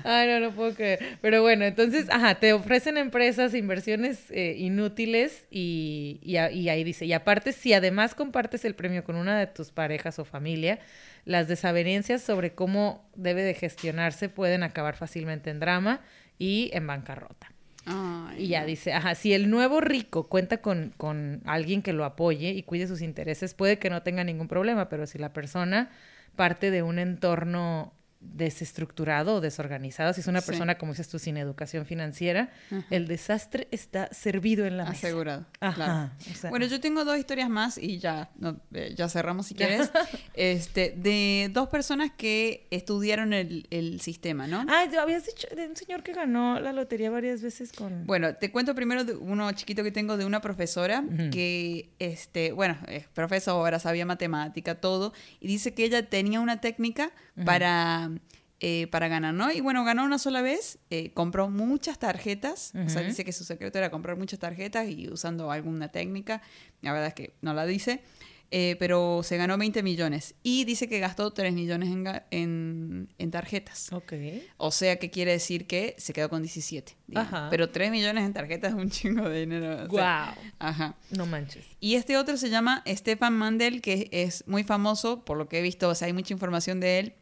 Ay, 0.03 0.27
no, 0.27 0.39
no 0.39 0.51
puedo 0.55 0.73
creer. 0.73 1.19
Pero 1.21 1.41
bueno, 1.41 1.63
entonces, 1.63 2.07
ajá, 2.09 2.35
te 2.35 2.53
ofrecen 2.53 2.97
empresas 2.97 3.53
inversiones 3.53 3.76
eh, 3.85 4.55
inútiles 4.57 5.45
y, 5.51 6.19
y, 6.23 6.37
y, 6.37 6.69
ahí 6.69 6.83
dice, 6.83 7.05
y 7.05 7.13
aparte, 7.13 7.51
si 7.51 7.73
además 7.73 8.15
compartes 8.15 8.65
el 8.65 8.75
premio 8.75 9.03
con 9.03 9.15
una 9.15 9.37
de 9.37 9.47
tus 9.47 9.71
parejas 9.71 10.19
o 10.19 10.25
familia, 10.25 10.79
las 11.25 11.47
desavenencias 11.47 12.21
sobre 12.21 12.53
cómo 12.53 13.09
debe 13.15 13.43
de 13.43 13.53
gestionarse 13.53 14.29
pueden 14.29 14.63
acabar 14.63 14.95
fácilmente 14.95 15.49
en 15.49 15.59
drama 15.59 16.01
y 16.39 16.69
en 16.73 16.87
bancarrota. 16.87 17.51
Ay, 17.85 18.45
y 18.45 18.47
ya 18.49 18.61
no. 18.61 18.67
dice, 18.67 18.93
ajá, 18.93 19.15
si 19.15 19.33
el 19.33 19.49
nuevo 19.49 19.81
rico 19.81 20.27
cuenta 20.27 20.57
con, 20.57 20.93
con 20.97 21.41
alguien 21.45 21.81
que 21.81 21.93
lo 21.93 22.05
apoye 22.05 22.49
y 22.49 22.63
cuide 22.63 22.87
sus 22.87 23.01
intereses, 23.01 23.53
puede 23.53 23.79
que 23.79 23.89
no 23.89 24.03
tenga 24.03 24.23
ningún 24.23 24.47
problema, 24.47 24.89
pero 24.89 25.05
si 25.05 25.17
la 25.17 25.33
persona 25.33 25.89
parte 26.35 26.71
de 26.71 26.83
un 26.83 26.99
entorno 26.99 27.93
desestructurado 28.19 29.35
o 29.35 29.41
desorganizado, 29.41 30.13
si 30.13 30.21
es 30.21 30.27
una 30.27 30.41
Sí. 30.41 30.47
persona, 30.47 30.77
como 30.77 30.91
dices 30.93 31.07
tú, 31.09 31.19
sin 31.19 31.37
educación 31.37 31.85
financiera, 31.85 32.49
Ajá. 32.71 32.85
el 32.89 33.07
desastre 33.07 33.67
está 33.71 34.09
servido 34.13 34.65
en 34.65 34.77
la 34.77 34.85
mesa. 34.85 35.07
Asegurado. 35.07 35.45
Claro. 35.59 36.11
o 36.31 36.35
sea, 36.35 36.49
Bueno, 36.49 36.65
yo 36.65 36.79
tengo 36.79 37.03
dos 37.05 37.17
historias 37.17 37.49
más 37.49 37.77
y 37.77 37.99
ya, 37.99 38.29
no, 38.37 38.59
eh, 38.73 38.93
ya 38.95 39.09
cerramos 39.09 39.47
si 39.47 39.55
quieres. 39.55 39.91
este, 40.33 40.93
de 40.97 41.49
dos 41.53 41.69
personas 41.69 42.11
que 42.15 42.67
estudiaron 42.71 43.33
el, 43.33 43.67
el 43.69 44.01
sistema, 44.01 44.47
¿no? 44.47 44.65
Ah, 44.69 44.85
habías 45.01 45.25
dicho 45.25 45.47
de 45.55 45.67
un 45.67 45.75
señor 45.75 46.03
que 46.03 46.13
ganó 46.13 46.59
la 46.59 46.73
lotería 46.73 47.09
varias 47.09 47.41
veces 47.41 47.71
con... 47.71 48.05
Bueno, 48.07 48.35
te 48.35 48.51
cuento 48.51 48.73
primero 48.75 49.03
de 49.03 49.15
uno 49.15 49.51
chiquito 49.51 49.83
que 49.83 49.91
tengo 49.91 50.17
de 50.17 50.25
una 50.25 50.41
profesora 50.41 51.01
Ujú. 51.01 51.29
que, 51.31 51.89
este, 51.99 52.51
bueno, 52.51 52.77
es 52.87 53.07
profesora, 53.07 53.79
sabía 53.79 54.05
matemática, 54.05 54.75
todo, 54.75 55.13
y 55.39 55.47
dice 55.47 55.73
que 55.73 55.83
ella 55.85 56.07
tenía 56.09 56.39
una 56.39 56.61
técnica 56.61 57.11
Ujú. 57.35 57.45
para, 57.45 58.09
eh, 58.59 58.87
para 58.87 59.07
ganar, 59.07 59.33
¿no? 59.33 59.51
Y 59.51 59.61
bueno, 59.61 59.83
ganó 59.85 60.03
una 60.03 60.17
sola 60.17 60.41
vez, 60.41 60.79
eh, 60.89 61.11
compró 61.13 61.49
muchas 61.49 61.99
tarjetas, 61.99 62.73
o 62.85 62.89
sea, 62.89 63.01
dice 63.03 63.23
que 63.23 63.31
su 63.31 63.43
secreto 63.43 63.77
era 63.77 63.91
comprar 63.91 64.17
muchas 64.17 64.39
tarjetas 64.39 64.89
y 64.89 65.09
usando 65.09 65.51
alguna 65.51 65.89
técnica, 65.89 66.41
la 66.81 66.91
verdad 66.93 67.09
es 67.09 67.13
que 67.13 67.33
no 67.41 67.53
la 67.53 67.65
dice. 67.65 68.01
eh, 68.49 68.77
pero 68.79 69.23
se 69.23 69.35
ganó 69.35 69.57
20 69.57 69.83
millones 69.83 70.33
y 70.41 70.63
dice 70.63 70.87
que 70.87 70.99
gastó 70.99 71.31
3 71.33 71.53
millones 71.53 71.89
en, 71.89 72.07
en, 72.31 73.09
en 73.17 73.29
tarjetas. 73.31 73.91
Ok. 73.91 74.13
O 74.55 74.71
sea 74.71 74.95
que 74.99 75.09
quiere 75.11 75.33
decir 75.33 75.67
que 75.67 75.95
se 75.97 76.13
quedó 76.13 76.29
con 76.29 76.41
17. 76.43 76.95
digamos. 77.07 77.33
Ajá. 77.33 77.49
Pero 77.49 77.69
3 77.71 77.91
millones 77.91 78.23
en 78.23 78.31
tarjetas 78.31 78.71
es 78.71 78.77
un 78.77 78.89
chingo 78.89 79.27
de 79.27 79.41
dinero. 79.41 79.85
o 79.85 79.93
sea, 79.93 80.33
Wow. 80.37 80.43
Ajá. 80.59 80.95
No 81.11 81.25
manches. 81.25 81.65
Y 81.81 81.95
este 81.95 82.15
otro 82.15 82.37
se 82.37 82.49
llama 82.49 82.83
Stefan 82.87 83.33
Mandel, 83.33 83.81
que 83.81 84.07
es 84.13 84.47
muy 84.47 84.63
famoso, 84.63 85.25
por 85.25 85.37
lo 85.37 85.49
que 85.49 85.59
he 85.59 85.61
visto, 85.61 85.89
o 85.89 85.93
sea, 85.95 86.05
hay 86.07 86.13
mucha 86.13 86.33
información 86.33 86.79
de 86.79 86.99
él. 86.99 87.13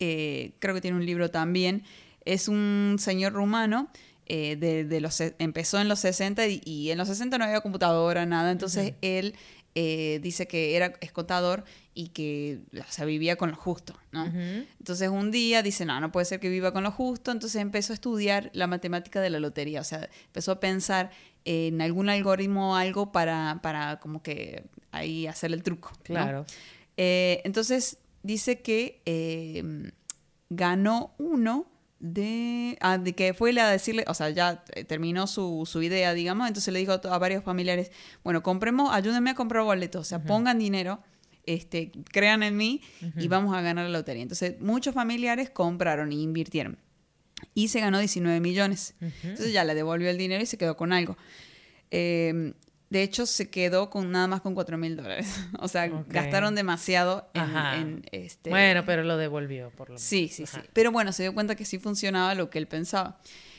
Eh, 0.00 0.52
creo 0.58 0.74
que 0.74 0.80
tiene 0.80 0.96
un 0.96 1.06
libro 1.06 1.30
también. 1.30 1.84
Es 2.24 2.48
un 2.48 2.96
señor 2.98 3.32
rumano. 3.34 3.88
eh, 4.26 4.54
de, 4.56 4.84
de 4.84 5.00
los, 5.00 5.20
empezó 5.38 5.80
en 5.80 5.88
los 5.88 5.98
60 6.00 6.46
y, 6.46 6.60
y 6.64 6.90
en 6.92 6.98
los 6.98 7.08
60 7.08 7.36
no 7.36 7.44
había 7.44 7.60
computadora, 7.62 8.26
nada. 8.26 8.52
Entonces 8.52 8.94
él 9.02 9.34
eh, 9.74 10.20
dice 10.22 10.46
que 10.46 10.76
era 10.76 10.92
es 11.00 11.10
contador 11.12 11.64
y 11.94 12.08
que 12.08 12.60
o 12.78 12.92
sea, 12.92 13.04
vivía 13.06 13.34
con 13.36 13.50
lo 13.50 13.56
justo, 13.56 13.94
¿no? 14.12 14.24
Entonces 14.26 15.08
un 15.08 15.32
día 15.32 15.62
dice, 15.62 15.84
no, 15.84 16.00
no 16.00 16.12
puede 16.12 16.26
ser 16.26 16.38
que 16.38 16.48
viva 16.48 16.72
con 16.72 16.84
lo 16.84 16.92
justo, 16.92 17.32
entonces 17.32 17.60
empezó 17.60 17.92
a 17.92 17.94
estudiar 17.94 18.50
la 18.54 18.68
matemática 18.68 19.20
de 19.20 19.30
la 19.30 19.40
lotería, 19.40 19.80
o 19.80 19.84
sea, 19.84 20.08
empezó 20.26 20.52
a 20.52 20.60
pensar 20.60 21.10
en 21.44 21.80
algún 21.82 22.08
algoritmo 22.08 22.72
o 22.72 22.74
algo 22.76 23.10
para, 23.10 23.58
para 23.62 23.98
como 23.98 24.22
que 24.22 24.62
ahí 24.92 25.26
hacer 25.26 25.52
el 25.52 25.62
truco. 25.64 25.90
¿no? 25.92 26.02
Claro. 26.04 26.46
Eh, 26.96 27.40
entonces 27.44 27.98
dice 28.22 28.60
que 28.60 29.02
eh, 29.06 29.92
ganó 30.48 31.14
uno 31.18 31.66
de, 32.00 32.78
ah, 32.80 32.98
de 32.98 33.14
que 33.14 33.34
fue 33.34 33.58
a 33.60 33.68
decirle, 33.68 34.04
o 34.08 34.14
sea, 34.14 34.30
ya 34.30 34.64
eh, 34.74 34.84
terminó 34.84 35.26
su, 35.26 35.68
su 35.70 35.82
idea, 35.82 36.14
digamos, 36.14 36.48
entonces 36.48 36.72
le 36.72 36.80
dijo 36.80 36.92
a, 36.92 37.18
varios 37.18 37.44
familiares, 37.44 37.92
bueno, 38.24 38.42
compremos, 38.42 38.92
ayúdenme 38.92 39.30
a 39.30 39.34
comprar 39.34 39.64
boletos, 39.64 40.00
o 40.00 40.04
sea, 40.04 40.22
pongan 40.22 40.58
dinero, 40.58 41.00
este, 41.44 41.92
crean 42.10 42.42
en 42.42 42.56
mí 42.56 42.80
y 43.16 43.28
vamos 43.28 43.54
a 43.56 43.60
ganar 43.60 43.86
la 43.86 43.98
lotería. 43.98 44.22
Entonces, 44.22 44.60
muchos 44.60 44.94
familiares 44.94 45.50
compraron 45.50 46.12
y 46.12 46.22
invirtieron. 46.22 46.78
Y 47.54 47.68
se 47.68 47.80
ganó 47.80 47.98
19 47.98 48.40
millones. 48.40 48.94
Entonces 49.00 49.52
ya 49.52 49.64
le 49.64 49.74
devolvió 49.74 50.10
el 50.10 50.18
dinero 50.18 50.42
y 50.42 50.46
se 50.46 50.58
quedó 50.58 50.76
con 50.76 50.92
algo. 50.92 51.16
Eh, 51.90 52.52
de 52.90 53.04
hecho, 53.04 53.24
se 53.24 53.48
quedó 53.48 53.88
con 53.88 54.10
nada 54.10 54.26
más 54.26 54.40
con 54.40 54.54
4 54.54 54.76
mil 54.76 54.96
dólares. 54.96 55.26
O 55.60 55.68
sea, 55.68 55.88
gastaron 56.08 56.54
demasiado 56.54 57.30
en, 57.34 58.02
este... 58.10 58.50
Bueno, 58.50 58.84
pero 58.84 59.04
lo 59.04 59.16
devolvió, 59.16 59.70
por 59.70 59.88
lo 59.88 59.94
menos. 59.94 60.02
Sí, 60.02 60.28
sí, 60.28 60.42
Ajá. 60.42 60.60
sí. 60.62 60.68
Pero 60.72 60.90
bueno, 60.90 61.12
se 61.12 61.22
dio 61.22 61.32
cuenta 61.32 61.54
que 61.54 61.64
sí 61.64 61.78
funcionaba 61.78 62.34
lo 62.34 62.50
que 62.50 62.58
él 62.58 62.66
pensaba. 62.66 63.18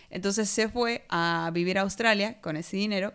Entonces 0.10 0.50
se 0.50 0.68
fue 0.68 1.06
a 1.10 1.50
vivir 1.54 1.78
a 1.78 1.82
Australia 1.82 2.42
con 2.42 2.58
ese 2.58 2.76
dinero 2.76 3.14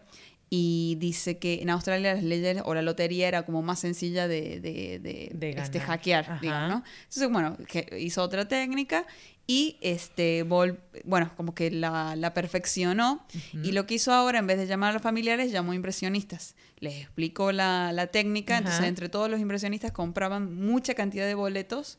y 0.48 0.96
dice 0.98 1.38
que 1.38 1.60
en 1.60 1.70
Australia 1.70 2.14
las 2.14 2.22
leyes 2.22 2.62
o 2.64 2.74
la 2.74 2.80
lotería 2.80 3.28
era 3.28 3.44
como 3.44 3.60
más 3.62 3.80
sencilla 3.80 4.28
de, 4.28 4.60
de, 4.60 5.00
de, 5.00 5.30
De 5.34 5.50
este, 5.50 5.80
hackear, 5.80 6.40
digamos, 6.40 6.68
¿no? 6.68 6.84
Entonces, 7.02 7.30
bueno, 7.30 7.56
que 7.66 7.98
hizo 7.98 8.22
otra 8.22 8.46
técnica 8.46 9.06
y 9.48 9.76
este 9.80 10.44
vol- 10.44 10.78
bueno, 11.04 11.30
como 11.36 11.54
que 11.54 11.70
la, 11.70 12.16
la 12.16 12.34
perfeccionó. 12.34 13.24
Y 13.62 13.72
lo 13.72 13.86
que 13.86 13.94
hizo 13.94 14.12
ahora, 14.12 14.38
en 14.40 14.46
vez 14.46 14.58
de 14.58 14.66
llamar 14.66 14.90
a 14.90 14.92
los 14.94 15.02
familiares, 15.02 15.52
llamó 15.52 15.72
impresionistas. 15.72 16.56
Les 16.78 17.00
explicó 17.02 17.52
la, 17.52 17.92
la 17.92 18.08
técnica, 18.08 18.58
entonces 18.58 18.82
entre 18.88 19.08
todos 19.08 19.30
los 19.30 19.40
impresionistas 19.40 19.92
compraban 19.92 20.54
mucha 20.54 20.94
cantidad 20.94 21.24
de 21.26 21.34
boletos 21.34 21.98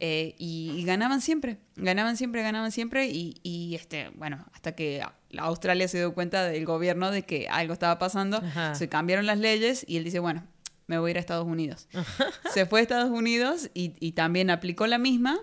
eh, 0.00 0.34
y, 0.38 0.72
y 0.76 0.84
ganaban 0.84 1.20
siempre, 1.20 1.58
ganaban 1.76 2.16
siempre, 2.16 2.42
ganaban 2.42 2.70
siempre. 2.72 3.08
Y, 3.08 3.34
y, 3.42 3.74
este, 3.74 4.10
bueno, 4.10 4.44
hasta 4.52 4.74
que 4.76 5.02
Australia 5.38 5.88
se 5.88 5.98
dio 5.98 6.12
cuenta 6.14 6.44
del 6.46 6.64
gobierno 6.66 7.10
de 7.10 7.22
que 7.22 7.48
algo 7.48 7.72
estaba 7.72 7.98
pasando, 7.98 8.40
se 8.74 8.88
cambiaron 8.88 9.26
las 9.26 9.38
leyes 9.38 9.84
y 9.88 9.96
él 9.96 10.04
dice, 10.04 10.18
bueno, 10.18 10.46
me 10.86 10.98
voy 10.98 11.08
a 11.08 11.10
ir 11.12 11.16
a 11.16 11.20
Estados 11.20 11.46
Unidos. 11.46 11.88
se 12.52 12.66
fue 12.66 12.80
a 12.80 12.82
Estados 12.82 13.10
Unidos 13.10 13.70
y, 13.72 13.94
y 13.98 14.12
también 14.12 14.50
aplicó 14.50 14.86
la 14.86 14.98
misma, 14.98 15.40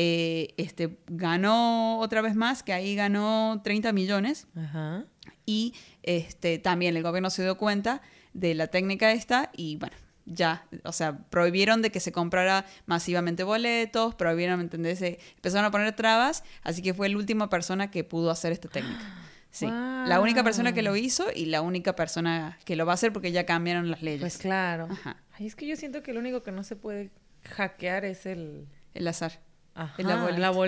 eh, 0.00 0.54
este, 0.58 0.96
ganó 1.08 1.98
otra 1.98 2.22
vez 2.22 2.36
más, 2.36 2.62
que 2.62 2.72
ahí 2.72 2.94
ganó 2.94 3.60
30 3.64 3.92
millones 3.92 4.46
Ajá. 4.56 5.06
y 5.44 5.74
este, 6.04 6.58
también 6.58 6.96
el 6.96 7.02
gobierno 7.02 7.30
se 7.30 7.42
dio 7.42 7.58
cuenta 7.58 8.00
de 8.32 8.54
la 8.54 8.68
técnica 8.68 9.10
esta 9.10 9.50
y 9.56 9.74
bueno, 9.74 9.96
ya, 10.24 10.68
o 10.84 10.92
sea, 10.92 11.18
prohibieron 11.30 11.82
de 11.82 11.90
que 11.90 11.98
se 11.98 12.12
comprara 12.12 12.64
masivamente 12.86 13.42
boletos, 13.42 14.14
prohibieron, 14.14 14.60
¿entendés? 14.60 15.00
Se 15.00 15.18
empezaron 15.34 15.64
a 15.64 15.72
poner 15.72 15.96
trabas, 15.96 16.44
así 16.62 16.80
que 16.80 16.94
fue 16.94 17.08
la 17.08 17.16
última 17.16 17.50
persona 17.50 17.90
que 17.90 18.04
pudo 18.04 18.30
hacer 18.30 18.52
esta 18.52 18.68
técnica. 18.68 19.02
Sí, 19.50 19.66
la 19.66 20.20
única 20.22 20.44
persona 20.44 20.72
que 20.72 20.82
lo 20.82 20.94
hizo 20.94 21.26
y 21.34 21.46
la 21.46 21.60
única 21.60 21.96
persona 21.96 22.56
que 22.64 22.76
lo 22.76 22.86
va 22.86 22.92
a 22.92 22.94
hacer 22.94 23.12
porque 23.12 23.32
ya 23.32 23.46
cambiaron 23.46 23.90
las 23.90 24.00
leyes. 24.00 24.20
Pues 24.20 24.38
claro. 24.38 24.86
Ajá. 24.88 25.16
Ay, 25.32 25.48
es 25.48 25.56
que 25.56 25.66
yo 25.66 25.74
siento 25.74 26.04
que 26.04 26.12
lo 26.12 26.20
único 26.20 26.44
que 26.44 26.52
no 26.52 26.62
se 26.62 26.76
puede 26.76 27.10
hackear 27.42 28.04
es 28.04 28.26
el... 28.26 28.68
El 28.94 29.08
azar. 29.08 29.47
Ajá, 29.80 30.02
La 30.02 30.16
bolita. 30.16 30.38
la 30.40 30.50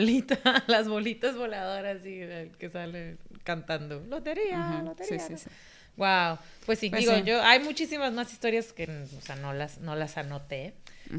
bolita, 0.62 0.64
las 0.68 0.88
bolitas 0.88 1.36
voladoras 1.36 2.04
y 2.06 2.20
el 2.20 2.50
que 2.56 2.70
sale 2.70 3.16
cantando. 3.44 4.00
Lotería, 4.08 4.58
Ajá, 4.60 4.82
lotería. 4.82 5.18
sí, 5.18 5.36
sí, 5.36 5.44
sí. 5.44 5.50
Wow. 5.96 6.38
Pues 6.64 6.78
sí, 6.78 6.88
Pues 6.90 7.00
digo, 7.02 7.16
sí. 7.16 7.22
yo 7.24 7.42
hay 7.42 7.58
muchísimas 7.60 8.12
más 8.12 8.32
historias 8.32 8.72
que 8.72 8.84
o 8.84 9.20
sea, 9.20 9.34
no 9.36 9.52
las 9.52 9.78
no 9.78 9.96
las 9.96 10.16
anoté, 10.16 10.74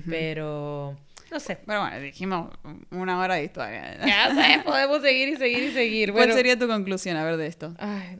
pero 0.09 0.97
no 1.29 1.39
sé. 1.39 1.57
Pero 1.65 1.81
bueno, 1.81 1.99
dijimos 1.99 2.51
una 2.91 3.19
hora 3.19 3.35
de 3.35 3.43
historia. 3.43 3.97
Ya 4.05 4.33
sé, 4.33 4.61
podemos 4.63 5.01
seguir 5.01 5.29
y 5.29 5.35
seguir 5.35 5.63
y 5.63 5.71
seguir. 5.73 6.13
¿Cuál 6.13 6.31
sería 6.33 6.57
tu 6.57 6.67
conclusión 6.67 7.17
a 7.17 7.23
ver 7.25 7.35
de 7.37 7.47
esto? 7.47 7.75
Ay, 7.77 8.19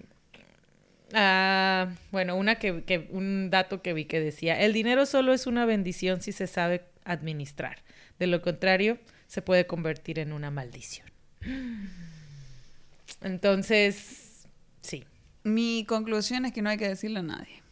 ah, 1.13 1.88
bueno, 2.11 2.36
una 2.36 2.55
que, 2.55 2.84
que- 2.84 3.07
un 3.11 3.49
dato 3.49 3.82
que 3.82 3.93
vi 3.93 4.05
que 4.05 4.19
decía, 4.19 4.59
el 4.61 4.74
dinero 4.74 5.05
solo 5.05 5.34
es 5.34 5.47
una 5.47 5.65
bendición 5.65 6.22
si 6.22 6.32
se 6.32 6.47
sabe 6.47 6.84
administrar. 7.05 7.78
De 8.19 8.28
lo 8.28 8.41
contrario, 8.41 8.97
se 9.32 9.41
puede 9.41 9.65
convertir 9.65 10.19
en 10.19 10.34
una 10.34 10.51
maldición. 10.51 11.07
Entonces, 13.21 14.43
sí. 14.82 15.05
Mi 15.43 15.86
conclusión 15.88 16.43
es 16.45 16.51
que 16.51 16.61
no 16.61 16.69
hay 16.69 16.77
que 16.77 16.89
decirle 16.89 17.19
a 17.19 17.23
nadie. 17.23 17.63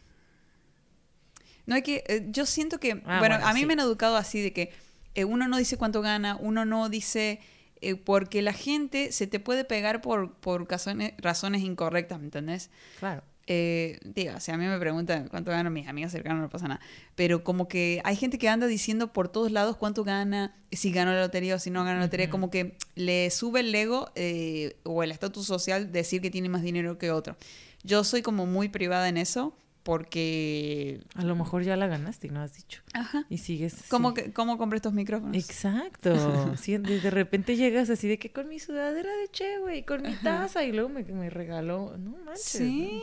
No 1.66 1.74
hay 1.74 1.82
que. 1.82 2.02
eh, 2.06 2.24
yo 2.30 2.46
siento 2.46 2.80
que. 2.80 3.02
Ah, 3.04 3.18
bueno, 3.18 3.36
bueno, 3.36 3.46
a 3.46 3.52
mí 3.52 3.60
sí. 3.60 3.66
me 3.66 3.74
han 3.74 3.80
educado 3.80 4.16
así 4.16 4.40
de 4.40 4.54
que 4.54 4.72
eh, 5.14 5.26
uno 5.26 5.48
no 5.48 5.58
dice 5.58 5.76
cuánto 5.76 6.00
gana, 6.00 6.36
uno 6.40 6.64
no 6.64 6.88
dice. 6.88 7.40
eh, 7.82 7.94
porque 7.94 8.40
la 8.40 8.54
gente 8.54 9.12
se 9.12 9.26
te 9.26 9.38
puede 9.38 9.64
pegar 9.66 10.00
por, 10.00 10.32
por 10.40 10.66
razones, 10.70 11.12
razones 11.18 11.60
incorrectas, 11.62 12.18
¿me 12.20 12.24
entendés? 12.26 12.70
Claro. 12.98 13.22
Eh, 13.52 13.98
diga, 14.04 14.38
si 14.38 14.52
a 14.52 14.56
mí 14.56 14.64
me 14.64 14.78
preguntan 14.78 15.26
cuánto 15.26 15.50
ganan 15.50 15.72
mis 15.72 15.88
amigas 15.88 16.12
cercanas, 16.12 16.40
no 16.40 16.48
pasa 16.48 16.68
nada. 16.68 16.80
Pero 17.16 17.42
como 17.42 17.66
que 17.66 18.00
hay 18.04 18.14
gente 18.14 18.38
que 18.38 18.48
anda 18.48 18.68
diciendo 18.68 19.12
por 19.12 19.26
todos 19.26 19.50
lados 19.50 19.76
cuánto 19.76 20.04
gana, 20.04 20.54
si 20.70 20.92
ganó 20.92 21.12
la 21.12 21.22
lotería 21.22 21.56
o 21.56 21.58
si 21.58 21.68
no 21.68 21.82
ganó 21.82 21.98
la 21.98 22.04
lotería, 22.04 22.30
como 22.30 22.48
que 22.48 22.76
le 22.94 23.28
sube 23.30 23.58
el 23.58 23.74
ego 23.74 24.12
eh, 24.14 24.76
o 24.84 25.02
el 25.02 25.10
estatus 25.10 25.46
social 25.46 25.90
decir 25.90 26.22
que 26.22 26.30
tiene 26.30 26.48
más 26.48 26.62
dinero 26.62 26.96
que 26.96 27.10
otro. 27.10 27.36
Yo 27.82 28.04
soy 28.04 28.22
como 28.22 28.46
muy 28.46 28.68
privada 28.68 29.08
en 29.08 29.16
eso 29.16 29.52
porque... 29.82 31.00
A 31.14 31.24
lo 31.24 31.34
mejor 31.36 31.62
ya 31.62 31.76
la 31.76 31.86
ganaste 31.86 32.26
y 32.26 32.30
no 32.30 32.40
has 32.40 32.54
dicho. 32.54 32.82
Ajá. 32.92 33.24
Y 33.28 33.38
sigues. 33.38 33.84
¿Cómo, 33.88 34.14
que- 34.14 34.32
¿Cómo 34.32 34.58
compré 34.58 34.76
estos 34.76 34.92
micrófonos? 34.92 35.36
Exacto. 35.36 36.14
Sí, 36.60 36.76
de, 36.78 37.00
de 37.00 37.10
repente 37.10 37.56
llegas 37.56 37.90
así 37.90 38.08
de 38.08 38.18
que 38.18 38.30
con 38.32 38.48
mi 38.48 38.58
sudadera 38.58 39.10
de 39.16 39.28
che, 39.30 39.58
güey, 39.58 39.84
con 39.84 40.02
mi 40.02 40.14
taza 40.16 40.64
y 40.64 40.72
luego 40.72 40.88
me, 40.88 41.02
me 41.04 41.30
regaló. 41.30 41.96
No 41.98 42.16
manches. 42.24 42.42
Sí. 42.42 43.02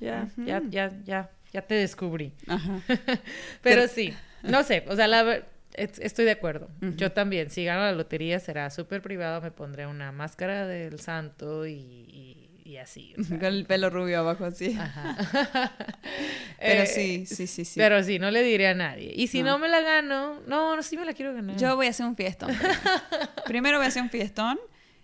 Ya, 0.00 0.28
ya, 0.36 0.62
ya, 0.68 0.92
ya, 1.04 1.30
ya 1.52 1.62
te 1.62 1.74
descubrí. 1.74 2.32
Ajá. 2.46 2.80
Pero, 2.88 3.20
Pero- 3.62 3.88
sí, 3.88 4.12
no 4.42 4.62
sé, 4.62 4.84
o 4.88 4.94
sea, 4.96 5.08
la 5.08 5.44
estoy 5.74 6.24
de 6.24 6.30
acuerdo. 6.30 6.68
Yo 6.96 7.12
también, 7.12 7.50
si 7.50 7.64
gano 7.64 7.82
la 7.82 7.92
lotería 7.92 8.38
será 8.40 8.70
súper 8.70 9.02
privado, 9.02 9.40
me 9.42 9.50
pondré 9.50 9.86
una 9.86 10.10
máscara 10.12 10.66
del 10.66 11.00
santo 11.00 11.66
y, 11.66 11.72
y- 11.74 12.35
y 12.66 12.76
así. 12.78 13.14
o 13.18 13.22
sea. 13.24 13.38
Con 13.38 13.46
el 13.46 13.64
pelo 13.66 13.88
rubio 13.90 14.18
abajo 14.20 14.44
así. 14.44 14.76
Ajá. 14.78 15.16
Pero 16.60 16.82
Eh, 16.82 16.86
sí, 16.86 17.26
sí, 17.26 17.46
sí, 17.46 17.64
sí. 17.64 17.78
Pero 17.78 18.02
sí, 18.02 18.18
no 18.18 18.30
le 18.30 18.42
diré 18.42 18.68
a 18.68 18.74
nadie. 18.74 19.12
Y 19.14 19.26
si 19.28 19.42
No. 19.42 19.52
no, 19.52 19.58
me 19.58 19.68
la 19.68 19.80
gano, 19.80 20.40
no, 20.46 20.76
no, 20.76 20.82
sí 20.82 20.96
me 20.96 21.04
la 21.04 21.12
quiero 21.14 21.32
ganar. 21.34 21.56
Yo 21.56 21.76
voy 21.76 21.86
a 21.86 21.90
hacer 21.90 22.06
un 22.06 22.16
fiestón. 22.16 22.50
primero 23.46 23.78
voy 23.78 23.84
a 23.86 23.88
hacer 23.88 24.02
un 24.02 24.10
fiestón. 24.10 24.58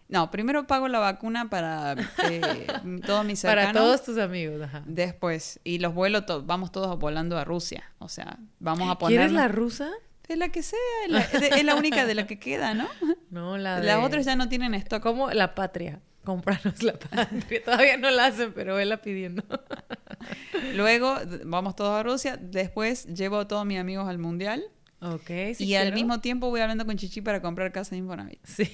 No, 0.08 0.30
primero 0.30 0.66
pago 0.66 0.88
la 0.88 0.98
vacuna 0.98 1.48
para 1.48 1.94
eh, 2.28 2.66
todos 3.06 3.24
mis 3.24 3.38
cercanos. 3.38 3.72
Para 3.72 3.78
todos 3.78 4.04
tus 4.04 4.18
amigos, 4.18 4.60
ajá. 4.62 4.82
Después, 4.84 5.58
y 5.64 5.78
los 5.78 5.94
vuelos, 5.94 6.26
to- 6.26 6.42
vamos 6.42 6.70
todos 6.70 6.98
volando 6.98 7.38
a 7.38 7.44
Rusia. 7.44 7.84
O 7.98 8.08
sea, 8.10 8.38
vamos 8.58 8.90
a 8.90 8.98
poner. 8.98 9.16
¿Quieres 9.18 9.32
la 9.32 9.48
rusa? 9.48 9.90
De 10.32 10.38
la 10.38 10.48
que 10.48 10.62
sea, 10.62 10.78
es 11.04 11.10
la, 11.10 11.62
la 11.62 11.74
única 11.74 12.06
de 12.06 12.14
la 12.14 12.26
que 12.26 12.38
queda, 12.38 12.72
¿no? 12.72 12.88
No, 13.30 13.58
la 13.58 13.80
de... 13.80 13.86
Las 13.86 14.02
otras 14.02 14.24
ya 14.24 14.34
no 14.34 14.48
tienen 14.48 14.72
stock. 14.72 15.02
Como 15.02 15.30
la 15.30 15.54
patria. 15.54 16.00
Compranos 16.24 16.82
la 16.82 16.94
patria. 16.94 17.62
Todavía 17.66 17.98
no 17.98 18.10
la 18.10 18.26
hacen, 18.26 18.54
pero 18.54 18.74
vela 18.76 19.02
pidiendo. 19.02 19.44
Luego 20.74 21.16
vamos 21.44 21.76
todos 21.76 22.00
a 22.00 22.02
Rusia. 22.02 22.38
Después 22.40 23.04
llevo 23.08 23.40
a 23.40 23.46
todos 23.46 23.66
mis 23.66 23.78
amigos 23.78 24.08
al 24.08 24.16
mundial. 24.16 24.64
Ok, 25.04 25.54
sí 25.56 25.64
y 25.64 25.74
al 25.74 25.92
mismo 25.92 26.20
tiempo 26.20 26.48
voy 26.48 26.60
hablando 26.60 26.86
con 26.86 26.96
Chichi 26.96 27.20
para 27.22 27.42
comprar 27.42 27.72
casa 27.72 27.90
de 27.90 27.96
Infonavit. 27.98 28.38
Sí, 28.46 28.70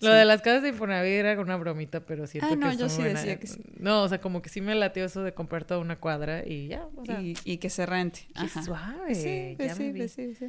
lo 0.00 0.10
Sí. 0.10 0.16
de 0.16 0.24
las 0.24 0.40
casas 0.40 0.62
de 0.62 0.70
Infonavit 0.70 1.12
era 1.12 1.38
una 1.40 1.56
bromita, 1.56 2.00
pero 2.00 2.26
siento 2.26 2.48
Ah, 2.52 2.56
no, 2.56 2.70
que 2.70 2.76
yo 2.78 2.88
sí 2.88 3.02
buena- 3.02 3.20
decía 3.20 3.38
que 3.38 3.46
sí. 3.46 3.60
No, 3.78 4.02
o 4.02 4.08
sea, 4.08 4.20
como 4.20 4.40
que 4.40 4.48
sí 4.48 4.60
me 4.62 4.74
latió 4.74 5.04
eso 5.04 5.22
de 5.22 5.34
comprar 5.34 5.64
toda 5.64 5.80
una 5.80 5.96
cuadra 5.96 6.42
y 6.46 6.68
ya, 6.68 6.86
o 6.96 7.04
sea, 7.04 7.20
y, 7.20 7.36
y 7.44 7.58
que 7.58 7.68
se 7.68 7.84
rente. 7.84 8.20
qué 8.34 8.40
Ajá. 8.46 8.62
suave, 8.62 9.14
Sí, 9.14 9.54
pues 9.56 9.68
ya 9.68 9.74
sí, 9.74 9.82
me 9.82 9.92
vi. 9.92 9.98
pues 10.00 10.12
sí, 10.12 10.34
sí. 10.34 10.46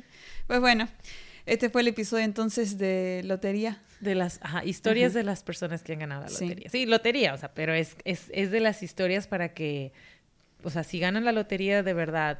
Pues 0.47 0.59
bueno, 0.61 0.87
este 1.45 1.69
fue 1.69 1.81
el 1.81 1.89
episodio 1.89 2.23
entonces 2.23 2.77
de 2.77 3.21
Lotería. 3.25 3.81
De 3.99 4.15
las 4.15 4.39
ajá, 4.41 4.63
historias 4.63 5.11
Ajá. 5.11 5.19
de 5.19 5.23
las 5.25 5.43
personas 5.43 5.83
que 5.83 5.93
han 5.93 5.99
ganado 5.99 6.23
la 6.23 6.29
Sí. 6.29 6.45
lotería. 6.47 6.69
Sí, 6.69 6.85
lotería, 6.85 7.33
o 7.33 7.37
sea, 7.37 7.53
pero 7.53 7.73
es, 7.73 7.97
es, 8.05 8.29
es 8.33 8.51
de 8.51 8.61
las 8.61 8.81
historias 8.83 9.27
para 9.27 9.53
que, 9.53 9.91
o 10.63 10.69
sea, 10.69 10.83
si 10.85 10.99
ganan 10.99 11.25
la 11.25 11.31
lotería 11.33 11.83
de 11.83 11.93
verdad, 11.93 12.39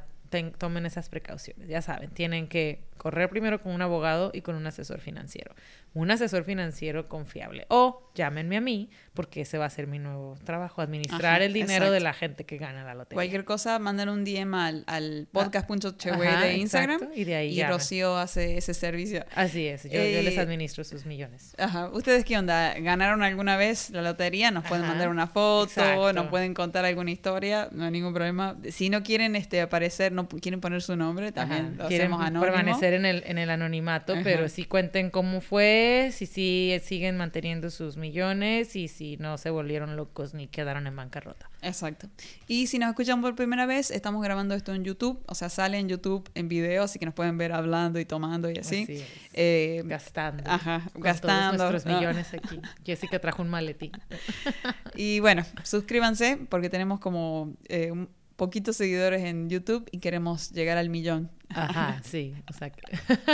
tomen 0.58 0.86
esas 0.86 1.08
precauciones. 1.08 1.68
Ya 1.68 1.82
saben, 1.82 2.10
tienen 2.10 2.48
que 2.48 2.80
correr 2.96 3.28
primero 3.28 3.60
con 3.62 3.72
un 3.72 3.82
abogado 3.82 4.30
y 4.34 4.40
con 4.42 4.54
un 4.56 4.66
asesor 4.66 5.00
financiero. 5.00 5.54
Un 5.94 6.10
asesor 6.10 6.44
financiero 6.44 7.08
confiable. 7.08 7.66
O 7.68 8.10
llámenme 8.14 8.56
a 8.56 8.60
mí, 8.60 8.90
porque 9.12 9.40
ese 9.42 9.58
va 9.58 9.64
a 9.66 9.70
ser 9.70 9.86
mi 9.86 9.98
nuevo 9.98 10.36
trabajo, 10.44 10.82
administrar 10.82 11.36
Ajá, 11.36 11.44
el 11.44 11.52
dinero 11.52 11.72
exacto. 11.86 11.92
de 11.92 12.00
la 12.00 12.12
gente 12.14 12.44
que 12.44 12.58
gana 12.58 12.84
la 12.84 12.94
lotería. 12.94 13.16
Cualquier 13.16 13.44
cosa, 13.44 13.78
mandan 13.78 14.08
un 14.08 14.24
DM 14.24 14.54
al, 14.54 14.84
al 14.86 15.26
podcast.cheway 15.32 16.28
Ajá, 16.28 16.44
de 16.44 16.56
Instagram. 16.58 16.96
exacto, 16.96 17.18
y 17.18 17.24
de 17.24 17.34
ahí 17.36 17.48
y 17.52 17.54
llaman. 17.56 17.72
Rocío 17.74 18.16
hace 18.16 18.56
ese 18.56 18.74
servicio. 18.74 19.24
Así 19.34 19.66
es, 19.66 19.84
yo, 19.84 19.90
yo 19.90 20.22
les 20.22 20.36
Eh, 20.36 20.40
administro 20.40 20.84
sus 20.84 21.06
millones. 21.06 21.54
Ajá. 21.58 21.88
¿Ustedes 21.90 22.24
qué 22.24 22.36
onda? 22.38 22.74
¿Ganaron 22.78 23.22
alguna 23.22 23.56
vez 23.56 23.90
la 23.90 24.02
lotería? 24.02 24.50
Nos 24.50 24.64
pueden 24.64 24.84
Ajá, 24.84 24.92
mandar 24.92 25.08
una 25.08 25.26
foto, 25.26 25.64
exacto. 25.80 26.12
nos 26.12 26.26
pueden 26.28 26.54
contar 26.54 26.84
alguna 26.84 27.10
historia, 27.10 27.68
no 27.72 27.84
hay 27.84 27.90
ningún 27.90 28.12
problema. 28.14 28.56
Si 28.70 28.90
no 28.90 29.02
quieren 29.02 29.36
este 29.36 29.60
aparecer, 29.60 30.12
no 30.12 30.28
quieren 30.28 30.60
poner 30.60 30.82
su 30.82 30.96
nombre, 30.96 31.32
también 31.32 31.76
lo 31.78 31.88
Quieren 31.88 32.06
hacemos 32.12 32.26
anónimo. 32.26 32.44
permanecer 32.52 32.94
en 32.94 33.06
el, 33.06 33.22
en 33.26 33.38
el 33.38 33.50
anonimato, 33.50 34.14
pero 34.24 34.48
sí 34.48 34.64
cuenten 34.64 35.10
cómo 35.10 35.40
fue, 35.40 35.83
si 36.12 36.26
sí 36.26 36.76
siguen 36.82 37.16
manteniendo 37.16 37.70
sus 37.70 37.96
millones 37.96 38.76
y 38.76 38.88
si 38.88 39.16
no 39.16 39.38
se 39.38 39.50
volvieron 39.50 39.96
locos 39.96 40.34
ni 40.34 40.46
quedaron 40.46 40.86
en 40.86 40.96
bancarrota. 40.96 41.50
Exacto. 41.62 42.08
Y 42.46 42.66
si 42.66 42.78
nos 42.78 42.90
escuchan 42.90 43.20
por 43.20 43.34
primera 43.34 43.66
vez, 43.66 43.90
estamos 43.90 44.22
grabando 44.22 44.54
esto 44.54 44.74
en 44.74 44.84
YouTube, 44.84 45.22
o 45.26 45.34
sea, 45.34 45.48
sale 45.48 45.78
en 45.78 45.88
YouTube 45.88 46.28
en 46.34 46.48
video, 46.48 46.84
así 46.84 46.98
que 46.98 47.06
nos 47.06 47.14
pueden 47.14 47.38
ver 47.38 47.52
hablando 47.52 47.98
y 47.98 48.04
tomando 48.04 48.50
y 48.50 48.58
así. 48.58 48.82
Así 48.82 48.92
es. 48.94 49.04
Eh, 49.32 49.82
Gastando. 49.84 50.44
Ajá, 50.46 50.88
con 50.92 51.02
gastando. 51.02 51.56
Todos 51.56 51.72
nuestros 51.72 51.92
¿no? 51.92 51.98
millones 51.98 52.34
aquí. 52.34 52.60
Jessica 52.84 53.18
trajo 53.18 53.42
un 53.42 53.48
maletín. 53.48 53.92
Y 54.96 55.18
bueno, 55.18 55.44
suscríbanse 55.64 56.38
porque 56.48 56.70
tenemos 56.70 57.00
como 57.00 57.52
eh, 57.68 57.90
un 57.90 58.08
poquitos 58.36 58.76
seguidores 58.76 59.24
en 59.24 59.48
YouTube 59.48 59.88
y 59.90 59.98
queremos 59.98 60.50
llegar 60.50 60.78
al 60.78 60.90
millón. 60.90 61.30
Ajá, 61.50 62.00
sí. 62.04 62.34
O 62.50 62.52
sea 62.52 62.70
que... 62.70 62.82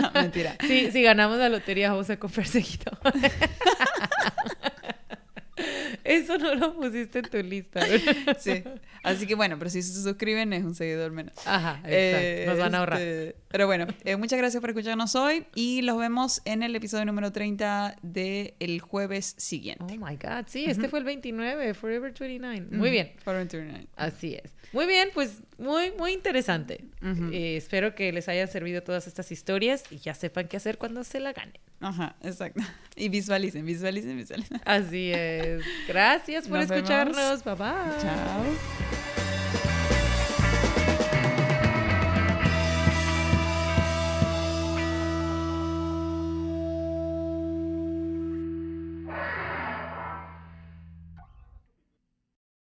No, 0.00 0.10
mentira. 0.14 0.56
Sí, 0.66 0.90
si 0.92 1.02
ganamos 1.02 1.38
la 1.38 1.48
lotería 1.48 1.90
vamos 1.90 2.10
a 2.10 2.18
comprar 2.18 2.46
seguidores. 2.46 3.32
Eso 6.04 6.38
no 6.38 6.54
lo 6.54 6.74
pusiste 6.74 7.20
en 7.20 7.24
tu 7.30 7.38
lista. 7.42 7.80
¿verdad? 7.80 8.36
Sí. 8.40 8.62
Así 9.02 9.26
que 9.26 9.34
bueno, 9.34 9.58
pero 9.58 9.70
si 9.70 9.82
se 9.82 10.02
suscriben 10.02 10.52
es 10.52 10.64
un 10.64 10.74
seguidor 10.74 11.10
menos. 11.12 11.34
Ajá, 11.46 11.76
exacto. 11.84 11.88
Eh, 11.90 12.44
Nos 12.48 12.58
van 12.58 12.74
a 12.74 12.78
ahorrar. 12.78 13.00
este, 13.00 13.36
pero 13.48 13.66
bueno, 13.66 13.86
eh, 14.04 14.16
muchas 14.16 14.38
gracias 14.38 14.60
por 14.60 14.70
escucharnos 14.70 15.14
hoy 15.14 15.46
y 15.54 15.82
los 15.82 15.98
vemos 15.98 16.42
en 16.44 16.62
el 16.62 16.76
episodio 16.76 17.04
número 17.06 17.32
30 17.32 17.96
del 18.02 18.80
jueves 18.80 19.34
siguiente. 19.38 19.84
Oh 19.84 19.88
my 19.96 20.16
God, 20.16 20.44
sí, 20.46 20.66
este 20.66 20.88
fue 20.88 20.98
el 20.98 21.04
29, 21.06 21.74
Forever 21.74 22.12
29. 22.12 22.60
Muy 22.70 22.78
Ujú, 22.78 22.90
bien. 22.90 23.12
Forever 23.24 23.46
29. 23.48 23.86
Así 23.96 24.34
es. 24.34 24.52
Muy 24.72 24.86
bien, 24.86 25.08
pues 25.14 25.42
muy, 25.58 25.90
muy 25.98 26.12
interesante. 26.12 26.84
Eh, 27.32 27.56
espero 27.56 27.94
que 27.94 28.12
les 28.12 28.28
hayan 28.28 28.46
servido 28.48 28.82
todas 28.82 29.06
estas 29.08 29.32
historias 29.32 29.82
y 29.90 29.96
ya 29.98 30.14
sepan 30.14 30.46
qué 30.46 30.58
hacer 30.58 30.78
cuando 30.78 31.02
se 31.04 31.18
la 31.20 31.32
ganen. 31.32 31.54
Ajá, 31.80 32.14
exacto. 32.22 32.62
Y 32.94 33.08
visualicen, 33.08 33.64
visualicen, 33.64 34.16
visualicen. 34.16 34.60
Así 34.66 35.10
es. 35.12 35.49
Gracias 35.88 36.48
por 36.48 36.58
escucharnos. 36.58 37.16
Vemos. 37.16 37.44
Bye 37.44 37.54
bye. 37.54 38.00
Chao. 38.00 39.79